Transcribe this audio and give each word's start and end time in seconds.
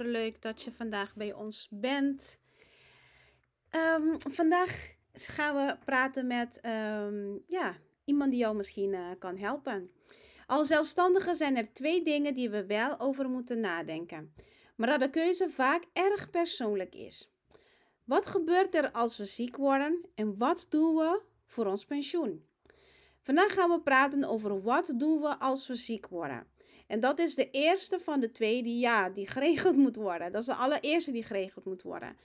Leuk 0.00 0.42
dat 0.42 0.62
je 0.62 0.72
vandaag 0.72 1.14
bij 1.14 1.32
ons 1.32 1.68
bent. 1.70 2.38
Ehm, 3.70 4.18
vandaag 4.18 4.94
gaan 5.12 5.54
we 5.54 5.76
praten 5.84 6.26
met 6.26 6.60
ehm, 6.60 7.36
ja, 7.48 7.76
iemand 8.04 8.30
die 8.30 8.40
jou 8.40 8.56
misschien 8.56 8.92
uh, 8.92 9.10
kan 9.18 9.36
helpen. 9.36 9.90
Als 10.46 10.66
zelfstandige 10.66 11.34
zijn 11.34 11.56
er 11.56 11.72
twee 11.72 12.02
dingen 12.04 12.34
die 12.34 12.50
we 12.50 12.66
wel 12.66 13.00
over 13.00 13.28
moeten 13.28 13.60
nadenken, 13.60 14.34
maar 14.76 14.88
dat 14.88 15.00
de 15.00 15.10
keuze 15.10 15.50
vaak 15.50 15.84
erg 15.92 16.30
persoonlijk 16.30 16.94
is. 16.94 17.32
Wat 18.04 18.26
gebeurt 18.26 18.74
er 18.74 18.90
als 18.90 19.16
we 19.16 19.24
ziek 19.24 19.56
worden 19.56 20.06
en 20.14 20.38
wat 20.38 20.66
doen 20.68 20.94
we 20.94 21.22
voor 21.46 21.66
ons 21.66 21.84
pensioen? 21.84 22.46
Vandaag 23.20 23.54
gaan 23.54 23.70
we 23.70 23.80
praten 23.80 24.24
over 24.24 24.62
wat 24.62 24.92
doen 24.96 25.20
we 25.20 25.38
als 25.38 25.66
we 25.66 25.74
ziek 25.74 26.06
worden. 26.06 26.46
En 26.92 27.00
dat 27.00 27.18
is 27.18 27.34
de 27.34 27.50
eerste 27.50 28.00
van 28.00 28.20
de 28.20 28.30
twee 28.30 28.62
die 28.62 28.78
ja, 28.78 29.10
die 29.10 29.26
geregeld 29.26 29.76
moet 29.76 29.96
worden. 29.96 30.32
Dat 30.32 30.40
is 30.40 30.46
de 30.46 30.54
allereerste 30.54 31.12
die 31.12 31.22
geregeld 31.22 31.64
moet 31.64 31.82
worden. 31.82 32.16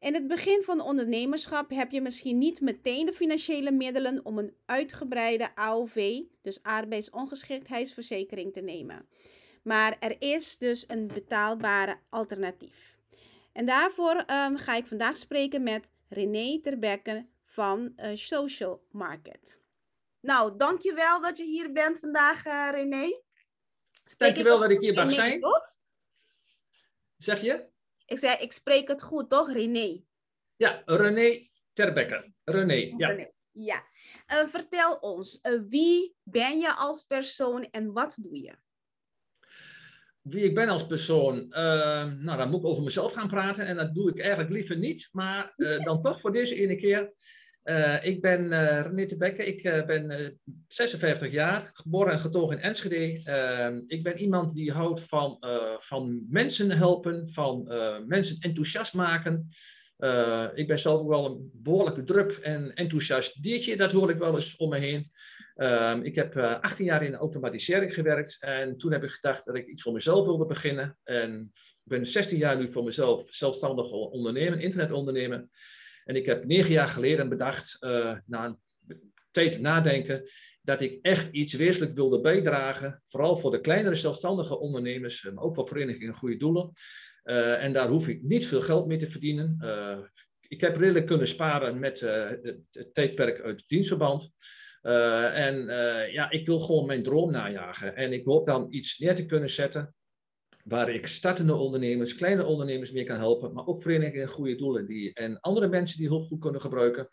In 0.00 0.14
het 0.14 0.26
begin 0.26 0.62
van 0.62 0.80
ondernemerschap 0.80 1.70
heb 1.70 1.90
je 1.90 2.00
misschien 2.00 2.38
niet 2.38 2.60
meteen 2.60 3.06
de 3.06 3.12
financiële 3.12 3.70
middelen 3.70 4.24
om 4.24 4.38
een 4.38 4.54
uitgebreide 4.66 5.54
AOV, 5.54 6.20
dus 6.42 6.62
arbeidsongeschiktheidsverzekering, 6.62 8.52
te 8.52 8.60
nemen. 8.60 9.08
Maar 9.62 9.96
er 10.00 10.16
is 10.18 10.58
dus 10.58 10.84
een 10.86 11.06
betaalbare 11.06 11.96
alternatief. 12.08 12.98
En 13.52 13.66
daarvoor 13.66 14.16
um, 14.16 14.56
ga 14.56 14.76
ik 14.76 14.86
vandaag 14.86 15.16
spreken 15.16 15.62
met 15.62 15.88
René 16.08 16.60
Terbekke 16.60 17.26
van 17.44 17.92
uh, 17.96 18.10
Social 18.14 18.82
Market. 18.90 19.58
Nou, 20.20 20.56
dankjewel 20.56 21.20
dat 21.20 21.38
je 21.38 21.44
hier 21.44 21.72
bent 21.72 21.98
vandaag, 21.98 22.46
uh, 22.46 22.68
René. 22.70 23.22
Dankjewel 24.16 24.58
dat 24.58 24.70
ik 24.70 24.80
hier 24.80 24.94
mag 24.94 25.12
zijn. 25.12 25.40
Toch? 25.40 25.72
Zeg 27.16 27.40
je? 27.40 27.66
Ik 28.06 28.18
zei, 28.18 28.36
ik 28.36 28.52
spreek 28.52 28.88
het 28.88 29.02
goed, 29.02 29.30
toch? 29.30 29.52
René. 29.52 30.02
Ja, 30.56 30.82
René 30.84 31.48
Terbekke. 31.72 32.32
René, 32.44 32.94
ja. 32.96 33.08
René. 33.08 33.30
Ja. 33.50 33.82
Uh, 34.32 34.48
vertel 34.48 34.94
ons, 34.94 35.38
uh, 35.42 35.60
wie 35.68 36.14
ben 36.22 36.58
je 36.58 36.74
als 36.74 37.02
persoon 37.02 37.68
en 37.70 37.92
wat 37.92 38.18
doe 38.20 38.40
je? 38.40 38.56
Wie 40.20 40.44
ik 40.44 40.54
ben 40.54 40.68
als 40.68 40.86
persoon, 40.86 41.36
uh, 41.36 42.12
nou 42.12 42.36
dan 42.36 42.50
moet 42.50 42.60
ik 42.60 42.66
over 42.66 42.82
mezelf 42.82 43.12
gaan 43.12 43.28
praten 43.28 43.66
en 43.66 43.76
dat 43.76 43.94
doe 43.94 44.10
ik 44.10 44.20
eigenlijk 44.20 44.50
liever 44.50 44.76
niet, 44.76 45.08
maar 45.10 45.52
dan 45.86 46.00
toch 46.00 46.20
voor 46.20 46.32
deze 46.32 46.54
ene 46.54 46.76
keer. 46.76 47.12
Uh, 47.64 48.04
ik 48.04 48.20
ben 48.20 48.44
uh, 48.44 48.80
René 48.82 49.06
de 49.06 49.34
ik 49.36 49.64
uh, 49.64 49.84
ben 49.84 50.38
56 50.68 51.32
jaar, 51.32 51.70
geboren 51.72 52.12
en 52.12 52.20
getogen 52.20 52.56
in 52.56 52.62
Enschede. 52.62 53.20
Ehm, 53.24 53.80
ik 53.86 54.02
ben 54.02 54.18
iemand 54.18 54.54
die 54.54 54.72
houdt 54.72 55.00
van, 55.00 55.36
van 55.78 56.26
mensen 56.28 56.70
helpen, 56.70 57.28
van 57.28 57.68
mensen 58.06 58.36
enthousiast 58.38 58.94
maken. 58.94 59.48
ik 60.54 60.66
ben 60.66 60.78
zelf 60.78 61.00
ook 61.00 61.08
wel 61.08 61.26
een 61.26 61.50
behoorlijk 61.52 62.06
druk 62.06 62.30
en 62.30 62.74
enthousiast 62.74 63.42
diertje, 63.42 63.76
dat 63.76 63.92
hoor 63.92 64.10
ik 64.10 64.18
wel 64.18 64.34
eens 64.34 64.56
om 64.56 64.68
me 64.68 64.78
heen. 64.78 65.10
Ehm, 65.54 66.02
ik 66.02 66.14
heb 66.14 66.36
18 66.36 66.84
jaar 66.84 67.02
in 67.02 67.14
automatisering 67.14 67.94
gewerkt 67.94 68.36
en 68.40 68.76
toen 68.76 68.92
heb 68.92 69.02
ik 69.02 69.10
gedacht 69.10 69.44
dat 69.44 69.54
ik 69.54 69.66
iets 69.66 69.82
voor 69.82 69.92
mezelf 69.92 70.26
wilde 70.26 70.46
beginnen. 70.46 70.98
En 71.04 71.50
ik 71.54 71.90
ben 71.90 72.06
16 72.06 72.38
jaar 72.38 72.56
nu 72.56 72.68
voor 72.68 72.84
mezelf 72.84 73.34
zelfstandig 73.34 73.90
ondernemen, 73.90 74.60
internetondernemer. 74.60 75.48
En 76.04 76.16
ik 76.16 76.26
heb 76.26 76.44
negen 76.44 76.72
jaar 76.72 76.88
geleden 76.88 77.28
bedacht, 77.28 77.76
uh, 77.80 78.16
na 78.26 78.44
een 78.44 78.58
tijd 79.30 79.60
nadenken, 79.60 80.30
dat 80.62 80.80
ik 80.80 80.98
echt 81.02 81.32
iets 81.32 81.52
wezenlijk 81.52 81.94
wilde 81.94 82.20
bijdragen. 82.20 83.00
Vooral 83.02 83.36
voor 83.36 83.50
de 83.50 83.60
kleinere 83.60 83.94
zelfstandige 83.94 84.58
ondernemers, 84.58 85.22
maar 85.22 85.44
ook 85.44 85.54
voor 85.54 85.68
verenigingen 85.68 86.14
Goede 86.14 86.36
Doelen. 86.36 86.72
Uh, 87.24 87.62
en 87.62 87.72
daar 87.72 87.88
hoef 87.88 88.08
ik 88.08 88.22
niet 88.22 88.46
veel 88.46 88.60
geld 88.60 88.86
mee 88.86 88.98
te 88.98 89.06
verdienen. 89.06 89.58
Uh, 89.62 89.98
ik 90.48 90.60
heb 90.60 90.76
redelijk 90.76 91.06
kunnen 91.06 91.26
sparen 91.26 91.78
met 91.78 92.00
het 92.00 92.94
tijdperk 92.94 93.40
uit 93.40 93.64
dienstverband. 93.66 94.32
en 94.82 95.66
ja, 96.12 96.30
ik 96.30 96.46
wil 96.46 96.60
gewoon 96.60 96.86
mijn 96.86 97.02
droom 97.02 97.30
najagen. 97.30 97.96
En 97.96 98.12
ik 98.12 98.24
hoop 98.24 98.46
dan 98.46 98.66
iets 98.70 98.98
neer 98.98 99.14
te 99.14 99.26
kunnen 99.26 99.50
zetten 99.50 99.94
waar 100.64 100.90
ik 100.90 101.06
startende 101.06 101.54
ondernemers, 101.54 102.14
kleine 102.14 102.44
ondernemers 102.44 102.92
mee 102.92 103.04
kan 103.04 103.18
helpen, 103.18 103.52
maar 103.52 103.66
ook 103.66 103.82
verenigingen 103.82 104.22
en 104.22 104.28
goede 104.28 104.56
doelen 104.56 104.86
die, 104.86 105.14
en 105.14 105.40
andere 105.40 105.68
mensen 105.68 105.98
die 105.98 106.08
hulp 106.08 106.26
goed 106.26 106.40
kunnen 106.40 106.60
gebruiken. 106.60 107.08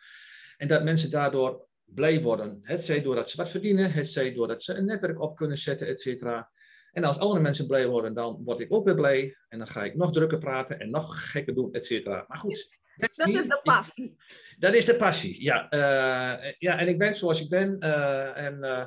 En 0.58 0.68
dat 0.68 0.84
mensen 0.84 1.12
daardoor 1.12 1.68
blij 1.84 2.22
worden. 2.22 2.60
Het 2.62 2.82
zij 2.82 3.02
doordat 3.02 3.30
ze 3.30 3.38
wat 3.38 3.50
verdienen, 3.50 3.92
het 3.92 4.08
zij 4.08 4.34
doordat 4.34 4.64
ze 4.64 4.74
een 4.74 4.86
netwerk 4.86 5.22
op 5.22 5.36
kunnen 5.36 5.58
zetten, 5.58 5.88
et 5.88 6.02
cetera. 6.02 6.52
En 6.92 7.04
als 7.04 7.18
andere 7.18 7.42
mensen 7.42 7.68
blij 7.68 7.88
worden, 7.88 8.14
dan 8.14 8.42
word 8.44 8.60
ik 8.60 8.74
ook 8.74 8.86
weer 8.86 8.96
blij. 8.96 9.38
En 9.48 9.58
dan 9.58 9.68
ga 9.68 9.84
ik 9.84 9.96
nog 9.96 10.12
drukker 10.12 10.38
praten 10.38 10.80
en 10.80 10.90
nog 10.90 11.32
gekker 11.32 11.56
doen, 11.56 11.74
et 11.74 11.86
cetera. 11.86 12.26
Maar 12.28 12.38
goed. 12.38 12.80
Dat 12.96 13.28
is 13.28 13.48
de 13.48 13.60
passie. 13.64 14.16
dat 14.58 14.74
is 14.74 14.86
de 14.86 14.96
passie, 14.96 15.44
ja. 15.44 15.74
Uh, 15.74 16.52
ja, 16.58 16.80
en 16.80 16.88
ik 16.88 16.98
ben 16.98 17.16
zoals 17.16 17.42
ik 17.42 17.50
ben. 17.50 17.78
Uh, 17.80 18.38
en 18.38 18.58
uh, 18.62 18.86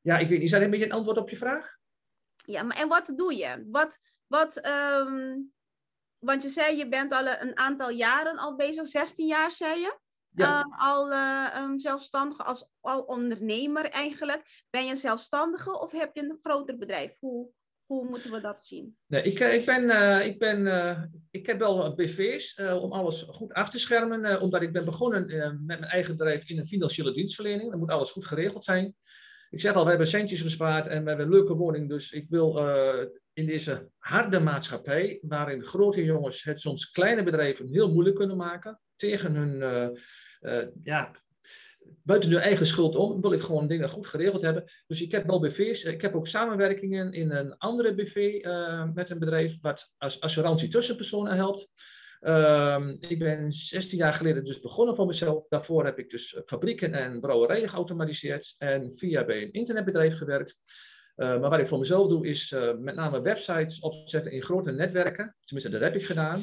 ja, 0.00 0.18
ik 0.18 0.28
weet, 0.28 0.42
is 0.42 0.50
dat 0.50 0.62
een 0.62 0.70
beetje 0.70 0.84
een 0.84 0.92
antwoord 0.92 1.16
op 1.16 1.30
je 1.30 1.36
vraag? 1.36 1.78
Ja, 2.50 2.62
maar 2.62 2.76
en 2.76 2.88
wat 2.88 3.12
doe 3.16 3.36
je? 3.36 3.66
Wat, 3.70 3.98
wat, 4.26 4.66
um, 4.66 5.52
want 6.18 6.42
je 6.42 6.48
zei, 6.48 6.76
je 6.76 6.88
bent 6.88 7.12
al 7.12 7.26
een 7.26 7.56
aantal 7.56 7.90
jaren 7.90 8.36
al 8.36 8.56
bezig, 8.56 8.86
16 8.86 9.26
jaar 9.26 9.50
zei 9.50 9.80
je? 9.80 9.98
Ja. 10.34 10.58
Uh, 10.58 10.88
al 10.88 11.10
uh, 11.10 11.62
um, 11.62 11.78
zelfstandig, 11.78 12.46
als 12.46 12.68
al 12.80 13.02
ondernemer 13.02 13.84
eigenlijk. 13.84 14.64
Ben 14.70 14.86
je 14.86 14.96
zelfstandige 14.96 15.80
of 15.80 15.92
heb 15.92 16.14
je 16.14 16.22
een 16.22 16.38
groter 16.42 16.78
bedrijf? 16.78 17.18
Hoe, 17.18 17.48
hoe 17.86 18.08
moeten 18.08 18.32
we 18.32 18.40
dat 18.40 18.62
zien? 18.62 18.96
Nee, 19.06 19.22
ik, 19.22 19.40
ik, 19.40 19.64
ben, 19.64 19.82
uh, 19.82 20.26
ik, 20.26 20.38
ben, 20.38 21.10
ik 21.30 21.46
heb 21.46 21.58
wel 21.58 21.94
BV's 21.94 22.58
om 22.58 22.92
alles 22.92 23.22
goed 23.22 23.52
af 23.52 23.70
te 23.70 23.78
schermen. 23.78 24.40
omdat 24.40 24.62
ik 24.62 24.72
ben 24.72 24.84
begonnen 24.84 25.26
met 25.66 25.80
mijn 25.80 25.84
eigen 25.84 26.16
bedrijf 26.16 26.48
in 26.48 26.58
een 26.58 26.66
financiële 26.66 27.12
dienstverlening. 27.12 27.70
Dan 27.70 27.78
moet 27.78 27.90
alles 27.90 28.10
goed 28.10 28.26
geregeld 28.26 28.64
zijn 28.64 28.96
ik 29.50 29.60
zeg 29.60 29.74
al, 29.74 29.82
we 29.82 29.88
hebben 29.88 30.06
centjes 30.06 30.40
gespaard 30.40 30.86
en 30.86 31.02
we 31.02 31.08
hebben 31.08 31.26
een 31.26 31.32
leuke 31.32 31.54
woning. 31.54 31.88
Dus 31.88 32.12
ik 32.12 32.26
wil 32.28 32.58
uh, 32.58 33.06
in 33.32 33.46
deze 33.46 33.88
harde 33.98 34.40
maatschappij, 34.40 35.18
waarin 35.22 35.64
grote 35.64 36.04
jongens 36.04 36.44
het 36.44 36.60
soms 36.60 36.90
kleine 36.90 37.22
bedrijven 37.22 37.68
heel 37.68 37.92
moeilijk 37.92 38.16
kunnen 38.16 38.36
maken, 38.36 38.80
tegen 38.96 39.34
hun, 39.34 39.60
uh, 39.60 39.88
uh, 40.40 40.66
ja, 40.82 41.10
buiten 42.02 42.30
hun 42.30 42.40
eigen 42.40 42.66
schuld 42.66 42.96
om, 42.96 43.20
wil 43.20 43.32
ik 43.32 43.40
gewoon 43.40 43.68
dingen 43.68 43.88
goed 43.88 44.06
geregeld 44.06 44.40
hebben. 44.40 44.64
Dus 44.86 45.02
ik 45.02 45.12
heb 45.12 45.26
wel 45.26 45.40
BV's. 45.40 45.84
Ik 45.84 46.00
heb 46.00 46.14
ook 46.14 46.26
samenwerkingen 46.26 47.12
in 47.12 47.30
een 47.30 47.56
andere 47.56 47.94
BV 47.94 48.44
met 48.94 49.10
een 49.10 49.18
bedrijf, 49.18 49.60
wat 49.60 49.92
als 49.98 50.20
assurantie 50.20 50.68
tussenpersonen 50.68 51.36
helpt. 51.36 51.68
Um, 52.20 52.96
ik 53.00 53.18
ben 53.18 53.52
16 53.52 53.98
jaar 53.98 54.14
geleden 54.14 54.44
dus 54.44 54.60
begonnen 54.60 54.94
voor 54.94 55.06
mezelf. 55.06 55.48
Daarvoor 55.48 55.84
heb 55.84 55.98
ik 55.98 56.10
dus 56.10 56.40
fabrieken 56.44 56.94
en 56.94 57.20
brouwerijen 57.20 57.68
geautomatiseerd 57.68 58.54
en 58.58 58.94
via 58.94 59.24
bij 59.24 59.42
een 59.42 59.52
internetbedrijf 59.52 60.16
gewerkt. 60.16 60.58
Uh, 61.16 61.40
maar 61.40 61.50
wat 61.50 61.58
ik 61.58 61.68
voor 61.68 61.78
mezelf 61.78 62.08
doe 62.08 62.26
is 62.26 62.50
uh, 62.50 62.76
met 62.76 62.94
name 62.94 63.20
websites 63.20 63.80
opzetten 63.80 64.32
in 64.32 64.42
grote 64.42 64.72
netwerken. 64.72 65.36
Tenminste, 65.44 65.72
dat 65.72 65.80
heb 65.80 65.94
ik 65.94 66.04
gedaan. 66.04 66.42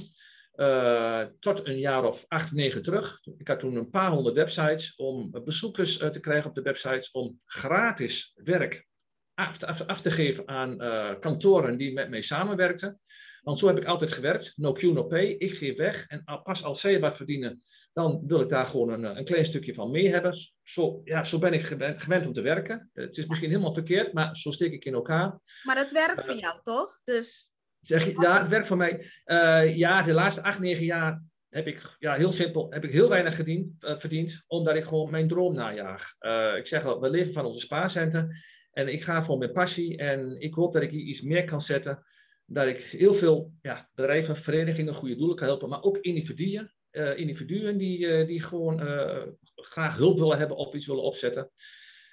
Uh, 0.56 1.26
tot 1.40 1.68
een 1.68 1.80
jaar 1.80 2.04
of 2.04 2.26
acht, 2.28 2.52
negen 2.52 2.84
terug. 2.84 3.20
Ik 3.38 3.48
had 3.48 3.60
toen 3.60 3.76
een 3.76 3.90
paar 3.90 4.12
honderd 4.12 4.36
websites 4.36 4.96
om 4.96 5.32
bezoekers 5.44 5.98
te 5.98 6.20
krijgen 6.20 6.50
op 6.50 6.56
de 6.56 6.62
websites 6.62 7.12
om 7.12 7.40
gratis 7.46 8.32
werk 8.36 8.88
af, 9.34 9.64
af 9.86 10.02
te 10.02 10.12
geven 10.12 10.48
aan 10.48 10.78
kantoren 11.20 11.78
die 11.78 11.94
met 11.94 12.10
mij 12.10 12.22
samenwerkten. 12.22 13.00
Want 13.48 13.60
zo 13.60 13.68
heb 13.68 13.78
ik 13.78 13.86
altijd 13.86 14.12
gewerkt. 14.12 14.54
No 14.56 14.72
Q, 14.72 14.82
no 14.82 15.04
pay. 15.04 15.26
Ik 15.26 15.52
geef 15.52 15.78
weg. 15.78 16.08
En 16.08 16.24
pas 16.44 16.64
als 16.64 16.80
zij 16.80 17.00
wat 17.00 17.16
verdienen, 17.16 17.60
dan 17.94 18.24
wil 18.26 18.42
ik 18.42 18.50
daar 18.50 18.68
gewoon 18.68 18.90
een, 18.90 19.18
een 19.18 19.26
klein 19.26 19.46
stukje 19.46 19.74
van 19.74 19.92
mee 19.92 20.10
hebben. 20.10 20.34
Zo, 20.64 21.02
ja, 21.04 21.24
zo 21.24 21.40
ben 21.40 21.54
ik 21.54 21.64
gewend, 21.64 22.26
om 22.26 22.34
te 22.34 22.42
werken. 22.42 22.90
Het 22.94 23.18
is 23.18 23.26
misschien 23.26 23.50
helemaal 23.50 23.74
verkeerd, 23.74 24.14
maar 24.14 24.36
zo 24.36 24.52
steek 24.52 24.72
ik 24.74 24.86
in 24.86 24.94
elkaar. 24.94 25.40
Maar 25.64 25.76
dat 25.76 25.92
werkt 25.92 26.26
voor 26.26 26.36
jou, 26.36 26.60
toch? 26.64 27.00
Dus... 27.04 27.50
Zeg 27.82 28.06
je, 28.06 28.14
ja, 28.20 28.40
het 28.40 28.50
werkt 28.50 28.68
voor 28.68 28.78
mij. 28.78 29.12
Uh, 29.26 29.76
ja, 29.76 30.02
de 30.02 30.14
laatste 30.14 30.44
acht, 30.44 30.60
negen 30.60 30.86
jaar 30.86 31.24
heb 31.50 31.68
ik, 31.68 31.96
ja, 32.00 32.16
heel 32.16 32.32
simpel, 32.32 32.72
heb 32.72 32.84
ik 32.84 32.92
heel 32.92 33.10
weinig 33.10 33.36
verdiend, 33.36 33.84
uh, 33.84 34.00
verdiend 34.00 34.44
omdat 34.48 34.76
ik 34.76 34.86
gewoon 34.86 35.12
mijn 35.12 35.28
droom 35.28 35.54
najaag. 35.54 36.16
Ik 36.58 36.68
zeg 36.68 36.86
al, 36.86 37.02
we 37.02 37.10
leven 37.10 37.34
van 37.34 37.46
onze 37.46 37.60
spaarcenten. 37.60 38.36
En 38.72 38.88
ik 38.88 39.04
ga 39.04 39.24
voor 39.24 39.38
mijn 39.38 39.52
passie 39.52 39.98
en 39.98 40.42
ik 40.42 40.54
hoop 40.54 40.74
dat 40.74 40.82
ik 40.82 40.92
hier 40.92 41.06
iets 41.06 41.22
meer 41.22 41.44
kan 41.44 41.62
zetten 41.62 42.06
dat 42.50 42.68
ik 42.68 42.80
heel 42.80 43.14
veel 43.14 43.52
ja, 43.62 43.90
bedrijven, 43.96 44.38
verenigingen, 44.38 44.94
goede 44.94 45.16
doelen 45.16 45.36
kan 45.36 45.48
helpen, 45.48 45.70
maar 45.70 45.84
ook 45.84 45.98
individuen. 45.98 46.72
Uh, 46.92 47.18
individuen 47.18 47.78
die, 47.78 48.00
uh, 48.00 48.28
die 48.28 48.44
gewoon 48.44 48.88
uh, 48.88 49.24
graag 49.56 49.98
hulp 49.98 50.18
willen 50.18 50.38
hebben 50.38 50.58
of 50.58 50.74
iets 50.74 50.86
willen 50.86 51.04
opzetten. 51.04 51.52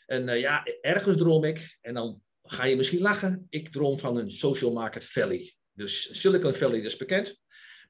En 0.07 0.39
ja, 0.39 0.67
ergens 0.81 1.17
droom 1.17 1.45
ik, 1.45 1.79
en 1.81 1.95
dan 1.95 2.23
ga 2.43 2.65
je 2.65 2.77
misschien 2.77 3.01
lachen, 3.01 3.47
ik 3.49 3.69
droom 3.69 3.99
van 3.99 4.17
een 4.17 4.31
social 4.31 4.73
market 4.73 5.05
valley. 5.05 5.55
Dus 5.73 6.21
Silicon 6.21 6.55
Valley 6.55 6.81
is 6.81 6.97
bekend, 6.97 7.41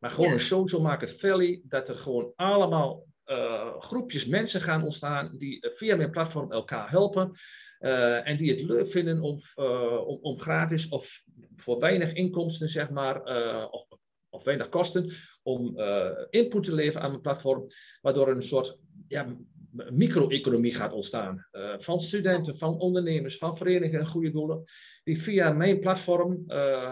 maar 0.00 0.10
gewoon 0.10 0.28
ja. 0.28 0.34
een 0.34 0.40
social 0.40 0.80
market 0.80 1.20
valley, 1.20 1.60
dat 1.64 1.88
er 1.88 1.98
gewoon 1.98 2.32
allemaal 2.36 3.06
groepjes 3.78 4.26
mensen 4.26 4.60
gaan 4.60 4.82
ontstaan 4.82 5.38
die 5.38 5.68
via 5.72 5.96
mijn 5.96 6.10
platform 6.10 6.52
elkaar 6.52 6.90
helpen. 6.90 7.32
En 8.24 8.36
die 8.36 8.50
het 8.50 8.60
leuk 8.60 8.88
vinden 8.88 9.20
om, 9.20 9.40
om, 10.04 10.18
om, 10.22 10.40
gratis 10.40 10.88
of 10.88 11.22
voor 11.64 11.78
weinig 11.78 12.12
inkomsten, 12.12 12.68
zeg 12.68 12.90
maar, 12.90 13.28
uh, 13.28 13.66
of, 13.70 13.86
of 14.28 14.44
weinig 14.44 14.68
kosten, 14.68 15.12
om 15.42 15.78
input 16.30 16.62
te 16.62 16.74
leveren 16.74 17.02
aan 17.02 17.10
mijn 17.10 17.22
platform, 17.22 17.66
waardoor 18.00 18.28
een 18.28 18.42
soort 18.42 18.78
ja, 19.08 19.36
micro-economie 19.90 20.74
gaat 20.74 20.92
ontstaan. 20.92 21.46
van 21.78 22.00
studenten, 22.00 22.56
van 22.56 22.78
ondernemers, 22.78 23.36
van 23.36 23.56
verenigingen 23.56 24.00
en 24.00 24.06
goede 24.06 24.30
doelen, 24.30 24.64
die 25.04 25.22
via 25.22 25.52
mijn 25.52 25.80
platform, 25.80 26.44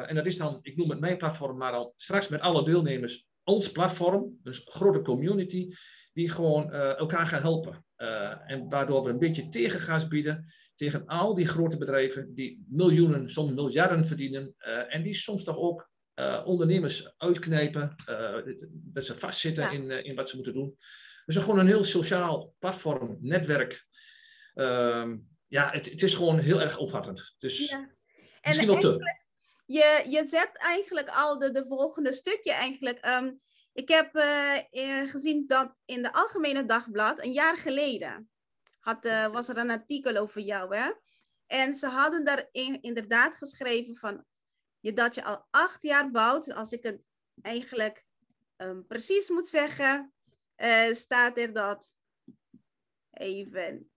en 0.07 0.15
dat 0.15 0.27
is 0.27 0.37
dan, 0.37 0.59
ik 0.63 0.77
noem 0.77 0.91
het 0.91 1.01
mijn 1.01 1.17
platform, 1.17 1.57
maar 1.57 1.73
dan 1.73 1.93
straks 1.97 2.29
met 2.29 2.41
alle 2.41 2.65
deelnemers 2.65 3.27
ons 3.45 3.73
platform, 3.73 4.39
dus 4.43 4.63
grote 4.65 5.03
community, 5.03 5.69
die 6.13 6.31
gewoon 6.31 6.73
elkaar 6.73 7.27
gaan 7.27 7.43
helpen. 7.43 7.85
en 8.47 8.69
waardoor 8.69 9.05
we 9.05 9.11
een 9.11 9.19
beetje 9.19 9.49
tegengas 9.49 10.09
bieden 10.09 10.53
tegen 10.83 11.07
al 11.07 11.35
die 11.35 11.47
grote 11.47 11.79
bedrijven 11.79 12.35
die 12.35 12.65
miljoenen, 12.69 13.31
soms 13.31 13.53
miljarden 13.53 14.05
verdienen 14.05 14.55
uh, 14.59 14.95
en 14.95 15.03
die 15.03 15.15
soms 15.15 15.45
toch 15.45 15.57
ook 15.57 15.91
uh, 16.15 16.43
ondernemers 16.45 17.15
uitknijpen, 17.17 17.97
uh, 18.09 18.55
dat 18.71 19.05
ze 19.05 19.19
vastzitten 19.19 19.65
ja. 19.65 19.71
in, 19.71 20.05
in 20.05 20.15
wat 20.15 20.29
ze 20.29 20.35
moeten 20.35 20.55
doen. 20.55 20.77
Dus 21.25 21.37
gewoon 21.37 21.59
een 21.59 21.67
heel 21.67 21.85
sociaal 21.85 22.55
platform, 22.59 23.17
netwerk. 23.21 23.87
Ehm, 24.55 25.17
ja, 25.47 25.71
het, 25.71 25.91
het, 25.91 26.03
is 26.03 26.15
gewoon 26.15 26.39
heel 26.39 26.61
erg 26.61 26.79
opvattend. 26.79 27.35
Dus 27.39 27.69
ja. 27.69 27.91
misschien 28.43 28.69
wel 28.69 28.81
te. 28.81 29.21
Je, 29.67 30.05
je 30.09 30.27
zet 30.27 30.51
eigenlijk 30.53 31.09
al 31.09 31.39
de, 31.39 31.51
de 31.51 31.65
volgende 31.69 32.13
stukje 32.13 32.53
eigenlijk. 32.53 33.07
Um, 33.07 33.41
ik 33.73 33.89
heb 33.89 34.11
gezien 35.11 35.45
dat 35.47 35.75
in 35.85 36.03
de 36.03 36.13
Algemene 36.13 36.65
Dagblad 36.65 37.25
een 37.25 37.33
jaar 37.33 37.57
geleden 37.57 38.32
had, 38.83 39.07
uh, 39.07 39.27
was 39.27 39.49
er 39.49 39.57
een 39.57 39.71
artikel 39.71 40.17
over 40.17 40.41
jou. 40.41 40.77
Hè? 40.77 40.93
En 41.47 41.75
ze 41.75 41.87
hadden 41.87 42.25
daar 42.25 42.49
inderdaad 42.81 43.37
geschreven 43.37 43.97
van 43.97 44.25
je, 44.81 44.93
dat 44.93 45.15
je 45.15 45.25
al 45.25 45.47
acht 45.51 45.83
jaar 45.83 46.11
bouwt. 46.11 46.53
Als 46.53 46.73
ik 46.73 46.83
het 46.83 47.03
eigenlijk 47.43 48.05
um, 48.57 48.87
precies 48.87 49.31
moet 49.31 49.49
zeggen, 49.49 50.13
uh, 50.57 50.93
staat 50.93 51.39
er 51.39 51.53
dat 51.53 51.95
even 53.11 53.91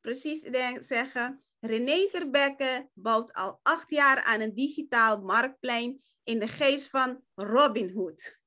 precies 0.00 0.40
denk, 0.42 0.82
zeggen. 0.82 1.40
René 1.60 2.08
Terbekke 2.10 2.88
bouwt 2.94 3.32
al 3.32 3.60
acht 3.62 3.90
jaar 3.90 4.22
aan 4.22 4.40
een 4.40 4.54
digitaal 4.54 5.20
marktplein 5.20 6.02
in 6.22 6.38
de 6.38 6.48
geest 6.48 6.90
van 6.90 7.24
Robin 7.34 7.90
Hood. 7.90 8.39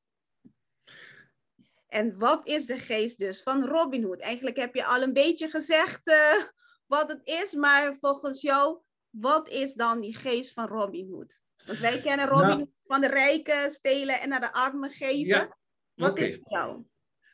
En 1.93 2.17
wat 2.17 2.47
is 2.47 2.65
de 2.65 2.77
geest 2.77 3.17
dus 3.17 3.41
van 3.41 3.65
Robin 3.65 4.03
Hood? 4.03 4.19
Eigenlijk 4.19 4.57
heb 4.57 4.75
je 4.75 4.85
al 4.85 5.01
een 5.01 5.13
beetje 5.13 5.49
gezegd 5.49 6.07
uh, 6.07 6.43
wat 6.85 7.07
het 7.07 7.21
is, 7.23 7.53
maar 7.53 7.97
volgens 7.99 8.41
jou, 8.41 8.79
wat 9.09 9.49
is 9.49 9.73
dan 9.73 10.01
die 10.01 10.15
geest 10.15 10.53
van 10.53 10.67
Robin 10.67 11.09
Hood? 11.11 11.41
Want 11.65 11.79
wij 11.79 11.99
kennen 12.01 12.27
Robin 12.27 12.47
nou, 12.47 12.57
Hood 12.57 12.69
van 12.83 13.01
de 13.01 13.07
rijken 13.07 13.69
stelen 13.69 14.21
en 14.21 14.29
naar 14.29 14.39
de 14.39 14.53
armen 14.53 14.89
geven. 14.89 15.27
Ja, 15.27 15.57
wat 15.93 16.09
okay. 16.09 16.29
is 16.29 16.39
jou? 16.43 16.83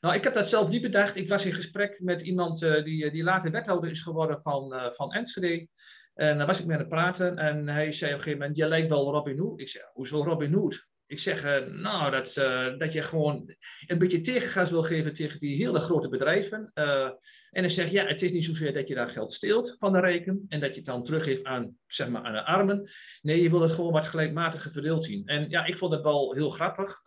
Nou, 0.01 0.15
ik 0.15 0.23
heb 0.23 0.33
dat 0.33 0.47
zelf 0.47 0.69
niet 0.69 0.81
bedacht. 0.81 1.15
Ik 1.15 1.29
was 1.29 1.45
in 1.45 1.53
gesprek 1.53 1.99
met 1.99 2.21
iemand 2.21 2.61
uh, 2.61 2.83
die, 2.83 3.11
die 3.11 3.23
later 3.23 3.51
wethouder 3.51 3.89
is 3.89 4.01
geworden 4.01 4.41
van, 4.41 4.73
uh, 4.73 4.91
van 4.91 5.13
Enschede. 5.13 5.67
En 6.13 6.37
daar 6.37 6.47
was 6.47 6.59
ik 6.59 6.65
mee 6.65 6.75
aan 6.75 6.81
het 6.81 6.91
praten 6.91 7.37
en 7.37 7.67
hij 7.67 7.91
zei 7.91 8.11
op 8.11 8.17
een 8.17 8.23
gegeven 8.23 8.39
moment, 8.39 8.57
jij 8.57 8.67
lijkt 8.67 8.89
wel 8.89 9.11
Robin 9.11 9.37
Hood. 9.37 9.59
Ik 9.59 9.69
zei, 9.69 9.83
hoezo 9.93 10.23
Robin 10.23 10.53
Hood? 10.53 10.87
Ik 11.09 11.19
zeg, 11.19 11.45
uh, 11.45 11.65
nou, 11.65 12.11
dat, 12.11 12.35
uh, 12.35 12.77
dat 12.77 12.93
je 12.93 13.01
gewoon 13.01 13.55
een 13.87 13.97
beetje 13.97 14.21
tegengas 14.21 14.69
wil 14.69 14.83
geven 14.83 15.13
tegen 15.13 15.39
die 15.39 15.55
hele 15.55 15.79
grote 15.79 16.09
bedrijven. 16.09 16.71
Uh, 16.73 17.09
en 17.49 17.61
dan 17.61 17.69
zeg 17.69 17.91
ja, 17.91 18.05
het 18.05 18.21
is 18.21 18.31
niet 18.31 18.43
zozeer 18.43 18.73
dat 18.73 18.87
je 18.87 18.95
daar 18.95 19.09
geld 19.09 19.33
steelt 19.33 19.75
van 19.79 19.91
de 19.93 19.99
reken 19.99 20.45
en 20.47 20.59
dat 20.59 20.69
je 20.69 20.75
het 20.75 20.85
dan 20.85 21.03
teruggeeft 21.03 21.43
aan, 21.43 21.75
zeg 21.87 22.09
maar, 22.09 22.23
aan 22.23 22.33
de 22.33 22.45
armen. 22.45 22.89
Nee, 23.21 23.41
je 23.41 23.49
wil 23.49 23.61
het 23.61 23.71
gewoon 23.71 23.91
wat 23.91 24.05
gelijkmatiger 24.05 24.71
verdeeld 24.71 25.03
zien. 25.03 25.25
En 25.25 25.49
ja, 25.49 25.65
ik 25.65 25.77
vond 25.77 25.93
het 25.93 26.03
wel 26.03 26.33
heel 26.33 26.49
grappig. 26.49 27.01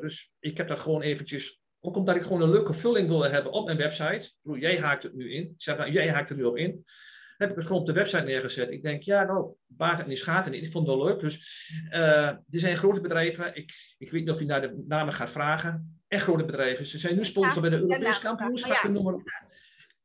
dus 0.00 0.32
ik 0.40 0.56
heb 0.56 0.68
dat 0.68 0.80
gewoon 0.80 1.02
eventjes, 1.02 1.60
ook 1.80 1.96
omdat 1.96 2.16
ik 2.16 2.22
gewoon 2.22 2.42
een 2.42 2.50
leuke 2.50 2.72
vulling 2.72 3.08
wilde 3.08 3.28
hebben 3.28 3.52
op 3.52 3.64
mijn 3.64 3.78
website. 3.78 4.32
Jij 4.42 4.78
haakt 4.78 5.02
het 5.02 5.14
nu 5.14 5.32
in. 5.32 5.54
Zeg 5.56 5.92
jij 5.92 6.10
haakt 6.10 6.30
er 6.30 6.36
nu 6.36 6.44
op 6.44 6.56
in 6.56 6.84
heb 7.38 7.50
ik 7.50 7.56
het 7.56 7.66
gewoon 7.66 7.80
op 7.80 7.86
de 7.86 7.92
website 7.92 8.22
neergezet. 8.22 8.70
Ik 8.70 8.82
denk, 8.82 9.02
ja, 9.02 9.24
nou, 9.24 9.54
baat 9.66 9.98
het 9.98 10.06
niet, 10.06 10.18
schaadt 10.18 10.50
niet. 10.50 10.64
Ik 10.64 10.72
vond 10.72 10.86
het 10.86 10.96
wel 10.96 11.06
leuk. 11.06 11.20
Dus 11.20 11.66
uh, 11.90 12.26
er 12.26 12.44
zijn 12.48 12.76
grote 12.76 13.00
bedrijven. 13.00 13.54
Ik, 13.54 13.94
ik 13.98 14.10
weet 14.10 14.20
niet 14.20 14.30
of 14.30 14.38
je 14.38 14.46
naar 14.46 14.60
de 14.60 14.84
namen 14.86 15.14
gaat 15.14 15.30
vragen. 15.30 16.00
Echt 16.08 16.22
grote 16.22 16.44
bedrijven. 16.44 16.86
Ze 16.86 16.98
zijn 16.98 17.16
nu 17.16 17.24
sponsor 17.24 17.60
bij 17.60 17.70
de 17.70 17.76
Europese 17.76 18.20
kampioenschappen. 18.20 18.94
Ja. 18.94 19.22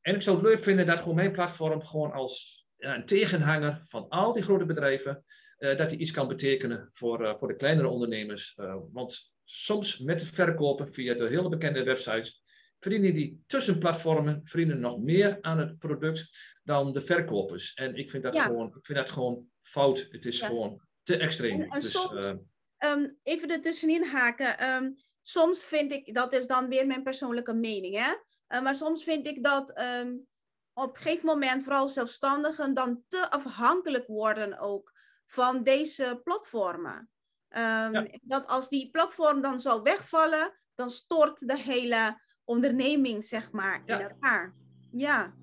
En 0.02 0.16
ik 0.16 0.22
zou 0.22 0.38
het 0.38 0.46
leuk 0.46 0.64
vinden 0.64 0.86
dat 0.86 1.00
gewoon 1.00 1.16
mijn 1.16 1.32
platform 1.32 1.82
gewoon 1.82 2.12
als 2.12 2.66
ja, 2.78 2.96
een 2.96 3.06
tegenhanger 3.06 3.84
van 3.88 4.10
al 4.10 4.34
die 4.34 4.44
grote 4.44 4.66
bedrijven, 4.66 5.24
uh, 5.60 5.78
dat 5.78 5.90
die 5.90 6.00
iets 6.00 6.12
kan 6.12 6.28
betekenen 6.28 6.88
voor, 6.90 7.22
uh, 7.22 7.36
voor 7.36 7.48
de 7.48 7.56
kleinere 7.56 7.88
ondernemers. 7.88 8.58
want 8.92 9.32
soms 9.44 10.00
met 10.00 10.24
verkopen 10.24 10.94
via 10.94 11.14
de 11.14 11.28
hele 11.28 11.50
bekende 11.50 11.84
websites 11.84 12.43
verdienen 12.84 13.14
die 13.14 13.44
tussenplatformen 13.48 14.42
verdienen 14.44 14.80
nog 14.80 15.00
meer 15.00 15.38
aan 15.42 15.60
het 15.60 15.78
product 15.80 16.30
dan 16.64 16.94
de 16.94 17.02
verkopers. 17.02 17.74
En 17.74 17.96
ik 17.96 18.10
vind 18.10 18.24
dat, 18.24 18.40
gewoon, 18.40 18.68
ik 18.68 18.86
vind 18.86 18.98
dat 18.98 19.10
gewoon 19.10 19.48
fout. 19.62 20.08
Het 20.10 20.26
is 20.26 20.42
gewoon 20.42 20.82
te 21.04 21.18
extreem. 21.18 21.62
En, 21.62 21.70
dus, 21.70 21.92
soms, 21.92 22.14
uh, 22.14 22.92
um, 22.92 23.18
even 23.24 23.50
er 23.50 23.62
tussenin 23.62 24.04
haken. 24.04 24.70
Um, 24.70 24.96
soms 25.22 25.64
vind 25.64 25.92
ik, 25.92 26.14
dat 26.14 26.34
is 26.34 26.48
dan 26.48 26.68
weer 26.68 26.88
mijn 26.88 27.04
persoonlijke 27.04 27.54
mening, 27.54 27.98
hè? 27.98 28.14
Uh, 28.56 28.64
maar 28.64 28.76
soms 28.76 29.04
vind 29.04 29.28
ik 29.28 29.44
dat 29.44 29.80
um, 29.80 30.28
op 30.74 30.96
een 30.96 31.02
gegeven 31.02 31.26
moment 31.26 31.64
vooral 31.64 31.88
zelfstandigen 31.88 32.74
dan 32.74 33.04
te 33.08 33.32
afhankelijk 33.32 34.08
worden 34.08 34.60
ook 34.60 34.92
van 35.26 35.64
deze 35.64 36.20
platformen. 36.24 37.10
Ja. 37.50 38.08
Dat 38.22 38.48
als 38.48 38.70
die 38.70 38.90
platform 38.92 39.42
dan 39.42 39.60
zou 39.60 39.82
wegvallen, 39.82 40.60
dan 40.76 40.90
stort 40.90 41.48
de 41.48 41.58
hele 41.58 42.22
onderneming, 42.46 43.24
zeg 43.24 43.52
maar, 43.52 43.84
ja. 43.86 44.00
in 44.00 44.10
elkaar. 44.10 44.54
Ja. 44.92 45.34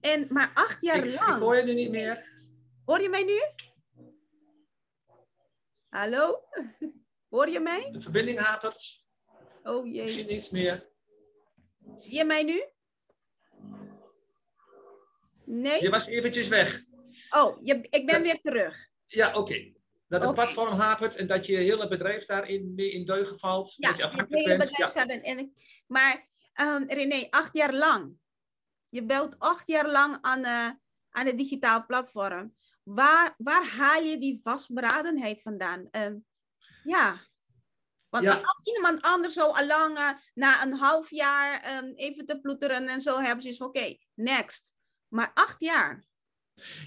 En, 0.00 0.26
maar 0.28 0.50
acht 0.54 0.82
jaar 0.82 1.06
ik, 1.06 1.14
lang. 1.14 1.34
Ik 1.34 1.42
hoor 1.42 1.56
je 1.56 1.62
nu 1.62 1.74
niet 1.74 1.90
meer. 1.90 2.30
Hoor 2.84 3.00
je 3.00 3.08
mij 3.08 3.22
nu? 3.22 3.40
Hallo? 5.88 6.40
Hoor 7.28 7.48
je 7.48 7.60
mij? 7.60 7.88
De 7.92 8.00
verbinding 8.00 8.38
hapert. 8.38 9.04
Oh 9.62 9.86
jee. 9.86 10.02
Ik 10.02 10.08
zie 10.08 10.24
niets 10.24 10.50
meer. 10.50 10.90
Zie 11.96 12.14
je 12.14 12.24
mij 12.24 12.42
nu? 12.42 12.64
Nee? 15.44 15.82
Je 15.82 15.90
was 15.90 16.06
eventjes 16.06 16.48
weg. 16.48 16.84
Oh, 17.30 17.58
je, 17.62 17.86
ik 17.90 18.06
ben 18.06 18.22
weer 18.22 18.40
terug. 18.40 18.88
Ja, 19.06 19.28
oké. 19.28 19.38
Okay. 19.38 19.76
Dat 20.08 20.20
het 20.20 20.30
okay. 20.30 20.44
platform 20.44 20.80
hapert 20.80 21.16
en 21.16 21.26
dat 21.26 21.46
je 21.46 21.56
hele 21.56 21.88
bedrijf 21.88 22.24
daarin 22.24 22.74
mee 22.74 22.90
in 22.90 23.04
deugen 23.06 23.38
valt. 23.38 23.74
Ja, 23.76 23.88
dat 23.88 23.98
je 23.98 24.04
afhankelijk 24.04 24.46
hele 24.46 24.58
bedrijf 24.58 24.90
staat 24.90 25.10
in, 25.10 25.22
in, 25.22 25.54
Maar 25.86 26.28
um, 26.60 26.84
René, 26.84 27.26
acht 27.30 27.54
jaar 27.56 27.74
lang. 27.74 28.16
Je 28.88 29.04
belt 29.04 29.38
acht 29.38 29.66
jaar 29.66 29.88
lang 29.88 30.18
aan, 30.20 30.38
uh, 30.38 30.70
aan 31.10 31.26
een 31.26 31.36
digitaal 31.36 31.86
platform. 31.86 32.56
Waar, 32.82 33.34
waar 33.38 33.66
haal 33.66 34.02
je 34.02 34.18
die 34.18 34.40
vastberadenheid 34.42 35.42
vandaan? 35.42 35.88
Uh, 35.90 36.14
ja. 36.84 37.20
Want 38.08 38.24
ja. 38.24 38.34
als 38.34 38.74
iemand 38.76 39.02
anders 39.02 39.34
zo 39.34 39.50
al 39.50 39.66
lang 39.66 39.98
uh, 39.98 40.10
na 40.34 40.62
een 40.62 40.72
half 40.72 41.10
jaar 41.10 41.76
um, 41.76 41.92
even 41.94 42.26
te 42.26 42.40
ploeteren 42.40 42.88
en 42.88 43.00
zo 43.00 43.20
hebben 43.20 43.42
ze 43.42 43.56
van 43.56 43.66
oké, 43.66 43.78
okay, 43.78 44.00
next. 44.14 44.74
Maar 45.08 45.30
acht 45.34 45.60
jaar. 45.60 46.04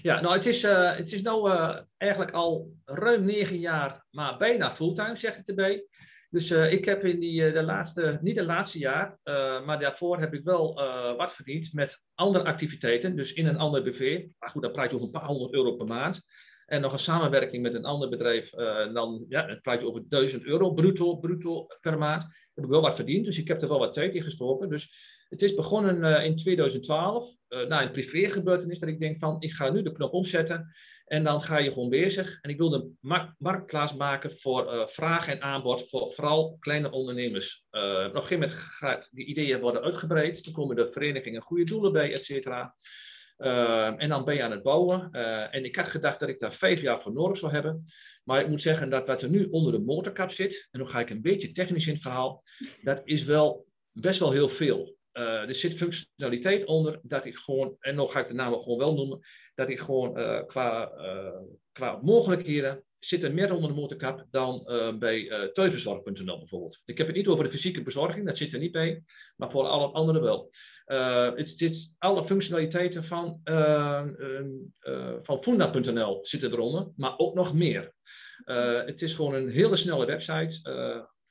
Ja, 0.02 0.20
nou 0.20 0.34
het 0.34 0.46
is, 0.46 0.62
uh, 0.62 0.96
het 0.96 1.12
is 1.12 1.22
nou 1.22 1.50
uh, 1.50 1.80
eigenlijk 1.96 2.32
al 2.32 2.76
ruim 2.84 3.24
negen 3.24 3.58
jaar, 3.58 4.04
maar 4.10 4.36
bijna 4.36 4.70
fulltime 4.70 5.16
zeg 5.16 5.36
ik 5.36 5.48
erbij. 5.48 5.86
Dus 6.36 6.50
uh, 6.50 6.72
ik 6.72 6.84
heb 6.84 7.04
in 7.04 7.20
die, 7.20 7.52
de 7.52 7.62
laatste, 7.62 8.18
niet 8.20 8.36
het 8.36 8.46
laatste 8.46 8.78
jaar, 8.78 9.18
maar 9.64 9.80
daarvoor 9.80 10.20
heb 10.20 10.34
ik 10.34 10.44
wel 10.44 10.74
wat 11.16 11.32
verdiend 11.32 11.72
met 11.72 12.04
andere 12.14 12.44
activiteiten. 12.44 13.16
Dus 13.16 13.32
in 13.32 13.46
een 13.46 13.58
ander 13.58 13.82
BV. 13.82 14.24
Maar 14.38 14.48
goed, 14.50 14.62
dan 14.62 14.72
praat 14.72 14.90
je 14.90 14.94
over 14.94 15.06
een 15.06 15.12
paar 15.12 15.26
honderd 15.26 15.52
euro 15.52 15.76
per 15.76 15.86
maand. 15.86 16.26
En 16.66 16.80
nog 16.80 16.92
een 16.92 16.98
samenwerking 16.98 17.62
met 17.62 17.74
een 17.74 17.84
ander 17.84 18.08
bedrijf, 18.08 18.50
dan 18.92 19.24
ja, 19.28 19.46
dan 19.46 19.60
praat 19.60 19.80
je 19.80 19.86
over 19.86 20.08
1000 20.08 20.44
euro 20.44 20.72
bruto, 20.72 21.16
bruto 21.16 21.66
per 21.80 21.98
maand. 21.98 22.22
Heb 22.54 22.64
ik 22.64 22.70
wel 22.70 22.80
wat 22.80 22.96
verdiend, 22.96 23.24
dus 23.24 23.38
ik 23.38 23.48
heb 23.48 23.62
er 23.62 23.68
wel 23.68 23.78
wat 23.78 23.92
tijd 23.92 24.14
in 24.14 24.22
gestoken. 24.22 24.68
Dus 24.68 25.14
het 25.28 25.42
is 25.42 25.54
begonnen 25.54 26.24
in 26.24 26.36
2012, 26.36 27.36
uh, 27.48 27.66
na 27.66 27.82
een 27.82 27.90
privégebeurtenis, 27.90 28.78
dat 28.78 28.88
ik 28.88 29.00
denk 29.00 29.18
van, 29.18 29.40
ik 29.40 29.52
ga 29.52 29.70
nu 29.70 29.82
de 29.82 29.92
knop 29.92 30.12
omzetten. 30.12 30.74
En 31.06 31.24
dan 31.24 31.40
ga 31.40 31.58
je 31.58 31.72
gewoon 31.72 31.88
bezig. 31.88 32.38
En 32.40 32.50
ik 32.50 32.60
een 32.60 32.98
mark 33.00 33.34
marktplaats 33.38 33.94
maken 33.94 34.32
voor 34.32 34.74
uh, 34.74 34.86
vraag 34.86 35.28
en 35.28 35.42
aanbod 35.42 35.88
voor 35.88 36.08
vooral 36.08 36.56
kleine 36.60 36.90
ondernemers. 36.90 37.64
Uh, 37.70 37.82
op 37.82 38.14
een 38.14 38.22
gegeven 38.22 38.38
moment 38.38 38.52
gaat 38.52 39.08
die 39.12 39.26
ideeën 39.26 39.60
worden 39.60 39.82
uitgebreid. 39.82 40.44
Dan 40.44 40.52
komen 40.52 40.76
de 40.76 40.88
verenigingen 40.88 41.42
goede 41.42 41.64
doelen 41.64 41.92
bij, 41.92 42.12
et 42.12 42.24
cetera. 42.24 42.74
Uh, 43.38 44.02
en 44.02 44.08
dan 44.08 44.24
ben 44.24 44.34
je 44.34 44.42
aan 44.42 44.50
het 44.50 44.62
bouwen. 44.62 45.10
en 45.50 45.64
ik 45.64 45.76
had 45.76 45.86
gedacht 45.86 46.20
dat 46.20 46.28
ik 46.28 46.40
daar 46.40 46.52
vijf 46.52 46.80
jaar 46.80 47.00
voor 47.00 47.12
nodig 47.12 47.36
zou 47.36 47.52
hebben. 47.52 47.84
Maar 48.24 48.40
ik 48.40 48.48
moet 48.48 48.60
zeggen 48.60 48.90
dat 48.90 49.06
wat 49.06 49.22
er 49.22 49.30
nu 49.30 49.48
onder 49.50 49.72
de 49.72 49.78
motorkap 49.78 50.30
zit, 50.30 50.68
en 50.70 50.78
dan 50.78 50.88
ga 50.88 51.00
ik 51.00 51.10
een 51.10 51.22
beetje 51.22 51.52
technisch 51.52 51.86
in 51.86 51.92
het 51.92 52.02
verhaal, 52.02 52.42
dat 52.82 53.00
is 53.04 53.24
wel 53.24 53.66
best 53.92 54.18
wel 54.18 54.32
heel 54.32 54.48
veel. 54.48 54.95
Uh, 55.16 55.48
er 55.48 55.54
zit 55.54 55.76
functionaliteit 55.76 56.64
onder 56.64 57.00
dat 57.02 57.26
ik 57.26 57.36
gewoon, 57.36 57.76
en 57.80 57.94
nog 57.94 58.12
ga 58.12 58.20
ik 58.20 58.26
de 58.26 58.34
namen 58.34 58.60
gewoon 58.60 58.78
wel 58.78 58.94
noemen, 58.94 59.20
dat 59.54 59.68
ik 59.68 59.80
gewoon 59.80 60.18
uh, 60.18 60.46
qua, 60.46 60.92
uh, 60.96 61.40
qua 61.72 61.98
mogelijkheden 62.02 62.84
zit 62.98 63.22
er 63.22 63.34
meer 63.34 63.52
onder 63.52 63.70
de 63.70 63.76
motorkap 63.76 64.26
dan 64.30 64.62
bij 64.98 65.20
uh, 65.20 65.44
thuisbezorg.nl 65.44 66.38
bijvoorbeeld. 66.38 66.82
Ik 66.84 66.98
heb 66.98 67.06
het 67.06 67.16
niet 67.16 67.26
over 67.26 67.44
de 67.44 67.50
fysieke 67.50 67.82
bezorging, 67.82 68.26
dat 68.26 68.36
zit 68.36 68.52
er 68.52 68.58
niet 68.58 68.72
bij, 68.72 69.02
maar 69.36 69.50
voor 69.50 69.64
al 69.64 69.82
het 69.82 69.92
andere 69.92 70.20
wel. 70.20 70.50
het 71.36 71.94
alle 71.98 72.24
functionaliteiten 72.24 73.04
van, 73.04 73.40
van 75.22 75.38
Funda.nl 75.38 76.18
zitten 76.22 76.52
eronder, 76.52 76.92
maar 76.96 77.18
ook 77.18 77.34
nog 77.34 77.54
meer. 77.54 77.92
het 78.86 79.02
is 79.02 79.14
gewoon 79.14 79.34
een 79.34 79.50
hele 79.50 79.76
snelle 79.76 80.06
website 80.06 80.60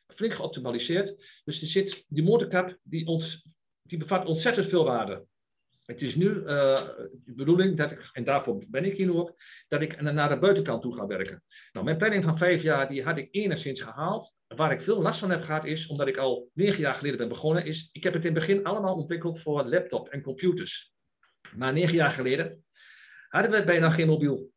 flink 0.07 0.33
geoptimaliseerd. 0.33 1.41
Dus 1.43 1.61
er 1.61 1.67
zit 1.67 2.05
die 2.07 2.23
motorkap 2.23 2.77
die 2.83 3.07
ons 3.07 3.43
die 3.87 3.97
bevat 3.97 4.25
ontzettend 4.25 4.67
veel 4.67 4.83
waarde. 4.83 5.25
Het 5.85 6.01
is 6.01 6.15
nu 6.15 6.25
uh, 6.25 6.43
de 7.11 7.33
bedoeling 7.35 7.77
dat 7.77 7.91
ik, 7.91 8.09
en 8.13 8.23
daarvoor 8.23 8.63
ben 8.67 8.85
ik 8.85 8.97
hier 8.97 9.05
nu 9.05 9.11
ook, 9.11 9.35
dat 9.67 9.81
ik 9.81 10.01
naar 10.01 10.29
de 10.29 10.39
buitenkant 10.39 10.81
toe 10.81 10.95
ga 10.95 11.07
werken. 11.07 11.43
Nou, 11.71 11.85
mijn 11.85 11.97
planning 11.97 12.23
van 12.23 12.37
vijf 12.37 12.61
jaar, 12.61 12.89
die 12.89 13.03
had 13.03 13.17
ik 13.17 13.27
enigszins 13.31 13.81
gehaald. 13.81 14.33
Waar 14.47 14.71
ik 14.71 14.81
veel 14.81 15.01
last 15.01 15.19
van 15.19 15.29
heb 15.29 15.41
gehad 15.41 15.65
is, 15.65 15.87
omdat 15.87 16.07
ik 16.07 16.17
al 16.17 16.49
negen 16.53 16.79
jaar 16.79 16.95
geleden 16.95 17.17
ben 17.17 17.27
begonnen, 17.27 17.65
is, 17.65 17.89
ik 17.91 18.03
heb 18.03 18.13
het 18.13 18.25
in 18.25 18.35
het 18.35 18.39
begin 18.39 18.63
allemaal 18.63 18.95
ontwikkeld 18.95 19.39
voor 19.39 19.63
laptop 19.63 20.07
en 20.09 20.21
computers. 20.21 20.93
Maar 21.55 21.73
negen 21.73 21.95
jaar 21.95 22.11
geleden 22.11 22.65
hadden 23.27 23.51
we 23.51 23.63
bijna 23.63 23.89
geen 23.89 24.07
mobiel. 24.07 24.53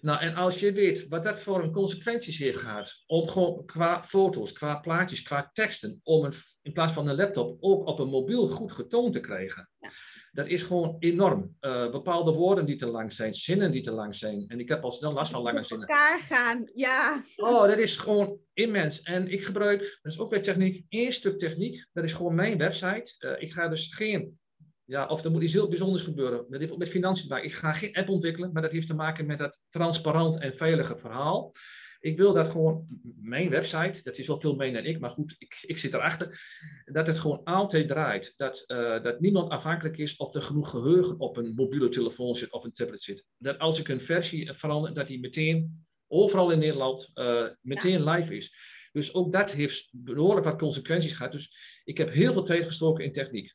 Nou, 0.00 0.20
en 0.20 0.34
als 0.34 0.60
je 0.60 0.72
weet 0.72 1.08
wat 1.08 1.22
dat 1.22 1.40
voor 1.40 1.62
een 1.62 1.72
consequenties 1.72 2.38
heeft 2.38 2.58
gehad, 2.58 3.02
om 3.06 3.28
gewoon 3.28 3.64
qua 3.66 4.04
foto's, 4.04 4.52
qua 4.52 4.76
plaatjes, 4.76 5.22
qua 5.22 5.50
teksten, 5.52 6.00
om 6.02 6.24
een, 6.24 6.32
in 6.62 6.72
plaats 6.72 6.92
van 6.92 7.08
een 7.08 7.16
laptop 7.16 7.56
ook 7.60 7.86
op 7.86 7.98
een 7.98 8.08
mobiel 8.08 8.46
goed 8.46 8.72
getoond 8.72 9.12
te 9.12 9.20
krijgen. 9.20 9.68
Ja. 9.78 9.90
Dat 10.36 10.46
is 10.46 10.62
gewoon 10.62 10.96
enorm. 10.98 11.56
Uh, 11.60 11.90
bepaalde 11.90 12.32
woorden 12.32 12.66
die 12.66 12.76
te 12.76 12.86
lang 12.86 13.12
zijn, 13.12 13.34
zinnen 13.34 13.72
die 13.72 13.82
te 13.82 13.92
lang 13.92 14.14
zijn. 14.14 14.44
En 14.48 14.60
ik 14.60 14.68
heb 14.68 14.82
al 14.82 14.90
snel 14.90 15.12
last 15.12 15.30
van 15.30 15.42
lange 15.42 15.64
zinnen. 15.64 15.88
elkaar 15.88 16.20
gaan, 16.20 16.70
ja. 16.74 17.24
Oh, 17.36 17.66
dat 17.66 17.78
is 17.78 17.96
gewoon 17.96 18.38
immens. 18.52 19.02
En 19.02 19.28
ik 19.28 19.44
gebruik, 19.44 19.98
dat 20.02 20.12
is 20.12 20.18
ook 20.18 20.30
weer 20.30 20.42
techniek, 20.42 20.84
één 20.88 21.12
stuk 21.12 21.38
techniek. 21.38 21.86
Dat 21.92 22.04
is 22.04 22.12
gewoon 22.12 22.34
mijn 22.34 22.58
website. 22.58 23.14
Uh, 23.18 23.42
ik 23.42 23.52
ga 23.52 23.68
dus 23.68 23.94
geen 23.94 24.38
ja, 24.86 25.06
of 25.06 25.24
er 25.24 25.30
moet 25.30 25.42
iets 25.42 25.52
heel 25.52 25.68
bijzonders 25.68 26.02
gebeuren. 26.02 26.44
Dat 26.48 26.60
heeft 26.60 26.72
ook 26.72 26.78
met 26.78 26.88
financiën 26.88 27.22
te 27.22 27.32
maken. 27.32 27.48
Ik 27.48 27.54
ga 27.54 27.72
geen 27.72 27.94
app 27.94 28.08
ontwikkelen, 28.08 28.52
maar 28.52 28.62
dat 28.62 28.72
heeft 28.72 28.86
te 28.86 28.94
maken 28.94 29.26
met 29.26 29.38
dat 29.38 29.60
transparant 29.68 30.40
en 30.40 30.56
veilige 30.56 30.98
verhaal. 30.98 31.52
Ik 32.00 32.16
wil 32.16 32.32
dat 32.32 32.48
gewoon 32.48 32.86
mijn 33.20 33.50
website, 33.50 34.02
dat 34.02 34.18
is 34.18 34.26
wel 34.26 34.40
veel 34.40 34.54
meer 34.54 34.72
dan 34.72 34.84
ik, 34.84 35.00
maar 35.00 35.10
goed, 35.10 35.34
ik, 35.38 35.58
ik 35.62 35.78
zit 35.78 35.94
erachter, 35.94 36.40
dat 36.84 37.06
het 37.06 37.18
gewoon 37.18 37.44
altijd 37.44 37.88
draait. 37.88 38.34
Dat, 38.36 38.64
uh, 38.66 39.02
dat 39.02 39.20
niemand 39.20 39.50
afhankelijk 39.50 39.96
is 39.96 40.16
of 40.16 40.34
er 40.34 40.42
genoeg 40.42 40.70
geheugen 40.70 41.18
op 41.18 41.36
een 41.36 41.54
mobiele 41.54 41.88
telefoon 41.88 42.34
zit 42.34 42.52
of 42.52 42.64
een 42.64 42.72
tablet 42.72 43.02
zit. 43.02 43.26
Dat 43.38 43.58
als 43.58 43.78
ik 43.78 43.88
een 43.88 44.00
versie 44.00 44.52
verander, 44.52 44.94
dat 44.94 45.06
die 45.06 45.20
meteen 45.20 45.86
overal 46.06 46.50
in 46.50 46.58
Nederland 46.58 47.10
uh, 47.14 47.46
meteen 47.60 48.02
ja. 48.04 48.12
live 48.12 48.36
is. 48.36 48.74
Dus 48.92 49.14
ook 49.14 49.32
dat 49.32 49.52
heeft 49.52 49.88
behoorlijk 49.92 50.46
wat 50.46 50.58
consequenties 50.58 51.12
gehad. 51.12 51.32
Dus 51.32 51.80
ik 51.84 51.98
heb 51.98 52.10
heel 52.10 52.32
veel 52.32 52.42
tijd 52.42 52.64
gestoken 52.64 53.04
in 53.04 53.12
techniek. 53.12 53.54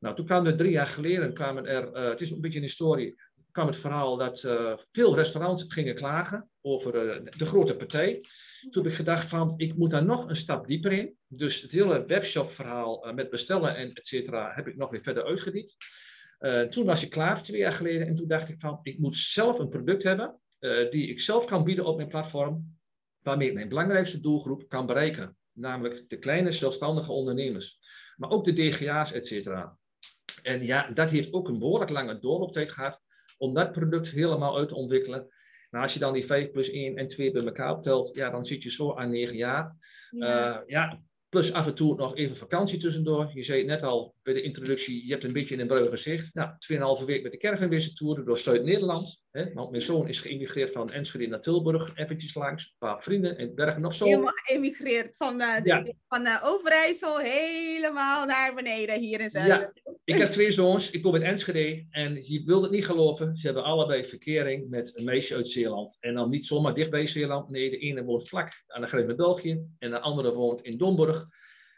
Nou, 0.00 0.16
toen 0.16 0.26
kwamen 0.26 0.50
er 0.50 0.58
drie 0.58 0.70
jaar 0.70 0.86
geleden, 0.86 1.34
kwamen 1.34 1.66
er, 1.66 1.96
uh, 1.96 2.08
het 2.08 2.20
is 2.20 2.30
een 2.30 2.40
beetje 2.40 2.58
een 2.58 2.64
historie, 2.64 3.20
kwam 3.50 3.66
het 3.66 3.76
verhaal 3.76 4.16
dat 4.16 4.42
uh, 4.42 4.76
veel 4.92 5.14
restaurants 5.14 5.64
gingen 5.68 5.94
klagen 5.94 6.50
over 6.60 6.94
uh, 6.94 7.30
de 7.36 7.46
grote 7.46 7.76
partij. 7.76 8.24
Toen 8.70 8.82
heb 8.82 8.92
ik 8.92 8.98
gedacht 8.98 9.28
van, 9.28 9.54
ik 9.56 9.76
moet 9.76 9.90
daar 9.90 10.04
nog 10.04 10.28
een 10.28 10.36
stap 10.36 10.66
dieper 10.66 10.92
in. 10.92 11.16
Dus 11.26 11.62
het 11.62 11.70
hele 11.70 12.04
webshop-verhaal 12.06 13.12
met 13.14 13.30
bestellen 13.30 13.76
en 13.76 13.92
et 13.92 14.06
cetera 14.06 14.52
heb 14.54 14.68
ik 14.68 14.76
nog 14.76 14.90
weer 14.90 15.00
verder 15.00 15.24
uitgediept. 15.24 15.76
toen 16.68 16.84
was 16.84 17.02
ik 17.02 17.10
klaar, 17.10 17.42
twee 17.42 17.60
jaar 17.60 17.72
geleden, 17.72 18.06
en 18.06 18.14
toen 18.14 18.28
dacht 18.28 18.48
ik 18.48 18.60
van, 18.60 18.78
ik 18.82 18.98
moet 18.98 19.16
zelf 19.16 19.58
een 19.58 19.68
product 19.68 20.02
hebben 20.02 20.40
die 20.90 21.08
ik 21.08 21.20
zelf 21.20 21.44
kan 21.44 21.64
bieden 21.64 21.84
op 21.84 21.96
mijn 21.96 22.08
platform, 22.08 22.78
waarmee 23.22 23.48
ik 23.48 23.54
mijn 23.54 23.68
belangrijkste 23.68 24.20
doelgroep 24.20 24.68
kan 24.68 24.86
bereiken. 24.86 25.36
Namelijk 25.52 26.08
de 26.08 26.18
kleine 26.18 26.50
zelfstandige 26.50 27.12
ondernemers. 27.12 27.78
Maar 28.16 28.30
ook 28.30 28.44
de 28.44 28.52
DGA's, 28.52 29.12
et 29.12 29.26
cetera. 29.26 29.78
En 30.42 30.64
ja, 30.64 30.90
dat 30.94 31.10
heeft 31.10 31.32
ook 31.32 31.48
een 31.48 31.58
behoorlijk 31.58 31.90
lange 31.90 32.18
doorlooptijd 32.18 32.70
gehad 32.70 33.00
om 33.38 33.54
dat 33.54 33.72
product 33.72 34.10
helemaal 34.10 34.56
uit 34.56 34.68
te 34.68 34.74
ontwikkelen. 34.74 35.28
Nou, 35.70 35.82
als 35.82 35.92
je 35.92 35.98
dan 35.98 36.12
die 36.12 36.26
5 36.26 36.50
plus 36.50 36.70
1 36.70 36.96
en 36.96 37.08
2 37.08 37.30
bij 37.30 37.44
elkaar 37.44 37.76
optelt, 37.76 38.14
ja, 38.14 38.30
dan 38.30 38.44
zit 38.44 38.62
je 38.62 38.70
zo 38.70 38.94
aan 38.94 39.10
9 39.10 39.36
jaar. 39.36 39.76
Ja. 40.10 40.56
Uh, 40.56 40.60
ja, 40.66 41.02
plus 41.28 41.52
af 41.52 41.66
en 41.66 41.74
toe 41.74 41.96
nog 41.96 42.16
even 42.16 42.36
vakantie 42.36 42.78
tussendoor. 42.78 43.30
Je 43.34 43.42
zei 43.42 43.64
net 43.64 43.82
al 43.82 44.14
bij 44.22 44.34
de 44.34 44.42
introductie, 44.42 45.06
je 45.06 45.12
hebt 45.12 45.24
een 45.24 45.32
beetje 45.32 45.58
een 45.58 45.66
bruin 45.66 45.88
gezicht. 45.88 46.34
Nou, 46.34 46.50
2,5 47.00 47.04
week 47.04 47.22
met 47.22 47.32
de 47.32 47.38
caravanwisseltour 47.38 48.24
door 48.24 48.38
Zuid-Nederland. 48.38 49.22
Want 49.32 49.70
mijn 49.70 49.82
zoon 49.82 50.08
is 50.08 50.20
geëmigreerd 50.20 50.72
van 50.72 50.90
Enschede 50.90 51.26
naar 51.26 51.40
Tilburg, 51.40 51.96
eventjes 51.96 52.34
langs. 52.34 52.64
Een 52.64 52.88
paar 52.88 53.02
vrienden 53.02 53.38
in 53.38 53.54
Bergen 53.54 53.84
op 53.84 53.92
Zoom. 53.92 54.08
Helemaal 54.08 54.32
geëmigreerd 54.32 55.16
van, 55.16 55.40
uh, 55.40 55.56
de, 55.56 55.68
ja. 55.68 55.86
van 56.08 56.26
uh, 56.26 56.40
Overijssel 56.44 57.18
helemaal 57.18 58.26
naar 58.26 58.54
beneden 58.54 59.00
hier 59.00 59.20
in 59.20 59.30
Zuiden. 59.30 59.72
Ja, 59.74 59.92
ik 60.04 60.14
heb 60.14 60.28
twee 60.28 60.52
zoons, 60.52 60.90
ik 60.90 61.02
kom 61.02 61.14
uit 61.14 61.22
Enschede 61.22 61.86
en 61.90 62.14
je 62.14 62.42
wilt 62.44 62.62
het 62.62 62.72
niet 62.72 62.86
geloven, 62.86 63.36
ze 63.36 63.46
hebben 63.46 63.64
allebei 63.64 64.04
verkering 64.04 64.70
met 64.70 64.92
een 64.94 65.04
meisje 65.04 65.34
uit 65.34 65.48
Zeeland. 65.48 65.96
En 66.00 66.14
dan 66.14 66.30
niet 66.30 66.46
zomaar 66.46 66.74
dicht 66.74 66.90
bij 66.90 67.06
Zeeland, 67.06 67.50
nee, 67.50 67.70
de 67.70 67.78
ene 67.78 68.04
woont 68.04 68.28
vlak 68.28 68.64
aan 68.66 68.80
de 68.80 68.86
grens 68.86 69.06
met 69.06 69.16
België 69.16 69.66
en 69.78 69.90
de 69.90 70.00
andere 70.00 70.32
woont 70.32 70.62
in 70.62 70.78
Domburg. 70.78 71.28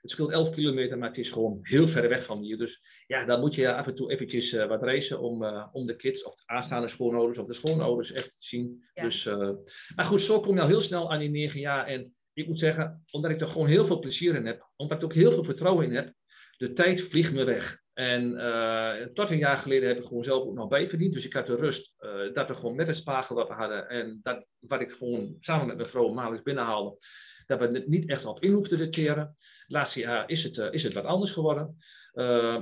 Het 0.02 0.10
scheelt 0.10 0.30
11 0.30 0.50
kilometer, 0.50 0.98
maar 0.98 1.08
het 1.08 1.18
is 1.18 1.30
gewoon 1.30 1.58
heel 1.62 1.88
ver 1.88 2.08
weg 2.08 2.24
van 2.24 2.42
hier. 2.42 2.58
Dus 2.58 2.82
ja, 3.06 3.24
dan 3.24 3.40
moet 3.40 3.54
je 3.54 3.74
af 3.74 3.86
en 3.86 3.94
toe 3.94 4.10
eventjes 4.10 4.52
uh, 4.52 4.66
wat 4.66 4.82
racen 4.82 5.20
om, 5.20 5.42
uh, 5.42 5.66
om 5.72 5.86
de 5.86 5.96
kids 5.96 6.24
of 6.24 6.34
de 6.34 6.42
aanstaande 6.46 6.88
schoonouders 6.88 7.38
of 7.38 7.46
de 7.46 7.52
schoonouders 7.52 8.12
echt 8.12 8.26
te 8.26 8.46
zien. 8.46 8.84
Ja. 8.94 9.02
Dus, 9.02 9.26
uh, 9.26 9.50
maar 9.94 10.04
goed, 10.04 10.20
zo 10.20 10.40
kom 10.40 10.54
je 10.54 10.60
al 10.60 10.66
heel 10.66 10.80
snel 10.80 11.12
aan 11.12 11.18
die 11.18 11.30
negen 11.30 11.60
jaar. 11.60 11.86
En 11.86 12.14
ik 12.32 12.46
moet 12.46 12.58
zeggen, 12.58 13.04
omdat 13.10 13.30
ik 13.30 13.40
er 13.40 13.48
gewoon 13.48 13.68
heel 13.68 13.84
veel 13.84 13.98
plezier 13.98 14.34
in 14.34 14.46
heb, 14.46 14.70
omdat 14.76 14.98
ik 14.98 15.04
ook 15.04 15.14
heel 15.14 15.32
veel 15.32 15.44
vertrouwen 15.44 15.86
in 15.86 15.94
heb, 15.94 16.14
de 16.56 16.72
tijd 16.72 17.00
vliegt 17.00 17.32
me 17.32 17.44
weg. 17.44 17.80
En 17.92 18.32
uh, 18.32 19.06
tot 19.14 19.30
een 19.30 19.38
jaar 19.38 19.58
geleden 19.58 19.88
heb 19.88 19.98
ik 19.98 20.04
gewoon 20.04 20.24
zelf 20.24 20.44
ook 20.44 20.54
nog 20.54 20.68
bijverdiend. 20.68 21.12
Dus 21.12 21.24
ik 21.24 21.32
had 21.32 21.46
de 21.46 21.56
rust 21.56 21.94
uh, 21.98 22.34
dat 22.34 22.48
we 22.48 22.54
gewoon 22.54 22.76
met 22.76 22.86
het 22.86 22.96
spaargeld 22.96 23.38
dat 23.38 23.48
we 23.48 23.54
hadden 23.54 23.88
en 23.88 24.20
dat, 24.22 24.46
wat 24.58 24.80
ik 24.80 24.90
gewoon 24.90 25.36
samen 25.40 25.66
met 25.66 25.76
mijn 25.76 25.88
vrouw 25.88 26.12
maandelijks 26.12 26.44
binnenhaalde, 26.44 26.98
dat 27.46 27.58
we 27.58 27.66
het 27.66 27.88
niet 27.88 28.08
echt 28.08 28.24
op 28.24 28.42
in 28.42 28.52
hoefden 28.52 28.78
te 28.78 28.88
teren. 28.88 29.36
Het 29.38 29.64
laatste 29.66 30.00
jaar 30.00 30.28
is 30.28 30.42
het, 30.42 30.56
uh, 30.56 30.66
is 30.70 30.82
het 30.82 30.92
wat 30.92 31.04
anders 31.04 31.30
geworden. 31.30 31.76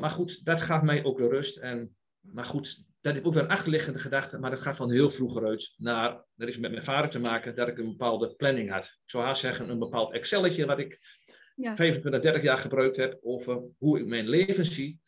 maar 0.01 0.11
goed, 0.11 0.45
dat 0.45 0.61
gaf 0.61 0.83
mij 0.83 1.05
ook 1.05 1.19
de 1.19 1.29
rust. 1.29 1.57
En, 1.57 1.97
maar 2.21 2.45
goed, 2.45 2.85
dat 3.01 3.17
is 3.17 3.23
ook 3.23 3.35
weer 3.35 3.43
een 3.43 3.49
achterliggende 3.49 3.99
gedachte, 3.99 4.39
maar 4.39 4.51
dat 4.51 4.61
gaat 4.61 4.77
van 4.77 4.91
heel 4.91 5.11
vroeger 5.11 5.47
uit 5.47 5.75
naar, 5.77 6.25
dat 6.35 6.49
is 6.49 6.59
met 6.59 6.71
mijn 6.71 6.85
vader 6.85 7.11
te 7.11 7.19
maken, 7.19 7.55
dat 7.55 7.69
ik 7.69 7.79
een 7.79 7.89
bepaalde 7.89 8.35
planning 8.35 8.71
had. 8.71 8.85
Ik 8.85 9.11
zou 9.11 9.25
haast 9.25 9.41
zeggen, 9.41 9.71
een 9.71 9.79
bepaald 9.79 10.13
Excelletje 10.13 10.67
wat 10.67 10.79
ik 10.79 10.99
ja. 11.55 11.77
25, 11.77 12.21
30 12.23 12.43
jaar 12.43 12.59
gebruikt 12.59 12.97
heb 12.97 13.19
over 13.23 13.63
hoe 13.79 13.99
ik 13.99 14.07
mijn 14.07 14.29
leven 14.29 14.65
zie. 14.65 15.01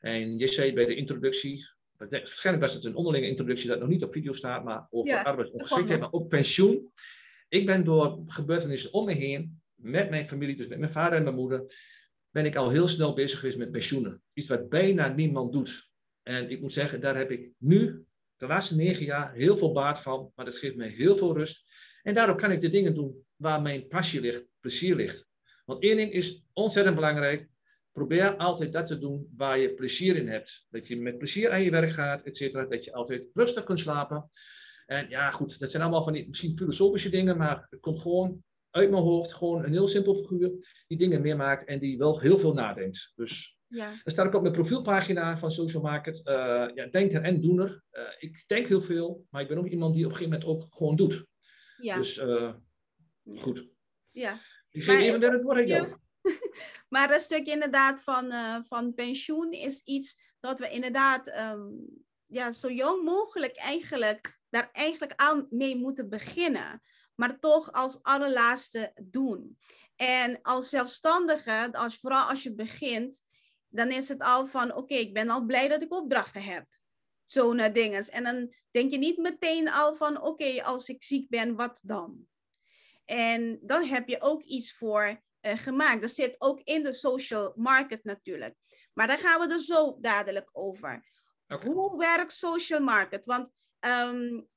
En 0.00 0.38
je 0.38 0.46
zei 0.46 0.72
bij 0.72 0.84
de 0.84 0.94
introductie, 0.94 1.68
waarschijnlijk 1.96 2.66
was 2.66 2.74
het 2.74 2.84
een 2.84 2.94
onderlinge 2.94 3.28
introductie 3.28 3.68
dat 3.68 3.80
nog 3.80 3.88
niet 3.88 4.04
op 4.04 4.12
video 4.12 4.32
staat, 4.32 4.64
maar 4.64 4.86
over 4.90 5.12
ja, 5.12 5.22
arbeidsongeschiktheid, 5.22 6.00
maar 6.00 6.12
ook 6.12 6.28
pensioen. 6.28 6.92
Ik 7.48 7.66
ben 7.66 7.84
door 7.84 8.22
gebeurtenissen 8.26 8.92
om 8.92 9.04
me 9.04 9.12
heen, 9.12 9.60
met 9.74 10.10
mijn 10.10 10.28
familie, 10.28 10.56
dus 10.56 10.68
met 10.68 10.78
mijn 10.78 10.92
vader 10.92 11.18
en 11.18 11.24
mijn 11.24 11.34
moeder, 11.34 11.74
ben 12.30 12.44
ik 12.44 12.56
al 12.56 12.70
heel 12.70 12.88
snel 12.88 13.14
bezig 13.14 13.38
geweest 13.38 13.58
met 13.58 13.70
pensioenen. 13.70 14.22
Iets 14.32 14.48
wat 14.48 14.68
bijna 14.68 15.14
niemand 15.14 15.52
doet. 15.52 15.90
En 16.22 16.50
ik 16.50 16.60
moet 16.60 16.72
zeggen, 16.72 17.00
daar 17.00 17.16
heb 17.16 17.30
ik 17.30 17.50
nu, 17.58 18.04
de 18.36 18.46
laatste 18.46 18.76
negen 18.76 19.04
jaar, 19.04 19.34
heel 19.34 19.56
veel 19.56 19.72
baat 19.72 20.02
van, 20.02 20.32
maar 20.34 20.44
dat 20.44 20.56
geeft 20.56 20.76
mij 20.76 20.88
heel 20.88 21.16
veel 21.16 21.36
rust. 21.36 21.64
En 22.02 22.14
daardoor 22.14 22.36
kan 22.36 22.50
ik 22.50 22.60
de 22.60 22.70
dingen 22.70 22.94
doen 22.94 23.24
waar 23.36 23.62
mijn 23.62 23.86
passie 23.86 24.20
ligt, 24.20 24.46
plezier 24.60 24.94
ligt. 24.94 25.26
Want 25.64 25.82
één 25.82 25.96
ding 25.96 26.12
is 26.12 26.44
ontzettend 26.52 26.94
belangrijk. 26.94 27.48
Probeer 27.92 28.36
altijd 28.36 28.72
dat 28.72 28.86
te 28.86 28.98
doen 28.98 29.32
waar 29.36 29.58
je 29.58 29.74
plezier 29.74 30.16
in 30.16 30.28
hebt. 30.28 30.66
Dat 30.70 30.88
je 30.88 30.96
met 30.96 31.18
plezier 31.18 31.50
aan 31.50 31.62
je 31.62 31.70
werk 31.70 31.90
gaat, 31.90 32.22
et 32.22 32.36
cetera. 32.36 32.64
Dat 32.66 32.84
je 32.84 32.92
altijd 32.92 33.26
rustig 33.32 33.64
kunt 33.64 33.78
slapen. 33.78 34.30
En 34.88 35.08
ja, 35.08 35.30
goed, 35.30 35.58
dat 35.58 35.70
zijn 35.70 35.82
allemaal 35.82 36.02
van 36.02 36.12
die 36.12 36.28
misschien 36.28 36.56
filosofische 36.56 37.08
dingen, 37.08 37.36
maar 37.36 37.66
het 37.70 37.80
komt 37.80 38.00
gewoon 38.00 38.42
uit 38.70 38.90
mijn 38.90 39.02
hoofd. 39.02 39.32
Gewoon 39.32 39.64
een 39.64 39.72
heel 39.72 39.88
simpel 39.88 40.14
figuur 40.14 40.82
die 40.86 40.98
dingen 40.98 41.20
meemaakt 41.20 41.64
en 41.64 41.78
die 41.78 41.98
wel 41.98 42.20
heel 42.20 42.38
veel 42.38 42.52
nadenkt. 42.52 43.12
Dus 43.14 43.58
Ja. 43.66 43.88
Dan 43.88 44.12
staat 44.12 44.26
ook 44.26 44.34
op 44.34 44.42
mijn 44.42 44.54
profielpagina 44.54 45.38
van 45.38 45.50
Social 45.50 45.82
Market. 45.82 46.20
Uh, 46.24 46.34
ja, 46.74 46.86
denker 46.90 47.22
en 47.22 47.40
doener. 47.40 47.82
Uh, 47.92 48.02
ik 48.18 48.44
denk 48.46 48.66
heel 48.66 48.82
veel, 48.82 49.26
maar 49.30 49.42
ik 49.42 49.48
ben 49.48 49.58
ook 49.58 49.68
iemand 49.68 49.94
die 49.94 50.04
op 50.04 50.10
een 50.10 50.16
gegeven 50.16 50.38
moment 50.38 50.62
ook 50.62 50.74
gewoon 50.74 50.96
doet. 50.96 51.26
Ja. 51.76 51.96
Dus 51.96 52.16
uh, 52.16 52.54
ja. 53.22 53.40
goed. 53.40 53.68
Ja. 54.10 54.40
Ik 54.70 54.82
geef 54.82 55.00
even 55.00 55.20
weer 55.20 55.30
het 55.30 55.42
woord 55.42 55.70
aan 55.70 56.00
maar 56.94 57.08
dat 57.08 57.20
stuk 57.20 57.46
inderdaad 57.46 58.02
van, 58.02 58.32
van 58.64 58.94
pensioen 58.94 59.52
is 59.52 59.82
iets 59.84 60.34
dat 60.40 60.58
we 60.58 60.70
inderdaad 60.70 61.38
um, 61.38 61.86
ja, 62.26 62.50
zo 62.50 62.70
jong 62.70 63.04
mogelijk 63.04 63.56
eigenlijk 63.56 64.37
daar 64.50 64.68
eigenlijk 64.72 65.12
aan 65.16 65.46
mee 65.50 65.76
moeten 65.76 66.08
beginnen. 66.08 66.82
Maar 67.14 67.38
toch 67.38 67.72
als 67.72 68.02
allerlaatste 68.02 68.92
doen. 69.02 69.58
En 69.96 70.42
als 70.42 70.68
zelfstandige, 70.68 71.68
als, 71.72 71.96
vooral 71.96 72.28
als 72.28 72.42
je 72.42 72.54
begint, 72.54 73.22
dan 73.68 73.90
is 73.90 74.08
het 74.08 74.22
al 74.22 74.46
van, 74.46 74.70
oké, 74.70 74.78
okay, 74.78 74.98
ik 74.98 75.14
ben 75.14 75.30
al 75.30 75.44
blij 75.44 75.68
dat 75.68 75.82
ik 75.82 75.92
opdrachten 75.92 76.42
heb. 76.42 76.66
Zo'n 77.24 77.72
dingen. 77.72 78.04
En 78.04 78.24
dan 78.24 78.54
denk 78.70 78.90
je 78.90 78.98
niet 78.98 79.18
meteen 79.18 79.70
al 79.70 79.96
van, 79.96 80.16
oké, 80.16 80.28
okay, 80.28 80.60
als 80.60 80.88
ik 80.88 81.02
ziek 81.02 81.28
ben, 81.28 81.56
wat 81.56 81.80
dan? 81.84 82.28
En 83.04 83.58
dan 83.62 83.84
heb 83.84 84.08
je 84.08 84.20
ook 84.20 84.42
iets 84.42 84.76
voor 84.76 85.22
uh, 85.42 85.56
gemaakt. 85.56 86.00
Dat 86.00 86.10
zit 86.10 86.34
ook 86.38 86.60
in 86.60 86.82
de 86.82 86.92
social 86.92 87.52
market 87.56 88.04
natuurlijk. 88.04 88.54
Maar 88.92 89.06
daar 89.06 89.18
gaan 89.18 89.40
we 89.40 89.52
er 89.54 89.60
zo 89.60 89.98
dadelijk 90.00 90.48
over. 90.52 91.06
Okay. 91.48 91.68
Hoe 91.68 91.98
werkt 91.98 92.32
social 92.32 92.80
market? 92.80 93.24
Want 93.24 93.52
um, 93.80 94.48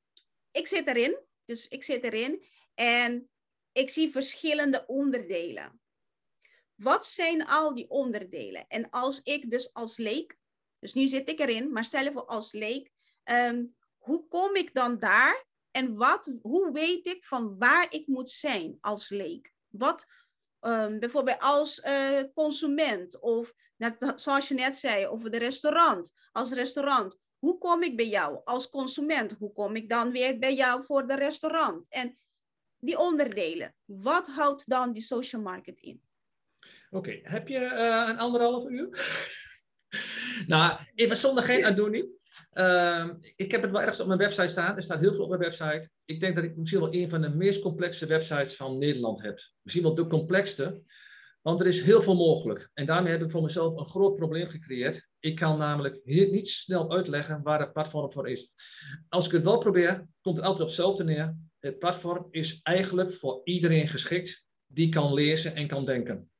ik 0.51 0.67
zit 0.67 0.87
erin. 0.87 1.19
Dus 1.45 1.67
ik 1.67 1.83
zit 1.83 2.03
erin. 2.03 2.43
En 2.73 3.29
ik 3.71 3.89
zie 3.89 4.11
verschillende 4.11 4.85
onderdelen. 4.85 5.81
Wat 6.75 7.07
zijn 7.07 7.45
al 7.45 7.73
die 7.73 7.89
onderdelen? 7.89 8.67
En 8.67 8.89
als 8.89 9.21
ik 9.23 9.49
dus 9.49 9.73
als 9.73 9.97
leek, 9.97 10.37
dus 10.79 10.93
nu 10.93 11.07
zit 11.07 11.29
ik 11.29 11.39
erin, 11.39 11.71
maar 11.71 11.85
voor 11.85 12.25
als 12.25 12.51
leek, 12.51 12.91
um, 13.23 13.75
hoe 13.97 14.27
kom 14.27 14.55
ik 14.55 14.73
dan 14.73 14.99
daar? 14.99 15.45
En 15.71 15.95
wat, 15.95 16.31
hoe 16.41 16.71
weet 16.71 17.07
ik 17.07 17.25
van 17.25 17.57
waar 17.57 17.93
ik 17.93 18.07
moet 18.07 18.29
zijn 18.29 18.77
als 18.81 19.09
leek? 19.09 19.53
Wat, 19.67 20.05
um, 20.59 20.99
bijvoorbeeld 20.99 21.39
als 21.39 21.79
uh, 21.79 22.23
consument 22.33 23.19
of 23.19 23.53
net, 23.77 24.13
zoals 24.15 24.47
je 24.47 24.53
net 24.53 24.75
zei 24.75 25.07
over 25.07 25.31
de 25.31 25.37
restaurant. 25.37 26.13
Als 26.31 26.51
restaurant, 26.51 27.17
hoe 27.41 27.57
kom 27.57 27.83
ik 27.83 27.95
bij 27.95 28.07
jou 28.07 28.41
als 28.43 28.69
consument? 28.69 29.35
Hoe 29.39 29.53
kom 29.53 29.75
ik 29.75 29.89
dan 29.89 30.11
weer 30.11 30.39
bij 30.39 30.55
jou 30.55 30.83
voor 30.85 31.07
de 31.07 31.15
restaurant? 31.15 31.87
En 31.89 32.17
die 32.79 32.99
onderdelen, 32.99 33.75
wat 33.85 34.27
houdt 34.27 34.69
dan 34.69 34.93
die 34.93 35.03
social 35.03 35.41
market 35.41 35.79
in? 35.79 36.01
Oké, 36.89 37.19
heb 37.23 37.47
je 37.47 37.59
uh, 37.59 38.05
een 38.09 38.17
anderhalf 38.17 38.69
uur? 38.69 38.89
nou, 40.47 40.79
even 40.95 41.17
zonder 41.17 41.43
geen 41.43 41.65
aandoening. 41.65 42.09
Uh, 42.53 43.09
ik 43.35 43.51
heb 43.51 43.61
het 43.61 43.71
wel 43.71 43.81
ergens 43.81 43.99
op 43.99 44.07
mijn 44.07 44.19
website 44.19 44.47
staan. 44.47 44.75
Er 44.75 44.83
staat 44.83 44.99
heel 44.99 45.13
veel 45.13 45.23
op 45.23 45.29
mijn 45.29 45.41
website. 45.41 45.89
Ik 46.05 46.19
denk 46.19 46.35
dat 46.35 46.43
ik 46.43 46.55
misschien 46.55 46.79
wel 46.79 46.93
een 46.93 47.09
van 47.09 47.21
de 47.21 47.29
meest 47.29 47.61
complexe 47.61 48.05
websites 48.05 48.55
van 48.55 48.77
Nederland 48.77 49.21
heb. 49.21 49.39
Misschien 49.61 49.83
wel 49.83 49.95
de 49.95 50.07
complexste. 50.07 50.83
Want 51.41 51.59
er 51.59 51.67
is 51.67 51.81
heel 51.81 52.01
veel 52.01 52.15
mogelijk. 52.15 52.69
En 52.73 52.85
daarmee 52.85 53.11
heb 53.11 53.21
ik 53.21 53.31
voor 53.31 53.41
mezelf 53.41 53.77
een 53.77 53.89
groot 53.89 54.15
probleem 54.15 54.47
gecreëerd. 54.47 55.09
Ik 55.19 55.35
kan 55.35 55.57
namelijk 55.57 55.99
niet 56.03 56.49
snel 56.49 56.91
uitleggen 56.91 57.41
waar 57.43 57.59
het 57.59 57.73
platform 57.73 58.11
voor 58.11 58.29
is. 58.29 58.51
Als 59.09 59.25
ik 59.25 59.31
het 59.31 59.43
wel 59.43 59.57
probeer, 59.57 60.07
komt 60.21 60.35
het 60.35 60.45
altijd 60.45 60.61
op 60.61 60.67
hetzelfde 60.67 61.03
neer. 61.03 61.37
Het 61.59 61.79
platform 61.79 62.27
is 62.31 62.59
eigenlijk 62.61 63.13
voor 63.13 63.41
iedereen 63.43 63.87
geschikt 63.87 64.45
die 64.67 64.89
kan 64.89 65.13
lezen 65.13 65.55
en 65.55 65.67
kan 65.67 65.85
denken. 65.85 66.31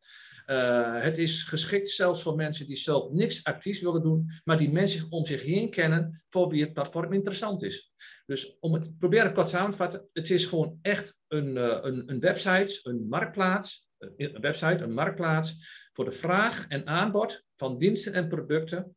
Uh, 0.48 1.02
het 1.02 1.18
is 1.18 1.44
geschikt 1.44 1.90
zelfs 1.90 2.22
voor 2.22 2.36
mensen 2.36 2.68
die 2.68 2.78
zelf 2.78 3.12
niks 3.12 3.44
actiefs 3.44 3.82
willen 3.82 4.02
doen, 4.02 4.32
maar 4.44 4.58
die 4.58 4.72
mensen 4.72 5.12
om 5.12 5.26
zich 5.26 5.44
heen 5.44 5.70
kennen 5.70 6.24
voor 6.30 6.50
wie 6.50 6.64
het 6.64 6.74
platform 6.74 7.14
interessant 7.14 7.64
is. 7.64 7.94
Dus 8.26 8.58
om 8.60 8.74
het 8.74 8.98
proberen 8.98 9.34
kort 9.34 9.50
samen 9.50 9.72
te 9.72 9.78
vatten, 9.78 10.10
het 10.14 10.30
is 10.30 10.46
gewoon 10.46 10.80
echt 10.82 11.16
een, 11.28 11.56
uh, 11.56 11.78
een, 11.82 12.10
een 12.10 12.20
website, 12.20 12.80
een 12.84 13.08
marktplaats, 13.08 13.90
een 14.18 14.42
website, 14.42 14.84
een 14.84 14.94
marktplaats 14.94 15.80
voor 15.94 16.06
de 16.06 16.12
vraag 16.12 16.68
en 16.68 16.88
aanbod 16.88 17.46
van 17.56 17.78
diensten 17.78 18.14
en 18.14 18.28
producten 18.28 18.96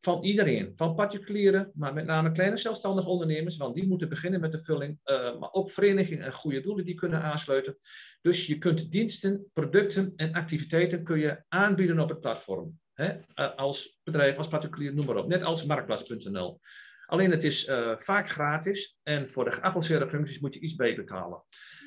van 0.00 0.22
iedereen. 0.22 0.72
Van 0.76 0.94
particulieren, 0.94 1.70
maar 1.74 1.94
met 1.94 2.04
name 2.04 2.32
kleine 2.32 2.56
zelfstandige 2.56 3.08
ondernemers, 3.08 3.56
want 3.56 3.74
die 3.74 3.86
moeten 3.86 4.08
beginnen 4.08 4.40
met 4.40 4.52
de 4.52 4.62
vulling. 4.62 4.98
Uh, 5.04 5.38
maar 5.38 5.52
ook 5.52 5.70
verenigingen 5.70 6.24
en 6.24 6.32
goede 6.32 6.60
doelen 6.60 6.84
die 6.84 6.94
kunnen 6.94 7.22
aansluiten. 7.22 7.78
Dus 8.20 8.46
je 8.46 8.58
kunt 8.58 8.92
diensten, 8.92 9.50
producten 9.52 10.12
en 10.16 10.32
activiteiten 10.32 11.04
kun 11.04 11.18
je 11.18 11.44
aanbieden 11.48 11.98
op 11.98 12.08
het 12.08 12.20
platform. 12.20 12.78
Hè? 12.92 13.14
Uh, 13.14 13.54
als 13.56 14.00
bedrijf, 14.02 14.36
als 14.36 14.48
particulier, 14.48 14.94
noem 14.94 15.06
maar 15.06 15.16
op. 15.16 15.28
Net 15.28 15.42
als 15.42 15.64
marktplaats.nl. 15.64 16.60
Alleen 17.06 17.30
het 17.30 17.44
is 17.44 17.68
uh, 17.68 17.96
vaak 17.96 18.30
gratis 18.30 18.98
en 19.02 19.30
voor 19.30 19.44
de 19.44 19.52
geavanceerde 19.52 20.06
functies 20.06 20.38
moet 20.38 20.54
je 20.54 20.60
iets 20.60 20.74
bijbetalen. 20.74 21.42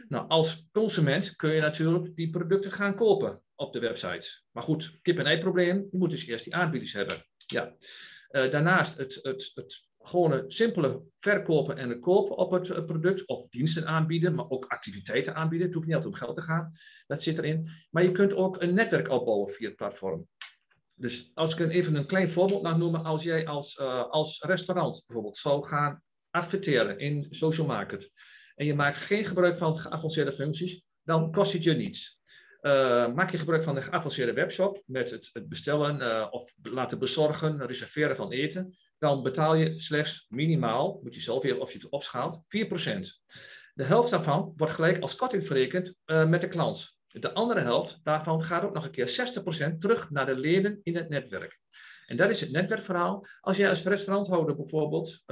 Nou, 0.07 0.27
als 0.27 0.67
consument 0.71 1.35
kun 1.35 1.51
je 1.51 1.61
natuurlijk 1.61 2.15
die 2.15 2.29
producten 2.29 2.71
gaan 2.71 2.95
kopen 2.95 3.41
op 3.55 3.73
de 3.73 3.79
website. 3.79 4.29
Maar 4.51 4.63
goed, 4.63 4.99
kip-en-ei 5.01 5.39
probleem, 5.39 5.87
je 5.91 5.97
moet 5.97 6.09
dus 6.09 6.25
eerst 6.25 6.43
die 6.43 6.55
aanbieders 6.55 6.93
hebben. 6.93 7.15
Ja. 7.47 7.75
Uh, 8.31 8.51
daarnaast 8.51 8.97
het, 8.97 9.19
het, 9.21 9.51
het 9.53 9.87
gewone 9.99 10.43
simpele 10.47 11.03
verkopen 11.19 11.77
en 11.77 11.99
kopen 11.99 12.37
op 12.37 12.51
het, 12.51 12.67
het 12.67 12.85
product 12.85 13.27
of 13.27 13.47
diensten 13.49 13.87
aanbieden, 13.87 14.35
maar 14.35 14.49
ook 14.49 14.65
activiteiten 14.65 15.35
aanbieden. 15.35 15.67
Het 15.67 15.75
hoeft 15.75 15.87
niet 15.87 15.95
altijd 15.95 16.13
om 16.13 16.19
geld 16.19 16.35
te 16.35 16.43
gaan, 16.43 16.71
dat 17.07 17.21
zit 17.21 17.37
erin. 17.37 17.69
Maar 17.89 18.03
je 18.03 18.11
kunt 18.11 18.33
ook 18.33 18.61
een 18.61 18.73
netwerk 18.73 19.09
opbouwen 19.09 19.49
via 19.49 19.67
het 19.67 19.75
platform. 19.75 20.27
Dus 20.99 21.31
als 21.33 21.55
ik 21.55 21.69
even 21.69 21.95
een 21.95 22.07
klein 22.07 22.31
voorbeeld 22.31 22.61
mag 22.61 22.77
noemen, 22.77 23.03
als 23.03 23.23
jij 23.23 23.47
als, 23.47 23.77
uh, 23.77 24.09
als 24.09 24.41
restaurant 24.41 25.03
bijvoorbeeld 25.05 25.37
zou 25.37 25.67
gaan 25.67 26.01
adverteren 26.29 26.99
in 26.99 27.27
social 27.29 27.67
market 27.67 28.11
en 28.55 28.65
je 28.65 28.73
maakt 28.73 28.97
geen 28.97 29.25
gebruik 29.25 29.57
van 29.57 29.79
geavanceerde 29.79 30.31
functies, 30.31 30.83
dan 31.03 31.31
kost 31.31 31.53
het 31.53 31.63
je 31.63 31.73
niets. 31.73 32.19
Uh, 32.61 33.13
maak 33.13 33.31
je 33.31 33.37
gebruik 33.37 33.63
van 33.63 33.75
de 33.75 33.81
geavanceerde 33.81 34.33
webshop 34.33 34.83
met 34.85 35.11
het, 35.11 35.29
het 35.33 35.49
bestellen 35.49 36.01
uh, 36.01 36.27
of 36.29 36.53
laten 36.61 36.99
bezorgen, 36.99 37.65
reserveren 37.65 38.15
van 38.15 38.31
eten, 38.31 38.77
dan 38.97 39.23
betaal 39.23 39.55
je 39.55 39.79
slechts 39.79 40.25
minimaal, 40.29 40.99
moet 41.03 41.15
je 41.15 41.21
zelf 41.21 41.43
weer 41.43 41.59
of 41.59 41.71
je 41.71 41.77
het 41.77 41.89
opschaalt, 41.89 42.35
4%. 42.35 42.39
De 43.73 43.83
helft 43.83 44.09
daarvan 44.09 44.53
wordt 44.55 44.73
gelijk 44.73 45.01
als 45.01 45.15
korting 45.15 45.47
verrekend 45.47 45.95
met 46.05 46.41
de 46.41 46.47
klant. 46.47 46.96
De 47.07 47.33
andere 47.33 47.59
helft 47.59 47.99
daarvan 48.03 48.43
gaat 48.43 48.63
ook 48.63 48.73
nog 48.73 48.85
een 48.85 48.91
keer 48.91 49.33
60% 49.73 49.77
terug 49.77 50.09
naar 50.09 50.25
de 50.25 50.37
leden 50.37 50.79
in 50.83 50.95
het 50.95 51.09
netwerk. 51.09 51.59
En 52.05 52.17
dat 52.17 52.29
is 52.29 52.41
het 52.41 52.51
netwerkverhaal. 52.51 53.25
Als 53.39 53.57
jij 53.57 53.69
als 53.69 53.83
restauranthouder 53.83 54.55
bijvoorbeeld 54.55 55.23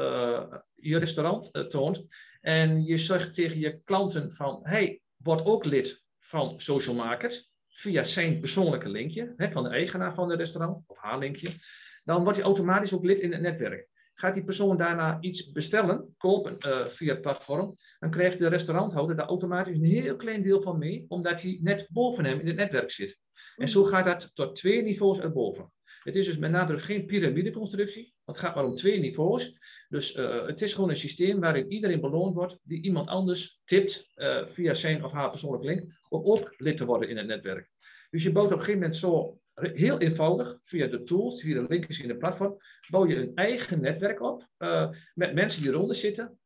je 0.74 0.98
restaurant 0.98 1.70
toont 1.70 2.06
en 2.42 2.84
je 2.84 2.98
zegt 2.98 3.34
tegen 3.34 3.60
je 3.60 3.82
klanten 3.84 4.34
van, 4.34 4.60
hey, 4.64 5.02
word 5.16 5.46
ook 5.46 5.66
lid 5.66 6.04
van 6.20 6.60
Social 6.60 6.96
Market 6.96 7.50
via 7.68 8.04
zijn 8.04 8.40
persoonlijke 8.40 8.90
linkje 8.90 9.34
hè, 9.38 9.52
van 9.52 9.64
de 9.64 9.70
eigenaar 9.70 10.14
van 10.14 10.30
het 10.30 10.40
restaurant 10.40 10.84
of 10.88 10.98
haar 10.98 11.18
linkje, 11.18 11.50
dan 12.04 12.24
wordt 12.24 12.38
hij 12.38 12.48
automatisch 12.48 12.94
ook 12.94 13.06
lid 13.06 13.20
in 13.20 13.32
het 13.32 13.42
netwerk. 13.42 13.88
Gaat 14.16 14.34
die 14.34 14.44
persoon 14.44 14.78
daarna 14.78 15.18
iets 15.22 15.52
bestellen, 15.52 16.14
kopen 16.18 16.58
uh, 16.60 16.88
via 16.88 17.12
het 17.12 17.22
platform, 17.22 17.78
dan 18.00 18.10
krijgt 18.10 18.38
de 18.38 18.48
restauranthouder 18.48 19.16
daar 19.16 19.28
automatisch 19.28 19.78
een 19.78 19.84
heel 19.84 20.16
klein 20.16 20.44
deel 20.44 20.62
van 20.62 20.78
mee, 20.78 21.06
omdat 21.08 21.42
hij 21.42 21.58
net 21.62 21.88
boven 21.92 22.26
hem 22.26 22.40
in 22.40 22.48
het 22.48 22.56
netwerk 22.56 22.92
zit. 22.92 23.20
En 23.56 23.70
zo 23.70 23.84
gaat 23.84 24.06
dat 24.06 24.32
tot 24.34 24.56
twee 24.56 24.82
niveaus 24.82 25.20
erboven. 25.20 25.72
Het 26.04 26.16
is 26.16 26.26
dus 26.26 26.38
met 26.38 26.52
nadruk 26.52 26.82
geen 26.82 27.06
piramideconstructie. 27.06 28.14
Het 28.26 28.38
gaat 28.38 28.56
maar 28.56 28.66
om 28.66 28.76
twee 28.76 29.00
niveaus. 29.00 29.58
Dus 29.90 30.16
uh, 30.16 30.46
het 30.46 30.62
is 30.62 30.74
gewoon 30.74 30.90
een 30.90 30.98
systeem 30.98 31.40
waarin 31.40 31.72
iedereen 31.72 32.02
beloond 32.02 32.36
wordt 32.36 32.58
die 32.64 32.82
iemand 32.82 33.08
anders 33.08 33.62
tipt 33.64 34.12
uh, 34.16 34.46
via 34.46 34.74
zijn 34.74 35.04
of 35.04 35.12
haar 35.12 35.30
persoonlijke 35.30 35.68
link 35.68 36.00
om 36.10 36.24
ook 36.26 36.54
lid 36.58 36.78
te 36.78 36.86
worden 36.86 37.10
in 37.10 37.18
het 37.18 37.28
netwerk. 37.28 37.70
Dus 38.10 38.24
je 38.24 38.32
bouwt 38.32 38.48
op 38.48 38.54
een 38.54 38.60
gegeven 38.60 38.80
moment 38.80 39.00
zo 39.00 39.40
heel 39.56 40.00
eenvoudig 40.00 40.60
via 40.62 40.88
de 40.88 41.04
tools, 41.04 41.42
via 41.42 41.62
de 41.62 41.68
linkjes 41.68 42.00
in 42.00 42.10
het 42.10 42.18
platform, 42.18 42.58
bouw 42.90 43.08
je 43.08 43.16
een 43.16 43.36
eigen 43.36 43.82
netwerk 43.82 44.22
op 44.22 44.48
uh, 44.58 44.90
met 45.14 45.34
mensen 45.34 45.62
die 45.62 45.72
eronder 45.72 45.96
zitten. 45.96 46.40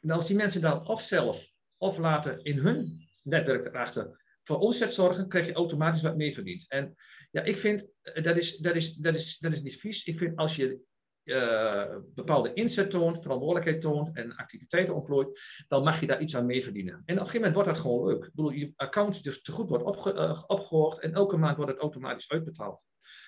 En 0.00 0.10
als 0.10 0.26
die 0.26 0.36
mensen 0.36 0.60
dan 0.60 0.88
of 0.88 1.02
zelf 1.02 1.52
of 1.76 1.98
later 1.98 2.38
in 2.42 2.58
hun 2.58 3.08
netwerk 3.22 3.64
erachter 3.64 4.20
voor 4.42 4.58
omzet 4.58 4.92
zorgen, 4.92 5.28
krijg 5.28 5.46
je 5.46 5.52
automatisch 5.52 6.02
wat 6.02 6.16
meer 6.16 6.32
verdiend. 6.32 6.68
En 6.68 6.94
ja, 7.30 7.42
ik 7.42 7.58
vind, 7.58 7.86
dat 8.22 8.36
is, 8.36 8.56
dat 8.56 8.76
is, 8.76 8.94
dat 8.94 9.16
is, 9.16 9.38
dat 9.38 9.52
is 9.52 9.62
niet 9.62 9.76
vies. 9.76 10.04
Ik 10.04 10.18
vind 10.18 10.36
als 10.36 10.56
je 10.56 10.80
uh, 11.24 11.96
bepaalde 12.14 12.52
inzet 12.52 12.90
toont, 12.90 13.22
verantwoordelijkheid 13.22 13.80
toont 13.80 14.16
en 14.16 14.36
activiteiten 14.36 14.94
ontplooit, 14.94 15.40
dan 15.68 15.84
mag 15.84 16.00
je 16.00 16.06
daar 16.06 16.20
iets 16.20 16.36
aan 16.36 16.46
mee 16.46 16.62
verdienen. 16.62 16.92
En 16.92 17.00
op 17.00 17.08
een 17.08 17.16
gegeven 17.16 17.36
moment 17.36 17.54
wordt 17.54 17.68
dat 17.68 17.78
gewoon 17.78 18.06
leuk. 18.06 18.24
Ik 18.24 18.34
bedoel, 18.34 18.50
je 18.50 18.72
account 18.76 19.24
dus 19.24 19.42
te 19.42 19.52
goed 19.52 19.68
wordt 19.68 19.84
opge 19.84 20.14
uh, 20.14 20.42
opgehoogd 20.46 21.00
en 21.00 21.12
elke 21.12 21.36
maand 21.36 21.56
wordt 21.56 21.72
het 21.72 21.80
automatisch 21.80 22.30
uitbetaald. 22.30 22.82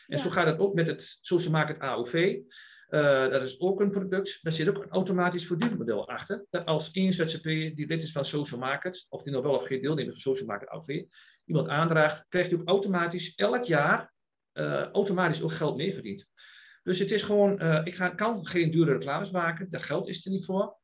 En 0.07 0.16
ja. 0.16 0.22
zo 0.22 0.31
gaat 0.31 0.46
het 0.46 0.59
ook 0.59 0.74
met 0.74 0.87
het 0.87 1.18
Social 1.20 1.52
Market 1.52 1.78
AOV. 1.78 2.38
Uh, 2.88 3.28
dat 3.28 3.42
is 3.42 3.61
ook 3.61 3.81
een 3.81 3.90
product. 3.90 4.38
Daar 4.42 4.52
zit 4.52 4.68
ook 4.68 4.83
een 4.83 4.90
automatisch 4.90 5.46
verdienmodel 5.46 6.09
achter. 6.09 6.46
Dat 6.50 6.66
als 6.66 6.90
één 6.90 7.12
ZZP 7.12 7.44
die 7.44 7.87
lid 7.87 8.02
is 8.02 8.12
van 8.12 8.24
Social 8.24 8.61
Market, 8.61 9.07
of 9.09 9.22
die 9.22 9.33
nog 9.33 9.42
wel 9.42 9.55
of 9.55 9.66
geen 9.66 9.83
deelnemer 9.83 10.12
van 10.12 10.20
Social 10.20 10.46
Market 10.46 10.68
AOV, 10.68 11.02
iemand 11.44 11.68
aandraagt, 11.68 12.26
krijgt 12.28 12.50
hij 12.50 12.61
ook 12.61 12.68
automatisch 12.68 13.35
elk 13.35 13.64
jaar 13.64 14.12
automatisch 14.92 15.42
ook 15.42 15.52
geld 15.52 15.76
mee 15.76 15.94
verdient. 15.94 16.26
Dus 16.83 16.99
het 16.99 17.11
is 17.11 17.23
gewoon, 17.23 17.61
ik 17.85 17.95
ga, 17.95 18.09
kan 18.09 18.47
geen 18.47 18.71
dure 18.71 18.92
reclames 18.92 19.31
maken, 19.31 19.71
daar 19.71 19.81
geld 19.81 20.09
is 20.09 20.25
er 20.25 20.31
niet 20.31 20.45
voor. 20.45 20.81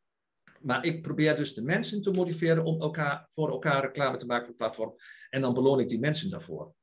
Maar 0.60 0.84
ik 0.84 1.02
probeer 1.02 1.36
dus 1.36 1.54
de 1.54 1.62
mensen 1.62 2.02
te 2.02 2.10
motiveren 2.10 2.64
om 2.64 2.80
elkaar, 2.80 3.26
voor 3.30 3.50
elkaar 3.50 3.80
reclame 3.80 4.16
te 4.16 4.26
maken 4.26 4.44
voor 4.44 4.54
het 4.54 4.56
platform. 4.56 4.94
En 5.30 5.40
dan 5.40 5.54
beloon 5.54 5.80
ik 5.80 5.88
die 5.88 5.98
mensen 5.98 6.30
daarvoor. 6.30 6.74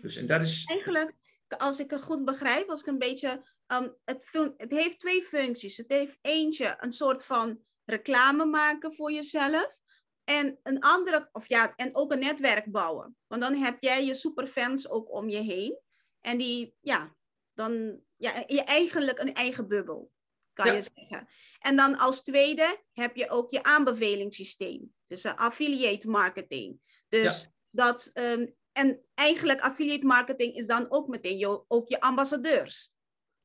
Dus, 0.00 0.16
en 0.16 0.26
dat 0.26 0.42
is... 0.42 0.64
Eigenlijk, 0.64 1.14
als 1.58 1.80
ik 1.80 1.90
het 1.90 2.02
goed 2.02 2.24
begrijp, 2.24 2.68
als 2.68 2.80
ik 2.80 2.86
een 2.86 2.98
beetje. 2.98 3.44
Um, 3.66 3.96
het, 4.04 4.28
het 4.56 4.70
heeft 4.70 5.00
twee 5.00 5.22
functies. 5.22 5.76
Het 5.76 5.88
heeft 5.88 6.18
eentje 6.20 6.76
een 6.78 6.92
soort 6.92 7.24
van 7.24 7.60
reclame 7.84 8.44
maken 8.44 8.94
voor 8.94 9.12
jezelf. 9.12 9.78
En 10.24 10.58
een 10.62 10.80
andere, 10.80 11.28
of 11.32 11.48
ja, 11.48 11.72
en 11.76 11.96
ook 11.96 12.12
een 12.12 12.18
netwerk 12.18 12.70
bouwen. 12.70 13.16
Want 13.26 13.42
dan 13.42 13.54
heb 13.54 13.76
jij 13.80 14.04
je 14.04 14.14
superfans 14.14 14.88
ook 14.88 15.12
om 15.12 15.28
je 15.28 15.40
heen. 15.40 15.78
En 16.20 16.38
die, 16.38 16.74
ja, 16.80 17.14
dan, 17.52 18.00
ja, 18.22 18.44
je 18.46 18.62
eigenlijk 18.62 19.18
een 19.18 19.34
eigen 19.34 19.68
bubbel, 19.68 20.10
kan 20.52 20.74
je 20.74 20.88
zeggen. 20.94 21.28
En 21.58 21.76
dan 21.76 21.98
als 21.98 22.22
tweede 22.22 22.82
heb 22.92 23.16
je 23.16 23.30
ook 23.30 23.50
je 23.50 23.62
aanbevelingssysteem. 23.62 24.94
Dus 25.06 25.24
affiliate 25.26 26.08
marketing. 26.08 26.80
Dus 27.08 27.48
dat, 27.70 28.10
ehm, 28.12 28.46
en 28.72 29.04
eigenlijk 29.14 29.60
affiliate 29.60 30.06
marketing 30.06 30.54
is 30.54 30.66
dan 30.66 30.86
ook 30.90 31.08
meteen 31.08 31.38
je, 31.38 31.64
ook 31.68 31.88
je 31.88 32.00
ambassadeurs. 32.00 32.92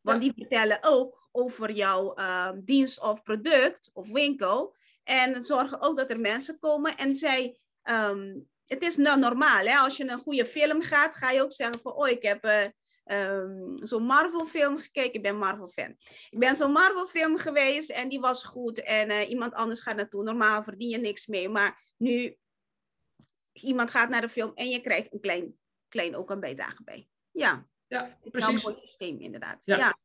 Want 0.01 0.21
die 0.21 0.33
vertellen 0.35 0.77
ook 0.81 1.29
over 1.31 1.71
jouw 1.71 2.13
ehm, 2.13 2.59
dienst 2.63 3.01
of 3.01 3.23
product 3.23 3.89
of 3.93 4.09
winkel. 4.09 4.75
En 5.03 5.43
zorgen 5.43 5.81
ook 5.81 5.97
dat 5.97 6.09
er 6.09 6.19
mensen 6.19 6.59
komen 6.59 6.97
en 6.97 7.13
zij. 7.13 7.59
Ehm, 7.81 8.39
het 8.65 8.81
is 8.81 8.95
nou 8.95 9.19
normaal, 9.19 9.65
hè? 9.65 9.77
als 9.77 9.97
je 9.97 10.09
een 10.09 10.19
goede 10.19 10.45
film 10.45 10.81
gaat, 10.81 11.15
ga 11.15 11.31
je 11.31 11.41
ook 11.41 11.53
zeggen 11.53 11.79
van, 11.79 11.93
oh, 11.93 12.07
ik 12.07 12.21
heb 12.21 12.45
uh, 12.45 12.65
zo'n 13.75 14.03
Marvel-film 14.03 14.77
gekeken. 14.77 15.13
Ik 15.13 15.21
ben 15.21 15.37
Marvel-fan. 15.37 15.95
Ik 16.29 16.39
ben 16.39 16.55
zo'n 16.55 16.71
Marvel-film 16.71 17.37
geweest 17.37 17.89
en 17.89 18.09
die 18.09 18.19
was 18.19 18.43
goed. 18.43 18.81
En 18.81 19.09
uh, 19.09 19.29
iemand 19.29 19.53
anders 19.53 19.81
gaat 19.81 19.95
naartoe. 19.95 20.23
Normaal 20.23 20.63
verdien 20.63 20.89
je 20.89 20.97
niks 20.97 21.27
mee. 21.27 21.49
Maar 21.49 21.93
nu, 21.97 22.37
iemand 23.53 23.91
gaat 23.91 24.09
naar 24.09 24.21
de 24.21 24.29
film 24.29 24.51
en 24.53 24.69
je 24.69 24.81
krijgt 24.81 25.13
een 25.13 25.19
klein, 25.19 25.57
klein 25.89 26.15
ook 26.15 26.29
een 26.29 26.39
bijdrage 26.39 26.83
bij. 26.83 27.07
Ja, 27.31 27.67
ja 27.87 28.17
precies. 28.31 28.47
een 28.49 28.61
mooi 28.63 28.75
systeem 28.75 29.19
inderdaad. 29.19 29.65
ja. 29.65 29.97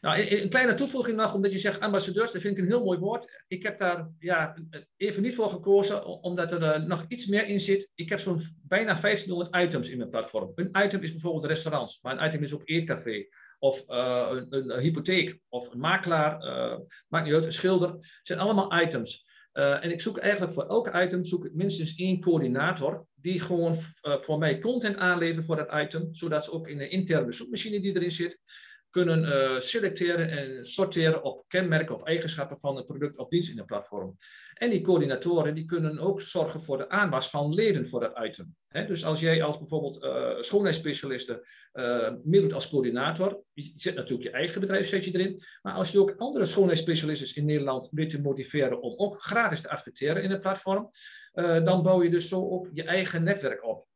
Nou, 0.00 0.28
een 0.28 0.48
kleine 0.48 0.74
toevoeging 0.74 1.16
nog, 1.16 1.34
omdat 1.34 1.52
je 1.52 1.58
zegt 1.58 1.80
ambassadeurs, 1.80 2.32
dat 2.32 2.40
vind 2.40 2.56
ik 2.56 2.62
een 2.62 2.68
heel 2.68 2.84
mooi 2.84 2.98
woord. 2.98 3.42
Ik 3.48 3.62
heb 3.62 3.78
daar 3.78 4.10
ja, 4.18 4.56
even 4.96 5.22
niet 5.22 5.34
voor 5.34 5.50
gekozen, 5.50 6.04
omdat 6.06 6.52
er 6.52 6.62
uh, 6.62 6.86
nog 6.86 7.04
iets 7.08 7.26
meer 7.26 7.46
in 7.46 7.60
zit. 7.60 7.90
Ik 7.94 8.08
heb 8.08 8.20
zo'n 8.20 8.40
bijna 8.62 9.00
1500 9.00 9.56
items 9.56 9.90
in 9.90 9.98
mijn 9.98 10.10
platform. 10.10 10.52
Een 10.54 10.84
item 10.84 11.02
is 11.02 11.10
bijvoorbeeld 11.10 11.44
restaurants, 11.44 11.98
maar 12.02 12.18
een 12.18 12.26
item 12.26 12.42
is 12.42 12.54
ook 12.54 12.62
eetcafé. 12.64 13.26
Of 13.58 13.84
uh, 13.88 14.28
een, 14.48 14.80
hypotheek, 14.80 15.38
of 15.48 15.72
een 15.72 15.80
makelaar, 15.80 16.44
uh, 16.44 16.78
maakt 17.08 17.24
niet 17.24 17.34
uit, 17.34 17.44
een 17.44 17.52
schilder. 17.52 17.92
Het 17.92 18.20
zijn 18.22 18.38
allemaal 18.38 18.80
items. 18.80 19.28
en 19.52 19.90
ik 19.90 20.00
zoek 20.00 20.18
eigenlijk 20.18 20.52
voor 20.52 20.66
elke 20.66 21.02
item 21.04 21.24
zoek 21.24 21.44
ik 21.44 21.54
minstens 21.54 21.96
één 21.96 22.20
coördinator 22.20 23.06
die 23.14 23.40
gewoon 23.40 23.76
voor 24.00 24.38
mij 24.38 24.58
content 24.58 24.96
aanlevert 24.96 25.44
voor 25.44 25.56
dat 25.56 25.72
item, 25.74 26.14
zodat 26.14 26.44
ze 26.44 26.52
ook 26.52 26.68
in 26.68 26.78
de 26.78 26.88
interne 26.88 27.32
zoekmachine 27.32 27.80
die 27.80 27.96
erin 27.96 28.12
zit, 28.12 28.38
kunnen 28.90 29.24
uh, 29.24 29.60
selecteren 29.60 30.30
en 30.30 30.66
sorteren 30.66 31.22
op 31.22 31.44
kenmerken 31.48 31.94
of 31.94 32.02
eigenschappen 32.02 32.60
van 32.60 32.76
een 32.76 32.86
product 32.86 33.18
of 33.18 33.28
dienst 33.28 33.50
in 33.50 33.58
een 33.58 33.64
platform. 33.64 34.16
En 34.54 34.70
die 34.70 34.80
coördinatoren 34.80 35.54
die 35.54 35.64
kunnen 35.64 35.98
ook 35.98 36.20
zorgen 36.20 36.60
voor 36.60 36.76
de 36.76 36.88
aanwas 36.88 37.30
van 37.30 37.54
leden 37.54 37.88
voor 37.88 38.00
dat 38.00 38.24
item. 38.24 38.56
dus 38.68 39.04
als 39.04 39.20
jij 39.20 39.42
als 39.42 39.58
bijvoorbeeld 39.58 40.04
uh, 40.04 40.40
schoonheidsspecialiste 40.40 41.46
uh, 41.72 42.12
meedoet 42.24 42.52
als 42.52 42.68
coördinator, 42.68 43.42
je 43.52 43.72
zet 43.76 43.94
natuurlijk 43.94 44.28
je 44.28 44.36
eigen 44.36 44.60
bedrijf 44.60 44.88
zet 44.88 45.04
je 45.04 45.14
erin, 45.14 45.42
maar 45.62 45.74
als 45.74 45.92
je 45.92 46.00
ook 46.00 46.14
andere 46.16 46.46
schoonheidsspecialisten 46.46 47.36
in 47.36 47.44
Nederland 47.44 47.88
weet 47.90 48.10
te 48.10 48.20
motiveren 48.20 48.82
om 48.82 48.94
ook 48.96 49.22
gratis 49.22 49.60
te 49.60 49.70
adverteren 49.70 50.22
in 50.22 50.30
het 50.30 50.40
platform, 50.40 50.90
dan 51.64 51.82
bouw 51.82 52.02
je 52.02 52.10
dus 52.10 52.28
zo 52.28 52.48
ook 52.48 52.68
je 52.72 52.82
eigen 52.82 53.22
netwerk 53.22 53.64
op. 53.64 53.86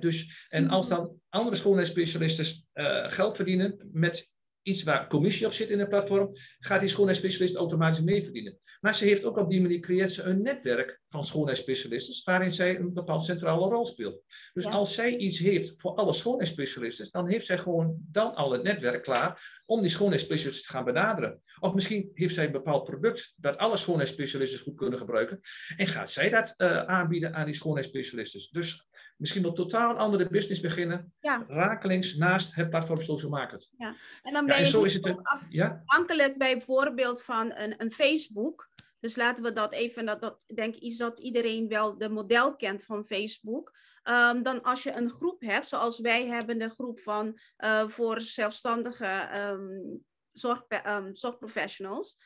dus, 0.00 0.46
en 0.48 0.68
als 0.68 0.88
dan 0.88 1.20
andere 1.28 1.56
schoonheidsspecialisten 1.56 2.66
geld 3.10 3.36
verdienen 3.36 3.88
met 3.92 4.34
iets 4.66 4.82
waar 4.82 5.08
commissie 5.08 5.46
op 5.46 5.52
zit 5.52 5.70
in 5.70 5.78
het 5.78 5.88
platform, 5.88 6.30
gaat 6.58 6.80
die 6.80 6.88
schoonheidsspecialist 6.88 7.56
automatisch 7.56 8.00
mee 8.00 8.22
verdienen. 8.22 8.58
Maar 8.80 8.94
ze 8.94 9.04
heeft 9.04 9.24
ook 9.24 9.36
op 9.36 9.50
die 9.50 9.60
manier 9.60 9.80
creëert 9.80 10.12
ze 10.12 10.22
een 10.22 10.42
netwerk 10.42 11.00
van 11.08 11.24
schoonheidsspecialisten, 11.24 12.14
waarin 12.24 12.52
zij 12.52 12.78
een 12.78 12.92
bepaald 12.92 13.24
centrale 13.24 13.68
rol 13.68 13.86
speelt. 13.86 14.22
Dus 14.52 14.64
als 14.64 14.94
zij 14.94 15.16
iets 15.16 15.38
heeft 15.38 15.74
voor 15.76 15.94
alle 15.94 16.12
schoonheidsspecialisten, 16.12 17.08
dan 17.10 17.28
heeft 17.28 17.46
zij 17.46 17.58
gewoon 17.58 17.96
dan 18.10 18.34
al 18.34 18.52
het 18.52 18.62
netwerk 18.62 19.02
klaar 19.02 19.62
om 19.66 19.80
die 19.80 19.90
schoonheidsspecialisten 19.90 20.66
te 20.66 20.72
gaan 20.72 20.84
benaderen. 20.84 21.42
Of 21.60 21.74
misschien 21.74 22.10
heeft 22.14 22.34
zij 22.34 22.44
een 22.44 22.52
bepaald 22.52 22.84
product 22.84 23.32
dat 23.36 23.56
alle 23.56 23.76
schoonheidsspecialisten 23.76 24.60
goed 24.60 24.76
kunnen 24.76 24.98
gebruiken 24.98 25.40
en 25.76 25.86
gaat 25.86 26.10
zij 26.10 26.30
dat 26.30 26.54
uh, 26.56 26.82
aanbieden 26.82 27.34
aan 27.34 27.46
die 27.46 27.54
schoonheidsspecialisten. 27.54 28.48
Dus 28.50 28.86
misschien 29.16 29.42
wel 29.42 29.52
totaal 29.52 29.90
een 29.90 29.96
andere 29.96 30.28
business 30.28 30.60
beginnen. 30.60 31.12
Ja. 31.20 31.44
Rakelings 31.48 32.16
naast 32.16 32.54
het 32.54 32.70
platform 32.70 33.00
Social 33.00 33.30
Market. 33.30 33.70
Ja. 33.78 33.96
En 34.22 34.32
dan 34.32 34.46
ben 34.46 34.58
je 34.58 34.66
zo 34.66 34.82
is 34.82 34.94
het 34.94 35.08
ook 35.08 35.20
afhankelijk 35.22 36.38
bij 36.38 36.56
bijvoorbeeld 36.56 37.22
van 37.22 37.54
een, 37.56 37.74
een 37.78 37.90
Facebook. 37.90 38.70
Dus 39.00 39.16
laten 39.16 39.42
we 39.42 39.52
dat 39.52 39.72
even, 39.72 40.06
dat, 40.06 40.20
dat 40.20 40.38
denk 40.54 40.74
ik 40.74 40.98
dat 40.98 41.20
iedereen 41.20 41.68
wel 41.68 41.98
de 41.98 42.08
model 42.08 42.56
kent 42.56 42.84
van 42.84 43.06
Facebook. 43.06 43.76
Um, 44.08 44.42
dan 44.42 44.62
als 44.62 44.82
je 44.82 44.92
een 44.92 45.10
groep 45.10 45.40
hebt, 45.40 45.68
zoals 45.68 45.98
wij 46.00 46.26
hebben 46.26 46.58
de 46.58 46.70
groep 46.70 47.00
van 47.00 47.38
uh, 47.64 47.88
voor 47.88 48.20
zelfstandige 48.20 49.28
um, 49.38 50.04
zorg, 50.32 50.64
um, 50.86 51.14
zorgprofessionals. 51.14 52.18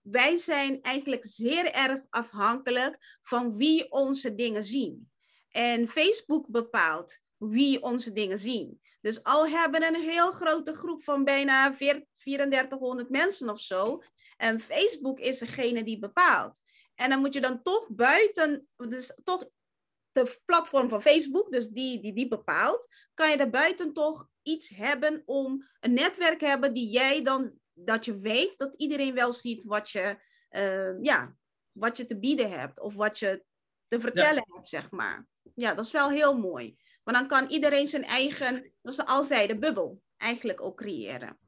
wij 0.00 0.36
zijn 0.36 0.82
eigenlijk 0.82 1.24
zeer 1.26 1.72
erg 1.72 2.00
afhankelijk 2.10 3.18
van 3.22 3.56
wie 3.56 3.90
onze 3.90 4.34
dingen 4.34 4.62
zien. 4.62 5.10
En 5.50 5.88
Facebook 5.88 6.48
bepaalt 6.48 7.18
wie 7.36 7.82
onze 7.82 8.12
dingen 8.12 8.38
zien. 8.38 8.80
Dus 9.00 9.22
al 9.22 9.48
hebben 9.48 9.82
een 9.82 10.00
heel 10.00 10.30
grote 10.30 10.72
groep 10.72 11.02
van 11.02 11.24
bijna 11.24 11.74
3400 11.74 13.10
mensen 13.10 13.48
of 13.48 13.60
zo. 13.60 14.02
En 14.36 14.60
Facebook 14.60 15.20
is 15.20 15.38
degene 15.38 15.84
die 15.84 15.98
bepaalt. 15.98 16.60
En 16.94 17.10
dan 17.10 17.20
moet 17.20 17.34
je 17.34 17.40
dan 17.40 17.62
toch 17.62 17.88
buiten, 17.90 18.68
dus 18.76 19.18
toch 19.24 19.48
de 20.12 20.40
platform 20.44 20.88
van 20.88 21.02
Facebook, 21.02 21.52
dus 21.52 21.68
die, 21.68 22.00
die 22.00 22.12
die 22.12 22.28
bepaalt, 22.28 22.88
kan 23.14 23.30
je 23.30 23.36
er 23.36 23.50
buiten 23.50 23.92
toch 23.92 24.28
iets 24.42 24.68
hebben 24.68 25.22
om 25.24 25.68
een 25.80 25.92
netwerk 25.92 26.40
hebben 26.40 26.72
die 26.72 26.88
jij 26.88 27.22
dan, 27.22 27.52
dat 27.72 28.04
je 28.04 28.18
weet 28.18 28.58
dat 28.58 28.74
iedereen 28.76 29.14
wel 29.14 29.32
ziet 29.32 29.64
wat 29.64 29.90
je, 29.90 30.18
uh, 30.50 31.02
ja, 31.02 31.36
wat 31.72 31.96
je 31.96 32.06
te 32.06 32.18
bieden 32.18 32.50
hebt 32.50 32.80
of 32.80 32.94
wat 32.94 33.18
je 33.18 33.44
te 33.88 34.00
vertellen 34.00 34.44
hebt, 34.48 34.68
zeg 34.68 34.90
maar. 34.90 35.26
Ja, 35.60 35.74
dat 35.74 35.84
is 35.84 35.92
wel 35.92 36.10
heel 36.10 36.38
mooi. 36.38 36.76
Want 37.02 37.16
dan 37.16 37.26
kan 37.28 37.50
iedereen 37.50 37.86
zijn 37.86 38.04
eigen, 38.04 38.72
zoals 38.82 38.96
ze 38.96 39.06
al 39.06 39.24
zeiden, 39.24 39.60
bubbel 39.60 40.02
eigenlijk 40.16 40.60
ook 40.60 40.76
creëren. 40.76 41.38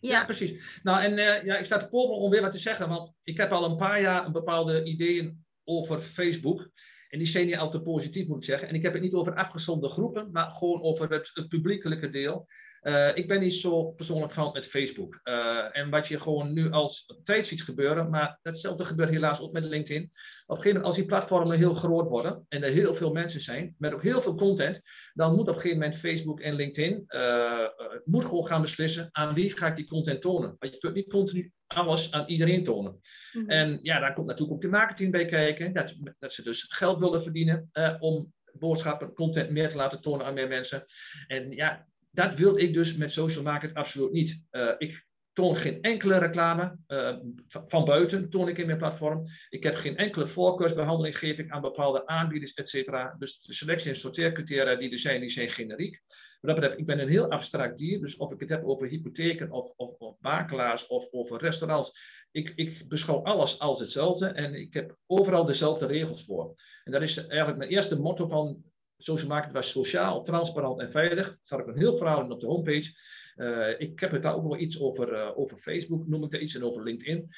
Ja, 0.00 0.24
precies. 0.24 0.80
Nou, 0.82 1.02
en 1.02 1.12
uh, 1.12 1.44
ja, 1.44 1.56
ik 1.56 1.64
sta 1.64 1.78
te 1.78 1.88
popelen 1.88 2.20
om 2.20 2.30
weer 2.30 2.42
wat 2.42 2.52
te 2.52 2.58
zeggen, 2.58 2.88
want 2.88 3.12
ik 3.22 3.36
heb 3.36 3.50
al 3.50 3.64
een 3.64 3.76
paar 3.76 4.00
jaar 4.00 4.26
een 4.26 4.32
bepaalde 4.32 4.84
ideeën 4.84 5.44
over 5.64 6.00
Facebook. 6.00 6.70
En 7.08 7.18
die 7.18 7.26
zijn 7.26 7.46
niet 7.46 7.56
altijd 7.56 7.82
positief, 7.82 8.26
moet 8.26 8.36
ik 8.36 8.44
zeggen. 8.44 8.68
En 8.68 8.74
ik 8.74 8.82
heb 8.82 8.92
het 8.92 9.02
niet 9.02 9.14
over 9.14 9.34
afgezonde 9.34 9.88
groepen, 9.88 10.30
maar 10.32 10.50
gewoon 10.50 10.82
over 10.82 11.12
het, 11.12 11.30
het 11.34 11.48
publiekelijke 11.48 12.10
deel. 12.10 12.46
Uh, 12.82 13.16
ik 13.16 13.28
ben 13.28 13.40
niet 13.40 13.54
zo 13.54 13.90
persoonlijk 13.90 14.32
van 14.32 14.52
met 14.52 14.66
Facebook. 14.66 15.20
Uh, 15.24 15.76
en 15.76 15.90
wat 15.90 16.08
je 16.08 16.20
gewoon 16.20 16.52
nu 16.52 16.70
als 16.70 17.14
tijd 17.22 17.46
ziet 17.46 17.62
gebeuren, 17.62 18.10
maar 18.10 18.38
hetzelfde 18.42 18.84
gebeurt 18.84 19.10
helaas 19.10 19.40
ook 19.40 19.52
met 19.52 19.62
LinkedIn. 19.62 20.02
Op 20.02 20.10
een 20.56 20.62
gegeven 20.62 20.66
moment, 20.66 20.84
als 20.84 20.96
die 20.96 21.04
platformen 21.04 21.58
heel 21.58 21.74
groot 21.74 22.08
worden 22.08 22.44
en 22.48 22.62
er 22.62 22.70
heel 22.70 22.94
veel 22.94 23.12
mensen 23.12 23.40
zijn, 23.40 23.74
met 23.78 23.92
ook 23.92 24.02
heel 24.02 24.20
veel 24.20 24.34
content, 24.34 24.82
dan 25.12 25.30
moet 25.34 25.40
op 25.40 25.54
een 25.54 25.54
gegeven 25.54 25.78
moment 25.78 25.96
Facebook 25.96 26.40
en 26.40 26.54
LinkedIn 26.54 27.04
uh, 27.08 27.66
moet 28.04 28.24
gewoon 28.24 28.46
gaan 28.46 28.62
beslissen 28.62 29.08
aan 29.12 29.34
wie 29.34 29.56
ga 29.56 29.66
ik 29.66 29.76
die 29.76 29.88
content 29.88 30.20
tonen. 30.20 30.56
Want 30.58 30.72
je 30.72 30.78
kunt 30.78 30.94
niet 30.94 31.10
continu 31.10 31.52
alles 31.66 32.12
aan 32.12 32.26
iedereen 32.26 32.64
tonen. 32.64 33.00
Mm-hmm. 33.32 33.50
En 33.50 33.80
ja, 33.82 34.00
daar 34.00 34.14
komt 34.14 34.26
natuurlijk 34.26 34.54
ook 34.54 34.62
de 34.62 34.68
marketing 34.68 35.12
bij 35.12 35.24
kijken, 35.24 35.72
dat, 35.72 35.94
dat 36.18 36.32
ze 36.32 36.42
dus 36.42 36.66
geld 36.68 36.98
willen 36.98 37.22
verdienen 37.22 37.70
om 37.98 38.32
boodschappen, 38.52 39.14
content 39.14 39.50
meer 39.50 39.68
te 39.68 39.76
laten 39.76 40.00
tonen 40.00 40.26
aan 40.26 40.34
meer 40.34 40.48
mensen. 40.48 40.84
En 41.26 41.50
ja, 41.50 41.87
dat 42.10 42.34
wil 42.34 42.58
ik 42.58 42.72
dus 42.72 42.96
met 42.96 43.12
social 43.12 43.44
market 43.44 43.74
absoluut 43.74 44.12
niet. 44.12 44.42
Uh, 44.50 44.70
ik 44.78 45.06
toon 45.32 45.56
geen 45.56 45.80
enkele 45.80 46.18
reclame 46.18 46.76
uh, 46.88 47.16
van 47.46 47.84
buiten, 47.84 48.30
toon 48.30 48.48
ik 48.48 48.58
in 48.58 48.66
mijn 48.66 48.78
platform. 48.78 49.26
Ik 49.48 49.62
heb 49.62 49.74
geen 49.74 49.96
enkele 49.96 50.26
voorkeursbehandeling, 50.26 51.18
geef 51.18 51.38
ik 51.38 51.50
aan 51.50 51.60
bepaalde 51.60 52.06
aanbieders, 52.06 52.54
et 52.54 52.68
cetera. 52.68 53.14
Dus 53.18 53.40
de 53.40 53.52
selectie- 53.52 53.90
en 53.90 53.96
sorteercriteria 53.96 54.76
die 54.76 54.92
er 54.92 54.98
zijn, 54.98 55.20
die 55.20 55.30
zijn 55.30 55.50
generiek. 55.50 56.02
Wat 56.40 56.50
dat 56.50 56.54
betreft, 56.54 56.78
ik 56.78 56.86
ben 56.86 56.98
een 56.98 57.08
heel 57.08 57.30
abstract 57.30 57.78
dier. 57.78 58.00
Dus 58.00 58.16
of 58.16 58.32
ik 58.32 58.40
het 58.40 58.48
heb 58.48 58.64
over 58.64 58.88
hypotheken 58.88 59.50
of, 59.50 59.72
of, 59.76 59.94
of 59.98 60.16
makelaars 60.20 60.86
of 60.86 61.08
over 61.10 61.40
restaurants. 61.40 61.92
Ik, 62.30 62.52
ik, 62.54 62.88
beschouw 62.88 63.22
alles 63.22 63.58
als 63.58 63.80
hetzelfde 63.80 64.26
en 64.26 64.54
ik 64.54 64.74
heb 64.74 64.96
overal 65.06 65.44
dezelfde 65.44 65.86
regels 65.86 66.24
voor. 66.24 66.54
En 66.84 66.92
dat 66.92 67.02
is 67.02 67.16
eigenlijk 67.26 67.58
mijn 67.58 67.70
eerste 67.70 68.00
motto 68.00 68.26
van 68.26 68.62
Social 68.98 69.28
market 69.28 69.52
was 69.52 69.70
sociaal, 69.70 70.22
transparant 70.22 70.80
en 70.80 70.90
veilig. 70.90 71.28
Dat 71.28 71.38
staat 71.42 71.60
ook 71.60 71.66
een 71.66 71.78
heel 71.78 71.96
verhaal 71.96 72.24
in 72.24 72.32
op 72.32 72.40
de 72.40 72.46
homepage. 72.46 73.16
Uh, 73.36 73.80
ik 73.80 74.00
heb 74.00 74.10
het 74.10 74.22
daar 74.22 74.34
ook 74.34 74.48
wel 74.48 74.58
iets 74.58 74.80
over, 74.80 75.12
uh, 75.12 75.38
over 75.38 75.56
Facebook, 75.56 76.06
noem 76.08 76.24
ik 76.24 76.32
er 76.32 76.40
iets, 76.40 76.54
en 76.54 76.62
over 76.62 76.82
LinkedIn. 76.82 77.28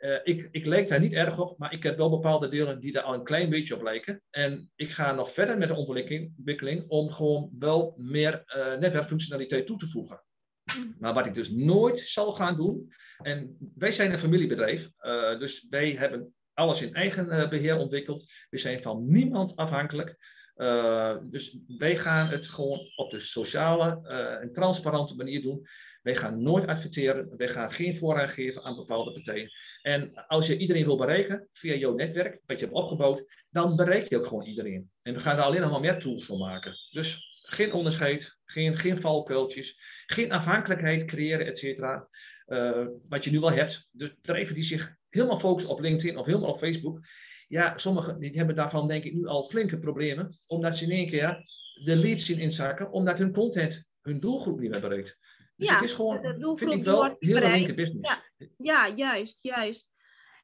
Uh, 0.00 0.18
ik, 0.22 0.48
ik 0.50 0.66
lijk 0.66 0.88
daar 0.88 1.00
niet 1.00 1.12
erg 1.12 1.38
op, 1.38 1.58
maar 1.58 1.72
ik 1.72 1.82
heb 1.82 1.96
wel 1.96 2.10
bepaalde 2.10 2.48
delen 2.48 2.80
die 2.80 2.92
daar 2.92 3.02
al 3.02 3.14
een 3.14 3.24
klein 3.24 3.50
beetje 3.50 3.74
op 3.74 3.82
lijken. 3.82 4.22
En 4.30 4.70
ik 4.76 4.90
ga 4.90 5.12
nog 5.12 5.32
verder 5.32 5.58
met 5.58 5.68
de 5.68 5.74
ontwikkeling 5.74 6.84
om 6.88 7.10
gewoon 7.10 7.50
wel 7.58 7.94
meer 7.96 8.42
netwerkfunctionaliteit 8.80 9.66
toe 9.66 9.78
te 9.78 9.88
voegen. 9.88 10.22
Mm. 10.64 10.94
Maar 10.98 11.14
wat 11.14 11.26
ik 11.26 11.34
dus 11.34 11.50
nooit 11.50 11.98
zal 11.98 12.32
gaan 12.32 12.56
doen, 12.56 12.92
en 13.16 13.56
wij 13.74 13.92
zijn 13.92 14.12
een 14.12 14.18
familiebedrijf, 14.18 14.90
dus 15.38 15.66
wij 15.70 15.90
hebben 15.90 16.34
alles 16.54 16.82
in 16.82 16.94
eigen 16.94 17.48
beheer 17.48 17.76
ontwikkeld. 17.76 18.32
We 18.50 18.58
zijn 18.58 18.82
van 18.82 19.10
niemand 19.10 19.56
afhankelijk. 19.56 20.16
Uh, 20.56 21.16
dus 21.30 21.58
wij 21.78 21.98
gaan 21.98 22.28
het 22.28 22.46
gewoon 22.46 22.80
op 22.94 23.10
de 23.10 23.18
sociale 23.18 24.00
uh, 24.02 24.42
en 24.42 24.52
transparante 24.52 25.14
manier 25.14 25.42
doen. 25.42 25.66
Wij 26.02 26.16
gaan 26.16 26.42
nooit 26.42 26.66
adverteren. 26.66 27.36
Wij 27.36 27.48
gaan 27.48 27.72
geen 27.72 27.96
voorrang 27.96 28.32
geven 28.32 28.62
aan 28.62 28.76
bepaalde 28.76 29.12
partijen. 29.12 29.50
En 29.82 30.26
als 30.26 30.46
je 30.46 30.56
iedereen 30.56 30.84
wil 30.84 30.96
bereiken 30.96 31.48
via 31.52 31.74
jouw 31.74 31.94
netwerk, 31.94 32.42
wat 32.46 32.58
je 32.58 32.64
hebt 32.64 32.76
opgebouwd, 32.76 33.24
dan 33.50 33.76
bereik 33.76 34.08
je 34.08 34.18
ook 34.18 34.26
gewoon 34.26 34.46
iedereen. 34.46 34.90
En 35.02 35.14
we 35.14 35.20
gaan 35.20 35.36
er 35.36 35.42
alleen 35.42 35.60
nog 35.60 35.70
maar 35.70 35.80
meer 35.80 35.98
tools 35.98 36.24
voor 36.24 36.38
maken. 36.38 36.74
Dus 36.90 37.30
geen 37.42 37.72
onderscheid, 37.72 38.38
geen, 38.44 38.78
geen 38.78 39.00
valkuiltjes, 39.00 39.80
geen 40.06 40.32
afhankelijkheid 40.32 41.04
creëren, 41.04 41.46
et 41.46 41.58
cetera. 41.58 42.08
Uh, 42.46 42.86
wat 43.08 43.24
je 43.24 43.30
nu 43.30 43.40
wel 43.40 43.52
hebt. 43.52 43.88
Dus 43.90 44.14
bedrijven 44.14 44.54
die 44.54 44.64
zich 44.64 44.94
helemaal 45.08 45.38
focussen 45.38 45.72
op 45.72 45.80
LinkedIn 45.80 46.16
of 46.16 46.26
helemaal 46.26 46.50
op 46.50 46.58
Facebook, 46.58 47.06
ja, 47.52 47.78
sommigen 47.78 48.18
die 48.18 48.36
hebben 48.36 48.54
daarvan 48.54 48.88
denk 48.88 49.04
ik 49.04 49.14
nu 49.14 49.26
al 49.26 49.48
flinke 49.48 49.78
problemen, 49.78 50.38
omdat 50.46 50.76
ze 50.76 50.84
in 50.84 50.90
één 50.90 51.08
keer 51.08 51.44
de 51.84 51.96
leads 51.96 52.26
zien 52.26 52.38
inzakken, 52.38 52.92
omdat 52.92 53.18
hun 53.18 53.32
content 53.32 53.84
hun 54.00 54.20
doelgroep 54.20 54.60
niet 54.60 54.70
meer 54.70 54.80
bereikt. 54.80 55.18
Dus 55.56 55.68
ja, 55.68 55.74
het 55.74 55.82
is 55.82 55.92
gewoon, 55.92 56.22
de 56.22 56.36
doelgroep 56.36 56.58
vind 56.58 56.80
ik 56.80 56.84
wel, 56.84 57.16
heel 57.18 57.38
linker 57.38 57.74
business. 57.74 58.10
Ja, 58.38 58.86
ja, 58.86 58.94
juist, 58.94 59.38
juist. 59.42 59.90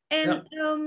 En 0.06 0.44
ehm, 0.48 0.80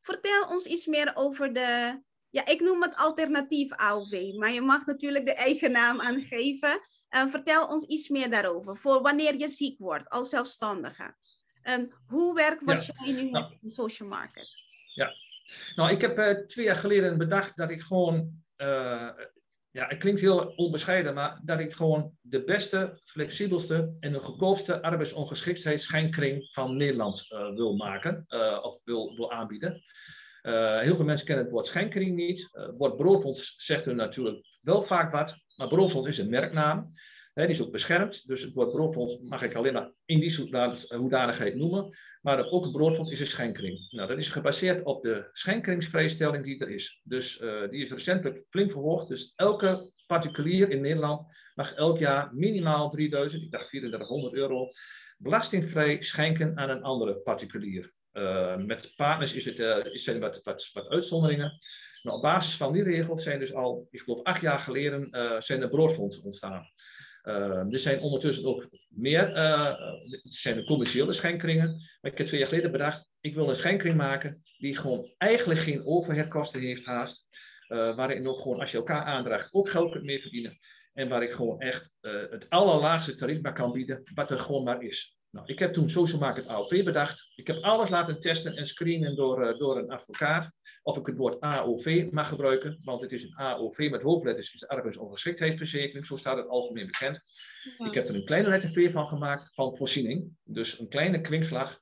vertel 0.00 0.48
ons 0.48 0.66
iets 0.66 0.86
meer 0.86 1.12
over 1.14 1.52
de, 1.52 2.00
ja, 2.30 2.46
ik 2.46 2.60
noem 2.60 2.82
het 2.82 2.96
alternatief 2.96 3.72
AOV, 3.72 4.32
maar 4.36 4.52
je 4.52 4.60
mag 4.60 4.86
natuurlijk 4.86 5.24
de 5.24 5.34
eigen 5.34 5.72
naam 5.72 6.00
aangeven. 6.00 6.80
Uh, 7.10 7.26
vertel 7.26 7.66
ons 7.66 7.84
iets 7.84 8.08
meer 8.08 8.30
daarover, 8.30 8.76
voor 8.76 9.02
wanneer 9.02 9.36
je 9.36 9.48
ziek 9.48 9.78
wordt 9.78 10.08
als 10.08 10.28
zelfstandige. 10.28 11.16
Um, 11.62 11.88
hoe 12.06 12.34
werkt 12.34 12.64
wat 12.64 12.86
ja. 12.86 12.94
jij 13.04 13.12
nu 13.12 13.30
nou, 13.30 13.52
in 13.52 13.58
de 13.60 13.70
social 13.70 14.08
market? 14.08 14.48
Ja, 14.94 15.12
nou, 15.74 15.90
ik 15.90 16.00
heb 16.00 16.18
uh, 16.18 16.46
twee 16.46 16.64
jaar 16.64 16.76
geleden 16.76 17.18
bedacht 17.18 17.56
dat 17.56 17.70
ik 17.70 17.80
gewoon, 17.80 18.42
uh, 18.56 19.08
ja, 19.70 19.86
het 19.86 19.98
klinkt 19.98 20.20
heel 20.20 20.38
onbescheiden, 20.38 21.14
maar 21.14 21.40
dat 21.44 21.60
ik 21.60 21.72
gewoon 21.72 22.16
de 22.20 22.44
beste, 22.44 23.00
flexibelste 23.04 23.96
en 24.00 24.12
de 24.12 24.18
goedkoopste 24.18 24.82
arbeidsongeschiktheidsschijnkring 24.82 26.48
van 26.52 26.76
Nederland 26.76 27.26
uh, 27.30 27.54
wil 27.54 27.76
maken 27.76 28.24
of 28.62 28.80
wil, 28.84 29.14
wil 29.16 29.32
aanbieden. 29.32 29.82
heel 30.82 30.96
veel 30.96 31.04
mensen 31.04 31.26
kennen 31.26 31.44
het 31.44 31.52
woord 31.52 31.66
schijnkring 31.66 32.16
niet. 32.16 32.48
het 32.50 32.76
woord 32.76 32.96
broodfonds 32.96 33.54
zegt 33.56 33.86
er 33.86 33.94
natuurlijk 33.94 34.46
wel 34.60 34.82
vaak 34.82 35.12
wat, 35.12 35.36
maar 35.56 35.68
broodfonds 35.68 36.08
is 36.08 36.18
een 36.18 36.30
merknaam 36.30 36.92
die 37.46 37.56
is 37.56 37.62
ook 37.62 37.72
beschermd, 37.72 38.26
dus 38.26 38.42
het 38.42 38.52
woord 38.52 38.70
broodfonds 38.70 39.18
mag 39.20 39.42
ik 39.42 39.54
alleen 39.54 39.72
maar 39.72 39.92
in 40.04 40.20
die 40.20 40.48
hoedanigheid 40.88 41.54
noemen. 41.54 41.96
Maar 42.20 42.46
ook 42.46 42.64
een 42.64 42.72
broodfonds 42.72 43.10
is 43.10 43.20
een 43.20 43.26
schenkring. 43.26 43.86
Nou, 43.90 44.08
dat 44.08 44.18
is 44.18 44.28
gebaseerd 44.28 44.84
op 44.84 45.02
de 45.02 45.28
schenkringsvrijstelling 45.32 46.44
die 46.44 46.58
er 46.58 46.70
is. 46.70 47.00
Dus 47.04 47.40
uh, 47.40 47.68
die 47.68 47.82
is 47.82 47.90
recentelijk 47.90 48.44
flink 48.48 48.70
verhoogd. 48.70 49.08
Dus 49.08 49.32
elke 49.36 49.92
particulier 50.06 50.70
in 50.70 50.80
Nederland 50.80 51.26
mag 51.54 51.74
elk 51.74 51.98
jaar 51.98 52.34
minimaal 52.34 52.90
3000, 52.90 53.42
ik 53.42 53.50
dacht 53.50 53.68
3400 53.68 54.34
euro, 54.34 54.68
belastingvrij 55.18 56.02
schenken 56.02 56.58
aan 56.58 56.70
een 56.70 56.82
andere 56.82 57.14
particulier. 57.14 57.92
Uh, 58.12 58.56
met 58.56 58.92
partners 58.96 59.34
is 59.34 59.44
het, 59.44 59.58
uh, 59.58 59.76
zijn 59.82 60.20
wat, 60.20 60.40
wat, 60.42 60.70
wat 60.72 60.88
uitzonderingen. 60.88 61.58
Nou, 62.02 62.16
op 62.16 62.22
basis 62.22 62.56
van 62.56 62.72
die 62.72 62.82
regels 62.82 63.22
zijn 63.22 63.38
dus 63.38 63.54
al, 63.54 63.88
ik 63.90 64.00
geloof 64.00 64.22
acht 64.22 64.40
jaar 64.40 64.58
geleden, 64.58 65.08
zijn 65.42 65.62
er 65.62 65.68
broodfondsen 65.68 66.24
ontstaan. 66.24 66.70
Uh, 67.24 67.72
er 67.72 67.78
zijn 67.78 68.00
ondertussen 68.00 68.44
ook 68.44 68.66
meer, 68.88 69.36
uh, 69.36 69.74
zijn 70.22 70.56
de 70.56 70.64
commerciële 70.64 71.12
schenkringen. 71.12 71.68
Maar 72.00 72.12
ik 72.12 72.18
heb 72.18 72.26
twee 72.26 72.40
jaar 72.40 72.48
geleden 72.48 72.72
bedacht, 72.72 73.08
ik 73.20 73.34
wil 73.34 73.48
een 73.48 73.56
schenkring 73.56 73.96
maken 73.96 74.42
die 74.58 74.76
gewoon 74.76 75.14
eigenlijk 75.18 75.60
geen 75.60 75.86
overheadkosten 75.86 76.60
heeft 76.60 76.84
haast. 76.84 77.28
Uh, 77.68 77.96
waarin 77.96 78.26
ook 78.26 78.40
gewoon, 78.40 78.60
als 78.60 78.70
je 78.70 78.76
elkaar 78.76 79.04
aandraagt, 79.04 79.52
ook 79.52 79.68
geld 79.68 79.92
kunt 79.92 80.04
mee 80.04 80.20
verdienen. 80.20 80.58
En 80.92 81.08
waar 81.08 81.22
ik 81.22 81.30
gewoon 81.30 81.60
echt 81.60 81.92
het 82.30 82.50
allerlaagste 82.50 83.14
tarief 83.14 83.40
maar 83.40 83.52
kan 83.52 83.72
bieden, 83.72 84.02
wat 84.14 84.30
er 84.30 84.38
gewoon 84.38 84.64
maar 84.64 84.82
is. 84.82 85.18
Nou, 85.30 85.46
ik 85.46 85.58
heb 85.58 85.72
toen 85.72 85.90
Social 85.90 86.20
Market 86.20 86.46
AOV 86.46 86.84
bedacht. 86.84 87.32
Ik 87.34 87.46
heb 87.46 87.62
alles 87.62 87.88
laten 87.88 88.20
testen 88.20 88.56
en 88.56 88.66
screenen 88.66 89.16
door, 89.16 89.58
door 89.58 89.78
een 89.78 89.90
advocaat 89.90 90.50
of 90.82 90.96
ik 90.96 91.06
het 91.06 91.16
woord 91.16 91.40
AOV 91.40 92.08
mag 92.10 92.28
gebruiken, 92.28 92.78
want 92.82 93.00
het 93.00 93.12
is 93.12 93.22
een 93.22 93.36
AOV 93.36 93.88
met 93.90 94.02
hoofdletters, 94.02 94.52
is 94.54 94.60
de 94.60 94.68
arbeidsongeschiktheidsverzekering, 94.68 96.06
zo 96.06 96.16
staat 96.16 96.36
het 96.36 96.48
algemeen 96.48 96.86
bekend. 96.86 97.20
Ik 97.78 97.94
heb 97.94 98.08
er 98.08 98.14
een 98.14 98.24
kleine 98.24 98.48
letter 98.48 98.68
V 98.68 98.90
van 98.92 99.06
gemaakt, 99.06 99.54
van 99.54 99.76
voorziening, 99.76 100.36
dus 100.44 100.78
een 100.78 100.88
kleine 100.88 101.20
kwinkslag, 101.20 101.80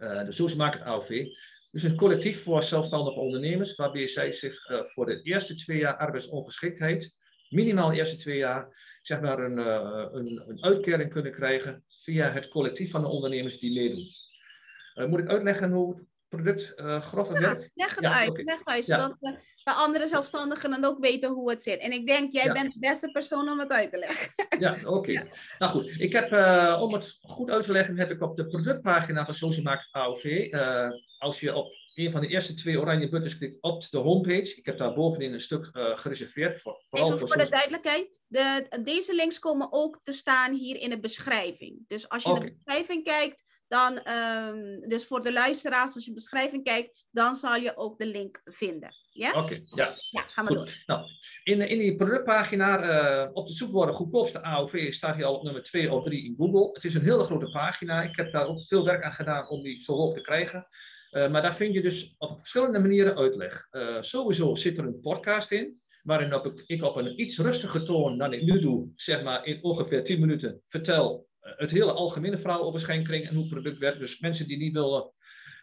uh, 0.00 0.24
dus 0.24 0.36
zo 0.36 0.56
maakt 0.56 0.78
het 0.78 0.82
AOV. 0.82 1.26
Dus 1.70 1.82
een 1.82 1.96
collectief 1.96 2.42
voor 2.42 2.62
zelfstandige 2.62 3.18
ondernemers, 3.18 3.74
waarbij 3.74 4.06
zij 4.06 4.32
zich 4.32 4.68
uh, 4.68 4.84
voor 4.84 5.06
de 5.06 5.22
eerste 5.22 5.54
twee 5.54 5.78
jaar 5.78 5.96
arbeidsongeschiktheid, 5.96 7.16
minimaal 7.48 7.88
de 7.88 7.96
eerste 7.96 8.16
twee 8.16 8.36
jaar, 8.36 8.68
zeg 9.02 9.20
maar 9.20 9.38
een, 9.38 9.58
uh, 9.58 10.06
een, 10.12 10.42
een 10.48 10.62
uitkering 10.64 11.12
kunnen 11.12 11.32
krijgen 11.32 11.84
via 12.02 12.30
het 12.30 12.48
collectief 12.48 12.90
van 12.90 13.02
de 13.02 13.08
ondernemers 13.08 13.58
die 13.58 13.74
meedoen. 13.74 15.10
moet 15.10 15.20
ik 15.20 15.28
uitleggen 15.28 15.70
hoe 15.70 16.06
product 16.36 16.72
uh, 16.76 17.00
grove 17.00 17.32
ja, 17.32 17.40
werkt? 17.40 17.70
Leg 17.74 17.94
het 17.94 18.04
uit, 18.04 18.42
leg 18.44 18.64
uit, 18.64 18.84
zodat 18.84 19.16
de, 19.20 19.38
de 19.64 19.70
andere 19.70 20.06
zelfstandigen 20.06 20.70
dan 20.70 20.84
ook 20.84 20.98
weten 20.98 21.30
hoe 21.30 21.50
het 21.50 21.62
zit. 21.62 21.80
En 21.80 21.92
ik 21.92 22.06
denk, 22.06 22.32
jij 22.32 22.52
bent 22.52 22.72
de 22.72 22.78
beste 22.78 23.10
persoon 23.10 23.48
om 23.48 23.58
het 23.58 23.72
uit 23.72 23.92
te 23.92 23.98
leggen. 23.98 24.32
Ja, 24.58 24.76
oké. 24.96 25.24
Nou 25.58 25.72
goed, 25.72 26.00
ik 26.00 26.12
heb, 26.12 26.32
uh, 26.32 26.78
om 26.80 26.92
het 26.92 27.18
goed 27.20 27.50
uit 27.50 27.64
te 27.64 27.72
leggen, 27.72 27.98
heb 27.98 28.10
ik 28.10 28.22
op 28.22 28.36
de 28.36 28.46
productpagina 28.46 29.24
van 29.24 29.34
Social 29.34 29.64
Market 29.64 29.88
AOV, 29.92 30.24
uh, 30.24 30.84
eh, 30.84 30.92
als 31.18 31.40
je 31.40 31.54
op 31.54 31.72
een 31.94 32.10
van 32.10 32.20
de 32.20 32.26
eerste 32.26 32.54
twee 32.54 32.80
oranje 32.80 33.08
buttons 33.08 33.38
klikt 33.38 33.56
op 33.60 33.90
de 33.90 33.98
homepage, 33.98 34.56
ik 34.56 34.66
heb 34.66 34.78
daar 34.78 34.94
bovenin 34.94 35.32
een 35.32 35.40
stuk 35.40 35.68
gereserveerd. 35.72 36.60
Voor, 36.60 36.84
vooral 36.88 37.08
Even 37.08 37.18
voor, 37.18 37.28
voor 37.28 37.44
de 37.44 37.50
duidelijkheid, 37.50 38.10
de, 38.26 38.66
deze 38.82 39.14
links 39.14 39.38
komen 39.38 39.68
ook 39.70 40.00
te 40.02 40.12
staan 40.12 40.54
hier 40.54 40.80
in 40.80 40.90
de 40.90 41.00
beschrijving. 41.00 41.78
Dus 41.86 42.08
als 42.08 42.22
je 42.22 42.30
okay. 42.30 42.48
de 42.48 42.54
beschrijving 42.64 43.04
kijkt, 43.04 43.44
dan, 43.68 44.00
um, 44.08 44.88
dus 44.88 45.06
voor 45.06 45.22
de 45.22 45.32
luisteraars, 45.32 45.94
als 45.94 46.04
je 46.04 46.12
beschrijving 46.12 46.64
kijkt, 46.64 47.04
dan 47.10 47.34
zal 47.34 47.56
je 47.56 47.76
ook 47.76 47.98
de 47.98 48.06
link 48.06 48.40
vinden. 48.44 48.94
Yes? 49.10 49.32
Oké, 49.32 49.60
ja. 49.74 49.96
Ja, 50.10 50.20
gaan 50.20 50.46
we 50.46 50.54
door. 50.54 50.82
Nou, 50.86 51.08
in, 51.44 51.68
in 51.68 51.78
die 51.78 51.96
productpagina, 51.96 52.84
uh, 53.24 53.30
op 53.32 53.46
de 53.46 53.54
zoekwoorden 53.54 53.94
goedkoopste 53.94 54.42
AOV, 54.42 54.92
staat 54.92 55.14
hij 55.14 55.24
al 55.24 55.34
op 55.34 55.42
nummer 55.42 55.62
2 55.62 55.92
of 55.92 56.04
3 56.04 56.24
in 56.24 56.34
Google. 56.36 56.70
Het 56.72 56.84
is 56.84 56.94
een 56.94 57.02
hele 57.02 57.24
grote 57.24 57.50
pagina. 57.50 58.02
Ik 58.02 58.16
heb 58.16 58.32
daar 58.32 58.46
ook 58.46 58.64
veel 58.64 58.84
werk 58.84 59.02
aan 59.02 59.12
gedaan 59.12 59.48
om 59.48 59.62
die 59.62 59.82
zo 59.82 59.92
hoog 59.92 60.14
te 60.14 60.20
krijgen. 60.20 60.66
Uh, 61.12 61.30
maar 61.30 61.42
daar 61.42 61.56
vind 61.56 61.74
je 61.74 61.82
dus 61.82 62.14
op 62.18 62.38
verschillende 62.38 62.78
manieren 62.78 63.16
uitleg. 63.16 63.68
Uh, 63.70 63.96
sowieso 64.00 64.54
zit 64.54 64.78
er 64.78 64.84
een 64.84 65.00
podcast 65.00 65.50
in, 65.50 65.80
waarin 66.02 66.52
ik, 66.66 66.82
op 66.82 66.96
een 66.96 67.20
iets 67.20 67.38
rustiger 67.38 67.84
toon 67.84 68.18
dan 68.18 68.32
ik 68.32 68.42
nu 68.42 68.60
doe, 68.60 68.92
zeg 68.96 69.22
maar 69.22 69.46
in 69.46 69.62
ongeveer 69.62 70.04
10 70.04 70.20
minuten, 70.20 70.62
vertel 70.68 71.26
het 71.40 71.70
hele 71.70 71.92
algemene 71.92 72.38
verhaal 72.38 72.62
over 72.62 72.80
schenkring 72.80 73.24
en 73.24 73.34
hoe 73.34 73.42
het 73.42 73.52
product 73.52 73.78
werkt. 73.78 73.98
Dus 73.98 74.20
mensen 74.20 74.46
die 74.46 74.56
niet 74.56 74.72
willen, 74.72 75.12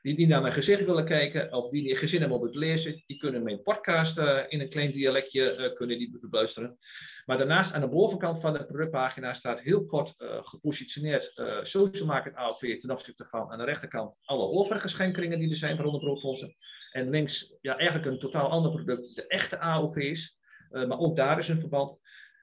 die 0.09 0.17
niet 0.17 0.27
naar 0.27 0.41
mijn 0.41 0.53
gezicht 0.53 0.85
willen 0.85 1.05
kijken, 1.05 1.53
of 1.53 1.69
die 1.69 1.83
niet 1.83 1.97
gezin 1.97 2.19
hebben 2.19 2.37
om 2.37 2.43
het 2.43 2.55
lezen, 2.55 3.03
die 3.05 3.17
kunnen 3.17 3.43
mijn 3.43 3.61
podcast 3.61 4.17
uh, 4.17 4.39
in 4.47 4.59
een 4.59 4.69
klein 4.69 4.91
dialectje 4.91 5.55
uh, 5.57 5.75
kunnen 5.75 5.97
die 5.97 6.17
beluisteren. 6.21 6.77
Maar 7.25 7.37
daarnaast 7.37 7.73
aan 7.73 7.81
de 7.81 7.87
bovenkant 7.87 8.41
van 8.41 8.53
de 8.53 8.65
productpagina 8.65 9.33
staat 9.33 9.61
heel 9.61 9.85
kort 9.85 10.13
uh, 10.17 10.37
gepositioneerd 10.41 11.33
social 11.61 12.05
market 12.05 12.35
AOV 12.35 12.79
ten 12.79 12.91
opzichte 12.91 13.25
van 13.25 13.51
aan 13.51 13.57
de 13.57 13.63
rechterkant 13.63 14.15
alle 14.23 14.43
overige 14.43 14.87
schenkringen 14.87 15.39
die 15.39 15.49
er 15.49 15.55
zijn, 15.55 15.75
waaronder 15.75 16.01
broodfondsen. 16.01 16.55
En 16.91 17.09
links 17.09 17.53
ja, 17.61 17.77
eigenlijk 17.77 18.11
een 18.11 18.19
totaal 18.19 18.49
ander 18.49 18.71
product, 18.71 19.15
de 19.15 19.27
echte 19.27 19.59
AOV's. 19.59 20.39
maar 20.69 20.99
ook 20.99 21.15
daar 21.15 21.37
is 21.37 21.47
een 21.47 21.59
verband. 21.59 21.99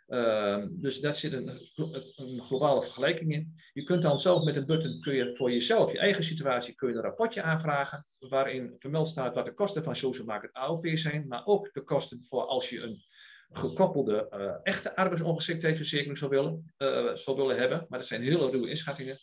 Uh, 0.09 0.65
dus 0.71 1.01
daar 1.01 1.15
zit 1.15 1.33
een, 1.33 1.71
een, 2.17 2.41
globale 2.43 2.83
vergelijking 2.83 3.33
in. 3.33 3.61
Je 3.73 3.83
kunt 3.83 4.03
dan 4.03 4.19
zelf 4.19 4.45
met 4.45 4.57
een 4.57 4.67
button 4.67 5.01
kun 5.01 5.15
je 5.15 5.37
voor 5.37 5.51
jezelf, 5.51 5.93
je 5.93 5.99
eigen 5.99 6.25
situatie, 6.25 6.75
kun 6.75 6.89
je 6.89 6.95
een 6.95 7.03
rapportje 7.03 7.43
aanvragen. 7.43 8.07
Waarin 8.19 8.75
vermeld 8.79 9.09
staat 9.09 9.35
wat 9.35 9.45
de 9.45 9.55
kosten 9.55 9.85
van 9.85 9.97
social 9.97 10.27
market 10.27 10.53
AOV 10.53 10.99
zijn. 10.99 11.29
Maar 11.29 11.47
ook 11.47 11.73
de 11.73 11.83
kosten 11.83 12.25
voor 12.29 12.43
als 12.43 12.71
je 12.71 12.81
een 12.81 13.05
gekoppelde 13.51 14.29
uh, 14.33 14.55
echte 14.63 14.97
arbeidsongeschiktheidsverzekering 14.97 16.19
zou 16.19 16.31
willen, 16.31 16.75
uh, 16.79 17.15
zou 17.15 17.37
willen 17.37 17.57
hebben. 17.57 17.87
Maar 17.89 17.99
dat 17.99 18.09
zijn 18.09 18.23
hele 18.23 18.51
ruwe 18.51 18.69
inschattingen. 18.69 19.19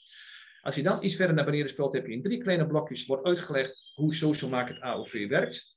Als 0.61 0.75
je 0.75 0.83
dan 0.83 1.03
iets 1.03 1.15
verder 1.15 1.35
naar 1.35 1.45
beneden 1.45 1.69
speelt, 1.69 1.93
heb 1.93 2.05
je 2.05 2.13
in 2.13 2.21
drie 2.21 2.41
kleine 2.41 2.67
blokjes 2.67 3.05
wordt 3.05 3.25
uitgelegd 3.25 3.91
hoe 3.95 4.13
social 4.13 4.49
market 4.49 4.79
AOV 4.79 5.27
werkt. 5.27 5.75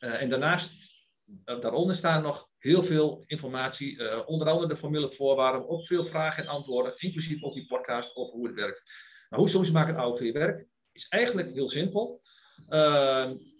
Uh, 0.00 0.22
en 0.22 0.28
daarnaast 0.28 0.97
daaronder 1.44 1.94
staan 1.94 2.22
nog 2.22 2.48
heel 2.58 2.82
veel 2.82 3.22
informatie, 3.26 4.26
onder 4.26 4.48
andere 4.48 4.68
de 4.68 4.76
formele 4.76 5.12
voorwaarden, 5.12 5.68
ook 5.68 5.84
veel 5.84 6.04
vragen 6.04 6.42
en 6.42 6.48
antwoorden, 6.48 6.94
inclusief 6.96 7.42
ook 7.42 7.54
die 7.54 7.66
podcast 7.66 8.16
over 8.16 8.32
hoe 8.32 8.46
het 8.46 8.56
werkt. 8.56 8.82
Maar 9.28 9.38
hoe 9.38 9.48
Social 9.48 9.72
Market 9.72 9.96
AOV 9.96 10.32
werkt, 10.32 10.68
is 10.92 11.08
eigenlijk 11.08 11.54
heel 11.54 11.68
simpel. 11.68 12.20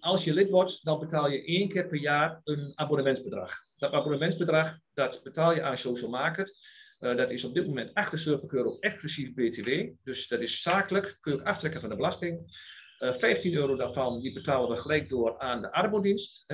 als 0.00 0.24
je 0.24 0.34
lid 0.34 0.50
wordt, 0.50 0.84
dan 0.84 0.98
betaal 0.98 1.30
je 1.30 1.44
één 1.44 1.68
keer 1.68 1.86
per 1.86 1.98
jaar 1.98 2.40
een 2.44 2.72
abonnementsbedrag. 2.74 3.54
Dat 3.76 3.92
abonnementsbedrag 3.92 4.78
dat 4.94 5.20
betaal 5.22 5.54
je 5.54 5.62
aan 5.62 5.76
Social 5.76 6.10
Market. 6.10 6.58
Uh, 7.00 7.16
dat 7.16 7.30
is 7.30 7.44
op 7.44 7.54
dit 7.54 7.66
moment 7.66 7.94
78 7.94 8.52
euro 8.52 8.78
exclusief 8.78 9.34
BTW. 9.34 9.70
Dus 10.02 10.28
dat 10.28 10.40
is 10.40 10.62
zakelijk, 10.62 11.16
kun 11.20 11.34
je 11.34 11.44
aftrekken 11.44 11.80
van 11.80 11.88
de 11.88 11.96
belasting. 11.96 12.66
Uh, 12.98 13.08
eh, 13.08 13.14
15 13.14 13.54
euro 13.54 13.76
daarvan 13.76 14.20
die 14.20 14.32
betalen 14.32 14.70
we 14.70 14.76
gelijk 14.76 15.08
door 15.08 15.38
aan 15.38 15.62
de 15.62 15.72
arbodienst 15.72 16.44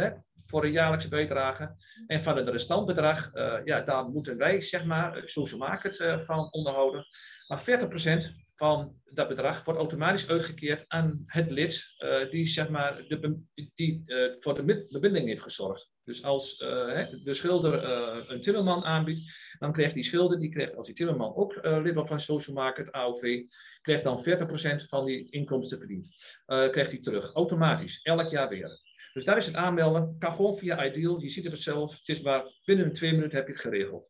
voor 0.47 0.63
de 0.63 0.71
jaarlijkse 0.71 1.09
bijdrage. 1.09 1.77
En 2.07 2.23
van 2.23 2.37
het 2.37 2.49
restantbedrag, 2.49 3.35
uh, 3.35 3.59
ja, 3.65 3.81
daar 3.81 4.05
moeten 4.09 4.37
wij, 4.37 4.61
zeg 4.61 4.85
maar, 4.85 5.23
social 5.25 5.59
market 5.59 6.23
van 6.25 6.51
onderhouden. 6.51 7.07
Maar 7.47 7.63
40% 7.63 8.43
van 8.57 9.01
dat 9.05 9.29
bedrag 9.29 9.65
wordt 9.65 9.81
automatisch 9.81 10.29
uitgekeerd 10.29 10.85
aan 10.89 11.23
het 11.27 11.51
lid 11.51 11.85
die, 12.31 12.47
zeg 12.47 12.69
maar, 12.69 13.05
de, 13.09 13.41
die 13.75 14.03
voor 14.41 14.55
de 14.55 14.87
bebinding 14.89 15.27
heeft 15.27 15.43
gezorgd. 15.43 15.93
Dus 16.05 16.23
als 16.23 16.59
de 16.59 17.35
schilder 17.35 17.85
een 18.31 18.41
timmerman 18.41 18.85
aanbiedt, 18.85 19.33
dan 19.59 19.73
krijgt 19.73 19.95
die 19.95 20.05
schilder, 20.05 20.39
die 20.39 20.51
krijgt 20.51 20.77
als 20.77 20.87
die 20.87 20.95
timmerman 20.95 21.35
ook 21.35 21.59
lid 21.63 21.95
wordt 21.95 22.09
van 22.09 22.21
Social 22.21 22.57
Market, 22.57 22.93
AOV, 22.93 23.43
krijgt 23.83 24.05
dan 24.05 24.25
40% 24.25 24.89
van 24.89 25.05
die 25.05 25.31
inkomsten 25.31 25.79
verdiend. 25.79 26.09
Krijgt 26.47 26.91
hij 26.91 27.01
terug, 27.01 27.33
automatisch, 27.33 28.03
elk 28.03 28.31
jaar 28.31 28.49
weer. 28.49 28.81
Dus 29.15 29.25
daar 29.25 29.37
is 29.37 29.47
het 29.47 29.55
aanmelden, 29.55 30.17
kan 30.19 30.35
gewoon 30.35 30.59
via 30.59 30.87
Ideal, 30.87 31.21
je 31.21 31.29
ziet 31.29 31.45
het 31.45 31.61
zelf, 31.61 31.99
het 31.99 32.09
is 32.09 32.21
maar 32.21 32.45
binnen 32.65 32.93
twee 32.93 33.13
minuten 33.13 33.37
heb 33.37 33.47
je 33.47 33.53
het 33.53 33.63
geregeld. 33.63 34.09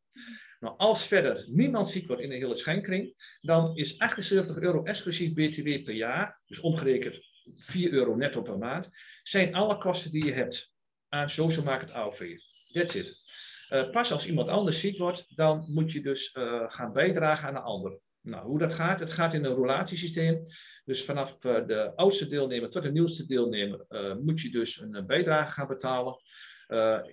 Nou, 0.60 0.76
als 0.76 1.06
verder 1.06 1.44
niemand 1.46 1.88
ziek 1.88 2.06
wordt 2.06 2.22
in 2.22 2.28
de 2.28 2.34
hele 2.34 2.56
schenkring, 2.56 3.14
dan 3.40 3.76
is 3.76 3.98
78 3.98 4.58
euro 4.58 4.82
exclusief 4.82 5.32
BTW 5.34 5.84
per 5.84 5.94
jaar, 5.94 6.40
dus 6.46 6.60
omgerekend 6.60 7.18
4 7.56 7.92
euro 7.92 8.14
netto 8.14 8.42
per 8.42 8.58
maand, 8.58 8.88
zijn 9.22 9.54
alle 9.54 9.78
kosten 9.78 10.10
die 10.10 10.24
je 10.24 10.32
hebt 10.32 10.72
aan 11.08 11.30
Social 11.30 11.64
Market 11.64 11.90
AOV. 11.90 12.36
That's 12.72 12.94
it. 12.94 13.32
Uh, 13.70 13.90
pas 13.90 14.12
als 14.12 14.26
iemand 14.26 14.48
anders 14.48 14.80
ziek 14.80 14.98
wordt, 14.98 15.36
dan 15.36 15.66
moet 15.68 15.92
je 15.92 16.00
dus 16.00 16.34
uh, 16.34 16.64
gaan 16.66 16.92
bijdragen 16.92 17.48
aan 17.48 17.56
een 17.56 17.62
ander. 17.62 17.98
Nou, 18.24 18.46
hoe 18.46 18.58
dat 18.58 18.72
gaat? 18.72 19.00
Het 19.00 19.12
gaat 19.12 19.34
in 19.34 19.44
een 19.44 19.54
relatiesysteem. 19.54 20.46
Dus 20.84 21.04
vanaf 21.04 21.44
uh, 21.44 21.66
de 21.66 21.92
oudste 21.96 22.28
deelnemer 22.28 22.70
tot 22.70 22.82
de 22.82 22.92
nieuwste 22.92 23.26
deelnemer 23.26 23.86
moet 24.22 24.40
je 24.40 24.50
dus 24.50 24.80
een 24.80 25.06
bijdrage 25.06 25.52
gaan 25.52 25.66
betalen. 25.66 26.16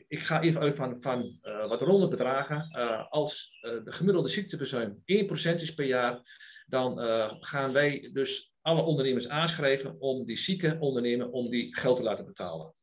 ik 0.07 0.19
ga 0.19 0.41
even 0.41 0.61
uit 0.61 0.75
van, 0.75 1.01
van 1.01 1.39
wat 1.67 1.81
ronde 1.81 2.07
bedragen. 2.07 2.67
als 3.09 3.59
de 3.61 3.91
gemiddelde 3.91 4.29
ziekteverzuim 4.29 4.95
1% 4.95 5.03
is 5.55 5.73
per 5.73 5.85
jaar, 5.85 6.21
dan 6.65 6.99
gaan 7.39 7.71
wij 7.71 8.09
dus 8.13 8.51
alle 8.61 8.81
ondernemers 8.81 9.29
aanschrijven 9.29 9.99
om 9.99 10.25
die 10.25 10.37
zieke 10.37 10.77
ondernemer 10.79 11.29
om 11.29 11.49
die 11.49 11.77
geld 11.77 11.97
te 11.97 12.03
laten 12.03 12.25
betalen. 12.25 12.73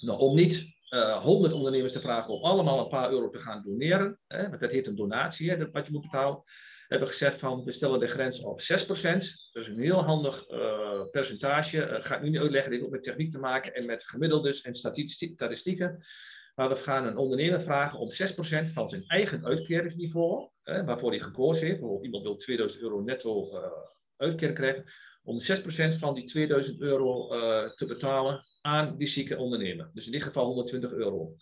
Nou, 0.00 0.18
om 0.18 0.34
niet 0.34 0.74
uh, 0.90 1.00
eh, 1.00 1.22
100 1.22 1.52
ondernemers 1.52 1.92
te 1.92 2.00
vragen 2.00 2.34
om 2.34 2.42
allemaal 2.42 2.78
een 2.78 2.88
paar 2.88 3.10
euro 3.10 3.28
te 3.28 3.38
gaan 3.38 3.62
doneren. 3.62 4.18
Hè, 4.26 4.48
want 4.48 4.60
dat 4.60 4.72
heet 4.72 4.86
een 4.86 4.94
donatie, 4.94 5.50
hè, 5.50 5.70
wat 5.70 5.86
je 5.86 5.92
moet 5.92 6.02
betalen. 6.02 6.42
Hebben 6.94 7.12
gezegd 7.12 7.38
van 7.38 7.64
we 7.64 7.72
stellen 7.72 8.00
de 8.00 8.06
grens 8.06 8.42
op 8.42 8.60
6%. 8.60 8.64
Dat 8.64 9.62
is 9.62 9.68
een 9.68 9.78
heel 9.78 10.02
handig 10.02 10.50
uh, 10.50 11.10
percentage. 11.10 11.76
Uh, 11.76 12.04
ga 12.04 12.16
ik 12.16 12.22
nu 12.22 12.30
niet 12.30 12.40
uitleggen, 12.40 12.70
dit 12.70 12.80
heeft 12.80 12.92
ook 12.92 12.96
met 12.96 13.02
techniek 13.02 13.30
te 13.30 13.38
maken 13.38 13.74
en 13.74 13.86
met 13.86 14.04
gemiddeldes 14.04 14.62
en 14.62 14.74
statistieken. 14.74 16.04
Maar 16.54 16.68
we 16.68 16.76
gaan 16.76 17.06
een 17.06 17.16
ondernemer 17.16 17.60
vragen 17.60 17.98
om 17.98 18.10
6% 18.10 18.12
van 18.72 18.88
zijn 18.88 19.04
eigen 19.06 19.44
uitkeringsniveau, 19.44 20.48
waarvoor 20.62 21.10
hij 21.10 21.20
gekozen 21.20 21.66
heeft. 21.66 21.78
Bijvoorbeeld 21.78 22.04
iemand 22.04 22.22
wil 22.22 22.36
2000 22.36 22.82
euro 22.82 23.00
netto 23.00 23.50
uitkering 24.16 24.56
krijgen 24.56 24.84
om 25.22 25.40
6% 25.40 25.98
van 25.98 26.14
die 26.14 26.24
2000 26.24 26.80
euro 26.80 27.34
uh, 27.34 27.70
te 27.70 27.86
betalen 27.86 28.44
aan 28.60 28.96
die 28.96 29.06
zieke 29.06 29.36
ondernemer. 29.36 29.90
Dus 29.92 30.06
in 30.06 30.12
dit 30.12 30.22
geval 30.22 30.46
120 30.46 30.92
euro. 30.92 31.36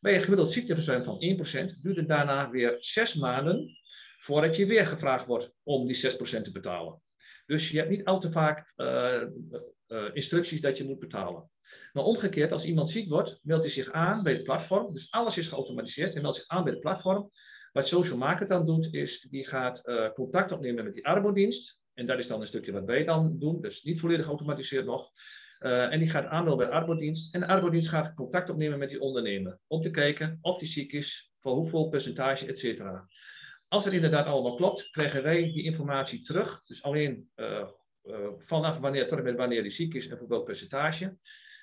Bij 0.00 0.14
een 0.14 0.22
gemiddeld 0.22 0.52
ziekteverzuim 0.52 1.02
van 1.02 1.14
1% 1.14 1.80
duurt 1.82 1.96
het 1.96 2.08
daarna 2.08 2.50
weer 2.50 2.76
6 2.78 3.14
maanden 3.14 3.78
voordat 4.24 4.56
je 4.56 4.66
weer 4.66 4.86
gevraagd 4.86 5.26
wordt 5.26 5.52
om 5.62 5.86
die 5.86 6.12
6% 6.12 6.42
te 6.42 6.52
betalen. 6.52 7.02
Dus 7.46 7.70
je 7.70 7.78
hebt 7.78 7.90
niet 7.90 8.04
al 8.04 8.20
te 8.20 8.30
vaak 8.30 8.72
uh, 8.76 9.22
uh, 9.88 10.10
instructies 10.12 10.60
dat 10.60 10.78
je 10.78 10.84
moet 10.84 10.98
betalen. 10.98 11.50
Maar 11.92 12.04
omgekeerd, 12.04 12.52
als 12.52 12.64
iemand 12.64 12.90
ziek 12.90 13.08
wordt, 13.08 13.40
meldt 13.42 13.64
hij 13.64 13.72
zich 13.72 13.90
aan 13.90 14.22
bij 14.22 14.32
het 14.32 14.42
platform. 14.42 14.92
Dus 14.92 15.10
alles 15.10 15.38
is 15.38 15.48
geautomatiseerd. 15.48 16.14
en 16.14 16.22
meldt 16.22 16.36
zich 16.36 16.48
aan 16.48 16.64
bij 16.64 16.72
het 16.72 16.80
platform. 16.80 17.30
Wat 17.72 17.88
Social 17.88 18.18
Market 18.18 18.48
dan 18.48 18.66
doet, 18.66 18.94
is 18.94 19.26
die 19.30 19.46
gaat 19.46 19.82
contact 20.14 20.52
opnemen 20.52 20.84
met 20.84 20.94
die 20.94 21.06
arbodienst. 21.06 21.80
En 21.94 22.06
dat 22.06 22.18
is 22.18 22.26
dan 22.26 22.40
een 22.40 22.46
stukje 22.46 22.72
wat 22.72 22.84
wij 22.84 23.04
dan 23.04 23.38
doen, 23.38 23.60
dus 23.60 23.82
niet 23.82 24.00
volledig 24.00 24.24
geautomatiseerd 24.24 24.84
nog. 24.84 25.10
En 25.58 25.98
die 25.98 26.10
gaat 26.10 26.26
aanmelden 26.26 26.56
bij 26.56 26.66
de 26.66 26.80
arbodienst. 26.80 27.34
En 27.34 27.40
de 27.40 27.46
arbodienst 27.46 27.88
gaat 27.88 28.14
contact 28.14 28.50
opnemen 28.50 28.78
met 28.78 28.90
die 28.90 29.00
ondernemer. 29.00 29.58
Om 29.66 29.82
te 29.82 29.90
kijken 29.90 30.38
of 30.40 30.58
die 30.58 30.68
ziek 30.68 30.92
is, 30.92 31.32
voor 31.38 31.54
hoeveel 31.54 31.88
percentage, 31.88 32.46
et 32.46 32.58
cetera. 32.58 33.08
Als 33.68 33.84
het 33.84 33.94
inderdaad 33.94 34.26
allemaal 34.26 34.54
klopt, 34.54 34.90
krijgen 34.90 35.22
wij 35.22 35.52
die 35.52 35.62
informatie 35.62 36.20
terug. 36.20 36.66
Dus 36.66 36.82
alleen 36.82 37.30
uh, 37.36 37.68
uh, 38.04 38.28
vanaf 38.36 38.78
wanneer 38.78 39.08
tot 39.08 39.18
en 39.18 39.24
met 39.24 39.36
wanneer 39.36 39.62
die 39.62 39.70
ziek 39.70 39.94
is 39.94 40.08
en 40.08 40.18
voor 40.18 40.28
welk 40.28 40.44
percentage. 40.44 41.16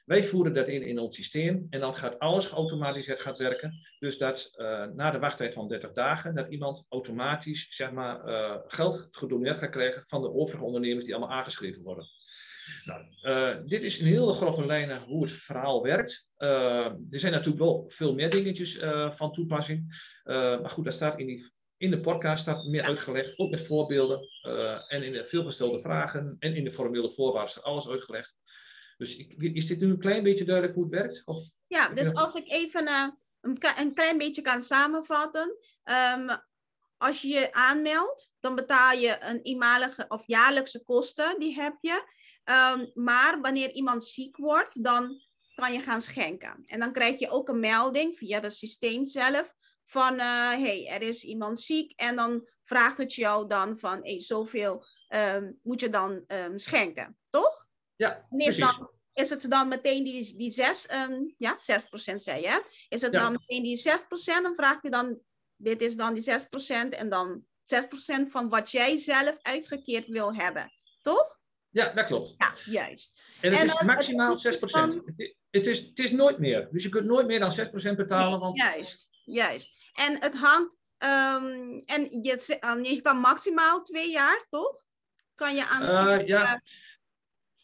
Wij 0.06 0.24
voeren 0.24 0.54
dat 0.54 0.68
in 0.68 0.82
in 0.82 1.00
ons 1.00 1.16
systeem 1.16 1.68
en 1.70 1.80
dan 1.80 1.94
gaat 1.94 2.20
alles 2.20 2.46
geautomatiseerd 2.46 3.20
gaat 3.20 3.38
werken. 3.38 3.74
Dus 4.00 4.18
dat 4.18 4.54
uh, 4.56 4.86
na 4.86 5.12
de 5.12 5.20
wachttijd 5.20 5.54
van 5.54 5.68
30 5.68 5.94
dagen, 5.94 6.36
dat 6.36 6.50
iemand 6.50 6.86
automatisch 6.90 7.68
zeg 7.70 7.92
maar, 7.92 8.22
geld 8.68 9.08
gedoneerd 9.12 9.58
gaat 9.58 9.70
krijgen 9.70 10.04
van 10.08 10.22
de 10.22 10.34
overige 10.34 10.64
ondernemers 10.64 11.06
die 11.06 11.16
allemaal 11.16 11.38
aangeschreven 11.38 11.84
worden. 11.84 12.06
Nou, 12.86 13.68
dit 13.68 13.82
is 13.82 14.00
in 14.00 14.06
hele 14.06 14.34
grove 14.34 14.66
lijnen 14.66 15.02
hoe 15.02 15.24
het 15.24 15.32
verhaal 15.32 15.84
werkt. 15.84 16.28
er 16.38 16.96
zijn 17.10 17.32
natuurlijk 17.32 17.64
wel 17.64 17.86
veel 17.88 18.14
meer 18.14 18.30
dingetjes 18.30 18.80
van 19.10 19.32
toepassing. 19.32 20.10
maar 20.24 20.70
goed, 20.70 20.84
dat 20.84 20.94
staat 20.94 21.20
in, 21.20 21.26
die, 21.26 21.52
in 21.82 21.92
de 21.92 22.00
podcast 22.00 22.42
staat 22.42 22.66
meer 22.66 22.84
uitgelegd, 22.84 23.40
ook 23.40 23.50
met 23.50 23.66
voorbeelden. 23.66 24.28
en 24.88 25.04
in 25.04 25.12
de 25.12 25.26
veelgestelde 25.26 25.82
vragen 25.82 26.36
en 26.40 26.56
in 26.56 26.64
de 26.64 26.72
formele 26.72 27.12
voorwaarden 27.12 27.64
alles 27.64 27.90
uitgelegd. 27.90 28.36
Dus 28.98 29.18
is 29.38 29.68
dit 29.68 29.80
nu 29.80 29.90
een 29.90 30.00
klein 30.00 30.24
beetje 30.24 30.46
duidelijk 30.46 30.76
hoe 30.76 30.84
het 30.84 30.94
werkt? 30.94 31.22
Of, 31.26 31.44
ja, 31.68 31.90
dus 31.90 32.14
als 32.14 32.36
ik 32.36 32.52
even 32.52 32.84
uh, 32.84 33.08
een, 33.42 33.58
een, 33.78 33.94
klein 33.94 34.18
beetje 34.18 34.42
kan 34.42 34.62
samenvatten. 34.62 35.58
Um, 36.16 36.30
als 36.98 37.22
je 37.22 37.28
je 37.28 37.54
aanmeldt, 37.54 38.32
dan 38.40 38.56
betaal 38.56 38.98
je 38.98 39.18
een 39.20 39.42
eenmalige 39.42 40.06
of 40.08 40.24
jaarlijkse 40.26 40.84
kosten, 40.84 41.40
die 41.40 41.62
heb 41.62 41.78
je. 41.82 42.04
Um, 42.76 42.92
maar 42.94 43.42
wanneer 43.42 43.72
iemand 43.72 44.06
ziek 44.06 44.38
wordt, 44.38 44.84
dan 44.84 45.22
kan 45.56 45.74
je 45.74 45.82
gaan 45.82 46.02
schenken. 46.02 46.64
En 46.66 46.80
dan 46.80 46.92
krijg 46.92 47.20
je 47.20 47.30
ook 47.30 47.50
een 47.50 47.60
melding 47.60 48.18
via 48.18 48.42
het 48.42 48.54
systeem 48.54 49.06
zelf 49.06 49.56
van, 49.92 50.14
uh, 50.14 50.52
hey, 50.52 50.88
er 50.88 51.02
is 51.02 51.24
iemand 51.24 51.60
ziek. 51.60 51.94
En 51.96 52.16
dan 52.16 52.48
vraagt 52.64 52.98
het 52.98 53.14
jou 53.14 53.48
dan 53.48 53.80
van, 53.80 54.00
hey, 54.02 54.20
zoveel 54.20 54.86
um, 55.36 55.60
moet 55.64 55.80
je 55.80 55.90
dan 55.90 56.24
schenken, 56.56 57.18
toch? 57.30 57.66
Ja, 57.96 58.26
is, 58.38 58.58
dan, 58.58 58.90
is 59.14 59.30
het 59.30 59.46
dan 59.50 59.68
meteen 59.68 60.04
die, 60.04 60.38
die 60.38 60.50
6, 60.50 60.88
um, 60.94 61.34
ja, 61.38 61.58
6% 61.58 62.16
zei 62.16 62.42
je? 62.42 62.64
Is 62.90 63.02
het 63.02 63.14
dan 63.14 63.32
meteen 63.32 63.64
die 63.64 63.78
6%? 63.78 63.84
Dan 64.42 64.56
vraagt 64.56 64.82
hij 64.82 64.92
dan, 64.92 65.20
dit 65.56 65.82
is 65.82 65.96
dan 65.96 66.14
die 66.14 66.32
6% 66.32 66.90
en 66.90 67.10
dan 67.10 67.46
6% 67.76 68.30
van 68.30 68.50
wat 68.50 68.72
jij 68.72 68.98
zelf 68.98 69.38
uitgekeerd 69.42 70.08
wil 70.08 70.36
hebben, 70.36 70.72
toch? 71.02 71.40
Ja, 71.70 71.94
dat 71.94 72.06
klopt. 72.06 72.34
Ja, 72.38 72.54
juist. 72.66 73.22
En 73.42 73.54
het 73.54 73.64
is 73.64 73.82
maximaal 73.82 74.38
6%. 74.38 74.40
Het, 75.50 75.66
is, 75.66 75.80
het 75.80 76.00
is 76.00 76.12
nooit 76.12 76.38
meer. 76.38 76.68
Dus 76.72 76.84
je 76.84 76.90
kunt 76.90 77.06
nooit 77.06 77.28
meer 77.28 77.40
dan 77.40 77.52
6% 77.94 77.96
betalen. 77.96 78.40
want... 78.40 78.58
Juist, 78.58 79.11
juist. 79.26 79.72
En 79.94 80.22
het 80.22 80.36
hangt, 80.36 80.78
um, 81.04 81.82
en 81.86 82.22
je, 82.22 82.58
um, 82.76 82.84
je 82.84 83.02
kan 83.02 83.18
maximaal 83.18 83.82
twee 83.82 84.12
jaar, 84.12 84.46
toch? 84.50 84.84
Kan 85.36 85.56
je 85.56 85.66
aan. 85.66 86.10
Uh, 86.20 86.28
ja. 86.28 86.62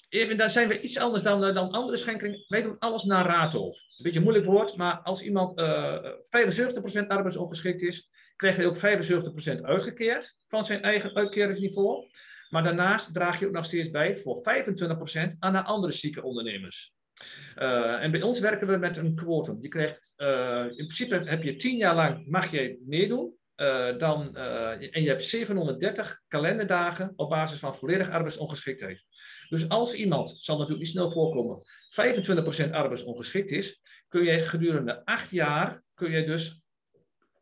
Even, 0.09 0.37
daar 0.37 0.49
zijn 0.49 0.67
we 0.67 0.81
iets 0.81 0.97
anders 0.97 1.23
dan, 1.23 1.43
eh, 1.43 1.53
dan 1.53 1.71
andere 1.71 1.97
schenkingen. 1.97 2.45
Wij 2.47 2.61
doen 2.61 2.79
alles 2.79 3.03
naar 3.03 3.25
rato. 3.25 3.65
Een 3.65 4.03
beetje 4.03 4.17
een 4.17 4.23
moeilijk 4.23 4.45
woord, 4.45 4.75
maar 4.75 4.99
als 4.99 5.21
iemand 5.21 5.59
uh, 5.59 5.95
eh, 5.95 7.03
75% 7.03 7.07
arbeidsongeschikt 7.07 7.81
is, 7.81 8.09
krijgt 8.35 8.57
hij 8.57 8.67
ook 8.67 8.77
75% 8.77 9.61
uitgekeerd 9.61 10.35
van 10.47 10.65
zijn 10.65 10.81
eigen 10.81 11.15
uitkeringsniveau. 11.15 12.07
Maar 12.49 12.63
daarnaast 12.63 13.13
draag 13.13 13.39
je 13.39 13.47
ook 13.47 13.53
nog 13.53 13.65
steeds 13.65 13.89
bij 13.89 14.15
voor 14.15 14.41
25% 14.41 15.35
aan 15.39 15.53
de 15.53 15.63
andere 15.63 15.93
zieke 15.93 16.23
ondernemers. 16.23 16.93
Uh, 17.57 18.03
en 18.03 18.11
bij 18.11 18.21
ons 18.21 18.39
werken 18.39 18.67
we 18.67 18.77
met 18.77 18.97
een 18.97 19.15
quotum. 19.15 19.57
Je 19.61 19.67
krijgt, 19.67 20.13
uh, 20.17 20.65
in 20.65 20.75
principe 20.75 21.21
heb 21.25 21.43
je 21.43 21.55
10 21.55 21.77
jaar 21.77 21.95
lang 21.95 22.27
mag 22.27 22.51
je 22.51 22.83
meedoen. 22.85 23.35
Uh, 23.55 23.97
dan, 23.97 24.35
en 24.35 25.03
je 25.03 25.09
hebt 25.09 25.23
730 25.23 26.21
kalenderdagen 26.27 27.13
op 27.15 27.29
basis 27.29 27.59
van 27.59 27.75
volledige 27.75 28.11
arbeidsongeschiktheid. 28.11 29.03
Dus 29.49 29.69
als 29.69 29.93
iemand, 29.93 30.35
zal 30.39 30.55
natuurlijk 30.55 30.83
niet 30.83 30.93
snel 30.93 31.11
voorkomen, 31.11 31.61
25% 32.67 32.71
arbeidsongeschikt 32.71 33.51
is, 33.51 33.81
kun 34.07 34.23
je 34.23 34.39
gedurende 34.39 35.05
acht 35.05 35.31
jaar, 35.31 35.83
kun 35.93 36.11
je 36.11 36.25
dus 36.25 36.61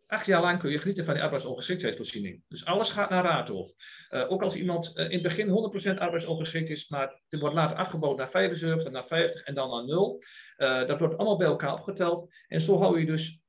acht 0.08 0.26
jaar 0.26 0.42
lang 0.42 0.60
kun 0.60 0.72
je 0.72 0.80
genieten 0.80 1.06
van 1.06 1.14
die 1.14 1.24
arbeidsongeschiktheidsvoorziening. 1.24 2.44
Dus 2.48 2.66
alles 2.66 2.90
gaat 2.90 3.10
naar 3.10 3.24
rato. 3.24 3.74
Uh, 4.10 4.32
ook 4.32 4.42
als 4.44 4.56
iemand 4.56 4.92
uh, 4.96 5.06
in 5.06 5.12
het 5.12 5.22
begin 5.22 5.96
100% 5.96 5.98
arbeidsongeschikt 5.98 6.70
is, 6.70 6.90
maar 6.90 7.22
het 7.30 7.40
wordt 7.40 7.56
later 7.56 7.78
afgebouwd 7.78 8.18
naar 8.18 8.30
75, 8.30 8.92
naar 8.92 9.06
50 9.06 9.44
en 9.44 9.54
dan 9.54 9.70
naar 9.70 9.86
0. 9.86 10.24
Uh, 10.58 10.88
dat 10.88 11.00
wordt 11.00 11.18
allemaal 11.18 11.38
bij 11.38 11.48
elkaar 11.48 11.74
opgeteld. 11.74 12.34
En 12.48 12.62
zo 12.62 12.80
hou 12.80 13.00
je 13.00 13.06
dus 13.06 13.44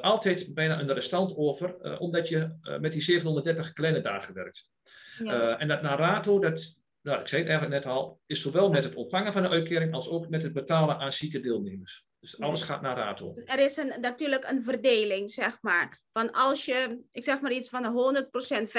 altijd 0.00 0.54
bijna 0.54 0.80
een 0.80 0.92
restant 0.92 1.36
over, 1.36 1.98
omdat 1.98 2.28
je 2.28 2.58
met 2.80 2.92
die 2.92 3.02
730 3.02 3.72
kleine 3.72 4.00
dagen 4.00 4.34
werkt. 4.34 4.70
Ja. 5.18 5.58
en 5.58 5.68
dat 5.68 5.82
naar 5.82 5.98
rato, 5.98 6.38
dat, 6.38 6.76
nou, 7.02 7.20
ik 7.20 7.28
zei 7.28 7.42
het 7.42 7.50
eigenlijk 7.50 7.84
net 7.84 7.92
al, 7.94 8.20
is 8.26 8.42
zowel 8.42 8.70
met 8.70 8.84
het 8.84 8.94
ontvangen 8.94 9.32
van 9.32 9.44
een 9.44 9.50
uitkering 9.50 9.94
als 9.94 10.08
ook 10.08 10.28
met 10.28 10.42
het 10.42 10.52
betalen 10.52 10.98
aan 10.98 11.12
zieke 11.12 11.40
deelnemers. 11.40 12.05
Dus 12.20 12.40
alles 12.40 12.62
gaat 12.62 12.80
naar 12.80 12.96
rato. 12.96 13.32
Dus 13.34 13.44
er 13.44 13.58
is 13.58 13.76
een, 13.76 14.00
natuurlijk 14.00 14.50
een 14.50 14.62
verdeling, 14.62 15.30
zeg 15.30 15.58
maar. 15.62 16.00
Van 16.12 16.32
als 16.32 16.64
je, 16.64 17.04
ik 17.10 17.24
zeg 17.24 17.40
maar 17.40 17.52
iets 17.52 17.68
van 17.68 17.82
de 17.82 18.28
100%, 18.62 18.66
50%, 18.66 18.72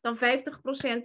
dan 0.00 0.16
50% 0.16 0.20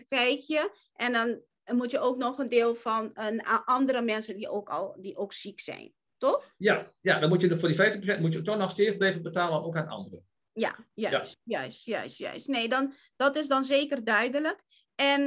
krijg 0.08 0.48
je. 0.48 0.72
En 0.94 1.14
dan 1.14 1.42
moet 1.76 1.92
je 1.92 2.00
ook 2.00 2.18
nog 2.18 2.40
een 2.40 2.50
deel 2.50 2.76
van 2.76 3.10
een, 3.14 3.42
andere 3.66 4.02
mensen 4.02 4.36
die 4.36 4.50
ook, 4.50 4.70
al, 4.70 4.96
die 5.00 5.18
ook 5.18 5.34
ziek 5.34 5.60
zijn. 5.60 5.94
Toch? 6.18 6.54
Ja, 6.58 6.92
ja, 7.02 7.20
dan 7.20 7.30
moet 7.30 7.42
je 7.42 7.58
voor 7.58 7.70
die 7.70 8.18
50% 8.18 8.20
moet 8.20 8.34
je 8.34 8.42
toch 8.42 8.58
nog 8.58 8.72
steeds 8.72 8.98
blijven 8.98 9.22
betalen, 9.22 9.64
ook 9.64 9.78
aan 9.78 9.88
anderen. 9.88 10.26
Ja, 10.54 10.76
juist, 10.94 11.38
ja. 11.44 11.60
juist, 11.60 11.86
juist, 11.86 12.18
juist. 12.18 12.48
Nee, 12.48 12.70
dan, 12.70 12.94
dat 13.16 13.36
is 13.36 13.48
dan 13.48 13.64
zeker 13.64 14.04
duidelijk. 14.04 14.64
En 14.96 15.22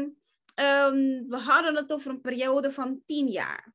um, 0.54 1.28
we 1.28 1.38
hadden 1.38 1.76
het 1.76 1.92
over 1.92 2.10
een 2.10 2.20
periode 2.20 2.70
van 2.70 3.02
10 3.06 3.28
jaar. 3.28 3.72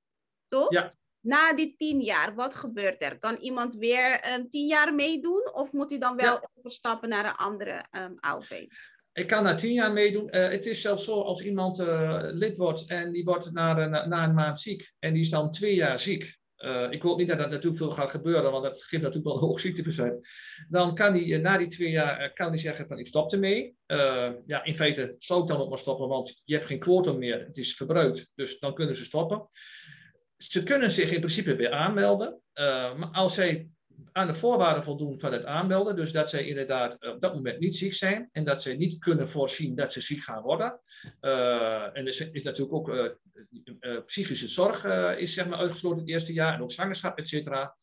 Toch? 0.47 0.71
Ja, 0.71 0.95
na 1.25 1.53
die 1.53 1.75
tien 1.77 2.01
jaar, 2.01 2.35
wat 2.35 2.55
gebeurt 2.55 3.03
er? 3.03 3.17
Kan 3.17 3.37
iemand 3.39 3.75
weer 3.75 4.33
um, 4.33 4.49
tien 4.49 4.67
jaar 4.67 4.93
meedoen 4.93 5.53
of 5.53 5.71
moet 5.71 5.89
hij 5.89 5.99
dan 5.99 6.15
wel 6.15 6.33
ja. 6.33 6.49
overstappen 6.53 7.09
naar 7.09 7.25
een 7.25 7.35
andere 7.35 7.71
um, 7.71 7.83
ehm, 7.91 8.13
AOV? 8.19 8.65
Ik 9.13 9.27
kan 9.27 9.43
na 9.43 9.55
tien 9.55 9.73
jaar 9.73 9.91
meedoen. 9.91 10.35
Uh, 10.35 10.49
het 10.49 10.65
is 10.65 10.81
zelfs 10.81 11.03
zo 11.03 11.21
als 11.21 11.41
iemand 11.41 11.79
uh, 11.79 12.19
lid 12.21 12.57
wordt 12.57 12.85
en 12.87 13.11
die 13.11 13.23
wordt 13.23 13.51
na, 13.51 13.77
uh, 13.77 14.05
na, 14.05 14.23
een 14.23 14.33
maand 14.33 14.59
ziek 14.59 14.91
en 14.99 15.13
die 15.13 15.21
is 15.21 15.29
dan 15.29 15.51
twee 15.51 15.75
jaar 15.75 15.99
ziek. 15.99 16.37
Uh, 16.57 16.87
ik 16.89 17.01
hoop 17.01 17.17
niet 17.17 17.27
dat 17.27 17.37
dat 17.37 17.49
natuurlijk 17.49 17.77
veel 17.77 17.91
gaat 17.91 18.11
gebeuren, 18.11 18.51
want 18.51 18.63
dat 18.63 18.83
geeft 18.83 19.03
natuurlijk 19.03 19.25
wel 19.25 19.35
een 19.35 19.47
hoog 19.47 19.59
ziekteverzuim. 19.59 20.19
Dan 20.69 20.95
kan 20.95 21.13
hij 21.13 21.37
na 21.37 21.57
die 21.57 21.67
twee 21.67 21.89
jaar 21.89 22.33
kan 22.33 22.51
die 22.51 22.61
zeggen 22.61 22.87
van 22.87 22.99
ik 22.99 23.07
stop 23.07 23.31
ermee. 23.31 23.75
ja, 24.45 24.63
in 24.63 24.75
feite 24.75 25.15
zou 25.17 25.41
ik 25.41 25.47
dan 25.47 25.57
ook 25.57 25.69
maar 25.69 25.79
stoppen, 25.79 26.07
want 26.07 26.41
je 26.43 26.55
hebt 26.55 26.67
geen 26.67 26.79
kwotum 26.79 27.17
meer. 27.17 27.45
Het 27.45 27.57
is 27.57 27.75
verbruikt, 27.75 28.31
dus 28.35 28.59
dan 28.59 28.73
kunnen 28.73 28.95
ze 28.95 29.05
stoppen 29.05 29.49
ze 30.51 30.63
kunnen 30.63 30.91
zich 30.91 31.11
in 31.11 31.19
principe 31.19 31.55
weer 31.55 31.71
aanmelden. 31.71 32.41
Uh, 32.53 32.95
maar 32.95 33.09
als 33.11 33.33
zij 33.33 33.69
aan 34.11 34.27
de 34.27 34.35
voorwaarden 34.35 34.83
voldoen 34.83 35.19
van 35.19 35.33
het 35.33 35.45
aanmelden, 35.45 35.95
dus 35.95 36.11
dat 36.11 36.29
zij 36.29 36.47
inderdaad 36.47 37.05
op 37.05 37.21
dat 37.21 37.33
moment 37.33 37.59
niet 37.59 37.75
ziek 37.75 37.93
zijn 37.93 38.29
en 38.31 38.43
dat 38.45 38.61
zij 38.61 38.75
niet 38.75 38.97
kunnen 38.97 39.29
voorzien 39.29 39.75
dat 39.75 39.91
ze 39.91 40.01
ziek 40.01 40.23
gaan 40.23 40.41
worden. 40.41 40.79
Uh, 41.21 41.83
en 41.83 42.07
er 42.07 42.31
is, 42.31 42.43
natuurlijk 42.43 42.73
ook 42.73 43.17
psychische 44.05 44.47
zorg 44.47 44.85
is 45.17 45.33
zeg 45.33 45.47
maar 45.47 45.59
uitgesloten 45.59 45.99
het 45.99 46.09
eerste 46.09 46.33
jaar 46.33 46.53
en 46.53 46.61
ook 46.61 46.71
zwangerschap, 46.71 47.17
et 47.17 47.27
cetera. 47.27 47.75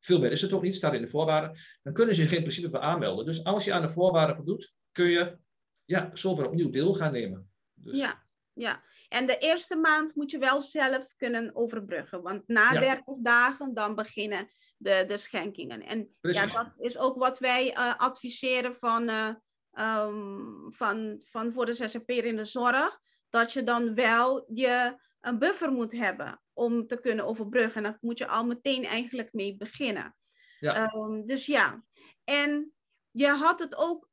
Veel 0.00 0.18
meer 0.18 0.32
is 0.32 0.40
het 0.40 0.52
ook 0.52 0.62
niet, 0.62 0.74
staat 0.74 0.94
in 0.94 1.00
de 1.00 1.08
voorwaarden. 1.08 1.58
Dan 1.82 1.92
kunnen 1.92 2.14
ze 2.14 2.22
zich 2.22 2.32
in 2.32 2.40
principe 2.40 2.70
weer 2.70 2.80
aanmelden. 2.80 3.26
Dus 3.26 3.44
als 3.44 3.64
je 3.64 3.72
aan 3.72 3.82
de 3.82 3.90
voorwaarden 3.90 4.36
voldoet, 4.36 4.72
kun 4.92 5.06
je 5.06 5.36
ja, 5.84 6.10
zover 6.12 6.46
opnieuw 6.46 6.70
deel 6.70 6.94
gaan 6.94 7.12
nemen. 7.12 7.50
Dus... 7.74 7.98
Ja, 7.98 8.23
ja. 8.54 8.82
En 9.08 9.26
de 9.26 9.38
eerste 9.38 9.76
maand 9.76 10.14
moet 10.14 10.30
je 10.30 10.38
wel 10.38 10.60
zelf 10.60 11.06
kunnen 11.16 11.56
overbruggen. 11.56 12.22
Want 12.22 12.48
na 12.48 12.72
ja. 12.72 12.80
30 12.80 13.18
dagen 13.18 13.74
dan 13.74 13.94
beginnen 13.94 14.48
de, 14.76 15.04
de 15.06 15.16
schenkingen. 15.16 15.82
En 15.82 16.16
ja, 16.20 16.46
dat 16.46 16.72
is 16.78 16.98
ook 16.98 17.18
wat 17.18 17.38
wij 17.38 17.76
uh, 17.76 17.94
adviseren 17.96 18.76
van, 18.76 19.08
uh, 19.08 19.34
um, 19.72 20.72
van, 20.72 21.20
van 21.24 21.52
voor 21.52 21.66
de 21.66 21.72
zzp'er 21.72 22.24
in 22.24 22.36
de 22.36 22.44
zorg. 22.44 23.00
Dat 23.28 23.52
je 23.52 23.62
dan 23.62 23.94
wel 23.94 24.44
je 24.52 24.96
een 25.20 25.38
buffer 25.38 25.72
moet 25.72 25.92
hebben 25.92 26.42
om 26.52 26.86
te 26.86 27.00
kunnen 27.00 27.24
overbruggen. 27.24 27.74
En 27.74 27.82
daar 27.82 27.98
moet 28.00 28.18
je 28.18 28.28
al 28.28 28.44
meteen 28.44 28.84
eigenlijk 28.84 29.32
mee 29.32 29.56
beginnen. 29.56 30.16
Ja. 30.58 30.92
Um, 30.94 31.26
dus 31.26 31.46
ja. 31.46 31.84
En 32.24 32.72
je 33.10 33.28
had 33.28 33.58
het 33.60 33.76
ook 33.76 34.08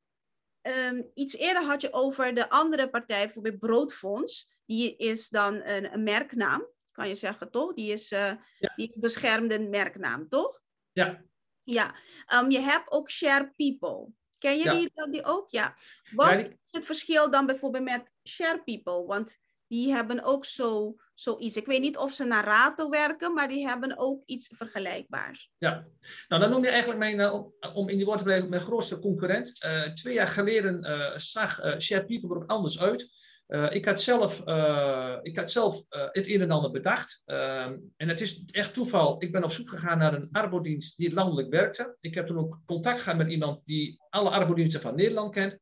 um, 0.61 1.11
iets 1.13 1.35
eerder 1.35 1.63
had 1.63 1.81
je 1.81 1.93
over 1.93 2.33
de 2.33 2.49
andere 2.49 2.89
partij, 2.89 3.23
bijvoorbeeld 3.23 3.59
Broodfonds 3.59 4.59
die 4.65 4.95
is 4.95 5.29
dan 5.29 5.55
een, 5.55 5.93
een 5.93 6.03
merknaam, 6.03 6.67
kan 6.91 7.07
je 7.07 7.15
zeggen, 7.15 7.51
toch? 7.51 7.73
Die 7.73 7.91
is, 7.91 8.11
uh, 8.11 8.31
ja. 8.59 8.73
die 8.75 8.87
is 8.87 8.97
beschermde 8.97 9.59
merknaam, 9.59 10.29
toch? 10.29 10.61
Ja. 10.91 11.23
Ja. 11.59 11.95
Um, 12.33 12.51
je 12.51 12.59
hebt 12.59 12.91
ook 12.91 13.09
Share 13.09 13.53
People. 13.55 14.07
Ken 14.37 14.57
je 14.57 14.63
ja. 14.63 14.71
die, 14.71 15.09
die 15.09 15.23
ook? 15.23 15.49
Ja. 15.49 15.77
Wat 16.11 16.29
ja, 16.29 16.35
die... 16.35 16.47
is 16.47 16.71
het 16.71 16.85
verschil 16.85 17.31
dan 17.31 17.45
bijvoorbeeld 17.45 17.83
met 17.83 18.11
Share 18.27 18.63
People? 18.63 19.05
Want 19.05 19.37
die 19.67 19.93
hebben 19.93 20.23
ook 20.23 20.45
zo, 20.45 20.95
zoiets. 21.21 21.57
Ik 21.57 21.65
weet 21.65 21.81
niet 21.81 21.97
of 21.97 22.11
ze 22.11 22.23
naar 22.23 22.43
Rato 22.43 22.89
werken, 22.89 23.33
maar 23.33 23.47
die 23.47 23.67
hebben 23.67 23.97
ook 23.97 24.23
iets 24.25 24.51
vergelijkbaars. 24.55 25.51
Ja, 25.57 25.87
nou 26.27 26.41
dan 26.41 26.49
noem 26.49 26.63
je 26.63 26.69
eigenlijk 26.69 26.99
mijn, 26.99 27.19
uh, 27.19 27.45
om 27.73 27.89
in 27.89 27.97
die 27.97 28.05
woord 28.05 28.17
te 28.17 28.23
blijven, 28.23 28.49
mijn 28.49 28.61
grootste 28.61 28.99
concurrent. 28.99 29.63
Uh, 29.63 29.93
twee 29.93 30.13
jaar 30.13 30.27
geleden 30.27 30.85
uh, 30.85 31.17
zag 31.17 31.55
Share 31.79 32.05
People 32.05 32.29
er 32.29 32.35
ook 32.35 32.49
anders 32.49 32.79
uit. 32.79 33.19
Uh, 33.51 33.67
ik 33.71 33.85
had 33.85 34.01
zelf, 34.01 34.47
uh, 34.47 35.17
ik 35.21 35.37
had 35.37 35.51
zelf 35.51 35.75
uh, 35.89 36.07
het 36.11 36.27
een 36.27 36.41
en 36.41 36.51
ander 36.51 36.71
bedacht. 36.71 37.21
Ehm, 37.25 37.77
en 37.97 38.09
het 38.09 38.21
is 38.21 38.43
echt 38.45 38.73
toeval. 38.73 39.23
Ik 39.23 39.31
ben 39.31 39.43
op 39.43 39.51
zoek 39.51 39.69
gegaan 39.69 39.97
naar 39.97 40.13
een 40.13 40.29
arbodienst 40.31 40.97
die 40.97 41.13
landelijk 41.13 41.49
werkte. 41.49 41.97
Ik 41.99 42.15
heb 42.15 42.27
toen 42.27 42.37
ook 42.37 42.59
contact 42.65 43.01
gehad 43.01 43.17
met 43.17 43.29
iemand 43.29 43.65
die 43.65 43.99
alle 44.09 44.29
arbodiensten 44.29 44.81
van 44.81 44.95
Nederland 44.95 45.33
kent. 45.33 45.59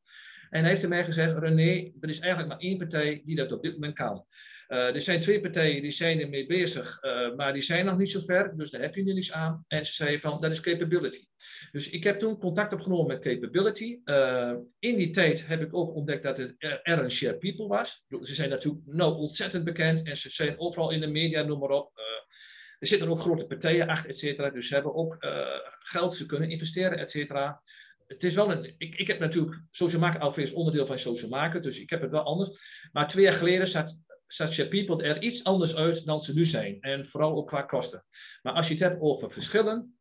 En 0.49 0.62
hij 0.62 0.70
heeft 0.70 0.88
mij 0.88 1.05
gezegd, 1.05 1.38
René, 1.38 1.91
er 1.99 2.10
is 2.10 2.20
eigenlijk 2.20 2.51
maar 2.51 2.62
één 2.62 2.78
partij 2.78 3.22
die 3.26 3.36
dat 3.36 3.51
op 3.51 3.62
dit 3.62 3.74
moment 3.74 3.95
kan. 3.95 4.26
Uh, 4.70 4.95
er 4.95 5.01
zijn 5.01 5.20
twee 5.20 5.41
partijen 5.41 5.82
die 5.82 5.91
zijn 5.91 6.22
ermee 6.22 6.45
bezig, 6.45 7.03
uh, 7.03 7.36
maar 7.36 7.53
die 7.53 7.61
zijn 7.61 7.86
nog 7.86 7.97
niet 7.97 8.11
zo 8.11 8.20
ver, 8.20 8.57
dus 8.57 8.70
daar 8.70 8.82
heb 8.82 8.95
je 8.95 9.03
nu 9.03 9.13
niets 9.13 9.32
aan. 9.32 9.65
En 9.67 9.86
ze 9.86 9.93
zei 9.93 10.20
van, 10.20 10.41
dat 10.41 10.51
is 10.51 10.59
capability. 10.59 11.26
Dus 11.72 11.89
ik 11.89 12.03
heb 12.03 12.20
toen 12.20 12.39
contact 12.39 12.74
opgenomen 12.74 13.07
met 13.07 13.20
capability. 13.20 13.99
Uh, 14.05 14.53
in 14.80 14.97
die 14.97 15.09
tijd 15.09 15.47
heb 15.47 15.61
ik 15.61 15.76
ook 15.76 15.95
ontdekt 15.95 16.24
dat 16.24 16.38
het 16.38 16.55
er 16.59 16.99
een 16.99 17.11
share 17.11 17.38
people 17.38 17.67
was. 17.67 18.03
Ze 18.22 18.34
zijn 18.34 18.49
natuurlijk 18.49 18.86
nou 18.86 19.15
ontzettend 19.15 19.63
bekend 19.63 20.03
en 20.03 20.17
ze 20.17 20.30
zijn 20.30 20.59
overal 20.59 20.91
in 20.91 20.99
de 20.99 21.07
media, 21.07 21.41
noem 21.41 21.59
maar 21.59 21.70
op. 21.70 21.91
er 22.80 22.88
zitten 22.88 23.09
ook 23.09 23.20
grote 23.20 23.47
partijen 23.47 23.88
achter, 23.88 24.09
et 24.09 24.17
cetera. 24.17 24.49
Dus 24.49 24.67
ze 24.67 24.74
hebben 24.74 24.95
ook 24.95 25.17
geld, 25.80 26.15
ze 26.15 26.26
kunnen 26.26 26.49
investeren, 26.49 26.97
et 26.97 27.11
cetera 27.11 27.61
het 28.09 28.24
is 28.24 28.36
wel 28.36 28.51
een. 28.51 28.74
Ik, 28.78 28.95
ik 28.95 29.07
heb 29.07 29.20
natuurlijk. 29.20 29.61
Social 29.72 30.01
Market 30.01 30.22
Alpha 30.22 30.41
is 30.41 30.53
onderdeel 30.53 30.86
van 30.86 30.99
Social 30.99 31.30
Market, 31.30 31.63
dus 31.63 31.80
ik 31.80 31.89
heb 31.89 32.01
het 32.01 32.11
wel 32.11 32.24
anders. 32.24 32.49
Maar 32.91 33.07
twee 33.07 33.24
jaar 33.24 33.34
geleden 33.34 33.67
zat 33.67 33.97
Share 34.34 34.67
People 34.67 35.03
er 35.03 35.21
iets 35.21 35.43
anders 35.43 35.75
uit 35.75 36.05
dan 36.05 36.21
ze 36.21 36.34
nu 36.34 36.45
zijn. 36.45 36.77
En 36.82 37.07
vooral 37.07 37.36
ook 37.36 37.47
qua 37.47 37.61
kosten. 37.61 38.05
Maar 38.41 38.53
als 38.53 38.67
je 38.67 38.73
het 38.73 38.84
hebt 38.84 39.01
over 39.01 39.32
verschillen. 39.32 39.93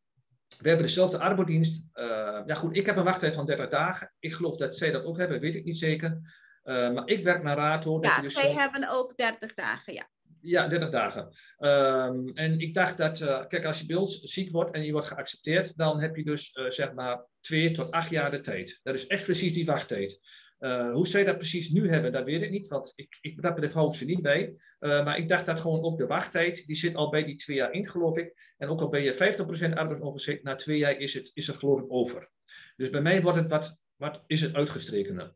We 0.58 0.68
hebben 0.68 0.86
dezelfde 0.86 1.18
arbodienst. 1.18 1.86
Uh, 1.94 2.04
ja 2.46 2.54
goed, 2.54 2.76
ik 2.76 2.86
heb 2.86 2.96
een 2.96 3.04
wachttijd 3.04 3.34
van 3.34 3.46
30 3.46 3.68
dagen. 3.68 4.12
Ik 4.18 4.34
geloof 4.34 4.56
dat 4.56 4.76
zij 4.76 4.90
dat 4.90 5.04
ook 5.04 5.18
hebben, 5.18 5.40
weet 5.40 5.54
ik 5.54 5.64
niet 5.64 5.76
zeker. 5.76 6.20
Uh, 6.64 6.92
maar 6.92 7.08
ik 7.08 7.24
werk 7.24 7.42
naar 7.42 7.56
Rato. 7.56 7.98
Ja, 8.00 8.20
dus 8.20 8.32
zij 8.32 8.52
hebben 8.52 8.88
ook 8.90 9.16
30 9.16 9.54
dagen, 9.54 9.92
ja. 9.92 10.08
Ja, 10.40 10.68
30 10.68 10.90
dagen. 10.90 11.22
Um, 11.58 12.30
en 12.34 12.58
ik 12.60 12.74
dacht 12.74 12.96
dat, 12.96 13.20
uh, 13.20 13.46
kijk, 13.46 13.64
als 13.64 13.80
je 13.80 13.98
ons 13.98 14.20
ziek 14.20 14.50
wordt 14.50 14.74
en 14.74 14.84
je 14.84 14.92
wordt 14.92 15.06
geaccepteerd, 15.06 15.76
dan 15.76 16.00
heb 16.00 16.16
je 16.16 16.24
dus 16.24 16.50
zeg 16.68 16.92
maar 16.92 17.26
twee 17.40 17.70
tot 17.70 17.90
acht 17.90 18.10
jaar 18.10 18.30
de 18.30 18.40
tijd. 18.40 18.80
Dat 18.82 18.94
is 18.94 19.06
echt 19.06 19.24
precies 19.24 19.54
die 19.54 19.66
wachttijd. 19.66 20.20
Uh, 20.60 20.92
hoe 20.92 21.06
zij 21.06 21.24
dat 21.24 21.36
precies 21.36 21.70
nu 21.70 21.88
hebben, 21.88 22.12
dat 22.12 22.24
weet 22.24 22.42
ik 22.42 22.50
niet, 22.50 22.68
want 22.68 22.92
ik, 22.96 23.18
ik, 23.20 23.42
dat 23.42 23.54
betreft 23.54 23.74
hou 23.74 23.88
ik 23.88 23.94
ze 23.94 24.04
niet 24.04 24.22
bij. 24.22 24.58
Uh, 24.80 25.04
maar 25.04 25.18
ik 25.18 25.28
dacht 25.28 25.46
dat 25.46 25.60
gewoon 25.60 25.82
ook 25.82 25.98
de 25.98 26.06
wachttijd, 26.06 26.66
die 26.66 26.76
zit 26.76 26.94
al 26.94 27.10
bij 27.10 27.24
die 27.24 27.36
twee 27.36 27.56
jaar 27.56 27.72
in, 27.72 27.88
geloof 27.88 28.16
ik. 28.16 28.54
En 28.56 28.68
ook 28.68 28.80
al 28.80 28.88
ben 28.88 29.02
je 29.02 29.36
50% 29.72 29.74
arbeidsongeschikt, 29.74 30.42
na 30.42 30.54
twee 30.54 30.78
jaar 30.78 30.96
is 30.96 31.14
het, 31.14 31.30
is 31.34 31.46
het 31.46 31.56
geloof 31.56 31.80
ik 31.80 31.92
over. 31.92 32.30
Dus 32.76 32.90
bij 32.90 33.00
mij 33.00 33.22
wordt 33.22 33.38
het 33.38 33.48
wat, 33.48 33.78
wat 33.96 34.22
is 34.26 34.40
het 34.40 34.54
uitgestrekene. 34.54 35.34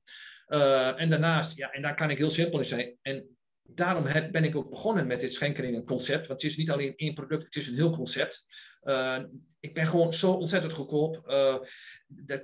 Uh, 0.49 1.01
en 1.01 1.11
daarnaast, 1.11 1.57
ja, 1.57 1.71
en 1.71 1.83
daar 1.83 1.95
kan 1.95 2.11
ik 2.11 2.19
heel 2.19 2.31
simpel 2.31 2.59
in 2.59 2.65
zijn. 2.65 2.99
En 3.03 3.37
daarom 3.63 4.05
heb, 4.05 4.33
ben 4.33 4.45
ik 4.45 4.57
ook 4.57 4.71
begonnen 4.71 5.07
met 5.07 5.21
dit 5.21 5.35
schenkering 5.35 5.87
concept. 5.87 6.27
Want 6.27 6.43
het 6.43 6.51
is 6.51 6.57
niet 6.57 6.71
alleen 6.71 6.97
één 6.97 7.15
product, 7.15 7.45
het 7.45 7.57
is 7.57 7.67
een 7.67 7.75
heel 7.75 7.97
concept. 7.97 8.45
Uh, 8.83 9.19
ik 9.61 9.75
ben 9.75 9.87
gewoon 9.87 10.15
zo 10.15 10.33
ontzettend 10.33 10.73
goedkoop. 10.73 11.23
Uh, 11.27 11.57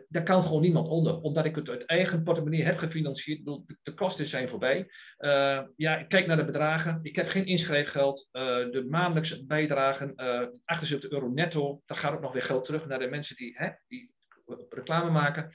daar, 0.08 0.22
kan 0.22 0.42
gewoon 0.42 0.62
niemand 0.62 0.88
onder. 0.88 1.20
Omdat 1.20 1.44
ik 1.44 1.56
het 1.56 1.68
uit 1.68 1.84
eigen 1.84 2.22
portemonnee 2.22 2.62
heb 2.62 2.76
gefinancierd. 2.76 3.44
De, 3.82 3.94
kosten 3.94 4.26
zijn 4.26 4.48
voorbij. 4.48 4.90
Uh, 5.18 5.62
ja, 5.76 5.96
ik 5.96 6.08
kijk 6.08 6.26
naar 6.26 6.36
de 6.36 6.44
bedragen. 6.44 6.98
Ik 7.02 7.16
heb 7.16 7.28
geen 7.28 7.46
inschrijfgeld. 7.46 8.28
de 8.32 8.86
maandelijkse 8.88 9.46
bijdragen, 9.46 10.14
78 10.64 11.10
euro 11.10 11.28
netto. 11.28 11.82
Daar 11.86 11.98
gaat 11.98 12.12
ook 12.12 12.20
nog 12.20 12.32
weer 12.32 12.42
geld 12.42 12.64
terug 12.64 12.86
naar 12.86 12.98
de 12.98 13.08
mensen 13.08 13.36
die, 13.36 13.56
hè, 13.56 13.68
die 13.88 14.12
reclame 14.68 15.10
maken. 15.10 15.50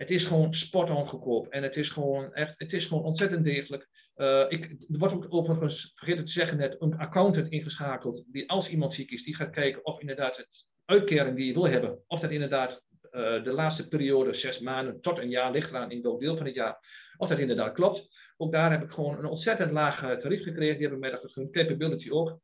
Het 0.00 0.10
is 0.10 0.24
gewoon 0.24 0.54
spot 0.54 0.90
ongekoop. 0.90 1.48
En 1.48 1.62
het 1.62 1.76
is 1.76 1.90
gewoon 1.90 2.34
echt, 2.34 2.58
het 2.58 2.72
is 2.72 2.86
gewoon 2.86 3.04
ontzettend 3.04 3.44
degelijk. 3.44 3.88
Uh, 4.16 4.44
ik, 4.48 4.64
er 4.64 4.98
wordt 4.98 5.14
ook 5.14 5.26
overigens, 5.28 5.92
vergeten 5.94 6.24
te 6.24 6.30
zeggen 6.30 6.56
net, 6.56 6.76
een 6.78 6.98
accountant 6.98 7.48
ingeschakeld. 7.48 8.24
Die 8.26 8.50
als 8.50 8.70
iemand 8.70 8.94
ziek 8.94 9.10
is, 9.10 9.24
die 9.24 9.36
gaat 9.36 9.50
kijken 9.50 9.84
of 9.84 10.00
inderdaad 10.00 10.36
het 10.36 10.66
uitkering 10.84 11.36
die 11.36 11.46
je 11.46 11.52
wil 11.52 11.68
hebben, 11.68 12.02
of 12.06 12.20
dat 12.20 12.30
inderdaad 12.30 12.82
uh, 13.02 13.44
de 13.44 13.52
laatste 13.52 13.88
periode, 13.88 14.32
zes 14.32 14.60
maanden 14.60 15.00
tot 15.00 15.18
een 15.18 15.30
jaar, 15.30 15.52
ligt 15.52 15.70
eraan 15.70 15.90
in 15.90 16.02
welk 16.02 16.20
deel 16.20 16.36
van 16.36 16.46
het 16.46 16.54
jaar, 16.54 16.78
of 17.16 17.28
dat 17.28 17.38
inderdaad 17.38 17.72
klopt. 17.72 18.08
Ook 18.36 18.52
daar 18.52 18.70
heb 18.70 18.82
ik 18.82 18.92
gewoon 18.92 19.18
een 19.18 19.24
ontzettend 19.24 19.70
laag 19.70 20.18
tarief 20.18 20.42
gekregen. 20.42 20.74
Die 20.74 20.82
hebben 20.82 20.98
mij 20.98 21.10
dat 21.10 21.34
hun 21.34 21.50
capability 21.50 22.10
ook. 22.10 22.38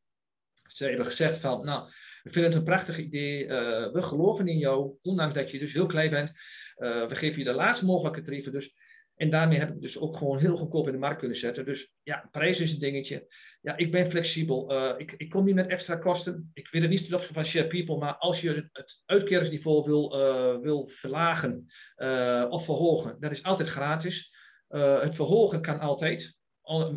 Ze 0.67 0.85
hebben 0.85 1.07
gezegd 1.07 1.37
van, 1.37 1.65
nou, 1.65 1.91
we 2.27 2.33
vinden 2.33 2.51
het 2.51 2.61
een 2.61 2.67
prachtig 2.67 2.99
idee. 2.99 3.45
Uh, 3.45 3.93
we 3.93 4.03
geloven 4.03 4.49
in 4.49 4.59
jou, 4.59 4.93
ondanks 5.03 5.35
dat 5.35 5.51
je 5.51 5.59
dus 5.59 5.73
heel 5.73 5.87
klein 5.87 6.11
bent. 6.11 6.33
Uh, 6.77 7.07
we 7.07 7.15
geven 7.15 7.39
je 7.39 7.45
de 7.45 7.53
laagst 7.53 7.83
mogelijke 7.83 8.23
tarieven. 8.23 8.53
Dus, 8.53 8.75
en 9.17 9.31
daarmee 9.31 9.59
heb 9.59 9.69
ik 9.69 9.81
dus 9.81 9.99
ook 9.99 10.17
gewoon 10.17 10.39
heel 10.39 10.57
goedkoop 10.57 10.87
in 10.87 10.93
de 10.93 10.99
markt 10.99 11.19
kunnen 11.19 11.37
zetten. 11.37 11.65
Dus 11.65 11.93
ja, 12.03 12.29
prijs 12.31 12.61
is 12.61 12.73
een 12.73 12.79
dingetje. 12.79 13.35
Ja, 13.61 13.77
ik 13.77 13.91
ben 13.91 14.07
flexibel. 14.07 14.73
Uh, 14.73 14.95
ik, 14.97 15.15
ik 15.17 15.31
kom 15.31 15.45
niet 15.45 15.55
met 15.55 15.69
extra 15.69 15.97
kosten. 15.97 16.51
Ik 16.55 16.69
weet 16.71 16.83
het 16.83 16.91
niet 16.91 17.05
ten 17.05 17.15
opzichte 17.15 17.35
van 17.35 17.45
Share 17.45 17.67
People, 17.67 17.97
maar 17.97 18.17
als 18.17 18.41
je 18.41 18.69
het 18.73 19.03
uitkeringsniveau 19.05 19.85
wil, 19.85 20.11
wil 20.63 20.87
verlagen 20.87 21.67
of 22.49 22.65
verhogen, 22.65 23.17
dat 23.21 23.31
is 23.31 23.43
altijd 23.43 23.69
gratis. 23.69 24.35
het 24.69 25.15
verhogen 25.15 25.61
kan 25.61 25.81
altijd 25.81 26.37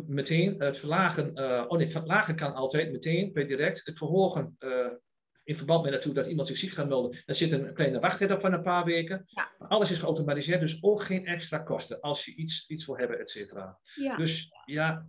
meteen. 0.06 0.54
Het 0.58 0.78
verlagen, 0.78 1.38
oh 1.68 1.78
nee, 1.78 1.88
verlagen 1.88 2.36
kan 2.36 2.54
altijd 2.54 2.92
meteen, 2.92 3.32
per 3.32 3.48
direct. 3.48 3.80
Het 3.84 3.98
verhogen 3.98 4.56
in 5.50 5.56
verband 5.56 5.82
met 5.82 5.92
natuurlijk 5.92 6.18
dat 6.20 6.28
iemand 6.28 6.48
zich 6.48 6.56
ziek 6.56 6.72
gaat 6.72 6.88
melden, 6.88 7.22
dan 7.26 7.34
zit 7.34 7.52
een 7.52 7.74
kleine 7.74 8.00
wachttijd 8.00 8.30
op 8.30 8.40
van 8.40 8.52
een 8.52 8.62
paar 8.62 8.84
weken. 8.84 9.22
Ja. 9.26 9.50
alles 9.68 9.90
is 9.90 9.98
geautomatiseerd, 9.98 10.60
dus 10.60 10.78
ook 10.80 11.02
geen 11.02 11.26
extra 11.26 11.58
kosten 11.58 12.00
als 12.00 12.24
je 12.24 12.34
iets, 12.34 12.64
iets 12.68 12.86
wil 12.86 12.96
hebben, 12.96 13.18
et 13.18 13.30
cetera. 13.30 13.78
Ja. 13.94 14.16
Dus 14.16 14.52
ja, 14.64 15.06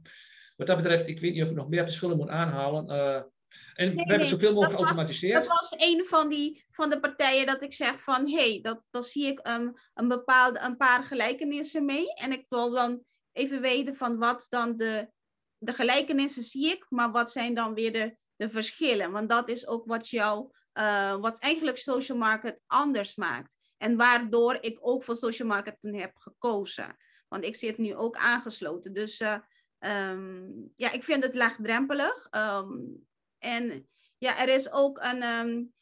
wat 0.56 0.68
dat 0.68 0.78
betreft, 0.78 1.08
ik 1.08 1.20
weet 1.20 1.34
niet 1.34 1.44
of 1.44 1.50
ik 1.50 1.56
nog 1.56 1.70
meer 1.70 1.84
verschillen 1.84 2.18
moet 2.18 2.30
aanhalen. 2.30 2.90
Uh, 2.90 3.16
en 3.16 3.88
nee, 3.88 3.94
we 3.94 4.00
hebben 4.00 4.18
nee, 4.18 4.28
zoveel 4.28 4.54
mogelijk 4.54 4.80
geautomatiseerd. 4.80 5.46
dat 5.46 5.48
was 5.48 5.74
een 5.78 6.06
van, 6.06 6.30
die, 6.30 6.66
van 6.72 6.90
de 6.90 7.00
partijen 7.00 7.46
dat 7.46 7.62
ik 7.62 7.74
zeg 7.74 8.02
van, 8.02 8.30
hé, 8.30 8.50
hey, 8.50 8.60
dat, 8.62 8.84
dat 8.90 9.06
zie 9.06 9.26
ik 9.26 9.48
um, 9.48 9.74
een, 9.94 10.08
bepaalde, 10.08 10.60
een 10.60 10.78
paar 10.78 11.04
gelijkenissen 11.04 11.86
mee. 11.86 12.14
En 12.14 12.32
ik 12.32 12.46
wil 12.50 12.72
dan 12.72 13.04
even 13.32 13.62
weten 13.62 13.96
van 13.96 14.18
wat 14.18 14.46
dan 14.50 14.78
de, 14.78 15.10
de 15.58 15.74
gelijkenissen 15.74 16.44
zie 16.44 16.72
ik, 16.72 16.86
maar 16.90 17.12
wat 17.12 17.32
zijn 17.32 17.54
dan 17.54 17.74
weer 17.74 17.94
de, 17.94 18.16
de 18.42 18.50
verschillen? 18.50 19.12
Want 19.12 19.30
dat 19.30 19.50
is 19.50 19.68
ook 19.68 19.86
wat 19.86 20.10
jou, 20.10 20.52
uh, 20.74 21.16
wat 21.16 21.40
eigenlijk 21.40 21.78
social 21.78 22.18
market 22.18 22.60
anders 22.68 23.16
maakt. 23.16 23.56
En 23.78 23.98
waardoor 23.98 24.58
ik 24.62 24.78
ook 24.82 25.04
voor 25.04 25.16
social 25.16 25.48
marketing 25.48 26.00
heb 26.00 26.16
gekozen. 26.16 26.98
Want 27.28 27.44
ik 27.44 27.56
zit 27.56 27.78
nu 27.78 27.96
ook 27.96 28.16
aangesloten. 28.16 28.94
Dus 28.94 29.22
uh, 29.22 29.40
um, 29.80 30.72
ja, 30.76 30.92
ik 30.92 31.04
vind 31.04 31.24
het 31.24 31.36
laagdrempelig. 31.36 32.28
Um, 32.32 33.08
en 33.38 33.90
ja, 34.18 34.40
er 34.40 34.50
is 34.50 34.72
ook 34.72 34.98
een. 35.02 35.24
Um, 35.24 35.74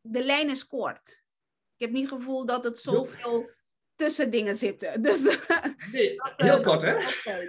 de 0.00 0.24
lijn 0.24 0.50
is 0.50 0.66
kort. 0.66 1.24
Ik 1.76 1.86
heb 1.86 1.90
niet 1.90 2.10
het 2.10 2.18
gevoel 2.18 2.46
dat 2.46 2.64
het 2.64 2.78
zoveel 2.78 3.50
tussen 3.96 4.30
dingen 4.30 4.54
zitten. 4.54 5.02
Dus, 5.06 5.38
nee, 5.92 6.14
heel 6.36 6.60
kort, 6.60 6.82
hè? 6.82 6.96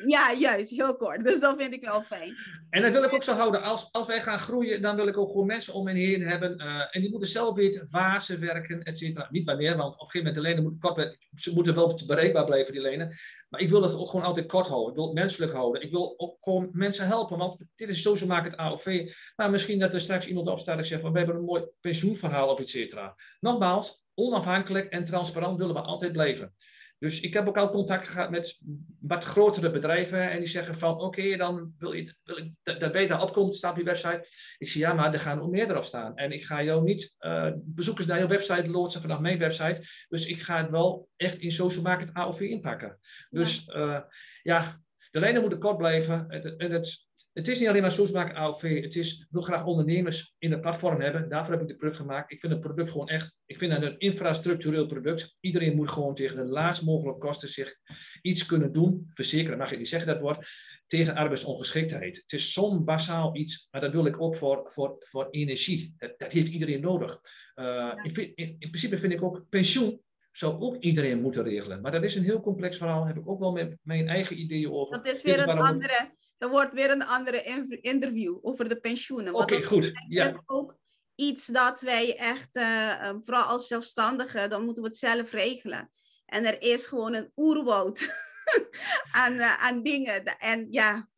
Ja, 0.05 0.33
juist, 0.33 0.71
heel 0.71 0.95
kort. 0.95 1.23
Dus 1.23 1.39
dat 1.39 1.55
vind 1.61 1.73
ik 1.73 1.83
wel 1.83 2.01
fijn. 2.01 2.35
En 2.69 2.81
dat 2.81 2.91
wil 2.91 3.03
ik 3.03 3.13
ook 3.13 3.23
zo 3.23 3.33
houden. 3.33 3.61
Als, 3.61 3.89
als 3.91 4.07
wij 4.07 4.21
gaan 4.21 4.39
groeien, 4.39 4.81
dan 4.81 4.95
wil 4.95 5.07
ik 5.07 5.17
ook 5.17 5.31
gewoon 5.31 5.45
mensen 5.45 5.73
om 5.73 5.83
me 5.83 5.93
heen 5.93 6.21
hebben. 6.21 6.61
Uh, 6.61 6.95
en 6.95 7.01
die 7.01 7.09
moeten 7.09 7.29
zelf 7.29 7.55
weten 7.55 7.87
waar 7.89 8.21
ze 8.21 8.37
werken, 8.37 8.83
et 8.83 8.97
cetera. 8.97 9.27
Niet 9.31 9.45
wanneer, 9.45 9.77
want 9.77 9.93
op 9.93 10.01
een 10.01 10.09
gegeven 10.09 10.27
moment 10.27 10.35
de 10.35 10.41
lenen 10.41 10.63
moeten 10.63 11.17
Ze 11.33 11.53
moeten 11.53 11.75
wel 11.75 12.01
bereikbaar 12.05 12.45
blijven, 12.45 12.73
die 12.73 12.81
lenen. 12.81 13.17
Maar 13.49 13.61
ik 13.61 13.69
wil 13.69 13.81
dat 13.81 13.95
ook 13.95 14.09
gewoon 14.09 14.25
altijd 14.25 14.47
kort 14.47 14.67
houden. 14.67 14.89
Ik 14.89 14.95
wil 14.95 15.05
het 15.05 15.13
menselijk 15.13 15.53
houden. 15.53 15.81
Ik 15.81 15.91
wil 15.91 16.13
ook 16.17 16.35
gewoon 16.39 16.69
mensen 16.71 17.07
helpen. 17.07 17.37
Want 17.37 17.57
dit 17.75 17.89
is 17.89 18.01
zo 18.01 18.25
maakt 18.25 18.49
het 18.49 18.57
AOV. 18.57 19.13
Maar 19.35 19.49
misschien 19.49 19.79
dat 19.79 19.93
er 19.93 20.01
straks 20.01 20.27
iemand 20.27 20.47
opstaat 20.47 20.77
en 20.77 20.85
zegt 20.85 21.01
van 21.01 21.11
we 21.11 21.17
hebben 21.17 21.35
een 21.35 21.43
mooi 21.43 21.65
pensioenverhaal 21.81 22.49
of 22.49 22.59
et 22.59 22.69
cetera. 22.69 23.15
Nogmaals, 23.39 24.05
onafhankelijk 24.19 24.89
en 24.89 25.05
transparant 25.05 25.57
willen 25.57 25.73
we 25.73 25.81
altijd 25.81 26.11
blijven. 26.11 26.53
Dus 26.99 27.19
ik 27.19 27.33
heb 27.33 27.47
ook 27.47 27.57
al 27.57 27.69
contact 27.69 28.07
gehad 28.07 28.29
met 28.29 28.59
wat 28.99 29.23
grotere 29.23 29.71
bedrijven 29.71 30.31
en 30.31 30.39
die 30.39 30.47
zeggen 30.47 30.75
van 30.75 30.99
oké, 30.99 31.37
dan 31.37 31.73
wil 31.77 31.91
je 31.91 32.15
wil 32.23 32.37
ik, 32.37 32.53
dat 32.79 32.91
beter 32.91 33.21
opkomt, 33.21 33.55
staat 33.55 33.71
op 33.71 33.77
je 33.77 33.83
website. 33.83 34.27
Ik 34.57 34.67
zeg 34.67 34.81
ja, 34.81 34.93
maar 34.93 35.13
er 35.13 35.19
gaan 35.19 35.41
ook 35.41 35.51
meer 35.51 35.69
erop 35.69 35.83
staan. 35.83 36.15
En 36.15 36.31
ik 36.31 36.45
ga 36.45 36.63
jou 36.63 36.83
niet 36.83 37.15
uh, 37.19 37.51
bezoekers 37.55 38.07
naar 38.07 38.19
je 38.19 38.27
website 38.27 38.69
loodsen 38.69 39.01
vanaf 39.01 39.19
mijn 39.19 39.39
website. 39.39 39.81
Dus 40.07 40.25
ik 40.27 40.41
ga 40.41 40.57
het 40.57 40.71
wel 40.71 41.09
echt 41.15 41.37
in 41.37 41.51
social 41.51 41.83
market 41.83 42.13
AOV 42.13 42.39
inpakken. 42.39 42.99
Dus 43.29 43.63
ja, 43.65 43.75
uh, 43.75 44.01
ja 44.43 44.81
de 45.11 45.19
lijnen 45.19 45.41
moeten 45.41 45.59
kort 45.59 45.77
blijven. 45.77 46.29
En 46.29 46.41
het, 46.41 46.71
het 46.71 47.06
is 47.45 47.59
niet 47.59 47.69
alleen 47.69 47.81
maar 47.81 47.91
Soesmaak 47.91 48.33
AOV. 48.33 48.81
Het 48.81 48.95
is, 48.95 49.19
ik 49.19 49.27
wil 49.29 49.41
graag 49.41 49.65
ondernemers 49.65 50.35
in 50.37 50.51
het 50.51 50.61
platform 50.61 51.01
hebben. 51.01 51.29
Daarvoor 51.29 51.53
heb 51.53 51.61
ik 51.61 51.67
dit 51.67 51.77
product 51.77 51.99
gemaakt. 51.99 52.31
Ik 52.31 52.39
vind 52.39 52.53
het 52.53 52.61
product 52.61 52.91
gewoon 52.91 53.07
echt, 53.07 53.35
ik 53.45 53.57
vind 53.57 53.71
het 53.71 53.83
een 53.83 53.97
infrastructureel 53.97 54.85
product. 54.85 55.35
Iedereen 55.39 55.75
moet 55.75 55.89
gewoon 55.89 56.15
tegen 56.15 56.35
de 56.35 56.43
laagst 56.43 56.83
mogelijke 56.83 57.19
kosten 57.19 57.49
zich 57.49 57.75
iets 58.21 58.45
kunnen 58.45 58.73
doen. 58.73 59.09
Verzekeren, 59.13 59.57
mag 59.57 59.71
ik 59.71 59.77
niet 59.77 59.87
zeggen 59.87 60.07
dat 60.07 60.21
woord. 60.21 60.47
Tegen 60.87 61.15
arbeidsongeschiktheid. 61.15 62.17
Het 62.17 62.33
is 62.33 62.53
zo'n 62.53 62.85
basaal 62.85 63.35
iets, 63.35 63.67
maar 63.71 63.81
dat 63.81 63.91
wil 63.91 64.05
ik 64.05 64.21
ook 64.21 64.35
voor, 64.35 64.69
voor, 64.71 64.95
voor 64.99 65.27
energie. 65.29 65.93
Dat, 65.97 66.13
dat 66.17 66.31
heeft 66.31 66.51
iedereen 66.51 66.81
nodig. 66.81 67.19
Uh, 67.55 67.93
in, 68.03 68.15
in, 68.15 68.55
in 68.59 68.69
principe 68.69 68.97
vind 68.97 69.13
ik 69.13 69.23
ook 69.23 69.45
pensioen 69.49 70.01
zou 70.31 70.59
ook 70.59 70.75
iedereen 70.79 71.21
moeten 71.21 71.43
regelen. 71.43 71.81
Maar 71.81 71.91
dat 71.91 72.03
is 72.03 72.15
een 72.15 72.23
heel 72.23 72.41
complex 72.41 72.77
verhaal. 72.77 72.99
Daar 72.99 73.13
heb 73.13 73.23
ik 73.23 73.29
ook 73.29 73.39
wel 73.39 73.51
met 73.51 73.77
mijn 73.81 74.07
eigen 74.07 74.39
ideeën 74.39 74.71
over. 74.71 75.03
Dat 75.03 75.15
is 75.15 75.21
weer 75.21 75.39
een 75.39 75.59
andere 75.59 76.11
er 76.37 76.49
wordt 76.49 76.73
weer 76.73 76.91
een 76.91 77.03
andere 77.03 77.41
interview 77.81 78.37
over 78.41 78.69
de 78.69 78.79
pensioenen. 78.79 79.33
Oké, 79.33 79.63
goed. 79.63 79.91
Ja. 80.07 80.43
ook 80.45 80.77
iets 81.15 81.45
dat 81.45 81.81
wij 81.81 82.17
echt, 82.17 82.57
uh, 82.57 83.13
vooral 83.23 83.43
als 83.43 83.67
zelfstandigen, 83.67 84.49
dan 84.49 84.63
moeten 84.63 84.83
we 84.83 84.89
het 84.89 84.97
zelf 84.97 85.31
regelen. 85.31 85.91
En 86.25 86.45
er 86.45 86.61
is 86.61 86.85
gewoon 86.85 87.13
een 87.13 87.31
oerwoud 87.35 88.09
aan, 89.23 89.33
uh, 89.33 89.65
aan 89.65 89.83
dingen. 89.83 90.23
En 90.23 90.67
ja, 90.69 91.09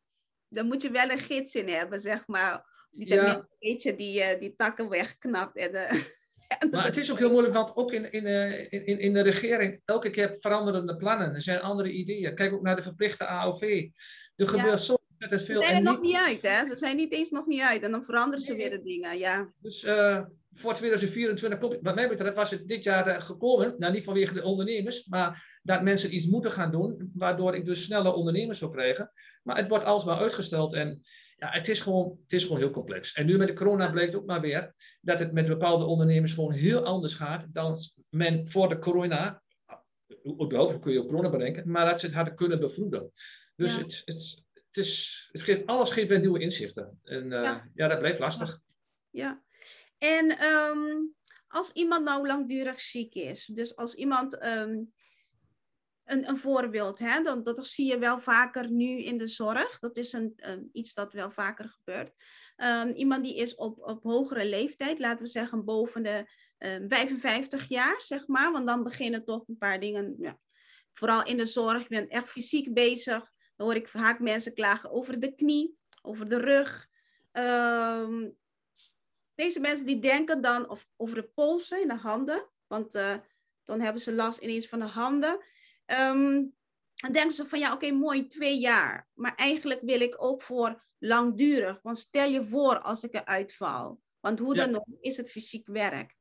daar 0.48 0.66
moet 0.66 0.82
je 0.82 0.92
wel 0.92 1.10
een 1.10 1.20
gids 1.20 1.56
in 1.56 1.70
hebben, 1.70 2.00
zeg 2.00 2.28
maar. 2.28 2.68
Die 2.92 3.08
ja. 3.08 3.36
een 3.36 3.48
beetje 3.60 3.96
die, 3.96 4.38
die 4.38 4.56
takken 4.56 4.90
wegknapt. 4.90 5.58
En, 5.58 5.72
maar 6.72 6.86
het 6.86 6.98
is 6.98 7.12
ook 7.12 7.20
heel 7.20 7.32
moeilijk, 7.32 7.54
want 7.54 7.76
ook 7.76 7.92
in, 7.92 8.12
in, 8.12 8.26
in, 8.86 9.00
in 9.00 9.14
de 9.14 9.22
regering, 9.22 9.82
elke 9.86 10.10
keer 10.10 10.38
veranderende 10.40 10.96
plannen. 10.96 11.36
Er 11.36 11.42
zijn 11.42 11.62
andere 11.62 11.92
ideeën. 11.92 12.36
Kijk 12.36 12.54
ook 12.54 12.62
naar 12.62 12.76
de 12.76 12.84
verplichte 12.84 13.26
AOV. 13.26 13.90
Er 14.36 14.48
gebeurt 14.48 14.80
zo 14.80 14.98
ze 15.20 15.38
zijn 15.38 15.76
er 15.76 15.82
nog 15.82 16.02
niet 16.02 16.16
uit, 16.16 16.44
hè? 16.44 16.66
Ze 16.68 16.76
zijn 16.76 16.96
niet 16.96 17.14
eens 17.14 17.30
nog 17.30 17.46
niet 17.46 17.62
uit. 17.62 17.84
En 17.84 17.92
dan 17.92 18.04
veranderen 18.04 18.42
ze 18.42 18.56
weer 18.56 18.70
de 18.70 18.82
dingen, 18.82 19.18
ja. 19.18 19.54
Dus 19.62 19.84
uh, 19.84 20.22
voor 20.54 20.74
2024 20.74 21.60
klopt. 21.60 21.78
Wat 21.82 21.96
mij 21.96 22.10
betreft 22.10 22.36
was 22.36 22.52
het 22.52 22.68
dit 22.68 22.84
jaar 22.84 23.08
uh, 23.08 23.22
gekomen. 23.22 23.76
Nou, 23.78 23.94
niet 23.94 24.04
vanwege 24.04 24.34
de 24.34 24.44
ondernemers. 24.44 25.06
Maar 25.06 25.60
dat 25.64 25.82
mensen 25.82 26.16
iets 26.16 26.26
moeten 26.26 26.52
gaan 26.52 26.72
doen. 26.72 27.12
Waardoor 27.14 27.56
ik 27.56 27.66
dus 27.66 27.84
sneller 27.84 28.14
ondernemers 28.14 28.60
zou 28.60 28.72
krijgen. 28.72 29.12
Maar 29.44 29.58
het 29.58 29.70
wordt 29.70 29.86
alsmaar 29.86 30.18
uitgesteld. 30.18 30.74
En 30.74 31.02
ja, 31.38 31.50
het 31.50 31.68
is, 31.68 31.82
gewoon, 31.82 32.18
het 32.24 32.34
is 32.34 32.44
gewoon 32.44 32.60
heel 32.60 32.72
complex. 32.72 33.14
En 33.14 33.26
nu 33.26 33.38
met 33.38 33.48
de 33.48 33.54
corona 33.54 33.92
bleek 33.92 34.16
ook 34.16 34.26
maar 34.26 34.42
weer. 34.42 34.74
Dat 35.02 35.20
het 35.20 35.32
met 35.32 35.48
bepaalde 35.48 35.86
ondernemers 35.86 36.34
gewoon 36.34 36.52
heel 36.52 36.86
anders 36.86 37.14
gaat. 37.14 37.46
Dan 37.54 37.78
men 38.10 38.52
voor 38.52 38.70
de 38.70 38.80
corona. 38.80 39.42
Überhaupt 40.42 40.80
kun 40.80 40.92
je 40.94 41.00
ook 41.00 41.08
corona 41.08 41.30
bedenken. 41.30 41.72
Maar 41.72 41.86
dat 41.90 42.00
ze 42.00 42.06
het 42.06 42.16
hadden 42.16 42.36
kunnen 42.36 42.60
bevroeden. 42.60 43.12
Dus 43.56 43.78
het, 43.78 44.02
het, 44.06 44.44
het, 44.70 44.86
is, 44.86 45.30
het 45.32 45.42
geeft, 45.42 45.66
alles 45.66 45.90
geeft 45.90 46.10
weer 46.10 46.20
nieuwe 46.20 46.40
inzichten. 46.40 47.00
En 47.04 47.24
uh, 47.24 47.44
ja. 47.44 47.70
ja. 47.74 47.88
dat 47.88 48.00
blijft 48.00 48.20
lastig. 48.20 48.60
Ja. 49.10 49.44
En 49.98 50.44
um, 50.44 51.16
als 51.48 51.72
iemand 51.72 52.06
nou 52.06 52.28
langdurig 52.28 52.82
ziek 52.82 53.16
is, 53.16 53.46
dus 53.46 53.76
als 53.76 53.96
iemand 53.96 54.46
um, 54.46 54.94
een, 56.04 56.30
een 56.30 56.38
voorbeeld, 56.38 57.00
hè, 57.00 57.22
dan, 57.22 57.44
dat 57.44 57.68
zie 57.68 57.88
je 57.88 57.98
wel 57.98 58.20
vaker 58.20 58.72
nu 58.72 59.04
in 59.04 59.18
de 59.18 59.28
zorg. 59.28 59.80
Dat 59.80 59.98
is 59.98 60.14
een, 60.14 60.34
um, 60.50 60.70
iets 60.72 60.94
dat 60.94 61.14
wel 61.14 61.32
vaker 61.32 61.70
gebeurt. 61.70 62.12
iemand 62.96 63.24
die 63.24 63.36
is 63.36 63.56
op, 63.56 63.80
op 63.80 64.04
hogere 64.04 64.46
leeftijd, 64.46 65.00
laten 65.00 65.24
we 65.24 65.30
zeggen 65.30 65.66
boven 65.66 66.04
de 66.04 66.26
55 66.88 67.68
jaar, 67.68 68.02
zeg 68.02 68.28
maar. 68.28 68.52
Want 68.52 68.68
dan 68.68 68.84
beginnen 68.84 69.26
toch 69.26 69.48
een 69.48 69.58
paar 69.58 69.80
dingen, 69.80 70.16
ja, 70.20 70.40
vooral 70.94 71.26
in 71.26 71.38
de 71.38 71.46
zorg. 71.46 71.82
Je 71.82 71.90
bent 71.90 72.12
echt 72.12 72.30
fysiek 72.30 72.74
bezig. 72.74 73.32
Dan 73.60 73.68
hoor 73.68 73.78
ik 73.78 73.88
vaak 73.88 74.20
mensen 74.20 74.54
klagen 74.54 74.92
over 74.92 75.20
de 75.20 75.36
knie, 75.36 75.78
over 76.02 76.30
de 76.30 76.38
rug. 76.38 76.90
Um, 77.32 78.38
deze 79.36 79.60
mensen 79.60 79.86
die 79.86 80.00
denken 80.00 80.42
dan 80.42 80.70
of, 80.70 80.88
over 80.96 81.16
de 81.16 81.24
polsen 81.28 81.82
in 81.82 81.88
de 81.88 81.96
handen, 81.96 82.50
want 82.68 82.96
uh, 82.96 83.16
dan 83.64 83.82
hebben 83.82 84.02
ze 84.02 84.14
last 84.14 84.40
ineens 84.40 84.68
van 84.68 84.80
de 84.80 84.86
handen. 84.86 85.44
Um, 85.86 86.56
dan 86.96 87.12
denken 87.12 87.32
ze 87.32 87.48
van 87.48 87.60
ja, 87.60 87.74
oké, 87.74 87.86
okay, 87.86 87.98
mooi, 87.98 88.28
twee 88.28 88.60
jaar. 88.60 89.08
Maar 89.14 89.36
eigenlijk 89.36 89.82
wil 89.82 90.02
ik 90.02 90.24
ook 90.24 90.42
voor 90.42 90.84
langdurig. 91.00 91.80
Want 91.82 92.00
stel 92.00 92.30
je 92.30 92.48
voor 92.48 92.80
als 92.80 93.04
ik 93.04 93.14
eruit 93.14 93.54
val. 93.54 94.02
Want 94.20 94.40
hoe 94.40 94.56
dan 94.56 94.76
ook 94.76 94.86
is 95.02 95.18
het 95.18 95.30
fysiek 95.30 95.68
werk. 95.68 96.16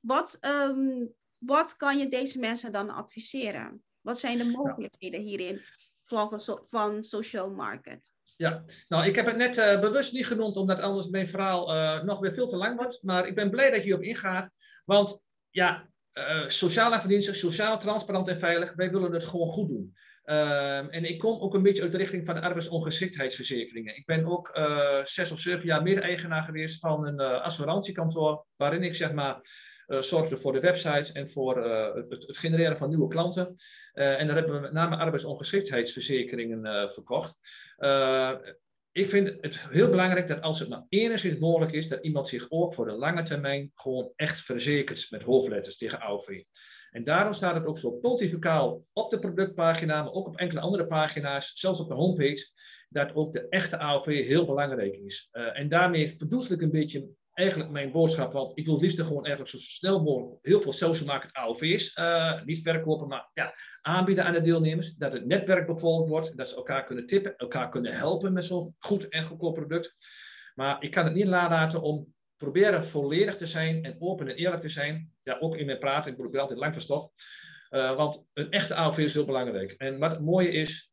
Wat, 0.00 0.38
um, 0.40 1.14
wat 1.38 1.76
kan 1.76 1.98
je 1.98 2.08
deze 2.08 2.38
mensen 2.38 2.72
dan 2.72 2.90
adviseren? 2.90 3.84
Wat 4.00 4.20
zijn 4.20 4.38
de 4.38 4.44
mogelijkheden 4.44 5.20
hierin 5.20 5.62
volgens 6.08 6.52
van 6.62 7.02
social 7.02 7.54
market? 7.54 8.12
Ja, 8.36 8.64
nou, 8.88 9.06
ik 9.06 9.14
heb 9.14 9.26
het 9.26 9.36
net 9.36 9.58
uh, 9.58 9.80
bewust 9.80 10.12
niet 10.12 10.26
genoemd, 10.26 10.56
omdat 10.56 10.80
anders 10.80 11.08
mijn 11.08 11.28
verhaal 11.28 11.74
uh, 11.74 12.02
nog 12.02 12.20
weer 12.20 12.32
veel 12.32 12.46
te 12.46 12.56
lang 12.56 12.76
wordt. 12.76 13.02
Maar 13.02 13.26
ik 13.26 13.34
ben 13.34 13.50
blij 13.50 13.70
dat 13.70 13.78
je 13.78 13.84
hierop 13.84 14.02
ingaat. 14.02 14.50
Want 14.84 15.22
ja, 15.50 15.88
uh, 16.12 16.48
sociale 16.48 17.00
verdiensten, 17.00 17.36
sociaal, 17.36 17.78
transparant 17.78 18.28
en 18.28 18.38
veilig, 18.38 18.74
wij 18.74 18.90
willen 18.90 19.12
het 19.12 19.24
gewoon 19.24 19.46
goed 19.46 19.68
doen. 19.68 19.94
Uh, 20.24 20.94
en 20.94 21.04
ik 21.04 21.18
kom 21.18 21.40
ook 21.40 21.54
een 21.54 21.62
beetje 21.62 21.82
uit 21.82 21.92
de 21.92 21.98
richting 21.98 22.24
van 22.24 22.34
de 22.34 22.40
arbeidsongeschiktheidsverzekeringen. 22.40 23.96
Ik 23.96 24.06
ben 24.06 24.26
ook 24.26 24.50
zes 25.02 25.30
of 25.30 25.40
zeven 25.40 25.66
jaar 25.66 25.82
mede-eigenaar 25.82 26.42
geweest 26.42 26.80
van 26.80 27.06
een 27.06 27.20
assurantiekantoor, 27.20 28.46
waarin 28.56 28.82
ik 28.82 28.94
zeg 28.94 29.12
maar 29.12 29.40
zorgde 29.88 30.36
voor 30.36 30.52
de 30.52 30.60
websites 30.60 31.12
en 31.12 31.28
voor 31.28 31.64
het, 31.96 32.10
het, 32.10 32.36
genereren 32.36 32.76
van 32.76 32.88
nieuwe 32.88 33.08
klanten. 33.08 33.56
en 33.92 34.26
daar 34.26 34.36
hebben 34.36 34.54
we 34.54 34.60
met 34.60 34.72
name 34.72 34.96
arbeidsongeschiktheidsverzekeringen 34.96 36.92
verkocht. 36.92 37.34
ik 38.92 39.08
vind 39.08 39.38
het 39.40 39.58
heel 39.68 39.88
belangrijk 39.88 40.28
dat 40.28 40.40
als 40.40 40.60
het 40.60 40.68
maar 40.68 40.84
enigszins 40.88 41.38
mogelijk 41.38 41.72
is, 41.72 41.88
dat 41.88 42.04
iemand 42.04 42.28
zich 42.28 42.46
ook 42.48 42.74
voor 42.74 42.84
de 42.86 42.92
lange 42.92 43.22
termijn 43.22 43.70
gewoon 43.74 44.12
echt 44.16 44.40
verzekert 44.40 45.06
met 45.10 45.22
hoofdletters 45.22 45.76
tegen 45.76 46.00
AOV. 46.00 46.42
En 46.90 47.04
daarom 47.04 47.32
staat 47.32 47.54
het 47.54 47.66
ook 47.66 47.78
zo 47.78 47.90
pontificaal 47.90 48.84
op 48.92 49.10
de 49.10 49.18
productpagina, 49.18 50.02
maar 50.02 50.12
ook 50.12 50.26
op 50.26 50.36
enkele 50.36 50.60
andere 50.60 50.86
pagina's, 50.86 51.52
zelfs 51.54 51.80
op 51.80 51.88
de 51.88 51.94
homepage, 51.94 52.50
dat 52.88 53.14
ook 53.14 53.32
de 53.32 53.48
echte 53.48 53.78
AOV 53.78 54.06
heel 54.06 54.46
belangrijk 54.46 54.94
is. 54.94 55.28
En 55.30 55.68
daarmee 55.68 56.10
verdoezel 56.16 56.54
ik 56.54 56.62
een 56.62 56.70
beetje 56.70 57.08
eigenlijk 57.38 57.70
mijn 57.70 57.92
boodschap, 57.92 58.32
want 58.32 58.58
ik 58.58 58.66
wil 58.66 58.80
liefst 58.80 59.00
gewoon 59.00 59.24
eigenlijk 59.24 59.50
zo 59.50 59.58
snel 59.58 60.02
mogelijk 60.02 60.38
heel 60.46 60.60
veel 60.60 60.72
social 60.72 61.06
market 61.06 61.32
AOV's, 61.32 61.96
uh, 61.96 62.04
eh, 62.04 62.44
niet 62.44 62.62
verkopen, 62.62 63.08
maar 63.08 63.30
ja, 63.34 63.54
aanbieden 63.80 64.24
aan 64.24 64.32
de 64.32 64.40
deelnemers, 64.40 64.94
dat 64.94 65.12
het 65.12 65.26
netwerk 65.26 65.66
bevolkt 65.66 66.08
wordt, 66.08 66.36
dat 66.36 66.48
ze 66.48 66.56
elkaar 66.56 66.84
kunnen 66.84 67.06
tippen, 67.06 67.36
elkaar 67.36 67.68
kunnen 67.68 67.92
helpen 67.92 68.32
met 68.32 68.44
zo'n 68.44 68.74
goed 68.78 69.08
en 69.08 69.24
goedkoop 69.24 69.54
product. 69.54 69.96
Maar 70.54 70.82
ik 70.82 70.90
kan 70.90 71.04
het 71.04 71.14
niet 71.14 71.26
nalaten 71.26 71.82
om 71.82 72.14
proberen 72.36 72.84
volledig 72.84 73.36
te 73.36 73.46
zijn 73.46 73.84
en 73.84 73.96
open 73.98 74.28
en 74.28 74.36
eerlijk 74.36 74.62
te 74.62 74.68
zijn. 74.68 75.12
Ja, 75.22 75.36
ook 75.40 75.56
in 75.56 75.66
mijn 75.66 75.78
praten, 75.78 76.10
ik 76.10 76.16
probeer 76.16 76.40
altijd 76.40 76.58
lang 76.58 76.82
van. 76.82 77.10
Uh, 77.70 77.96
want 77.96 78.24
een 78.32 78.50
echte 78.50 78.74
AOV 78.74 78.98
is 78.98 79.14
heel 79.14 79.24
belangrijk. 79.24 79.72
En 79.72 79.98
wat 79.98 80.10
het 80.10 80.20
mooie 80.20 80.50
is 80.50 80.92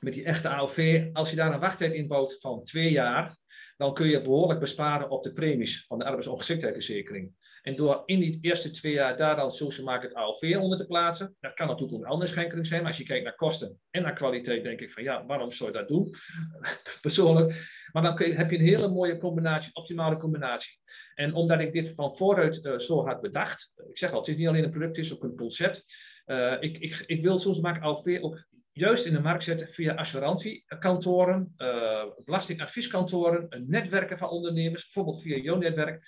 met 0.00 0.12
die 0.12 0.24
echte 0.24 0.48
AOV, 0.48 1.08
als 1.12 1.30
je 1.30 1.36
daar 1.36 1.52
een 1.52 1.60
wachttijd 1.60 1.92
in 1.92 2.08
bouwt 2.08 2.36
van 2.40 2.64
twee 2.64 2.90
jaar, 2.90 3.36
dan 3.76 3.94
kun 3.94 4.08
je 4.08 4.22
behoorlijk 4.22 4.60
besparen 4.60 5.10
op 5.10 5.24
de 5.24 5.32
premies 5.32 5.84
van 5.86 5.98
de 5.98 6.04
arbeidsongeschiktheidsverzekering. 6.04 7.32
En 7.62 7.76
door 7.76 8.02
in 8.04 8.18
die 8.20 8.38
eerste 8.40 8.70
twee 8.70 8.92
jaar 8.92 9.16
daar 9.16 9.36
dan 9.36 9.52
social 9.52 9.86
market 9.86 10.14
AOV 10.14 10.56
onder 10.58 10.78
te 10.78 10.86
plaatsen, 10.86 11.36
dat 11.40 11.54
kan 11.54 11.66
natuurlijk 11.66 12.02
een 12.02 12.08
andere 12.08 12.30
schenkeling 12.30 12.66
zijn, 12.66 12.80
maar 12.80 12.90
als 12.90 13.00
je 13.00 13.06
kijkt 13.06 13.24
naar 13.24 13.34
kosten 13.34 13.80
en 13.90 14.02
naar 14.02 14.14
kwaliteit, 14.14 14.62
denk 14.62 14.80
ik 14.80 14.90
van 14.90 15.02
ja, 15.02 15.26
waarom 15.26 15.52
zou 15.52 15.70
je 15.70 15.78
dat 15.78 15.88
doen? 15.88 16.14
Persoonlijk. 17.00 17.74
Maar 17.92 18.02
dan 18.02 18.18
heb 18.18 18.50
je 18.50 18.58
een 18.58 18.64
hele 18.64 18.88
mooie 18.88 19.18
combinatie, 19.18 19.74
optimale 19.74 20.16
combinatie. 20.16 20.78
En 21.14 21.34
omdat 21.34 21.60
ik 21.60 21.72
dit 21.72 21.94
van 21.94 22.16
vooruit 22.16 22.64
uh, 22.64 22.78
zo 22.78 23.06
had 23.06 23.20
bedacht, 23.20 23.72
ik 23.88 23.98
zeg 23.98 24.12
al, 24.12 24.18
het 24.18 24.28
is 24.28 24.36
niet 24.36 24.48
alleen 24.48 24.64
een 24.64 24.70
product, 24.70 24.96
het 24.96 25.04
is 25.04 25.14
ook 25.14 25.22
een 25.22 25.36
concept. 25.36 25.84
Uh, 26.26 26.56
ik, 26.60 26.78
ik, 26.78 27.02
ik 27.06 27.22
wil 27.22 27.38
soms 27.38 27.60
maken 27.60 27.82
AOV 27.82 28.18
ook 28.20 28.46
juist 28.76 29.04
in 29.04 29.12
de 29.12 29.20
markt 29.20 29.44
zetten 29.44 29.68
via 29.68 29.94
assurantiekantoren, 29.94 31.54
uh, 31.56 32.04
belastingadvieskantoren, 32.24 33.64
netwerken 33.68 34.18
van 34.18 34.28
ondernemers, 34.28 34.84
bijvoorbeeld 34.84 35.22
via 35.22 35.36
jouw 35.36 35.56
netwerk. 35.56 36.04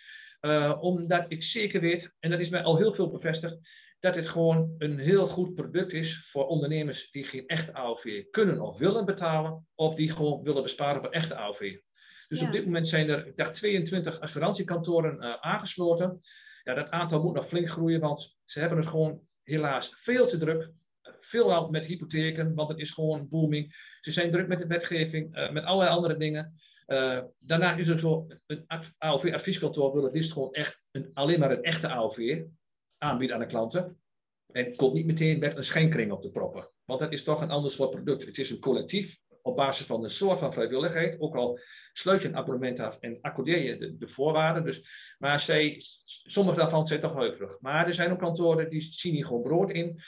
omdat 0.80 1.24
ik 1.28 1.42
zeker 1.42 1.80
weet, 1.80 2.14
en 2.20 2.30
dat 2.30 2.40
is 2.40 2.48
mij 2.48 2.62
al 2.62 2.76
heel 2.76 2.92
veel 2.92 3.10
bevestigd, 3.10 3.58
dat 4.00 4.14
dit 4.14 4.28
gewoon 4.28 4.74
een 4.78 4.98
heel 4.98 5.26
goed 5.26 5.54
product 5.54 5.92
is 5.92 6.28
voor 6.30 6.46
ondernemers 6.46 7.10
die 7.10 7.24
geen 7.24 7.46
echte 7.46 7.72
AOV 7.72 8.24
kunnen 8.30 8.60
of 8.60 8.78
willen 8.78 9.04
betalen, 9.04 9.66
of 9.74 9.94
die 9.94 10.12
gewoon 10.12 10.42
willen 10.42 10.62
besparen 10.62 10.98
op 10.98 11.04
een 11.04 11.12
echte 11.12 11.36
AOV. 11.36 11.76
Dus 12.28 12.42
op 12.42 12.52
dit 12.52 12.64
moment 12.64 12.88
zijn 12.88 13.08
er, 13.08 13.26
ik 13.26 13.36
dacht, 13.36 13.54
22 13.54 14.20
assurantiekantoren 14.20 15.24
uh, 15.24 15.34
aangesloten. 15.40 16.20
Ja, 16.62 16.74
dat 16.74 16.90
aantal 16.90 17.22
moet 17.22 17.34
nog 17.34 17.48
flink 17.48 17.68
groeien, 17.68 18.00
want 18.00 18.38
ze 18.44 18.60
hebben 18.60 18.78
het 18.78 18.88
gewoon 18.88 19.20
helaas 19.42 19.92
veel 19.96 20.26
te 20.26 20.38
druk. 20.38 20.70
Veel 21.20 21.70
met 21.70 21.86
hypotheken, 21.86 22.54
want 22.54 22.68
het 22.68 22.78
is 22.78 22.90
gewoon 22.90 23.28
booming. 23.28 23.96
Ze 24.00 24.12
zijn 24.12 24.30
druk 24.30 24.48
met 24.48 24.58
de 24.58 24.66
wetgeving, 24.66 25.36
uh, 25.36 25.50
met 25.50 25.64
allerlei 25.64 25.96
andere 25.96 26.16
dingen. 26.16 26.54
Uh, 26.86 27.20
daarna 27.38 27.76
is 27.76 27.88
er 27.88 27.98
zo, 27.98 28.26
een 28.46 28.64
AOV-advieskantoor 28.98 29.92
wil 29.92 30.04
het 30.04 30.12
liefst 30.12 30.32
gewoon 30.32 30.52
echt 30.52 30.86
een, 30.90 31.10
alleen 31.14 31.38
maar 31.38 31.50
een 31.50 31.62
echte 31.62 31.88
AOV 31.88 32.42
aanbieden 32.98 33.36
aan 33.36 33.42
de 33.42 33.48
klanten. 33.48 33.98
En 34.52 34.76
komt 34.76 34.94
niet 34.94 35.06
meteen 35.06 35.38
met 35.38 35.56
een 35.56 35.64
schenkring 35.64 36.12
op 36.12 36.22
te 36.22 36.30
proppen. 36.30 36.70
Want 36.84 37.00
dat 37.00 37.12
is 37.12 37.24
toch 37.24 37.40
een 37.40 37.50
ander 37.50 37.70
soort 37.70 37.90
product. 37.90 38.24
Het 38.24 38.38
is 38.38 38.50
een 38.50 38.60
collectief 38.60 39.18
op 39.42 39.56
basis 39.56 39.86
van 39.86 40.04
een 40.04 40.10
soort 40.10 40.38
van 40.38 40.52
vrijwilligheid. 40.52 41.20
Ook 41.20 41.36
al 41.36 41.58
sluit 41.92 42.22
je 42.22 42.28
een 42.28 42.36
abonnement 42.36 42.80
af 42.80 42.98
en 43.00 43.18
accordeer 43.20 43.62
je 43.62 43.76
de, 43.76 43.96
de 43.96 44.08
voorwaarden. 44.08 44.64
Dus, 44.64 44.88
maar 45.18 45.40
zij, 45.40 45.76
sommige 46.04 46.58
daarvan 46.58 46.86
zijn 46.86 47.00
toch 47.00 47.14
huiverig. 47.14 47.60
Maar 47.60 47.86
er 47.86 47.94
zijn 47.94 48.10
ook 48.10 48.18
kantoren 48.18 48.70
die 48.70 48.80
zien 48.80 49.14
hier 49.14 49.26
gewoon 49.26 49.42
brood 49.42 49.70
in. 49.70 50.00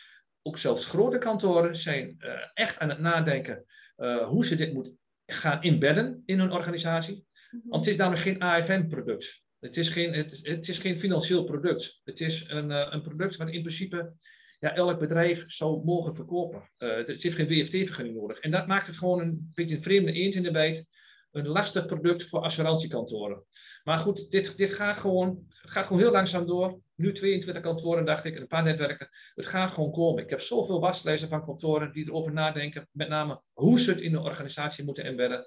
Ook 0.42 0.58
zelfs 0.58 0.84
grote 0.84 1.18
kantoren 1.18 1.76
zijn 1.76 2.16
uh, 2.18 2.30
echt 2.54 2.78
aan 2.78 2.88
het 2.88 2.98
nadenken 2.98 3.64
uh, 3.96 4.28
hoe 4.28 4.46
ze 4.46 4.56
dit 4.56 4.72
moeten 4.72 4.98
gaan 5.26 5.62
inbedden 5.62 6.22
in 6.26 6.38
hun 6.38 6.52
organisatie. 6.52 7.26
Want 7.50 7.84
het 7.84 7.94
is 7.94 7.96
namelijk 8.00 8.22
geen 8.22 8.42
AFM-product. 8.42 9.42
Het 9.58 9.76
is 9.76 9.88
geen, 9.88 10.12
het 10.12 10.32
is, 10.32 10.40
het 10.42 10.68
is 10.68 10.78
geen 10.78 10.98
financieel 10.98 11.44
product. 11.44 12.00
Het 12.04 12.20
is 12.20 12.48
een, 12.48 12.70
uh, 12.70 12.86
een 12.90 13.02
product 13.02 13.36
wat 13.36 13.50
in 13.50 13.62
principe 13.62 14.12
ja, 14.58 14.74
elk 14.74 14.98
bedrijf 14.98 15.44
zou 15.46 15.84
mogen 15.84 16.14
verkopen. 16.14 16.70
Het 16.76 17.22
heeft 17.22 17.34
geen 17.34 17.48
WFT-vergunning 17.48 18.16
nodig. 18.16 18.38
En 18.38 18.50
dat 18.50 18.66
maakt 18.66 18.86
het 18.86 18.96
gewoon 18.96 19.20
een 19.20 19.50
beetje 19.54 19.76
een 19.76 19.82
vreemde 19.82 20.12
eend 20.12 20.34
in 20.34 20.42
de 20.42 20.50
bijt. 20.50 20.86
Een 21.30 21.46
lastig 21.46 21.86
product 21.86 22.24
voor 22.24 22.40
assurantiekantoren. 22.40 23.44
Maar 23.82 23.98
goed, 23.98 24.30
dit, 24.30 24.56
dit 24.56 24.72
gaat, 24.72 24.96
gewoon, 24.96 25.44
gaat 25.48 25.86
gewoon 25.86 26.02
heel 26.02 26.12
langzaam 26.12 26.46
door. 26.46 26.80
Nu 26.94 27.12
22 27.12 27.62
kantoren, 27.62 28.04
dacht 28.04 28.24
ik, 28.24 28.34
en 28.34 28.40
een 28.40 28.46
paar 28.46 28.62
netwerken. 28.62 29.08
Het 29.34 29.46
gaat 29.46 29.72
gewoon 29.72 29.92
komen. 29.92 30.22
Ik 30.22 30.30
heb 30.30 30.40
zoveel 30.40 30.80
waslijsten 30.80 31.28
van 31.28 31.44
kantoren 31.44 31.92
die 31.92 32.06
erover 32.06 32.32
nadenken. 32.32 32.88
Met 32.92 33.08
name 33.08 33.40
hoe 33.52 33.80
ze 33.80 33.90
het 33.90 34.00
in 34.00 34.12
de 34.12 34.20
organisatie 34.20 34.84
moeten 34.84 35.04
embedden. 35.04 35.46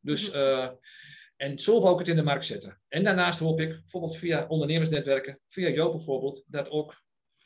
Dus... 0.00 0.34
Uh, 0.34 0.68
en 1.36 1.58
zo 1.58 1.80
wou 1.80 1.92
ik 1.92 1.98
het 1.98 2.08
in 2.08 2.16
de 2.16 2.22
markt 2.22 2.44
zetten. 2.44 2.80
En 2.88 3.04
daarnaast 3.04 3.38
hoop 3.38 3.60
ik, 3.60 3.68
bijvoorbeeld 3.68 4.16
via 4.16 4.46
ondernemersnetwerken, 4.46 5.40
via 5.48 5.68
jou 5.68 5.90
bijvoorbeeld, 5.90 6.44
dat 6.46 6.68
ook 6.68 7.03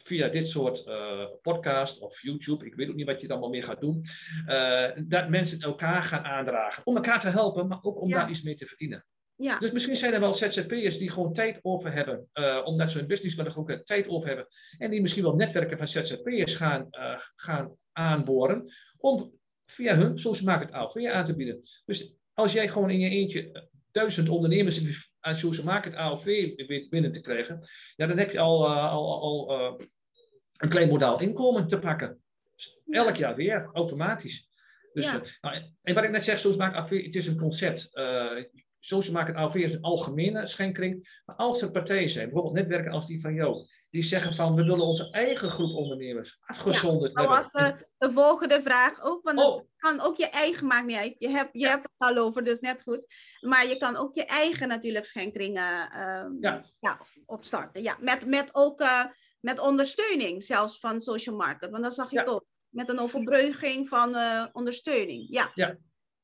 via 0.09 0.29
dit 0.29 0.49
soort 0.49 0.87
uh, 0.87 1.25
podcast 1.43 2.01
of 2.01 2.23
YouTube, 2.23 2.67
ik 2.67 2.75
weet 2.75 2.89
ook 2.89 2.95
niet 2.95 3.07
wat 3.07 3.21
je 3.21 3.27
dan 3.27 3.37
allemaal 3.37 3.55
meer 3.55 3.65
gaat 3.65 3.81
doen, 3.81 4.05
uh, 4.47 4.91
dat 4.97 5.29
mensen 5.29 5.61
elkaar 5.61 6.03
gaan 6.03 6.25
aandragen. 6.25 6.87
Om 6.87 6.97
elkaar 6.97 7.21
te 7.21 7.29
helpen, 7.29 7.69
maar 7.69 7.79
ook 7.83 8.01
om 8.01 8.11
daar 8.11 8.31
iets 8.31 8.43
mee 8.43 8.57
te 8.57 8.67
verdienen. 8.67 9.05
Ja. 9.37 9.59
Dus 9.59 9.71
misschien 9.73 9.97
zijn 9.97 10.13
er 10.13 10.21
wel 10.21 10.33
ZZP'ers 10.33 10.99
die 10.99 11.11
gewoon 11.11 11.33
tijd 11.33 11.59
over 11.63 11.93
hebben, 11.93 12.29
uh, 12.35 12.61
omdat 12.65 12.91
ze 12.91 12.99
hun 12.99 13.07
business 13.07 13.35
willen 13.35 13.57
ook 13.57 13.83
tijd 13.85 14.09
over 14.09 14.29
hebben. 14.29 14.47
En 14.79 14.91
die 14.91 15.01
misschien 15.01 15.23
wel 15.23 15.35
netwerken 15.35 15.79
van 15.79 15.87
ZZP'ers 15.87 16.55
gaan, 16.55 16.89
gaan 17.35 17.77
aanboren, 17.93 18.73
om 18.97 19.33
via 19.67 19.97
hun 19.97 20.19
social 20.19 20.47
market 20.47 20.73
AOV 20.73 21.07
aan 21.07 21.25
te 21.25 21.37
bieden. 21.37 21.63
Dus 21.85 22.15
als 22.35 22.53
jij 22.53 22.69
gewoon 22.69 22.91
in 22.91 22.99
je 22.99 23.09
eentje 23.09 23.69
duizend 23.91 24.29
ondernemers 24.29 25.09
aan 25.21 25.37
social 25.37 25.67
market 25.67 25.95
AOV 25.95 26.55
binnen 26.89 27.13
te 27.13 27.21
krijgen, 27.21 27.69
ja, 27.97 28.07
dan 28.07 28.19
heb 28.19 28.31
je 28.31 28.39
al, 28.39 28.71
uh, 28.71 28.91
al, 28.93 29.21
al 29.21 29.61
uh, 29.61 29.87
een 30.59 30.69
klein 30.69 30.89
modaal 30.89 31.21
inkomen 31.21 31.67
te 31.67 31.79
pakken. 31.79 32.23
Elk 32.91 33.17
jaar 33.17 33.35
weer, 33.35 33.71
automatisch. 33.73 34.49
Dus, 34.93 35.05
ja. 35.05 35.15
uh, 35.15 35.21
nou, 35.41 35.63
en 35.83 35.95
wat 35.95 36.05
ik 36.05 36.11
net 36.11 36.25
zeg, 36.25 36.39
social 36.39 36.71
market 36.71 37.05
het 37.05 37.15
is 37.15 37.27
een 37.27 37.39
concept. 37.39 37.91
social 38.81 39.15
market 39.15 39.35
AOV 39.35 39.55
is 39.55 39.73
een 39.73 39.83
algemene 39.83 40.47
schenkring. 40.47 41.21
Maar 41.25 41.37
als 41.37 41.63
er 41.63 41.71
partijen 41.71 42.09
zijn, 42.09 42.25
bijvoorbeeld 42.25 42.55
netwerken 42.55 42.93
als 42.93 43.07
die 43.07 43.21
van 43.21 43.35
jou, 43.35 43.67
die 43.91 44.03
zeggen 44.03 44.35
van 44.35 44.55
we 44.55 44.65
willen 44.65 44.87
onze 44.87 45.11
eigen 45.11 45.51
groep 45.51 45.75
ondernemers 45.75 46.39
afgezonderd 46.41 47.13
ja, 47.13 47.21
hebben. 47.21 47.37
Dat 47.37 47.51
was 47.53 47.69
de, 47.69 47.89
de 47.99 48.13
volgende 48.13 48.63
vraag 48.63 49.03
ook, 49.03 49.23
want 49.23 49.39
oh. 49.39 49.57
het 49.57 49.67
kan 49.77 50.01
ook 50.01 50.17
je 50.17 50.29
eigen, 50.29 50.67
maakt 50.67 50.87
niet 50.87 50.97
uit. 50.97 51.15
Je 51.19 51.29
hebt, 51.29 51.49
je 51.53 51.67
hebt 51.67 51.83
het 51.83 52.09
al 52.09 52.17
over, 52.17 52.45
dus 52.45 52.61
net 52.61 52.83
goed. 52.83 53.07
Maar 53.41 53.67
je 53.67 53.77
kan 53.77 53.97
ook 53.97 54.15
je 54.15 54.25
eigen 54.25 54.69
natuurlijk 54.69 55.05
schenkringen 55.05 56.01
um, 56.01 56.37
ja. 56.41 56.63
ja. 56.81 57.01
opstarten. 57.27 57.83
Ja, 57.83 57.97
met, 58.01 58.27
met 58.27 58.55
ook 58.55 58.81
uh, 58.81 59.05
met 59.41 59.59
ondersteuning 59.59 60.43
zelfs 60.43 60.81
van 60.81 61.01
social 61.01 61.37
market, 61.37 61.71
want 61.71 61.83
dat 61.83 61.95
zag 61.95 62.11
je 62.11 62.27
ook. 62.27 62.45
Met 62.69 62.89
een 62.89 63.01
overbrugging 63.01 63.89
van 63.89 64.15
uh, 64.15 64.47
ondersteuning. 64.53 65.27
Ja. 65.31 65.51
ja, 65.55 65.79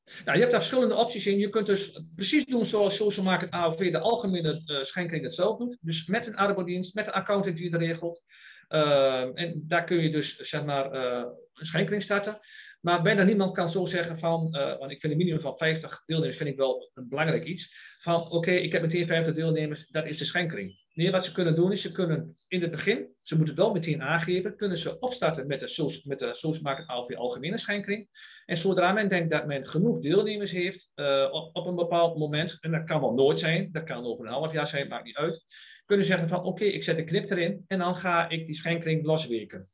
nou, 0.05 0.33
je 0.33 0.39
hebt 0.39 0.51
daar 0.51 0.61
verschillende 0.61 0.95
opties 0.95 1.25
in. 1.25 1.37
Je 1.37 1.49
kunt 1.49 1.67
dus 1.67 1.99
precies 2.15 2.45
doen 2.45 2.65
zoals 2.65 2.95
Social 2.95 3.25
Market 3.25 3.51
AOV 3.51 3.91
de 3.91 3.99
algemene 3.99 4.61
uh, 4.65 4.83
schenkering 4.83 5.23
het 5.23 5.33
zelf 5.33 5.57
doet. 5.57 5.77
Dus 5.81 6.05
met 6.05 6.27
een 6.27 6.35
arbodienst, 6.35 6.93
met 6.93 7.07
een 7.07 7.13
accountant 7.13 7.57
die 7.57 7.69
het 7.69 7.81
regelt. 7.81 8.23
Uh, 8.69 9.39
en 9.39 9.63
daar 9.67 9.83
kun 9.83 10.01
je 10.01 10.11
dus 10.11 10.37
zeg 10.37 10.63
maar 10.63 10.93
uh, 10.93 11.25
een 11.53 11.65
schenkering 11.65 12.03
starten. 12.03 12.39
Maar 12.81 13.01
bijna 13.01 13.23
niemand 13.23 13.53
kan 13.53 13.69
zo 13.69 13.85
zeggen 13.85 14.19
van, 14.19 14.55
uh, 14.55 14.77
want 14.77 14.91
ik 14.91 14.99
vind 14.99 15.13
een 15.13 15.19
minimum 15.19 15.41
van 15.41 15.57
50 15.57 16.03
deelnemers 16.05 16.37
vind 16.37 16.49
ik 16.49 16.57
wel 16.57 16.91
een 16.93 17.09
belangrijk 17.09 17.45
iets. 17.45 17.95
Van 17.99 18.21
oké, 18.21 18.35
okay, 18.35 18.57
ik 18.57 18.71
heb 18.71 18.81
meteen 18.81 19.05
50 19.05 19.33
deelnemers, 19.33 19.87
dat 19.87 20.05
is 20.05 20.17
de 20.17 20.25
schenkering. 20.25 20.84
Nee, 20.95 21.11
wat 21.11 21.25
ze 21.25 21.31
kunnen 21.31 21.55
doen 21.55 21.71
is, 21.71 21.81
ze 21.81 21.91
kunnen 21.91 22.37
in 22.47 22.61
het 22.61 22.71
begin, 22.71 23.07
ze 23.23 23.37
moeten 23.37 23.55
wel 23.55 23.71
meteen 23.71 24.01
aangeven, 24.01 24.55
kunnen 24.55 24.77
ze 24.77 24.99
opstarten 24.99 25.47
met 25.47 25.59
de, 25.59 26.01
met 26.03 26.19
de 26.19 26.35
Social 26.35 27.15
Algemene 27.15 27.57
Schenkring. 27.57 28.09
En 28.45 28.57
zodra 28.57 28.91
men 28.91 29.09
denkt 29.09 29.31
dat 29.31 29.45
men 29.45 29.67
genoeg 29.67 29.99
deelnemers 29.99 30.51
heeft 30.51 30.91
uh, 30.95 31.27
op, 31.31 31.55
op, 31.55 31.67
een 31.67 31.75
bepaald 31.75 32.17
moment, 32.17 32.57
en 32.59 32.71
dat 32.71 32.83
kan 32.83 32.99
wel 33.01 33.13
nooit 33.13 33.39
zijn, 33.39 33.69
dat 33.71 33.83
kan 33.83 34.05
over 34.05 34.25
een 34.25 34.31
half 34.31 34.53
jaar 34.53 34.67
zijn, 34.67 34.87
maakt 34.87 35.05
niet 35.05 35.15
uit, 35.15 35.45
kunnen 35.85 36.05
ze 36.05 36.11
zeggen 36.11 36.29
van 36.29 36.43
oké, 36.43 36.63
ik 36.63 36.83
zet 36.83 36.97
de 36.97 37.03
knip 37.03 37.31
erin 37.31 37.63
en 37.67 37.79
dan 37.79 37.95
ga 37.95 38.29
ik 38.29 38.45
die 38.45 38.55
schenkring 38.55 39.05
losweken. 39.05 39.67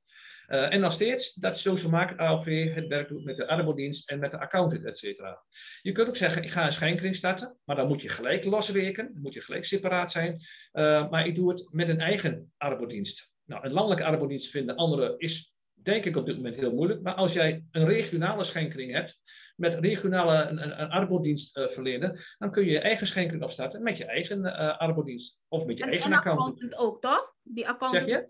Uh, 0.51 0.73
en 0.73 0.79
nog 0.79 0.93
steeds 0.93 1.33
dat 1.33 1.57
Social 1.57 1.91
Market 1.91 2.17
ALV 2.17 2.73
het 2.73 2.87
werk 2.87 3.07
doet 3.07 3.23
met 3.23 3.37
de 3.37 3.47
arbodienst 3.47 4.09
en 4.09 4.19
met 4.19 4.31
de 4.31 4.39
accountant, 4.39 4.85
et 4.85 4.97
cetera. 4.97 5.43
Je 5.81 5.91
kunt 5.91 6.07
ook 6.07 6.15
zeggen, 6.15 6.43
ik 6.43 6.51
ga 6.51 6.65
een 6.65 6.71
schenkring 6.71 7.15
starten, 7.15 7.59
maar 7.65 7.75
dan 7.75 7.87
moet 7.87 8.01
je 8.01 8.09
gelijk 8.09 8.45
loswerken, 8.45 9.09
dan 9.13 9.21
moet 9.21 9.33
je 9.33 9.41
gelijk 9.41 9.65
separaat 9.65 10.11
zijn. 10.11 10.37
Uh, 10.73 11.09
maar 11.09 11.25
ik 11.25 11.35
doe 11.35 11.49
het 11.49 11.67
met 11.71 11.89
een 11.89 11.99
eigen 11.99 12.53
arbodienst. 12.57 13.29
Nou, 13.45 13.65
een 13.65 13.71
landelijke 13.71 14.03
arbodienst 14.03 14.49
vinden 14.49 14.75
anderen 14.75 15.19
is 15.19 15.51
denk 15.73 16.05
ik 16.05 16.15
op 16.15 16.25
dit 16.25 16.35
moment 16.35 16.55
heel 16.55 16.73
moeilijk. 16.73 17.01
Maar 17.01 17.13
als 17.13 17.33
jij 17.33 17.65
een 17.71 17.85
regionale 17.85 18.43
schenkring 18.43 18.91
hebt, 18.91 19.19
met 19.55 19.73
regionale 19.73 20.43
een, 20.43 20.63
een, 20.63 20.81
een 20.81 20.89
arbodienst 20.89 21.57
uh, 21.57 21.67
verlenen, 21.67 22.19
dan 22.37 22.51
kun 22.51 22.65
je 22.65 22.71
je 22.71 22.79
eigen 22.79 23.07
schenkring 23.07 23.43
opstarten 23.43 23.83
met 23.83 23.97
je 23.97 24.05
eigen 24.05 24.45
uh, 24.45 24.77
arbodienst. 24.77 25.39
Of 25.47 25.65
met 25.65 25.77
je 25.77 25.83
en, 25.83 25.89
eigen 25.89 26.11
en 26.11 26.17
accountant. 26.17 26.49
accountant 26.49 26.81
ook, 26.81 27.01
toch? 27.01 27.33
Die 27.43 27.67
accountant 27.67 28.09
Zeg 28.09 28.19
je? 28.19 28.29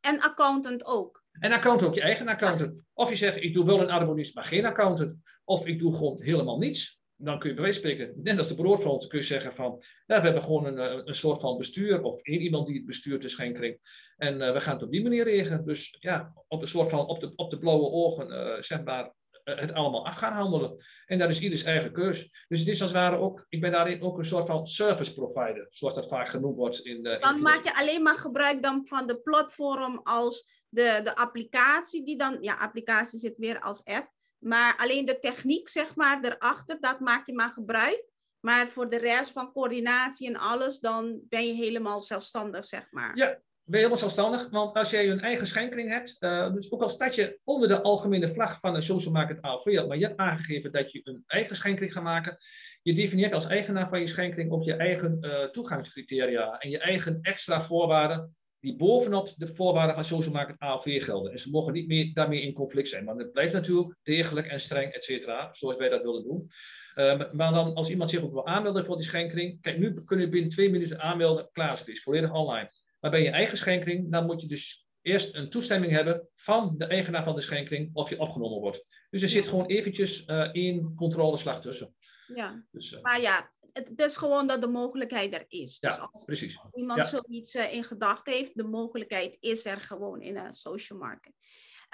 En 0.00 0.20
accountant 0.20 0.84
ook. 0.84 1.19
En 1.40 1.52
accountant 1.52 1.88
ook 1.88 1.94
je 1.94 2.00
eigen 2.00 2.28
accountant. 2.28 2.82
Of 2.94 3.08
je 3.08 3.16
zegt, 3.16 3.42
ik 3.42 3.54
doe 3.54 3.64
wel 3.64 3.80
een 3.80 3.90
arbodienst, 3.90 4.34
maar 4.34 4.44
geen 4.44 4.64
accountant. 4.64 5.16
Of 5.44 5.66
ik 5.66 5.78
doe 5.78 5.94
gewoon 5.94 6.22
helemaal 6.22 6.58
niets. 6.58 6.98
Dan 7.16 7.38
kun 7.38 7.48
je 7.48 7.54
bij 7.54 7.64
wijze 7.64 7.80
van 7.80 7.90
spreken, 7.90 8.14
net 8.22 8.38
als 8.38 8.48
de 8.48 8.54
broodfront, 8.54 9.06
kun 9.06 9.18
je 9.18 9.24
zeggen 9.24 9.54
van, 9.54 9.82
ja, 10.06 10.18
we 10.18 10.24
hebben 10.24 10.42
gewoon 10.42 10.66
een, 10.66 11.08
een 11.08 11.14
soort 11.14 11.40
van 11.40 11.58
bestuur, 11.58 12.02
of 12.02 12.22
één 12.22 12.40
iemand 12.40 12.66
die 12.66 12.76
het 12.76 12.86
bestuurt, 12.86 13.22
de 13.22 13.28
schenkring. 13.28 13.78
En 14.16 14.40
uh, 14.40 14.52
we 14.52 14.60
gaan 14.60 14.74
het 14.74 14.82
op 14.82 14.90
die 14.90 15.02
manier 15.02 15.24
regelen. 15.24 15.64
Dus 15.64 15.96
ja, 16.00 16.32
op 16.48 16.62
een 16.62 16.68
soort 16.68 16.90
van, 16.90 17.06
op 17.06 17.20
de, 17.20 17.32
op 17.36 17.50
de 17.50 17.58
blauwe 17.58 17.90
ogen, 17.90 18.30
uh, 18.30 18.62
zeg 18.62 18.82
maar, 18.82 19.12
het 19.44 19.72
allemaal 19.72 20.06
af 20.06 20.14
gaan 20.14 20.32
handelen. 20.32 20.76
En 21.06 21.18
dat 21.18 21.30
is 21.30 21.40
ieders 21.40 21.62
eigen 21.62 21.92
keus. 21.92 22.46
Dus 22.48 22.58
het 22.58 22.68
is 22.68 22.80
als 22.80 22.90
het 22.90 22.98
ware 22.98 23.16
ook, 23.16 23.46
ik 23.48 23.60
ben 23.60 23.72
daarin 23.72 24.02
ook 24.02 24.18
een 24.18 24.24
soort 24.24 24.46
van 24.46 24.66
service 24.66 25.14
provider, 25.14 25.66
zoals 25.68 25.94
dat 25.94 26.08
vaak 26.08 26.28
genoemd 26.28 26.56
wordt. 26.56 26.78
In 26.78 27.02
de, 27.02 27.16
dan 27.20 27.40
maak 27.40 27.64
je 27.64 27.78
alleen 27.78 28.02
maar 28.02 28.18
gebruik 28.18 28.62
dan 28.62 28.86
van 28.86 29.06
de 29.06 29.20
platform 29.20 30.00
als 30.02 30.59
de, 30.70 31.00
de 31.04 31.16
applicatie 31.16 32.04
die 32.04 32.16
dan, 32.16 32.38
ja, 32.40 32.54
applicatie 32.54 33.18
zit 33.18 33.36
weer 33.36 33.60
als 33.60 33.84
app, 33.84 34.10
maar 34.38 34.76
alleen 34.76 35.04
de 35.04 35.18
techniek, 35.18 35.68
zeg 35.68 35.94
maar, 35.94 36.18
erachter, 36.24 36.80
dat 36.80 37.00
maak 37.00 37.26
je 37.26 37.34
maar 37.34 37.50
gebruik. 37.50 38.08
Maar 38.40 38.68
voor 38.68 38.90
de 38.90 38.98
rest 38.98 39.32
van 39.32 39.52
coördinatie 39.52 40.28
en 40.28 40.36
alles, 40.36 40.78
dan 40.78 41.20
ben 41.28 41.46
je 41.46 41.54
helemaal 41.54 42.00
zelfstandig, 42.00 42.64
zeg 42.64 42.86
maar. 42.90 43.16
Ja, 43.16 43.26
ben 43.70 43.80
je 43.80 43.86
helemaal 43.86 43.96
zelfstandig. 43.96 44.50
Want 44.50 44.74
als 44.74 44.90
jij 44.90 45.10
een 45.10 45.20
eigen 45.20 45.46
schenkring 45.46 45.88
hebt, 45.88 46.16
uh, 46.20 46.52
dus 46.52 46.72
ook 46.72 46.82
al 46.82 46.88
staat 46.88 47.14
je 47.14 47.40
onder 47.44 47.68
de 47.68 47.82
algemene 47.82 48.32
vlag 48.32 48.60
van 48.60 48.74
de 48.74 48.82
Social 48.82 49.12
Market 49.12 49.42
ALV, 49.42 49.64
maar 49.86 49.98
je 49.98 50.06
hebt 50.06 50.18
aangegeven 50.18 50.72
dat 50.72 50.92
je 50.92 51.00
een 51.04 51.24
eigen 51.26 51.56
schenkring 51.56 51.92
gaat 51.92 52.02
maken. 52.02 52.36
Je 52.82 52.94
definieert 52.94 53.32
als 53.32 53.46
eigenaar 53.46 53.88
van 53.88 54.00
je 54.00 54.08
schenkring 54.08 54.52
ook 54.52 54.62
je 54.62 54.74
eigen 54.74 55.18
uh, 55.20 55.44
toegangscriteria 55.44 56.58
en 56.58 56.70
je 56.70 56.78
eigen 56.78 57.18
extra 57.22 57.62
voorwaarden 57.62 58.36
die 58.60 58.76
bovenop 58.76 59.34
de 59.36 59.46
voorwaarden 59.46 59.94
van 59.94 60.04
social 60.04 60.34
market 60.34 60.58
AOV 60.58 61.04
gelden. 61.04 61.32
En 61.32 61.38
ze 61.38 61.50
mogen 61.50 61.72
niet 61.72 61.86
meer 61.86 62.10
daarmee 62.12 62.42
in 62.42 62.52
conflict 62.52 62.88
zijn. 62.88 63.04
Maar 63.04 63.16
het 63.16 63.32
blijft 63.32 63.52
natuurlijk 63.52 63.96
degelijk 64.02 64.46
en 64.46 64.60
streng, 64.60 64.92
et 64.92 65.04
cetera, 65.04 65.52
zoals 65.52 65.76
wij 65.76 65.88
dat 65.88 66.04
willen 66.04 66.22
doen. 66.22 66.50
Uh, 66.94 67.32
maar 67.32 67.52
dan 67.52 67.74
als 67.74 67.90
iemand 67.90 68.10
zich 68.10 68.22
ook 68.22 68.32
wil 68.32 68.46
aanmelden 68.46 68.84
voor 68.84 68.96
die 68.96 69.04
schenkring, 69.04 69.60
kijk, 69.60 69.78
nu 69.78 70.04
kun 70.04 70.20
je 70.20 70.28
binnen 70.28 70.50
twee 70.50 70.70
minuten 70.70 71.00
aanmelden, 71.00 71.48
klaar 71.52 71.72
is 71.72 71.78
het, 71.78 71.88
is 71.88 72.02
volledig 72.02 72.32
online. 72.32 72.70
Maar 73.00 73.10
bij 73.10 73.22
je 73.22 73.30
eigen 73.30 73.58
schenkring, 73.58 74.10
dan 74.10 74.26
moet 74.26 74.40
je 74.40 74.46
dus 74.46 74.88
eerst 75.02 75.34
een 75.34 75.50
toestemming 75.50 75.92
hebben 75.92 76.28
van 76.34 76.74
de 76.78 76.84
eigenaar 76.84 77.24
van 77.24 77.34
de 77.34 77.40
schenkring 77.40 77.90
of 77.92 78.10
je 78.10 78.20
opgenomen 78.20 78.60
wordt. 78.60 78.86
Dus 79.10 79.22
er 79.22 79.28
zit 79.28 79.48
gewoon 79.48 79.66
eventjes 79.66 80.26
uh, 80.26 80.40
één 80.52 80.94
controleslag 80.94 81.60
tussen. 81.60 81.94
Ja, 82.34 82.64
dus, 82.70 82.92
uh, 82.92 83.00
maar 83.00 83.20
ja, 83.20 83.52
het 83.72 84.00
is 84.00 84.16
gewoon 84.16 84.46
dat 84.46 84.60
de 84.60 84.66
mogelijkheid 84.66 85.34
er 85.34 85.44
is. 85.48 85.76
Ja, 85.80 85.88
dus 85.88 85.98
als, 85.98 86.24
precies. 86.24 86.58
als 86.58 86.74
iemand 86.74 86.98
Ja. 86.98 87.04
zoiets 87.04 87.54
uh, 87.54 87.72
in 87.72 87.84
gedachten 87.84 88.32
heeft, 88.32 88.56
de 88.56 88.64
mogelijkheid 88.64 89.36
is 89.40 89.64
er 89.64 89.80
gewoon 89.80 90.20
in 90.20 90.36
een 90.36 90.52
social 90.52 90.98
market. 90.98 91.32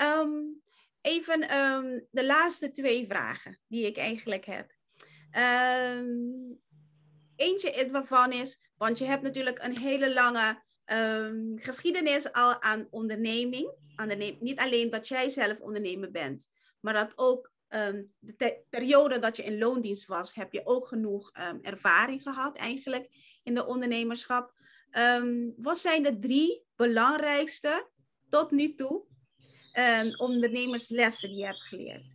Um, 0.03 0.63
even 1.01 1.57
um, 1.57 2.07
de 2.11 2.27
laatste 2.27 2.71
twee 2.71 3.07
vragen 3.09 3.61
die 3.69 3.87
ik 3.87 3.97
eigenlijk 3.97 4.45
heb. 4.45 4.75
Um, 5.97 6.61
eentje 7.37 7.89
waarvan 7.91 8.33
is, 8.33 8.71
want 8.77 8.99
je 8.99 9.05
hebt 9.05 9.23
natuurlijk 9.23 9.59
een 9.63 9.79
hele 9.79 10.13
lange 10.13 10.65
geschiedenis 11.57 12.33
al 12.33 12.63
aan 12.63 12.87
onderneming. 12.91 13.75
Aan 13.95 14.09
de, 14.09 14.37
niet 14.41 14.59
alleen 14.59 14.91
dat 14.91 15.09
jij 15.09 15.29
zelf 15.29 15.59
ondernemer 15.59 16.11
bent, 16.11 16.49
maar 16.81 16.95
dat 16.95 17.13
ook 17.17 17.53
Um, 17.69 18.13
de 18.19 18.65
periode 18.71 19.19
dat 19.19 19.37
je 19.37 19.43
in 19.43 19.59
loondienst 19.59 20.07
was, 20.07 20.35
heb 20.35 20.53
je 20.53 20.67
ook 20.67 20.89
genoeg 20.89 21.31
um, 21.41 21.59
ervaring 21.63 22.23
gehad 22.23 22.57
eigenlijk 22.57 23.09
in 23.43 23.55
de 23.55 23.67
ondernemerschap. 23.67 24.53
Um, 24.93 25.55
wat 25.57 25.79
zijn 25.79 26.03
de 26.03 26.19
drie 26.19 26.65
belangrijkste 26.77 27.89
tot 28.29 28.51
nu 28.51 28.75
toe 28.75 29.05
ondernemerslessen 30.17 31.29
die 31.29 31.39
je 31.39 31.45
hebt 31.45 31.63
geleerd? 31.63 32.15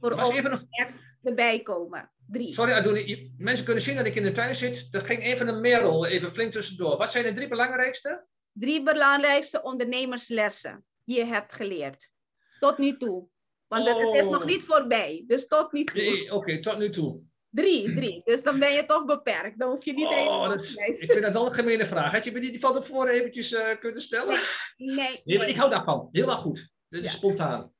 Voor 0.00 0.12
ook 0.12 0.32
even 0.32 0.50
nog... 0.50 0.64
net 0.70 0.98
erbij 1.22 1.62
komen. 1.62 2.12
Drie. 2.26 2.54
Sorry 2.54 3.32
mensen 3.38 3.64
kunnen 3.64 3.82
zien 3.82 3.96
dat 3.96 4.06
ik 4.06 4.14
in 4.14 4.22
de 4.22 4.32
tuin 4.32 4.54
zit. 4.54 4.88
Er 4.90 5.06
ging 5.06 5.22
even 5.22 5.48
een 5.48 5.60
merel 5.60 6.06
even 6.06 6.30
flink 6.30 6.52
tussendoor. 6.52 6.96
Wat 6.96 7.10
zijn 7.10 7.24
de 7.24 7.32
drie 7.32 7.48
belangrijkste? 7.48 8.26
Drie 8.52 8.82
belangrijkste 8.82 9.62
ondernemerslessen 9.62 10.84
die 11.04 11.16
je 11.16 11.24
hebt 11.24 11.54
geleerd. 11.54 12.12
Tot 12.58 12.78
nu 12.78 12.96
toe. 12.96 13.28
Want 13.68 13.88
oh. 13.88 14.12
het 14.12 14.24
is 14.24 14.28
nog 14.30 14.44
niet 14.44 14.62
voorbij. 14.62 15.24
Dus 15.26 15.46
tot 15.46 15.72
nu 15.72 15.84
toe. 15.84 16.02
Nee, 16.02 16.24
Oké, 16.24 16.34
okay, 16.34 16.60
tot 16.60 16.78
nu 16.78 16.90
toe. 16.90 17.20
Drie, 17.54 17.94
drie. 17.94 18.20
Dus 18.24 18.42
dan 18.42 18.58
ben 18.58 18.72
je 18.72 18.84
toch 18.84 19.04
beperkt. 19.04 19.58
Dan 19.58 19.70
hoef 19.70 19.84
je 19.84 19.92
niet 19.92 20.06
oh, 20.06 20.48
dat, 20.48 20.62
Ik 20.62 21.10
vind 21.10 21.22
dat 21.22 21.32
wel 21.32 21.46
een 21.46 21.54
gemene 21.54 21.86
vraag. 21.86 22.12
Had 22.12 22.24
je 22.24 22.32
me 22.32 22.40
die 22.40 22.60
van 22.60 22.74
tevoren 22.74 23.12
eventjes 23.12 23.52
uh, 23.52 23.60
kunnen 23.80 24.02
stellen? 24.02 24.40
Nee. 24.76 24.96
nee, 24.96 25.20
nee 25.24 25.38
maar 25.38 25.48
ik 25.48 25.56
hou 25.56 25.70
daarvan. 25.70 26.08
Heel 26.12 26.30
erg 26.30 26.38
goed. 26.38 26.68
Dit 26.88 27.04
is 27.04 27.10
ja. 27.10 27.16
spontaan. 27.16 27.72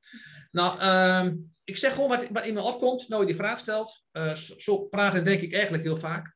Nou, 0.51 0.79
uh, 0.81 1.33
ik 1.63 1.77
zeg 1.77 1.93
gewoon 1.93 2.09
wat, 2.09 2.29
wat 2.29 2.45
in 2.45 2.53
me 2.53 2.61
opkomt. 2.61 3.07
Nou, 3.07 3.21
je 3.21 3.27
die 3.27 3.35
vraag 3.35 3.59
stelt. 3.59 4.03
Uh, 4.13 4.35
zo, 4.35 4.53
zo 4.57 4.77
praten 4.77 5.25
denk 5.25 5.41
ik 5.41 5.53
eigenlijk 5.53 5.83
heel 5.83 5.97
vaak. 5.97 6.35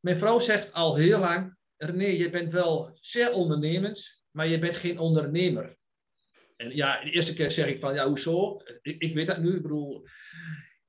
Mijn 0.00 0.16
vrouw 0.16 0.38
zegt 0.38 0.72
al 0.72 0.96
heel 0.96 1.18
lang. 1.18 1.56
René, 1.76 2.06
je 2.06 2.30
bent 2.30 2.52
wel 2.52 2.90
zeer 2.94 3.32
ondernemend. 3.32 4.22
Maar 4.30 4.48
je 4.48 4.58
bent 4.58 4.76
geen 4.76 4.98
ondernemer. 4.98 5.77
En 6.58 6.76
ja, 6.76 7.00
de 7.04 7.10
eerste 7.10 7.34
keer 7.34 7.50
zeg 7.50 7.66
ik 7.66 7.80
van, 7.80 7.94
ja, 7.94 8.06
hoezo? 8.06 8.60
Ik, 8.82 9.02
ik 9.02 9.14
weet 9.14 9.26
dat 9.26 9.38
nu. 9.38 9.54
Ik 9.54 9.62
bedoel, 9.62 10.06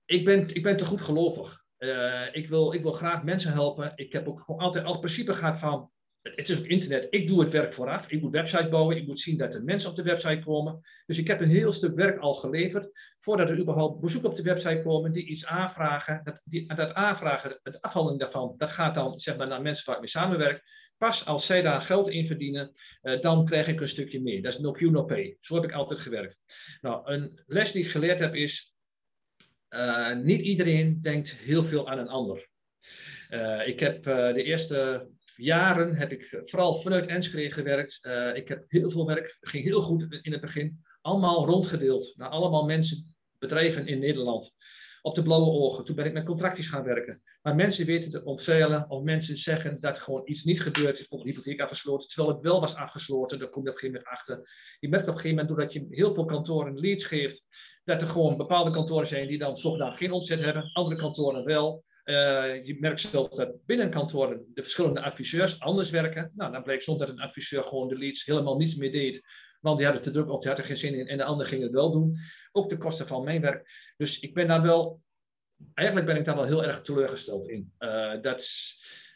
ik 0.05 0.25
ben, 0.25 0.55
ik 0.55 0.63
ben 0.63 0.77
te 0.77 0.85
goed 0.85 1.01
gelovig. 1.01 1.63
Uh, 1.79 2.25
ik, 2.31 2.49
wil, 2.49 2.73
ik 2.73 2.81
wil 2.81 2.91
graag 2.91 3.23
mensen 3.23 3.51
helpen. 3.51 3.91
Ik 3.95 4.13
heb 4.13 4.27
ook 4.27 4.39
gewoon 4.39 4.61
altijd 4.61 4.85
als 4.85 4.97
principe 4.97 5.33
gehad 5.33 5.59
van, 5.59 5.91
het 6.21 6.49
is 6.49 6.59
ook 6.59 6.65
internet, 6.65 7.07
ik 7.09 7.27
doe 7.27 7.41
het 7.41 7.51
werk 7.51 7.73
vooraf. 7.73 8.11
Ik 8.11 8.21
moet 8.21 8.31
website 8.31 8.69
bouwen, 8.69 8.97
ik 8.97 9.07
moet 9.07 9.19
zien 9.19 9.37
dat 9.37 9.53
er 9.53 9.63
mensen 9.63 9.89
op 9.89 9.95
de 9.95 10.03
website 10.03 10.43
komen. 10.43 10.81
Dus 11.05 11.17
ik 11.17 11.27
heb 11.27 11.41
een 11.41 11.49
heel 11.49 11.71
stuk 11.71 11.95
werk 11.95 12.19
al 12.19 12.33
geleverd, 12.33 12.89
voordat 13.19 13.49
er 13.49 13.59
überhaupt 13.59 13.99
bezoek 14.01 14.23
op 14.23 14.35
de 14.35 14.43
website 14.43 14.81
komen, 14.83 15.11
die 15.11 15.25
iets 15.25 15.45
aanvragen. 15.45 16.21
Dat, 16.23 16.41
die, 16.43 16.73
dat 16.75 16.93
aanvragen, 16.93 17.59
het 17.63 17.81
afhandelen 17.81 18.19
daarvan, 18.19 18.55
dat 18.57 18.69
gaat 18.69 18.95
dan 18.95 19.19
zeg 19.19 19.37
maar, 19.37 19.47
naar 19.47 19.61
mensen 19.61 19.85
waar 19.85 19.95
ik 19.95 20.01
mee 20.01 20.09
samenwerk. 20.09 20.63
Pas 20.99 21.25
als 21.25 21.45
zij 21.45 21.61
daar 21.61 21.81
geld 21.81 22.09
in 22.09 22.27
verdienen, 22.27 22.71
uh, 23.01 23.21
dan 23.21 23.45
krijg 23.45 23.67
ik 23.67 23.81
een 23.81 23.87
stukje 23.87 24.21
meer. 24.21 24.41
Dat 24.41 24.53
is 24.53 24.59
no 24.59 24.71
Q, 24.71 24.81
no 24.81 25.03
pay. 25.03 25.37
Zo 25.39 25.55
heb 25.55 25.63
ik 25.63 25.71
altijd 25.71 25.99
gewerkt. 25.99 26.39
Nou, 26.81 27.11
een 27.11 27.43
les 27.45 27.71
die 27.71 27.83
ik 27.83 27.89
geleerd 27.91 28.19
heb 28.19 28.35
is, 28.35 28.75
uh, 29.69 30.15
niet 30.15 30.41
iedereen 30.41 31.01
denkt 31.01 31.37
heel 31.37 31.63
veel 31.63 31.89
aan 31.89 31.99
een 31.99 32.07
ander. 32.07 32.47
Uh, 33.29 33.67
ik 33.67 33.79
heb 33.79 34.03
de 34.03 34.43
eerste 34.43 35.09
jaren, 35.35 35.95
heb 35.95 36.11
ik 36.11 36.39
vooral 36.41 36.75
vanuit 36.81 37.07
Enschede 37.07 37.51
gewerkt. 37.51 37.99
ik 38.33 38.47
heb 38.47 38.65
heel 38.67 38.89
veel 38.89 39.05
werk, 39.05 39.37
ging 39.41 39.63
heel 39.63 39.81
goed 39.81 40.19
in 40.21 40.31
het 40.31 40.41
begin. 40.41 40.83
Allemaal 41.01 41.45
rondgedeeld 41.45 42.13
naar 42.15 42.29
allemaal 42.29 42.65
mensen, 42.65 43.15
bedrijven 43.37 43.87
in 43.87 43.99
Nederland 43.99 44.53
op 45.01 45.15
de 45.15 45.23
blauwe 45.23 45.51
ogen. 45.51 45.85
Toen 45.85 45.95
ben 45.95 46.05
ik 46.05 46.13
met 46.13 46.25
contracties 46.25 46.67
gaan 46.67 46.83
werken. 46.83 47.21
Maar 47.41 47.55
mensen 47.55 47.85
weten 47.85 48.11
te 48.11 48.23
omzeilen 48.23 48.89
of 48.89 49.03
mensen 49.03 49.37
zeggen 49.37 49.81
dat 49.81 49.99
gewoon 49.99 50.21
iets 50.25 50.43
niet 50.43 50.61
gebeurd 50.61 50.93
is. 50.93 51.07
Bijvoorbeeld 51.07 51.35
hypotheek 51.35 51.61
afgesloten, 51.61 52.07
terwijl 52.07 52.33
het 52.33 52.43
wel 52.43 52.59
was 52.59 52.75
afgesloten. 52.75 53.39
Daar 53.39 53.49
kom 53.49 53.63
je 53.63 53.69
op 53.69 53.75
een 53.75 53.81
gegeven 53.81 54.01
moment 54.03 54.19
achter. 54.19 54.49
Je 54.79 54.89
merkt 54.89 55.07
op 55.07 55.13
een 55.13 55.19
gegeven 55.19 55.37
moment, 55.37 55.57
doordat 55.57 55.73
je 55.73 55.95
heel 55.95 56.13
veel 56.13 56.25
kantoren 56.25 56.79
leads 56.79 57.05
geeft, 57.05 57.43
dat 57.83 58.01
er 58.01 58.07
gewoon 58.07 58.37
bepaalde 58.37 58.71
kantoren 58.71 59.07
zijn 59.07 59.27
die 59.27 59.37
dan 59.37 59.57
zogenaamd 59.57 59.97
geen 59.97 60.11
omzet 60.11 60.39
hebben. 60.39 60.69
Andere 60.73 60.97
kantoren 60.97 61.45
wel. 61.45 61.83
Uh, 62.05 62.65
je 62.65 62.77
merkt 62.79 63.01
zelfs 63.01 63.37
dat 63.37 63.65
binnen 63.65 63.89
kantoren 63.89 64.45
de 64.53 64.61
verschillende 64.61 65.01
adviseurs 65.01 65.59
anders 65.59 65.89
werken. 65.89 66.31
Nou, 66.35 66.51
dan 66.51 66.63
bleek 66.63 66.81
soms 66.81 66.99
dat 66.99 67.09
een 67.09 67.21
adviseur 67.21 67.63
gewoon 67.63 67.87
de 67.87 67.97
leads 67.97 68.25
helemaal 68.25 68.57
niets 68.57 68.75
meer 68.75 68.91
deed. 68.91 69.21
Want 69.61 69.77
die 69.77 69.85
hadden 69.85 70.03
te 70.03 70.11
druk 70.11 70.29
of 70.29 70.39
die 70.39 70.49
had 70.49 70.59
er 70.59 70.65
geen 70.65 70.77
zin 70.77 70.93
in 70.93 71.07
en 71.07 71.17
de 71.17 71.23
ander 71.23 71.45
ging 71.47 71.61
het 71.61 71.71
wel 71.71 71.91
doen. 71.91 72.17
Ook 72.51 72.69
de 72.69 72.77
kosten 72.77 73.07
van 73.07 73.23
mijn 73.23 73.41
werk. 73.41 73.93
Dus 73.97 74.19
ik 74.19 74.33
ben 74.33 74.47
daar 74.47 74.61
wel, 74.61 75.01
eigenlijk 75.73 76.07
ben 76.07 76.17
ik 76.17 76.25
daar 76.25 76.35
wel 76.35 76.45
heel 76.45 76.65
erg 76.65 76.81
teleurgesteld 76.81 77.49
in. 77.49 77.73
Uh, 77.79 78.21
dat, 78.21 78.49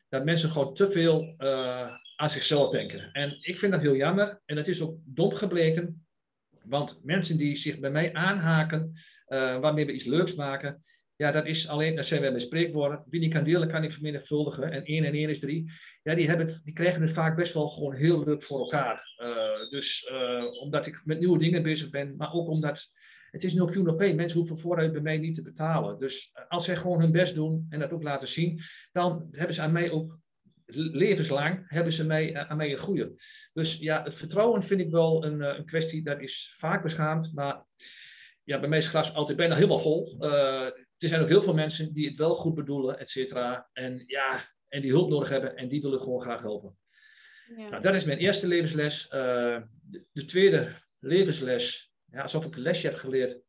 dat 0.10 0.26
mensen 0.26 0.50
gewoon 0.50 0.74
te 0.74 0.92
veel 0.92 1.36
uh, 1.38 1.98
aan 2.16 2.30
zichzelf 2.30 2.72
denken. 2.72 3.12
En 3.12 3.38
ik 3.42 3.60
vind 3.60 3.72
dat 3.72 3.82
heel 3.82 3.96
jammer. 3.96 4.42
En 4.46 4.58
het 4.58 4.68
is 4.68 4.82
ook 4.82 4.98
dom 5.06 5.34
gebleken. 5.34 6.06
Want 6.64 7.00
mensen 7.04 7.38
die 7.38 7.56
zich 7.56 7.80
bij 7.80 7.92
mij 7.92 8.14
aanhaken, 8.14 8.92
uh, 9.28 9.60
waarmee 9.60 9.86
we 9.86 9.92
iets 9.92 10.06
leuks 10.06 10.36
maken, 10.36 10.84
ja, 11.16 11.32
dat 11.32 11.46
is 11.46 11.68
alleen, 11.68 11.96
dat 11.96 12.06
zijn 12.06 12.22
we 12.22 12.32
bij 12.32 12.40
spreekwoorden. 12.40 13.04
Wie 13.10 13.20
niet 13.20 13.34
kan 13.34 13.44
delen, 13.44 13.68
kan 13.68 13.82
niet 13.82 13.94
vermenigvuldigen. 13.94 14.72
En 14.72 14.84
1 14.84 15.04
en 15.04 15.14
1 15.14 15.30
is 15.30 15.40
3. 15.40 15.72
Ja, 16.04 16.16
die, 16.16 16.28
hebben 16.28 16.62
die 16.64 16.74
krijgen 16.74 17.02
het 17.02 17.12
vaak 17.12 17.36
best 17.36 17.54
wel 17.54 17.68
gewoon 17.68 17.94
heel 17.94 18.24
leuk 18.24 18.44
voor 18.44 18.60
elkaar. 18.60 19.04
Dus 19.70 20.10
omdat 20.60 20.86
ik 20.86 21.02
met 21.06 21.20
nieuwe 21.20 21.38
dingen 21.38 21.64
bezig 21.64 21.90
ben, 21.90 22.16
maar 22.16 22.34
ook 22.34 22.48
omdat 22.48 22.90
het 23.34 23.44
is 23.44 23.54
no 23.54 23.66
Q 23.66 23.76
Mensen 23.76 24.38
hoeven 24.38 24.58
vooruit 24.58 24.92
bij 24.92 25.02
mij 25.02 25.18
niet 25.18 25.36
te 25.36 25.42
betalen. 25.42 26.00
Dus 26.00 26.32
als 26.48 26.66
zij 26.66 26.76
gewoon 26.76 27.00
hun 27.00 27.12
best 27.12 27.36
doen 27.36 27.66
en 27.70 27.80
dat 27.80 27.92
ook 27.92 28.04
laten 28.04 28.28
zien, 28.28 28.62
dan 28.92 29.28
hebben 29.32 29.56
ze 29.56 29.62
aan 29.62 29.72
mij 29.72 29.92
ook 29.92 30.20
levenslang 30.76 31.64
hebben 31.68 31.94
ze 31.94 32.06
mij, 32.06 32.36
aan 32.36 32.58
mij 32.58 32.72
een 32.72 32.78
goede. 32.78 33.14
Dus 33.54 33.78
ja, 33.78 34.04
het 34.04 34.16
vertrouwen 34.16 34.64
vind 34.64 34.82
ik 34.82 34.92
wel 34.92 35.26
een, 35.26 35.42
een 35.42 35.66
kwestie, 35.66 36.04
dat 36.04 36.22
is 36.22 36.54
vaak 36.58 36.84
beschaamd, 36.84 37.34
maar 37.34 37.66
ja, 38.44 38.60
bij 38.60 38.70
mij 38.70 38.78
is 38.78 38.84
het 38.84 38.94
glas 38.94 39.14
altijd 39.14 39.38
bijna 39.38 39.56
helemaal 39.56 39.80
vol. 39.80 40.18
Uh, 40.20 40.66
er 40.98 41.10
zijn 41.10 41.22
ook 41.22 41.28
heel 41.28 41.42
veel 41.42 41.54
mensen 41.54 41.94
die 41.94 42.08
het 42.08 42.18
wel 42.18 42.36
goed 42.36 42.54
bedoelen, 42.54 43.00
et 43.00 43.10
cetera. 43.10 43.70
En 43.74 44.04
ja, 44.08 44.50
en 44.68 44.82
die 44.82 44.92
hulp 44.92 45.10
nodig 45.10 45.30
hebben 45.30 45.56
en 45.56 45.68
die 45.68 45.82
willen 45.82 46.02
gewoon 46.02 46.22
graag 46.22 46.42
helpen. 46.42 46.78
Ja. 47.58 47.70
Nou, 47.70 47.82
dat 47.82 47.96
is 47.96 48.04
mijn 48.04 48.18
eerste 48.18 48.48
levensles. 48.48 49.06
Uh, 49.06 49.62
de, 49.82 50.06
de, 50.12 50.26
tweede 50.26 50.82
levensles, 51.00 51.93
ja, 52.14 52.22
alsof 52.22 52.46
ik 52.46 52.56
een 52.56 52.62
lesje 52.62 52.88
heb 52.88 52.96
geleerd. 52.96 53.42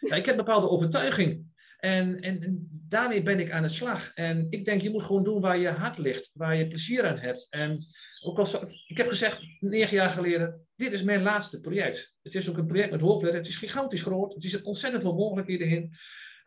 Ja, 0.00 0.16
ik 0.16 0.24
heb 0.24 0.38
een 0.38 0.44
bepaalde 0.44 0.68
overtuiging. 0.68 1.52
En, 1.78 2.20
en, 2.20 2.68
daarmee 2.88 3.22
ben 3.22 3.40
ik 3.40 3.50
aan 3.50 3.62
de 3.62 3.68
slag. 3.68 4.14
En 4.14 4.46
ik 4.50 4.64
denk, 4.64 4.82
je 4.82 4.90
moet 4.90 5.02
gewoon 5.02 5.24
doen 5.24 5.40
waar 5.40 5.58
je 5.58 5.68
hart 5.68 5.98
ligt, 5.98 6.30
waar 6.32 6.56
je 6.56 6.68
plezier 6.68 7.06
aan 7.06 7.18
hebt. 7.18 7.46
En 7.50 7.78
ook 8.22 8.38
al, 8.38 8.46
ik 8.86 8.96
heb 8.96 9.08
gezegd, 9.08 9.42
negen 9.60 9.96
jaar 9.96 10.10
geleden, 10.10 10.66
dit 10.76 10.92
is 10.92 11.02
mijn 11.02 11.22
laatste 11.22 11.60
project. 11.60 12.14
Het 12.22 12.34
is 12.34 12.50
ook 12.50 12.56
een 12.56 12.66
project 12.66 12.90
met 12.90 13.00
hoofdletter. 13.00 13.40
Het 13.40 13.48
is 13.48 13.56
gigantisch 13.56 14.02
groot. 14.02 14.34
Er 14.34 14.42
zitten 14.42 14.64
ontzettend 14.64 15.02
veel 15.02 15.14
mogelijkheden 15.14 15.68
in. 15.68 15.94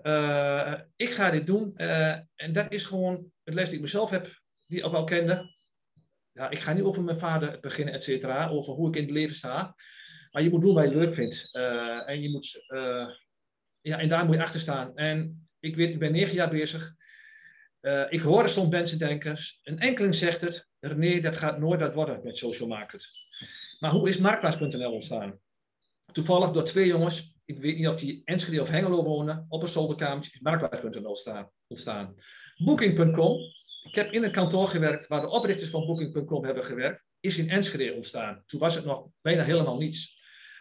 Uh, 0.03 0.73
ik 0.95 1.09
ga 1.09 1.31
dit 1.31 1.45
doen. 1.45 1.73
Uh, 1.75 2.11
en 2.35 2.53
dat 2.53 2.71
is 2.71 2.83
gewoon 2.83 3.31
het 3.43 3.53
les 3.53 3.67
die 3.67 3.75
ik 3.75 3.81
mezelf 3.81 4.09
heb, 4.09 4.41
die 4.67 4.77
ik 4.77 4.83
al 4.83 5.03
kende. 5.03 5.55
Ja, 6.31 6.49
ik 6.49 6.59
ga 6.59 6.73
niet 6.73 6.83
over 6.83 7.03
mijn 7.03 7.17
vader 7.17 7.59
beginnen, 7.59 7.93
et 7.93 8.03
cetera. 8.03 8.47
Over 8.47 8.73
hoe 8.73 8.87
ik 8.87 8.95
in 8.95 9.01
het 9.01 9.11
leven 9.11 9.35
sta. 9.35 9.75
Maar 10.31 10.43
je 10.43 10.49
moet 10.49 10.61
doen 10.61 10.73
wat 10.73 10.89
je 10.89 10.95
leuk 10.95 11.13
vindt. 11.13 11.49
Uh, 11.51 12.09
en 12.09 12.21
je 12.21 12.29
moet 12.29 12.65
ja, 13.87 13.99
en 13.99 14.09
daar 14.09 14.25
moet 14.25 14.35
je 14.35 14.43
achter 14.43 14.59
staan. 14.59 14.95
En 14.95 15.47
ik 15.59 15.75
weet, 15.75 15.89
ik 15.89 15.99
ben 15.99 16.11
negen 16.11 16.33
jaar 16.33 16.49
bezig. 16.49 16.95
Uh, 17.81 18.05
ik 18.09 18.21
hoor 18.21 18.49
soms 18.49 18.69
mensen 18.69 18.97
denken, 18.97 19.37
een 19.63 19.79
enkeling 19.79 20.15
zegt 20.15 20.41
het, 20.41 20.67
nee, 20.79 21.21
dat 21.21 21.37
gaat 21.37 21.59
nooit 21.59 21.79
wat 21.79 21.95
worden 21.95 22.23
met 22.23 22.37
social 22.37 22.67
market. 22.67 23.07
Maar 23.79 23.91
hoe 23.91 24.09
is 24.09 24.17
Marktplaats.nl 24.17 24.91
ontstaan? 24.91 25.39
Toevallig 26.11 26.51
door 26.51 26.63
twee 26.63 26.87
jongens, 26.87 27.35
ik 27.45 27.59
weet 27.59 27.77
niet 27.77 27.87
of 27.87 27.99
die 27.99 28.21
Enschede 28.25 28.61
of 28.61 28.69
Hengelo 28.69 29.03
wonen, 29.03 29.45
op 29.49 29.61
een 29.61 29.67
zolderkamertje 29.67 30.31
is 30.33 30.39
Marktplaats.nl 30.39 31.17
ontstaan. 31.67 32.15
Booking.com, 32.57 33.37
ik 33.83 33.95
heb 33.95 34.11
in 34.11 34.23
een 34.23 34.31
kantoor 34.31 34.67
gewerkt 34.67 35.07
waar 35.07 35.21
de 35.21 35.29
oprichters 35.29 35.69
van 35.69 35.85
Booking.com 35.85 36.45
hebben 36.45 36.65
gewerkt, 36.65 37.05
is 37.19 37.37
in 37.37 37.49
Enschede 37.49 37.93
ontstaan. 37.93 38.43
Toen 38.45 38.59
was 38.59 38.75
het 38.75 38.85
nog 38.85 39.07
bijna 39.21 39.43
helemaal 39.43 39.77
niets. 39.77 40.16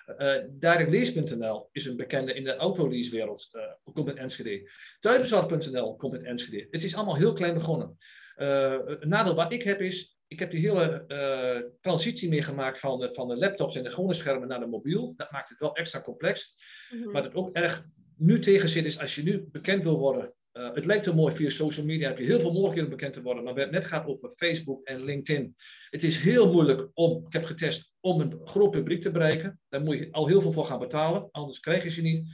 Uh, 0.07 0.34
DirectLease.nl 0.48 1.68
is 1.72 1.86
een 1.86 1.96
bekende 1.96 2.34
in 2.34 2.44
de 2.44 2.57
autoleasewereld, 2.57 3.48
uh, 3.52 3.92
komt 3.94 4.09
uit 4.09 4.16
Enschede. 4.16 4.70
Komt 5.96 6.12
uit 6.12 6.24
Enschede. 6.24 6.66
Het 6.70 6.84
is 6.84 6.94
allemaal 6.94 7.16
heel 7.16 7.32
klein 7.32 7.54
begonnen. 7.54 7.96
Uh, 8.36 8.86
het 8.86 9.04
nadeel 9.04 9.34
wat 9.34 9.52
ik 9.52 9.62
heb 9.62 9.80
is, 9.80 10.16
ik 10.26 10.38
heb 10.38 10.50
die 10.50 10.61
hele 10.61 11.74
transitie 11.80 12.28
meegemaakt 12.28 12.78
van 12.78 13.00
de, 13.00 13.14
van 13.14 13.28
de 13.28 13.36
laptops 13.36 13.76
en 13.76 13.82
de 13.82 13.92
gewone 13.92 14.14
schermen 14.14 14.48
naar 14.48 14.61
de 14.61 14.66
mobiel. 14.66 15.14
Dat 15.16 15.30
maakt 15.30 15.48
het 15.48 15.59
wel 15.59 15.76
extra 15.76 16.00
complex. 16.00 16.54
Mm 16.90 17.02
-hmm. 17.02 17.12
Wat 17.12 17.24
het 17.24 17.34
ook 17.34 17.57
erg 17.57 17.84
nu 18.16 18.38
tegen 18.38 18.68
zit 18.68 18.84
is, 18.84 18.98
als 18.98 19.14
je 19.14 19.22
nu 19.22 19.48
bekend 19.52 19.82
wil 19.82 19.98
worden, 19.98 20.34
uh, 20.52 20.74
het 20.74 20.84
lijkt 20.84 21.04
heel 21.04 21.14
mooi 21.14 21.34
via 21.34 21.50
social 21.50 21.86
media, 21.86 22.09
heb 22.09 22.18
je 22.18 22.24
heel 22.24 22.40
veel 22.40 22.52
mogelijkheden 22.52 22.90
om 22.90 22.96
bekend 22.96 23.14
te 23.14 23.22
worden. 23.22 23.44
Maar 23.44 23.54
het 23.54 23.70
net 23.70 23.84
gaat 23.84 24.07
over 24.07 24.30
Facebook 24.30 24.84
en 24.84 25.04
LinkedIn. 25.04 25.57
Het 25.90 26.04
is 26.04 26.18
heel 26.18 26.52
moeilijk 26.52 26.90
om, 26.94 27.26
ik 27.26 27.32
heb 27.32 27.44
getest, 27.44 27.94
om 28.07 28.20
een 28.20 28.40
groot 28.44 28.70
publiek 28.70 29.02
te 29.02 29.11
bereiken. 29.11 29.61
Daar 29.68 29.80
moet 29.80 29.98
je 29.98 30.09
al 30.12 30.26
heel 30.26 30.40
veel 30.40 30.52
voor 30.52 30.66
gaan 30.66 30.78
betalen, 30.78 31.28
anders 31.30 31.61
krijg 31.61 31.82
je 31.82 31.90
ze 31.90 32.02
niet. 32.02 32.28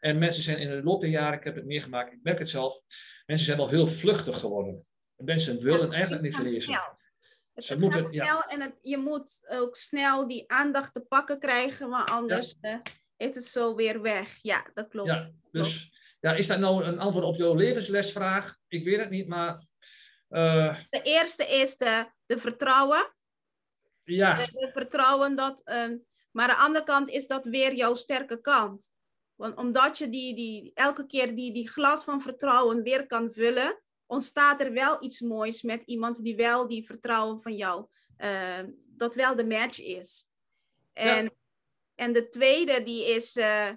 En 0.00 0.18
mensen 0.18 0.42
zijn 0.42 0.58
in 0.58 0.68
de 0.68 0.82
loop 0.82 1.00
der 1.00 1.10
jaren, 1.10 1.38
ik 1.38 1.44
heb 1.44 1.54
het 1.54 1.66
meegemaakt, 1.66 2.12
ik 2.12 2.22
merk 2.22 2.38
het 2.38 2.48
zelf, 2.48 2.80
mensen 3.26 3.46
zijn 3.46 3.58
wel 3.58 3.68
heel 3.68 3.86
vluchtig 3.86 4.40
geworden. 4.40 4.86
Mensen 5.16 5.62
willen 5.62 5.86
ja, 5.86 5.92
eigenlijk 5.92 6.22
niks 6.22 6.38
lezen. 6.38 6.62
Snel. 6.62 6.98
Het, 7.54 7.64
Ze 7.64 7.72
het 7.72 7.82
moeten, 7.82 8.00
gaat 8.00 8.10
snel 8.10 8.24
ja. 8.24 8.48
en 8.48 8.60
het, 8.60 8.78
je 8.82 8.96
moet 8.96 9.46
ook 9.48 9.76
snel 9.76 10.28
die 10.28 10.44
aandacht 10.46 10.94
te 10.94 11.00
pakken 11.00 11.38
krijgen, 11.38 11.88
maar 11.88 12.04
anders 12.04 12.56
ja. 12.60 12.74
uh, 12.74 12.80
is 13.28 13.34
het 13.34 13.44
zo 13.44 13.74
weer 13.74 14.02
weg. 14.02 14.38
Ja, 14.42 14.70
dat 14.74 14.88
klopt. 14.88 15.08
Ja, 15.08 15.30
dus 15.50 15.90
ja, 16.20 16.34
is 16.34 16.46
dat 16.46 16.58
nou 16.58 16.84
een 16.84 16.98
antwoord 16.98 17.26
op 17.26 17.36
jouw 17.36 17.54
levenslesvraag? 17.54 18.56
Ik 18.68 18.84
weet 18.84 18.98
het 18.98 19.10
niet, 19.10 19.28
maar... 19.28 19.66
Uh... 20.28 20.78
De 20.90 21.02
eerste 21.02 21.44
is 21.44 21.76
de, 21.76 22.10
de 22.26 22.38
vertrouwen. 22.38 23.15
Ja. 24.06 24.34
De 24.34 24.70
vertrouwen 24.72 25.34
dat... 25.34 25.62
Um, 25.64 26.04
maar 26.30 26.48
aan 26.48 26.56
de 26.56 26.64
andere 26.64 26.84
kant 26.84 27.10
is 27.10 27.26
dat 27.26 27.46
weer 27.46 27.74
jouw 27.74 27.94
sterke 27.94 28.40
kant. 28.40 28.92
Want 29.34 29.56
omdat 29.56 29.98
je 29.98 30.08
die, 30.08 30.34
die, 30.34 30.70
elke 30.74 31.06
keer 31.06 31.34
die, 31.34 31.52
die 31.52 31.68
glas 31.68 32.04
van 32.04 32.20
vertrouwen 32.20 32.82
weer 32.82 33.06
kan 33.06 33.30
vullen, 33.30 33.80
ontstaat 34.06 34.60
er 34.60 34.72
wel 34.72 35.04
iets 35.04 35.20
moois 35.20 35.62
met 35.62 35.82
iemand 35.84 36.24
die 36.24 36.36
wel 36.36 36.68
die 36.68 36.86
vertrouwen 36.86 37.42
van 37.42 37.56
jou, 37.56 37.86
uh, 38.18 38.58
dat 38.86 39.14
wel 39.14 39.36
de 39.36 39.46
match 39.46 39.80
is. 39.80 40.30
En, 40.92 41.24
ja. 41.24 41.30
en 41.94 42.12
de 42.12 42.28
tweede 42.28 42.82
die 42.82 43.14
is, 43.14 43.36
uh, 43.36 43.68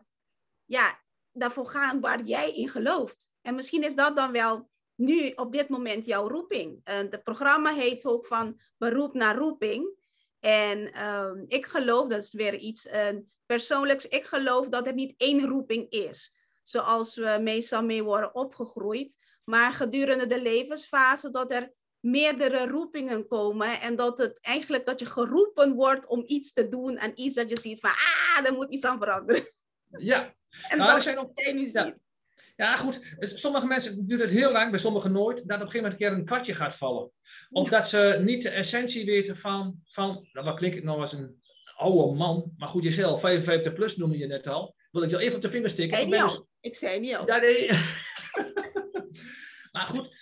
ja, 0.65 1.01
daarvoor 1.31 1.67
gaan 1.67 1.99
waar 1.99 2.23
jij 2.23 2.51
in 2.51 2.69
gelooft. 2.69 3.29
En 3.41 3.55
misschien 3.55 3.83
is 3.83 3.95
dat 3.95 4.15
dan 4.15 4.31
wel 4.31 4.69
nu 4.95 5.31
op 5.35 5.51
dit 5.51 5.69
moment 5.69 6.05
jouw 6.05 6.27
roeping. 6.27 6.81
Uh, 6.89 6.95
het 6.95 7.23
programma 7.23 7.73
heet 7.73 8.05
ook 8.05 8.25
van 8.25 8.59
beroep 8.77 9.13
naar 9.13 9.35
roeping. 9.35 9.97
En 10.39 10.79
uh, 10.79 11.31
ik 11.47 11.65
geloof, 11.65 12.07
dat 12.07 12.23
is 12.23 12.33
weer 12.33 12.55
iets 12.55 12.85
uh, 12.85 13.09
persoonlijks, 13.45 14.07
ik 14.07 14.25
geloof 14.25 14.67
dat 14.67 14.87
er 14.87 14.93
niet 14.93 15.13
één 15.17 15.47
roeping 15.47 15.89
is. 15.89 16.35
Zoals 16.63 17.15
we 17.15 17.37
meestal 17.41 17.83
mee 17.83 18.03
worden 18.03 18.35
opgegroeid. 18.35 19.17
Maar 19.43 19.71
gedurende 19.71 20.27
de 20.27 20.41
levensfase 20.41 21.29
dat 21.29 21.51
er 21.51 21.73
meerdere 21.99 22.67
roepingen 22.67 23.27
komen. 23.27 23.81
En 23.81 23.95
dat 23.95 24.17
het 24.17 24.39
eigenlijk 24.41 24.85
dat 24.85 24.99
je 24.99 25.05
geroepen 25.05 25.73
wordt 25.73 26.05
om 26.05 26.23
iets 26.25 26.53
te 26.53 26.67
doen. 26.67 26.97
En 26.97 27.21
iets 27.21 27.35
dat 27.35 27.49
je 27.49 27.59
ziet 27.59 27.79
van, 27.79 27.89
ah, 27.89 28.47
er 28.47 28.53
moet 28.53 28.69
iets 28.69 28.85
aan 28.85 28.99
veranderen. 28.99 29.43
Ja, 29.87 30.35
en 30.69 30.77
nou, 30.77 30.91
dat 30.91 31.03
zijn 31.03 31.17
ook, 31.17 31.31
jij 31.33 31.53
nu 31.53 31.69
ja. 31.71 31.85
ziet. 31.85 31.95
Ja, 32.59 32.75
goed. 32.75 33.01
Sommige 33.19 33.65
mensen 33.65 34.07
duurt 34.07 34.21
het 34.21 34.29
heel 34.29 34.51
lang, 34.51 34.69
bij 34.69 34.79
sommigen 34.79 35.11
nooit, 35.11 35.37
dat 35.37 35.57
op 35.57 35.59
een 35.65 35.71
gegeven 35.71 35.75
moment 35.75 35.93
een 35.93 36.07
keer 36.07 36.17
een 36.17 36.25
kwartje 36.25 36.55
gaat 36.55 36.75
vallen. 36.75 37.11
Of 37.49 37.69
dat 37.69 37.87
ze 37.87 38.19
niet 38.21 38.43
de 38.43 38.49
essentie 38.49 39.05
weten 39.05 39.37
van, 39.37 39.79
van 39.85 40.27
nou, 40.33 40.45
wat 40.45 40.55
klinkt 40.55 40.77
ik 40.77 40.83
nou 40.83 40.99
als 40.99 41.13
een 41.13 41.41
oude 41.75 42.15
man, 42.15 42.53
maar 42.57 42.69
goed, 42.69 42.83
jezelf, 42.83 43.19
55 43.19 43.73
plus 43.73 43.95
noemde 43.95 44.17
je 44.17 44.27
net 44.27 44.47
al. 44.47 44.75
Wil 44.91 45.03
ik 45.03 45.09
jou 45.09 45.21
even 45.21 45.35
op 45.35 45.41
de 45.41 45.49
vinger 45.49 45.69
stikken. 45.69 46.01
Ik 46.01 46.09
ben 46.09 46.23
dus- 46.23 46.41
Ik 46.59 46.75
zei 46.75 46.99
niet 46.99 47.15
al. 47.15 47.27
Ja, 47.27 47.37
nee. 47.37 47.67
maar 49.73 49.87
goed, 49.87 50.15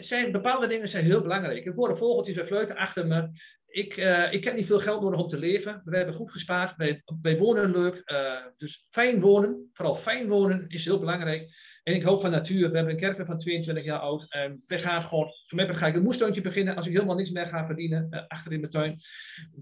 zijn, 0.00 0.32
bepaalde 0.32 0.66
dingen 0.66 0.88
zijn 0.88 1.04
heel 1.04 1.22
belangrijk. 1.22 1.64
Ik 1.64 1.74
hoor 1.74 1.88
de 1.88 1.96
vogeltjes 1.96 2.34
bij 2.34 2.46
fluiten 2.46 2.76
achter 2.76 3.06
me. 3.06 3.30
Ik, 3.76 3.96
eh, 3.96 4.32
ik 4.32 4.44
heb 4.44 4.54
niet 4.54 4.66
veel 4.66 4.80
geld 4.80 5.02
nodig 5.02 5.20
om 5.20 5.28
te 5.28 5.38
leven. 5.38 5.82
We 5.84 5.96
hebben 5.96 6.14
goed 6.14 6.30
gespaard. 6.30 6.76
Wij, 6.76 7.02
wij 7.22 7.38
wonen 7.38 7.70
leuk. 7.70 8.02
eh, 8.04 8.32
dus 8.56 8.86
fijn 8.90 9.20
wonen, 9.20 9.70
vooral 9.72 9.94
fijn 9.94 10.28
wonen, 10.28 10.68
is 10.68 10.84
heel 10.84 10.98
belangrijk. 10.98 11.50
En 11.82 11.94
ik 11.94 12.02
hoop 12.02 12.20
van 12.20 12.30
natuur. 12.30 12.70
We 12.70 12.76
hebben 12.76 12.94
een 12.94 13.00
caravan 13.00 13.26
van 13.26 13.38
22 13.38 13.84
jaar 13.84 13.98
oud. 13.98 14.26
En 14.28 14.64
wij 14.66 14.80
gaan 14.80 15.04
gewoon, 15.04 15.28
voor 15.46 15.56
mij 15.56 15.76
ga 15.76 15.86
ik 15.86 15.94
een 15.94 16.02
moestuintje 16.02 16.40
beginnen. 16.40 16.76
Als 16.76 16.86
ik 16.86 16.92
helemaal 16.92 17.16
niks 17.16 17.30
meer 17.30 17.46
ga 17.46 17.64
verdienen 17.66 18.06
eh, 18.10 18.20
achter 18.28 18.52
in 18.52 18.60
mijn 18.60 18.72
tuin. 18.72 18.96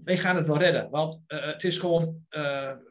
Wij 0.03 0.17
gaan 0.17 0.35
het 0.35 0.47
wel 0.47 0.59
redden. 0.59 0.89
Want 0.89 1.23
het 1.27 1.63
is 1.63 1.77
gewoon 1.77 2.25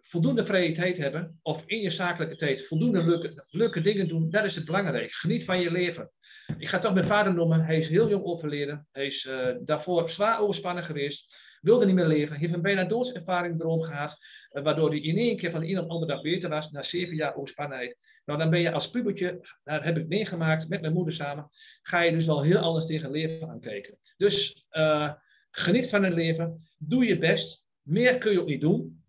voldoende 0.03 0.45
vrije 0.45 0.73
tijd 0.73 0.99
hebben. 0.99 1.39
Of 1.43 1.63
in 1.67 1.81
je 1.81 1.91
zakelijke 1.91 2.37
tijd 2.37 2.67
voldoende 2.67 3.05
leuke, 3.05 3.47
leuke 3.51 3.81
dingen 3.81 4.09
doen. 4.09 4.31
Dat 4.31 4.45
is 4.45 4.57
het 4.57 4.65
belangrijk. 4.65 5.13
Geniet 5.13 5.45
van 5.45 5.61
je 5.61 5.71
leven. 5.71 6.11
Ik 6.59 6.69
ga 6.69 6.79
toch 6.79 6.95
mijn 6.95 7.07
vader 7.07 7.35
noemen. 7.35 7.61
Hij 7.61 7.77
is 7.77 7.89
heel 7.89 8.09
jong 8.09 8.25
overleden. 8.25 8.89
Hij 8.93 9.07
is 9.07 9.27
eh, 9.27 9.49
daarvoor 9.61 10.11
zwaar 10.11 10.41
overspannen 10.41 10.85
geweest. 10.85 11.37
Wilde 11.61 11.87
niet 11.87 11.95
meer 11.95 12.07
leven. 12.07 12.37
Heeft 12.37 12.53
een 12.53 12.63
bijna 12.63 12.85
doodservaring 12.85 13.61
erom 13.61 13.83
gehad. 13.83 14.17
eh, 14.51 14.63
waardoor 14.63 14.91
hij 14.91 14.99
in 15.01 15.17
één 15.17 15.37
keer 15.37 15.51
van 15.51 15.61
de 15.61 15.69
een 15.69 15.79
op 15.79 15.85
de 15.85 15.91
andere 15.91 16.13
dag 16.13 16.23
beter 16.23 16.49
was. 16.51 16.71
Na 16.71 16.83
zeven 16.83 17.17
jaar 17.17 17.35
overspannenheid. 17.35 17.97
Nou, 18.25 18.39
dan 18.39 18.51
ben 18.51 18.61
je 18.61 18.73
als 18.73 18.91
pubertje, 18.91 19.41
dat 19.65 19.85
heb 19.85 19.97
ik 19.97 20.09
meegemaakt 20.09 20.69
met 20.69 20.81
mijn 20.81 20.93
moeder 20.93 21.15
samen. 21.15 21.49
Ga 21.83 22.01
je 22.01 22.13
dus 22.13 22.27
wel 22.27 22.43
heel 22.43 22.59
anders 22.59 22.87
tegen 22.87 23.11
leven 23.11 23.49
aankijken. 23.49 23.99
Dus 24.17 24.67
eh, 24.71 25.13
geniet 25.51 25.89
van 25.89 26.03
het 26.05 26.15
leven. 26.15 26.69
Doe 26.79 27.05
je 27.05 27.19
best. 27.19 27.65
Meer 27.83 28.19
kun 28.19 28.33
je 28.33 28.41
ook 28.41 28.47
niet 28.47 28.61
doen. 28.61 29.03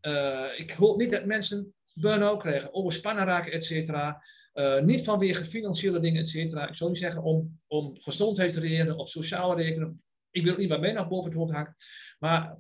Ik 0.58 0.72
hoop 0.72 0.98
niet 0.98 1.12
dat 1.12 1.26
mensen 1.26 1.74
burn-out 1.94 2.40
krijgen. 2.40 2.74
Overspannen 2.74 3.26
raken, 3.26 3.52
et 3.52 3.66
cetera. 3.66 4.24
Uh, 4.56 4.82
niet 4.82 5.04
vanwege 5.04 5.46
financiële 5.46 6.00
dingen, 6.00 6.22
et 6.22 6.30
cetera. 6.30 6.68
Ik 6.68 6.76
zou 6.76 6.90
niet 6.90 7.00
zeggen 7.00 7.24
om, 7.24 7.60
om 7.68 8.02
gezondheid 8.02 8.54
te 8.54 8.60
redenen 8.60 8.98
of 8.98 9.10
sociale 9.10 9.56
redenen. 9.64 10.04
Ik 10.32 10.44
wil 10.44 10.58
niet 10.58 10.70
wat 10.70 10.80
mij 10.80 10.92
nog 10.92 11.08
boven 11.08 11.30
het 11.30 11.40
hoofd 11.40 11.54
hangt. 11.54 11.86
Maar 12.20 12.58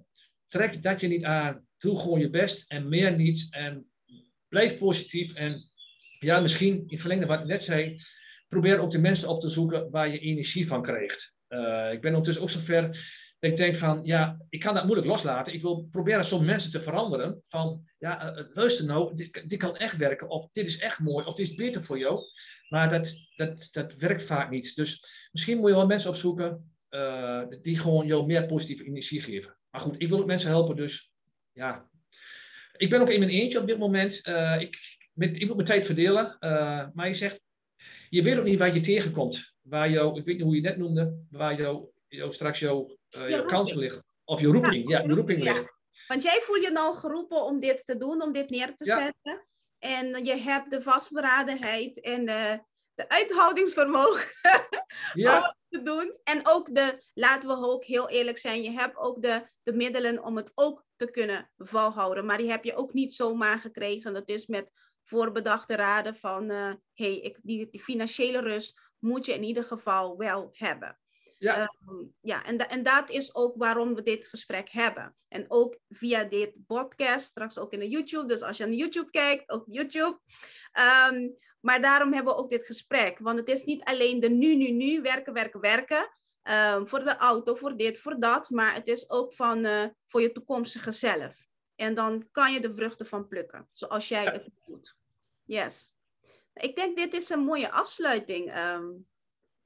trek 0.47 0.83
dat 0.83 1.01
je 1.01 1.07
niet 1.07 1.23
aan. 1.23 1.67
Doe 1.77 1.99
gewoon 1.99 2.19
je 2.19 2.29
best 2.29 2.71
en 2.71 2.89
meer 2.89 3.15
niet. 3.15 3.47
En 3.49 3.89
blijf 4.47 4.77
positief. 4.77 5.33
En 5.33 5.71
ja, 6.19 6.39
misschien 6.39 6.83
in 6.87 6.99
verlengde 6.99 7.25
wat 7.25 7.39
ik 7.39 7.45
net 7.45 7.63
zei, 7.63 8.01
probeer 8.47 8.79
ook 8.79 8.91
de 8.91 8.99
mensen 8.99 9.29
op 9.29 9.41
te 9.41 9.49
zoeken 9.49 9.89
waar 9.89 10.09
je 10.09 10.19
energie 10.19 10.67
van 10.67 10.81
krijgt. 10.81 11.33
Uh, 11.49 11.91
ik 11.91 12.01
ben 12.01 12.09
ondertussen 12.09 12.43
ook 12.43 12.49
zover 12.49 13.13
ik 13.45 13.57
denk 13.57 13.75
van, 13.75 14.01
ja, 14.03 14.41
ik 14.49 14.59
kan 14.59 14.73
dat 14.73 14.83
moeilijk 14.83 15.07
loslaten. 15.07 15.53
Ik 15.53 15.61
wil 15.61 15.87
proberen 15.91 16.25
soms 16.25 16.45
mensen 16.45 16.71
te 16.71 16.81
veranderen. 16.81 17.43
Van, 17.47 17.87
ja, 17.97 18.37
uh, 18.37 18.43
luister 18.53 18.85
nou, 18.85 19.15
dit, 19.15 19.57
kan 19.57 19.77
echt 19.77 19.97
werken. 19.97 20.29
Of 20.29 20.49
dit 20.51 20.67
is 20.67 20.77
echt 20.77 20.99
mooi. 20.99 21.25
Of 21.25 21.35
dit 21.35 21.47
is 21.49 21.55
beter 21.55 21.83
voor 21.83 21.97
jou. 21.97 22.21
Maar 22.69 22.89
dat, 22.89 23.15
dat, 23.35 23.67
dat 23.71 23.95
werkt 23.95 24.23
vaak 24.23 24.49
niet. 24.49 24.75
Dus 24.75 25.05
misschien 25.31 25.57
moet 25.57 25.69
je 25.69 25.75
wel 25.75 25.85
mensen 25.85 26.09
opzoeken 26.09 26.71
uh, 26.89 27.43
die 27.61 27.79
gewoon 27.79 28.07
jou 28.07 28.25
meer 28.25 28.45
positieve 28.45 28.83
energie 28.83 29.21
geven. 29.21 29.57
Maar 29.69 29.81
goed, 29.81 29.95
ik 29.97 30.09
wil 30.09 30.19
ook 30.19 30.25
mensen 30.25 30.49
helpen. 30.49 30.75
Dus 30.75 31.11
ja, 31.51 31.89
ik 32.77 32.89
ben 32.89 33.01
ook 33.01 33.09
in 33.09 33.19
mijn 33.19 33.31
eentje 33.31 33.59
op 33.59 33.67
dit 33.67 33.77
moment. 33.77 34.27
ik, 34.59 34.77
met, 35.13 35.35
ik 35.41 35.45
moet 35.47 35.55
mijn 35.55 35.67
tijd 35.67 35.85
verdelen. 35.85 36.37
maar 36.93 37.07
je 37.07 37.13
zegt, 37.13 37.43
je 38.09 38.21
weet 38.21 38.37
ook 38.37 38.45
niet 38.45 38.59
waar 38.59 38.73
je 38.73 38.81
tegenkomt. 38.81 39.53
Waar 39.61 39.89
jou, 39.89 40.19
ik 40.19 40.25
weet 40.25 40.35
niet 40.35 40.45
hoe 40.45 40.55
je 40.55 40.61
het 40.61 40.69
net 40.69 40.77
noemde, 40.77 41.25
waar 41.29 41.59
jou, 41.59 41.85
jou 42.07 42.33
straks 42.33 42.59
jouw, 42.59 42.97
uh, 43.17 43.29
jouw 43.29 43.45
kans 43.45 43.73
ligt. 43.73 44.01
Of 44.23 44.41
je 44.41 44.47
roeping, 44.47 44.89
ja, 44.89 44.99
ja 44.99 45.07
de 45.07 45.13
roeping 45.13 45.43
ligt. 45.43 45.73
Want 46.07 46.21
jij 46.21 46.39
voelt 46.41 46.63
je 46.63 46.71
nou 46.71 46.95
geroepen 46.95 47.43
om 47.43 47.59
dit 47.59 47.85
te 47.85 47.97
doen, 47.97 48.21
om 48.21 48.31
dit 48.31 48.49
neer 48.49 48.75
te 48.75 48.85
zetten. 48.85 49.47
En 49.79 50.25
je 50.25 50.35
hebt 50.35 50.71
de 50.71 50.81
vastberadenheid 50.81 52.01
en 52.01 52.25
de, 52.25 52.59
de 52.93 53.09
uithoudingsvermogen 53.09 54.29
om 55.13 55.23
het 55.23 55.55
te 55.69 55.81
doen. 55.81 56.17
En 56.23 56.39
ook 56.43 56.75
de, 56.75 57.03
laten 57.13 57.49
we 57.49 57.67
ook 57.67 57.85
heel 57.85 58.09
eerlijk 58.09 58.37
zijn, 58.37 58.63
je 58.63 58.71
hebt 58.71 58.97
ook 58.97 59.21
de, 59.21 59.49
de 59.63 59.73
middelen 59.73 60.23
om 60.23 60.35
het 60.35 60.51
ook 60.53 60.85
te 60.95 61.11
kunnen 61.11 61.51
volhouden. 61.57 62.25
Maar 62.25 62.37
die 62.37 62.51
heb 62.51 62.63
je 62.63 62.75
ook 62.75 62.93
niet 62.93 63.13
zomaar 63.13 63.59
gekregen. 63.59 64.13
Dat 64.13 64.29
is 64.29 64.47
met 64.47 64.71
voorbedachte 65.03 65.75
raden 65.75 66.15
van, 66.15 66.51
uh, 66.51 66.73
hey, 66.93 67.17
ik, 67.19 67.39
die, 67.41 67.69
die, 67.69 67.83
financiële 67.83 68.39
rust 68.39 68.79
moet 68.99 69.25
je 69.25 69.33
in 69.33 69.43
ieder 69.43 69.63
geval 69.63 70.17
wel 70.17 70.49
hebben. 70.51 70.99
Ja, 71.45 71.73
um, 71.89 72.13
ja 72.21 72.45
en, 72.45 72.69
en 72.69 72.83
dat 72.83 73.09
is 73.09 73.35
ook 73.35 73.55
waarom 73.57 73.95
we 73.95 74.01
dit 74.01 74.27
gesprek 74.27 74.69
hebben. 74.69 75.15
En 75.27 75.45
ook 75.47 75.77
via 75.89 76.23
dit 76.23 76.53
podcast, 76.67 77.27
straks 77.27 77.57
ook 77.57 77.73
in 77.73 77.79
de 77.79 77.89
YouTube. 77.89 78.27
Dus 78.27 78.41
als 78.41 78.57
je 78.57 78.63
aan 78.63 78.73
YouTube 78.73 79.09
kijkt, 79.09 79.49
ook 79.49 79.63
YouTube. 79.67 80.19
Um, 81.11 81.35
maar 81.59 81.81
daarom 81.81 82.13
hebben 82.13 82.33
we 82.33 82.39
ook 82.39 82.49
dit 82.49 82.65
gesprek. 82.65 83.19
Want 83.19 83.39
het 83.39 83.49
is 83.49 83.63
niet 83.63 83.83
alleen 83.83 84.19
de 84.19 84.29
nu, 84.29 84.55
nu, 84.55 84.71
nu, 84.71 85.01
werken, 85.01 85.33
werken, 85.33 85.59
werken. 85.59 86.09
Um, 86.73 86.87
voor 86.87 87.03
de 87.03 87.15
auto, 87.15 87.55
voor 87.55 87.77
dit, 87.77 87.99
voor 87.99 88.19
dat. 88.19 88.49
Maar 88.49 88.73
het 88.73 88.87
is 88.87 89.09
ook 89.09 89.33
van, 89.33 89.65
uh, 89.65 89.83
voor 90.07 90.21
je 90.21 90.31
toekomstige 90.31 90.91
zelf. 90.91 91.47
En 91.75 91.93
dan 91.93 92.27
kan 92.31 92.53
je 92.53 92.59
de 92.59 92.73
vruchten 92.73 93.05
van 93.05 93.27
plukken, 93.27 93.69
zoals 93.71 94.07
jij 94.07 94.23
het 94.23 94.49
doet. 94.65 94.95
Yes. 95.43 95.95
Ik 96.53 96.75
denk 96.75 96.97
dit 96.97 97.13
is 97.13 97.29
een 97.29 97.39
mooie 97.39 97.71
afsluiting. 97.71 98.57
Um, 98.57 99.07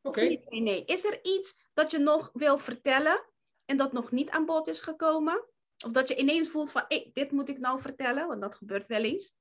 Oké. 0.01 0.19
Okay. 0.19 0.59
Nee, 0.59 0.85
is 0.85 1.05
er 1.05 1.19
iets 1.21 1.68
dat 1.79 1.91
je 1.91 1.97
nog 1.97 2.29
wil 2.33 2.57
vertellen 2.57 3.25
en 3.65 3.77
dat 3.77 3.93
nog 3.93 4.11
niet 4.11 4.29
aan 4.29 4.45
bod 4.45 4.67
is 4.67 4.81
gekomen? 4.81 5.43
Of 5.85 5.91
dat 5.91 6.07
je 6.07 6.15
ineens 6.15 6.49
voelt 6.49 6.71
van, 6.71 6.83
dit 7.13 7.31
moet 7.31 7.49
ik 7.49 7.59
nou 7.59 7.81
vertellen, 7.81 8.27
want 8.27 8.41
dat 8.41 8.55
gebeurt 8.55 8.87
wel 8.87 9.03
eens. 9.03 9.33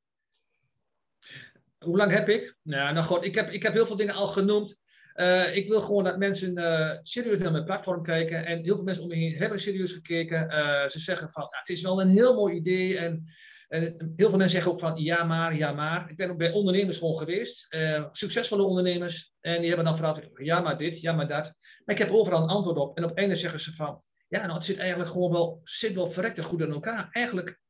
Hoe 1.79 1.97
lang 1.97 2.13
heb 2.13 2.29
ik? 2.29 2.57
Nou, 2.63 2.95
nou 2.95 3.07
goed, 3.07 3.25
ik 3.25 3.35
heb, 3.35 3.51
ik 3.51 3.63
heb 3.63 3.73
heel 3.73 3.87
veel 3.87 3.97
dingen 3.97 4.15
al 4.15 4.29
genoemd. 4.29 4.77
Uh, 5.15 5.57
ik 5.57 5.69
wil 5.69 5.81
gewoon 5.81 6.05
dat 6.05 6.19
mensen 6.19 6.59
uh, 6.59 6.99
serieus 7.03 7.39
naar 7.39 7.53
mijn 7.53 7.65
platform 7.65 8.03
kijken. 8.03 8.47
En 8.47 8.59
heel 8.59 8.75
veel 8.75 8.85
mensen 8.85 9.03
om 9.03 9.09
me 9.09 9.15
heen 9.15 9.37
hebben 9.37 9.61
serieus 9.61 9.93
gekeken. 9.93 10.51
Uh, 10.51 10.89
ze 10.89 10.99
zeggen 10.99 11.31
van, 11.31 11.47
het 11.49 11.69
is 11.69 11.83
wel 11.83 12.01
een 12.01 12.09
heel 12.09 12.35
mooi 12.35 12.55
idee. 12.55 12.99
En, 12.99 13.29
en, 13.69 14.13
heel 14.17 14.29
veel 14.29 14.39
mensen 14.39 14.51
zeggen 14.51 14.73
ook 14.73 14.81
van, 14.81 14.97
ja 14.97 15.25
maar, 15.25 15.57
ja 15.57 15.73
maar. 15.73 16.11
Ik 16.11 16.17
ben 16.17 16.31
ook 16.31 16.39
bij 16.39 16.53
ondernemers 16.53 16.99
gewoon 16.99 17.19
geweest. 17.19 17.77
succesvolle 18.13 18.63
ondernemers. 18.63 19.33
En 19.41 19.59
die 19.59 19.67
hebben 19.67 19.85
dan 19.85 19.97
vooral 19.97 20.23
ja 20.35 20.61
maar 20.61 20.79
dit, 20.79 21.01
ja 21.01 21.13
maar 21.13 21.29
dat. 21.29 21.55
Maar 21.85 21.95
ik 21.95 21.99
heb 21.99 22.11
overal 22.11 22.43
een 22.43 22.49
antwoord 22.49 22.77
op. 22.77 22.97
En 22.97 23.03
op 23.03 23.09
het 23.11 23.19
einde 23.19 23.37
zeggen 23.37 23.61
ze 23.61 23.75
van, 23.75 24.03
ja 24.29 24.41
nou 24.41 24.53
het 24.53 24.65
zit 24.65 24.79
eigenlijk 24.79 25.11
gewoon 25.11 25.33
wel, 25.33 25.61
zit 25.65 25.95
wel 25.95 26.11
verrekte 26.11 26.43
goed 26.43 26.61
in 26.61 26.71
elkaar. 26.71 27.09
Eigenlijk 27.11 27.61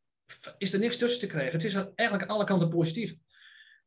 is 0.58 0.72
er 0.72 0.78
niks 0.78 0.96
tussen 0.96 1.20
te 1.20 1.26
krijgen. 1.26 1.52
Het 1.52 1.64
is 1.64 1.74
eigenlijk 1.74 2.22
aan 2.22 2.36
alle 2.36 2.44
kanten 2.44 2.68
positief. 2.68 3.14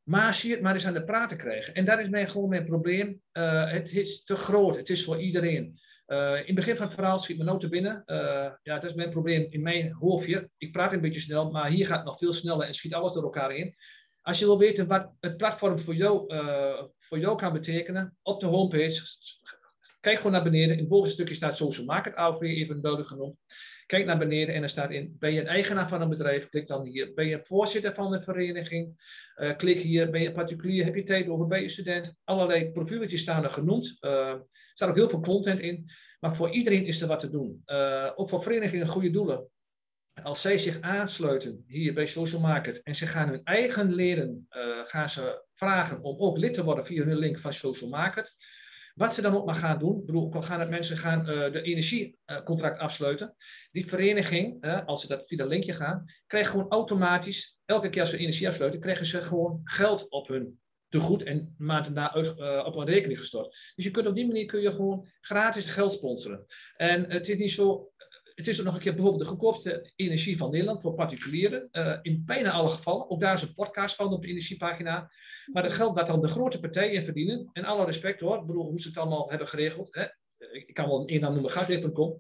Maar 0.04 0.34
zie 0.34 0.52
het 0.52 0.62
maar 0.62 0.74
eens 0.74 0.86
aan 0.86 0.94
de 0.94 1.04
praten 1.04 1.38
krijgen. 1.38 1.74
En 1.74 1.86
dat 1.86 2.00
is 2.00 2.10
mijn, 2.10 2.30
gewoon 2.30 2.50
mijn 2.50 2.66
probleem. 2.66 3.22
Uh, 3.34 3.72
het 3.72 3.92
is 3.92 4.24
te 4.24 4.36
groot. 4.36 4.76
Het 4.76 4.90
is 4.90 5.04
voor 5.04 5.22
iedereen. 5.22 5.80
Uh, 6.08 6.38
in 6.38 6.46
het 6.46 6.56
begin 6.56 6.76
van 6.76 6.86
het 6.86 6.94
verhaal 6.94 7.20
schiet 7.20 7.38
me 7.38 7.44
noten 7.44 7.70
binnen. 7.70 8.04
Uh, 8.06 8.18
ja, 8.64 8.80
dat 8.80 8.84
is 8.84 8.94
mijn 8.94 9.10
probleem 9.10 9.48
in 9.50 9.62
mijn 9.62 9.92
hoofdje. 9.92 10.50
Ik 10.58 10.72
praat 10.72 10.94
een 10.94 11.02
beetje 11.02 11.20
snel, 11.20 11.52
maar 11.52 11.70
hier 11.70 11.88
gaat 11.88 11.98
het 11.98 12.06
nog 12.06 12.18
veel 12.18 12.34
sneller 12.34 12.68
en 12.68 12.74
schiet 12.74 12.94
alles 12.94 13.14
door 13.14 13.24
elkaar 13.24 13.56
in. 13.56 13.76
Als 14.22 14.40
je 14.40 14.46
wil 14.46 14.60
weten 14.60 14.88
wat 14.88 15.12
het 15.20 15.38
platform 15.38 15.80
voor 15.80 15.96
jou, 15.96 16.26
voor 17.00 17.20
jou 17.20 17.38
kan 17.38 17.54
betekenen, 17.54 18.18
op 18.22 18.40
de 18.40 18.46
homepage, 18.46 19.02
kijk 20.00 20.18
gewoon 20.18 20.32
naar 20.32 20.44
beneden. 20.44 20.72
In 20.72 20.80
het 20.80 20.88
bovenste 20.88 21.16
stukje 21.16 21.36
staat 21.36 21.58
Social 21.58 21.86
Market 21.86 22.16
AOV, 22.16 22.42
even 22.42 22.82
duidelijk 22.82 23.12
genoemd. 23.12 23.38
Kijk 23.92 24.06
naar 24.06 24.18
beneden 24.18 24.56
en 24.56 24.64
er 24.64 24.70
staat 24.70 24.92
in, 24.92 25.16
ben 25.20 25.34
je 25.34 25.40
een 25.40 25.48
eigenaar 25.48 25.88
van 25.88 26.02
een 26.02 26.10
bedrijf? 26.10 26.50
Klik 26.50 26.68
dan 26.68 26.86
hier. 26.86 27.14
Ben 27.14 27.28
je 27.28 27.40
voorzitter 27.40 27.94
van 27.94 28.14
een 28.14 28.24
vereniging? 28.24 28.96
Uh, 29.38 29.56
klik 29.56 29.80
hier. 29.80 30.10
Ben 30.10 30.22
je 30.22 30.32
particulier? 30.32 30.84
Heb 30.84 30.96
je 30.96 31.04
tijd 31.04 31.28
over? 31.28 31.48
Ben 31.48 31.62
je 31.62 31.70
student? 31.70 32.14
Allerlei 32.24 32.72
profieltjes 32.72 33.22
staan 33.22 33.44
er 33.44 33.52
genoemd. 33.52 33.98
Uh, 34.02 34.12
er 34.12 34.46
staat 34.74 34.90
ook 34.90 34.96
heel 34.96 35.10
veel 35.10 35.20
content 35.20 35.60
in. 35.60 35.92
Maar 36.20 36.36
voor 36.36 36.50
iedereen 36.50 36.86
is 36.86 37.02
er 37.02 37.08
wat 37.08 37.20
te 37.20 37.30
doen. 37.30 37.62
Uh, 37.66 38.12
ook 38.16 38.30
voor 38.30 38.42
verenigingen 38.42 38.88
goede 38.88 39.12
doelen. 39.12 39.50
Als 40.24 40.42
zij 40.42 40.58
zich 40.58 40.82
aansluiten 40.82 41.64
hier 41.68 41.94
bij 41.94 42.06
Social 42.06 42.42
Market 42.42 42.82
en 42.84 42.96
ze 42.96 43.08
gaan 43.08 43.30
hun 43.30 43.44
eigen 43.44 43.94
leden 43.94 44.46
gaan 44.86 45.10
ze 45.10 45.46
vragen 45.54 46.02
om 46.02 46.20
ook 46.20 46.38
lid 46.38 46.54
te 46.54 46.64
worden 46.64 46.86
via 46.86 47.04
hun 47.04 47.18
link 47.18 47.40
van 47.40 47.54
Social 47.54 47.90
Market 47.90 48.36
wat 49.02 49.14
ze 49.14 49.22
dan 49.22 49.36
ook 49.36 49.46
maar 49.46 49.56
gaan 49.56 49.80
doen, 49.80 50.00
ik 50.00 50.06
bedoel, 50.06 50.32
gaan 50.32 50.60
het 50.60 50.70
mensen 50.70 50.98
gaan 50.98 51.20
uh, 51.20 51.52
de 51.52 51.62
energiecontract 51.62 52.80
afsluiten, 52.80 53.36
die 53.72 53.86
vereniging, 53.86 54.66
uh, 54.66 54.86
als 54.86 55.02
ze 55.02 55.08
dat 55.08 55.28
via 55.28 55.38
dat 55.38 55.48
linkje 55.48 55.74
gaan, 55.74 56.06
krijgt 56.28 56.50
gewoon 56.50 56.70
automatisch, 56.70 57.58
elke 57.66 57.90
keer 57.90 58.02
als 58.02 58.10
ze 58.10 58.18
energie 58.18 58.48
afsluiten, 58.48 58.80
krijgen 58.80 59.06
ze 59.06 59.24
gewoon 59.24 59.62
geld 59.64 60.10
op 60.10 60.28
hun 60.28 60.60
tegoed 60.90 61.24
en 61.24 61.56
maand 61.58 61.86
daarna 61.86 62.16
uh, 62.16 62.66
op 62.66 62.76
een 62.76 62.86
rekening 62.86 63.20
gestort. 63.20 63.72
Dus 63.76 63.86
je 63.86 63.92
kunt 63.92 64.08
op 64.08 64.16
die 64.16 64.28
manier 64.28 64.46
kun 64.46 64.62
je 64.62 64.72
gewoon 64.72 65.08
gratis 65.22 65.66
geld 65.66 65.94
sponsoren. 65.94 66.46
En 66.78 67.12
het 67.12 67.30
is 67.30 67.38
niet 67.38 67.52
zo 67.52 67.91
het 68.42 68.50
is 68.50 68.60
ook 68.60 68.66
nog 68.66 68.76
een 68.76 68.82
keer 68.82 68.94
bijvoorbeeld 68.94 69.24
de 69.24 69.30
goedkoopste 69.30 69.92
energie 69.96 70.38
van 70.38 70.52
Nederland 70.52 70.82
voor 70.82 70.94
particulieren. 70.94 71.70
Uh, 71.72 71.98
in 72.02 72.24
bijna 72.26 72.52
alle 72.52 72.70
gevallen. 72.70 73.10
Ook 73.10 73.20
daar 73.20 73.34
is 73.34 73.42
een 73.42 73.54
podcast 73.54 73.96
van 73.96 74.14
op 74.14 74.22
de 74.22 74.28
energiepagina. 74.28 75.12
Maar 75.52 75.64
dat 75.64 75.72
geld 75.72 75.96
wat 75.96 76.08
dan 76.08 76.22
de 76.22 76.28
grote 76.28 76.60
partijen 76.60 77.04
verdienen. 77.04 77.50
En 77.54 77.64
alle 77.64 77.86
respect 77.86 78.20
hoor. 78.20 78.46
Bedoel, 78.46 78.66
hoe 78.66 78.82
ze 78.82 78.88
het 78.88 78.98
allemaal 78.98 79.30
hebben 79.30 79.48
geregeld. 79.48 79.96
Hè? 79.96 80.06
Ik 80.52 80.74
kan 80.74 80.88
wel 80.88 81.04
een 81.10 81.20
naam 81.20 81.34
noemen, 81.34 81.52
gasleer.com. 81.52 82.20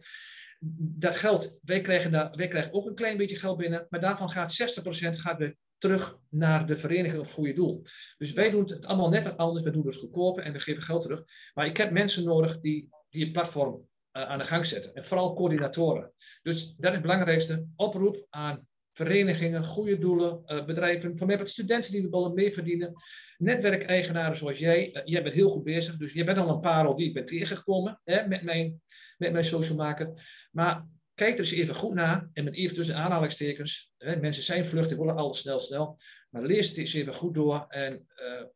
Dat 0.99 1.15
geld, 1.15 1.59
wij 1.61 1.81
krijgen, 1.81 2.11
daar, 2.11 2.35
wij 2.35 2.47
krijgen 2.47 2.73
ook 2.73 2.87
een 2.87 2.95
klein 2.95 3.17
beetje 3.17 3.39
geld 3.39 3.57
binnen. 3.57 3.87
Maar 3.89 4.01
daarvan 4.01 4.29
gaat 4.29 4.79
60% 4.79 4.85
gaat 5.13 5.37
weer 5.37 5.57
terug 5.77 6.17
naar 6.29 6.67
de 6.67 6.75
vereniging 6.75 7.19
op 7.19 7.25
het 7.25 7.33
goede 7.33 7.53
doel. 7.53 7.83
Dus 8.17 8.31
wij 8.31 8.49
doen 8.49 8.69
het 8.69 8.85
allemaal 8.85 9.09
net 9.09 9.23
wat 9.23 9.37
anders. 9.37 9.63
We 9.63 9.71
doen 9.71 9.85
het 9.85 9.95
goedkoper 9.95 10.43
en 10.43 10.53
we 10.53 10.59
geven 10.59 10.83
geld 10.83 11.01
terug. 11.01 11.23
Maar 11.53 11.65
ik 11.65 11.77
heb 11.77 11.91
mensen 11.91 12.23
nodig 12.23 12.59
die, 12.59 12.89
die 13.09 13.25
een 13.25 13.31
platform 13.31 13.89
aan 14.11 14.37
de 14.37 14.45
gang 14.45 14.65
zetten. 14.65 14.93
En 14.93 15.05
vooral 15.05 15.33
coördinatoren. 15.33 16.13
Dus 16.41 16.75
dat 16.75 16.89
is 16.89 16.91
het 16.91 17.01
belangrijkste. 17.01 17.67
Oproep 17.75 18.25
aan 18.29 18.67
verenigingen, 18.91 19.65
goede 19.65 19.97
doelen, 19.97 20.41
uh, 20.45 20.65
bedrijven. 20.65 21.17
Van 21.17 21.27
mij 21.27 21.35
hebben 21.35 21.53
studenten 21.53 21.91
die 21.91 22.09
willen 22.09 22.33
mee 22.33 22.53
verdienen. 22.53 22.93
Netwerkeigenaren 23.37 24.37
zoals 24.37 24.59
jij. 24.59 24.87
Uh, 24.87 25.01
jij 25.05 25.23
bent 25.23 25.35
heel 25.35 25.49
goed 25.49 25.63
bezig. 25.63 25.97
Dus 25.97 26.13
je 26.13 26.23
bent 26.23 26.37
al 26.37 26.49
een 26.49 26.59
parel 26.59 26.95
die 26.95 27.07
ik 27.07 27.13
ben 27.13 27.25
tegengekomen 27.25 28.01
hè, 28.03 28.27
met, 28.27 28.43
mijn, 28.43 28.81
met 29.17 29.31
mijn 29.31 29.45
social 29.45 29.77
market. 29.77 30.21
Maar 30.51 30.87
kijk 31.13 31.33
er 31.33 31.39
eens 31.39 31.51
even 31.51 31.75
goed 31.75 31.93
naar. 31.93 32.29
En 32.33 32.43
met 32.43 32.55
even 32.55 32.75
tussen 32.75 32.95
aanhalingstekens. 32.95 33.93
Hè, 33.97 34.15
mensen 34.15 34.43
zijn 34.43 34.65
vluchtig, 34.65 34.97
willen 34.97 35.15
alles 35.15 35.39
snel, 35.39 35.59
snel. 35.59 35.97
Maar 36.29 36.45
lees 36.45 36.67
het 36.67 36.77
eens 36.77 36.93
even 36.93 37.13
goed 37.13 37.33
door. 37.33 37.65
En 37.67 38.07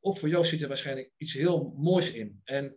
ook 0.02 0.18
voor 0.18 0.30
jou 0.30 0.46
zit 0.46 0.62
er 0.62 0.68
waarschijnlijk 0.68 1.12
iets 1.18 1.34
heel 1.34 1.74
moois 1.78 2.12
in. 2.12 2.42
En 2.44 2.76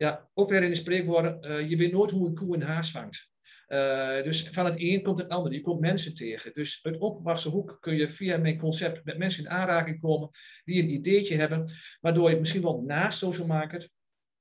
ja, 0.00 0.28
ook 0.34 0.50
weer 0.50 0.62
in 0.62 0.70
de 0.70 0.76
spreekwoorden, 0.76 1.38
uh, 1.42 1.70
je 1.70 1.76
weet 1.76 1.92
nooit 1.92 2.10
hoe 2.10 2.28
een 2.28 2.34
koe 2.34 2.54
een 2.54 2.62
haas 2.62 2.90
vangt. 2.90 3.30
Uh, 3.68 4.22
dus 4.22 4.48
van 4.48 4.64
het 4.64 4.74
een 4.78 5.02
komt 5.02 5.18
het 5.18 5.28
ander. 5.28 5.52
Je 5.52 5.60
komt 5.60 5.80
mensen 5.80 6.14
tegen. 6.14 6.52
Dus 6.54 6.80
uit 6.82 6.98
onverwachte 6.98 7.48
hoek 7.48 7.76
kun 7.80 7.96
je 7.96 8.08
via 8.08 8.36
mijn 8.36 8.58
concept 8.58 9.04
met 9.04 9.18
mensen 9.18 9.44
in 9.44 9.50
aanraking 9.50 10.00
komen 10.00 10.30
die 10.64 10.82
een 10.82 10.90
ideetje 10.90 11.36
hebben, 11.36 11.72
waardoor 12.00 12.30
je 12.30 12.38
misschien 12.38 12.62
wel 12.62 12.82
naast 12.82 13.18
social 13.18 13.46
market, 13.46 13.90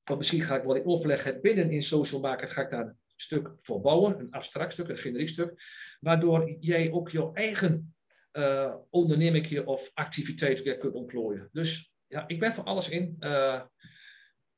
of 0.06 0.18
misschien 0.18 0.42
ga 0.42 0.56
ik 0.56 0.64
wel 0.64 0.76
in 0.76 0.86
overleg 0.86 1.24
het 1.24 1.42
binnen 1.42 1.72
in 1.72 1.82
social 1.82 2.22
market, 2.22 2.52
ga 2.52 2.62
ik 2.62 2.70
daar 2.70 2.86
een 2.86 2.98
stuk 3.16 3.52
voor 3.62 3.82
bouwen, 3.82 4.20
een 4.20 4.32
abstract 4.32 4.74
stuk, 4.74 4.90
een 4.90 4.98
generiek 4.98 5.30
stuk, 5.30 5.54
waardoor 6.00 6.56
jij 6.60 6.92
ook 6.92 7.10
jouw 7.10 7.34
eigen 7.34 7.96
uh, 8.34 8.76
onderneming 8.90 9.66
of 9.66 9.92
activiteit 9.94 10.64
weer 10.64 10.78
kunt 10.78 10.94
ontplooien. 10.94 11.50
Dus 11.52 11.94
ja, 12.08 12.28
ik 12.28 12.40
ben 12.40 12.54
voor 12.54 12.64
alles 12.64 12.90
in. 12.90 13.18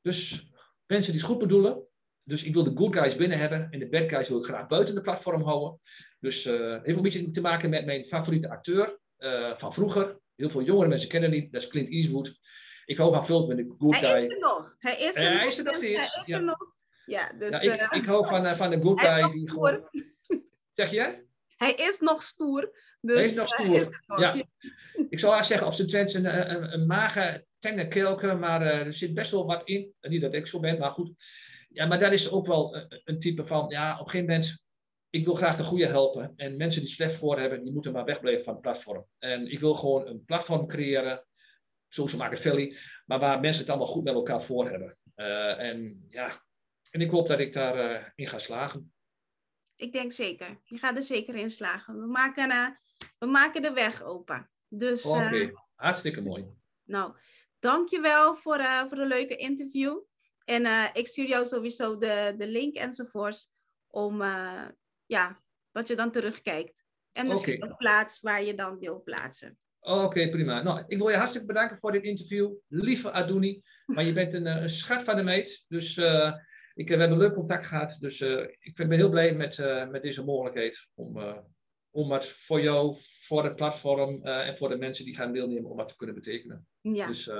Dus 0.00 0.51
mensen 0.92 1.12
die 1.12 1.20
het 1.20 1.30
goed 1.30 1.38
bedoelen, 1.38 1.86
dus 2.22 2.44
ik 2.44 2.54
wil 2.54 2.64
de 2.64 2.72
good 2.74 2.96
guys 2.96 3.16
binnen 3.16 3.38
hebben 3.38 3.70
en 3.70 3.78
de 3.78 3.88
bad 3.88 4.08
guys 4.08 4.28
wil 4.28 4.38
ik 4.38 4.44
graag 4.44 4.66
buiten 4.66 4.94
de 4.94 5.00
platform 5.00 5.42
houden. 5.42 5.80
Dus 6.20 6.44
uh, 6.44 6.82
heeft 6.82 6.96
een 6.96 7.02
beetje 7.02 7.30
te 7.30 7.40
maken 7.40 7.70
met 7.70 7.84
mijn 7.84 8.06
favoriete 8.06 8.50
acteur 8.50 8.98
uh, 9.18 9.56
van 9.56 9.72
vroeger. 9.72 10.20
Heel 10.34 10.50
veel 10.50 10.62
jongere 10.62 10.88
mensen 10.88 11.08
kennen 11.08 11.30
die, 11.30 11.50
dat 11.50 11.62
is 11.62 11.68
Clint 11.68 11.90
Eastwood. 11.90 12.40
Ik 12.84 12.96
hou 12.96 13.12
van 13.12 13.26
veel 13.26 13.46
met 13.46 13.56
de 13.56 13.74
good 13.78 13.96
guy. 13.96 14.08
Hij 14.08 14.24
is 14.24 14.32
er 14.32 14.38
nog. 14.38 14.74
Hij 14.78 14.92
is 14.92 15.16
er, 15.16 15.30
nog. 15.30 15.38
Hij 15.38 15.48
is 15.48 15.58
er 15.58 15.64
nog. 15.64 15.80
Hij 15.80 15.90
is 15.90 16.26
ja. 16.26 16.36
er 16.36 16.44
nog. 16.44 16.74
Ja, 17.06 17.32
dus, 17.38 17.62
ja, 17.62 17.72
ik, 17.72 17.90
ik 17.90 18.04
hou 18.04 18.28
van, 18.28 18.56
van 18.56 18.70
de 18.70 18.80
good 18.80 19.00
guy. 19.06 19.30
Die 19.30 19.50
gewoon... 19.50 19.88
Zeg 20.74 20.90
je? 20.90 21.24
Hij 21.62 21.74
is 21.74 21.98
nog 22.00 22.22
stoer. 22.22 22.72
Dus, 23.00 23.16
hij 23.16 23.24
is 23.24 23.34
nog 23.34 23.48
stoer. 23.48 23.80
Is 23.80 24.02
nog. 24.06 24.20
Ja. 24.20 24.44
ik 25.08 25.18
zou 25.18 25.32
haar 25.32 25.44
zeggen, 25.44 25.66
op 25.66 25.72
zijn 25.72 25.88
trends 25.88 26.14
een, 26.14 26.50
een, 26.50 26.72
een 26.72 26.86
mager, 26.86 27.44
tenge 27.58 28.34
maar 28.38 28.62
er 28.62 28.92
zit 28.92 29.14
best 29.14 29.30
wel 29.30 29.46
wat 29.46 29.68
in. 29.68 29.94
Niet 30.00 30.20
dat 30.20 30.34
ik 30.34 30.46
zo 30.46 30.60
ben, 30.60 30.78
maar 30.78 30.90
goed. 30.90 31.12
Ja, 31.68 31.86
maar 31.86 31.98
dat 31.98 32.12
is 32.12 32.30
ook 32.30 32.46
wel 32.46 32.88
een 33.04 33.18
type 33.18 33.46
van, 33.46 33.68
ja, 33.68 33.92
op 33.92 34.04
een 34.04 34.10
gegeven 34.10 34.34
moment 34.34 34.62
ik 35.12 35.24
wil 35.24 35.34
graag 35.34 35.56
de 35.56 35.62
goede 35.62 35.86
helpen. 35.86 36.32
En 36.36 36.56
mensen 36.56 36.80
die 36.80 36.90
slecht 36.90 37.14
voor 37.14 37.38
hebben, 37.38 37.62
die 37.62 37.72
moeten 37.72 37.92
maar 37.92 38.04
wegblijven 38.04 38.44
van 38.44 38.52
het 38.52 38.62
platform. 38.62 39.06
En 39.18 39.52
ik 39.52 39.60
wil 39.60 39.74
gewoon 39.74 40.06
een 40.06 40.24
platform 40.24 40.66
creëren, 40.66 41.26
social 41.88 42.20
Machiavelli, 42.20 42.76
maar 43.06 43.18
waar 43.18 43.40
mensen 43.40 43.60
het 43.60 43.70
allemaal 43.70 43.92
goed 43.92 44.04
met 44.04 44.14
elkaar 44.14 44.42
voor 44.42 44.70
hebben. 44.70 44.96
Uh, 45.16 45.58
en 45.58 46.06
ja, 46.08 46.42
en 46.90 47.00
ik 47.00 47.10
hoop 47.10 47.28
dat 47.28 47.40
ik 47.40 47.52
daarin 47.52 48.00
uh, 48.00 48.06
in 48.14 48.28
ga 48.28 48.38
slagen. 48.38 48.92
Ik 49.82 49.92
denk 49.92 50.12
zeker. 50.12 50.60
Je 50.64 50.78
gaat 50.78 50.96
er 50.96 51.02
zeker 51.02 51.34
in 51.34 51.50
slagen. 51.50 52.00
We 52.00 52.06
maken, 52.06 52.50
uh, 52.50 52.66
we 53.18 53.26
maken 53.26 53.62
de 53.62 53.72
weg 53.72 54.02
open. 54.02 54.50
Dus, 54.68 55.06
Oké, 55.06 55.18
okay. 55.18 55.52
hartstikke 55.74 56.20
mooi. 56.20 56.44
Nou, 56.84 57.14
dankjewel 57.58 58.34
voor, 58.34 58.64
voor 58.88 58.98
een 58.98 59.06
leuke 59.06 59.36
interview. 59.36 59.98
En 60.44 60.92
ik 60.92 61.06
stuur 61.06 61.28
jou 61.28 61.44
sowieso 61.44 61.96
de, 61.96 62.34
de 62.38 62.48
link 62.48 62.76
enzovoorts 62.76 63.50
om 63.86 64.22
ja, 65.06 65.42
dat 65.72 65.88
je 65.88 65.96
dan 65.96 66.10
terugkijkt. 66.10 66.84
En 67.12 67.26
misschien 67.26 67.56
okay. 67.56 67.68
ook 67.68 67.76
plaats 67.76 68.20
waar 68.20 68.44
je 68.44 68.54
dan 68.54 68.78
wil 68.78 69.02
plaatsen. 69.02 69.58
Oké, 69.80 70.04
okay, 70.04 70.30
prima. 70.30 70.62
Nou, 70.62 70.84
ik 70.86 70.98
wil 70.98 71.08
je 71.08 71.16
hartstikke 71.16 71.46
bedanken 71.46 71.78
voor 71.78 71.92
dit 71.92 72.02
interview. 72.02 72.52
Lieve 72.68 73.12
Adouni, 73.12 73.62
maar 73.86 74.04
je 74.04 74.12
bent 74.12 74.34
een, 74.34 74.46
een 74.46 74.70
schat 74.70 75.02
van 75.02 75.16
de 75.16 75.22
meid. 75.22 75.64
Dus 75.68 75.96
uh, 75.96 76.32
ik, 76.74 76.88
we 76.88 76.96
hebben 76.96 77.18
leuk 77.18 77.34
contact 77.34 77.66
gehad. 77.66 77.96
Dus 78.00 78.20
uh, 78.20 78.48
ik 78.58 78.74
ben 78.74 78.90
heel 78.90 79.10
blij 79.10 79.34
met, 79.34 79.58
uh, 79.58 79.88
met 79.88 80.02
deze 80.02 80.24
mogelijkheid 80.24 80.88
om, 80.94 81.18
om 81.90 82.08
wat 82.08 82.26
voor 82.26 82.60
jou, 82.60 82.96
voor 83.00 83.44
het 83.44 83.56
platform 83.56 84.24
en 84.24 84.56
voor 84.56 84.68
de 84.68 84.76
mensen 84.76 85.04
die 85.04 85.16
gaan 85.16 85.32
deelnemen, 85.32 85.70
om 85.70 85.76
wat 85.76 85.88
te 85.88 85.96
kunnen 85.96 86.14
betekenen. 86.14 86.66
Ja. 86.80 87.06
Dus 87.06 87.30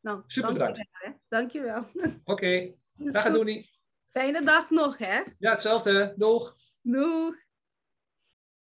nou, 0.00 0.22
super 0.26 0.52
bedankt. 0.52 0.88
Dankjewel. 1.28 1.78
Oké, 2.04 2.20
okay. 2.24 2.76
dag 2.94 3.24
Adouni. 3.24 3.68
Fijne 4.10 4.44
dag 4.44 4.70
nog, 4.70 4.98
hè? 4.98 5.22
Ja, 5.38 5.50
hetzelfde. 5.50 6.14
Doeg. 6.16 6.56
Doeg. 6.80 7.43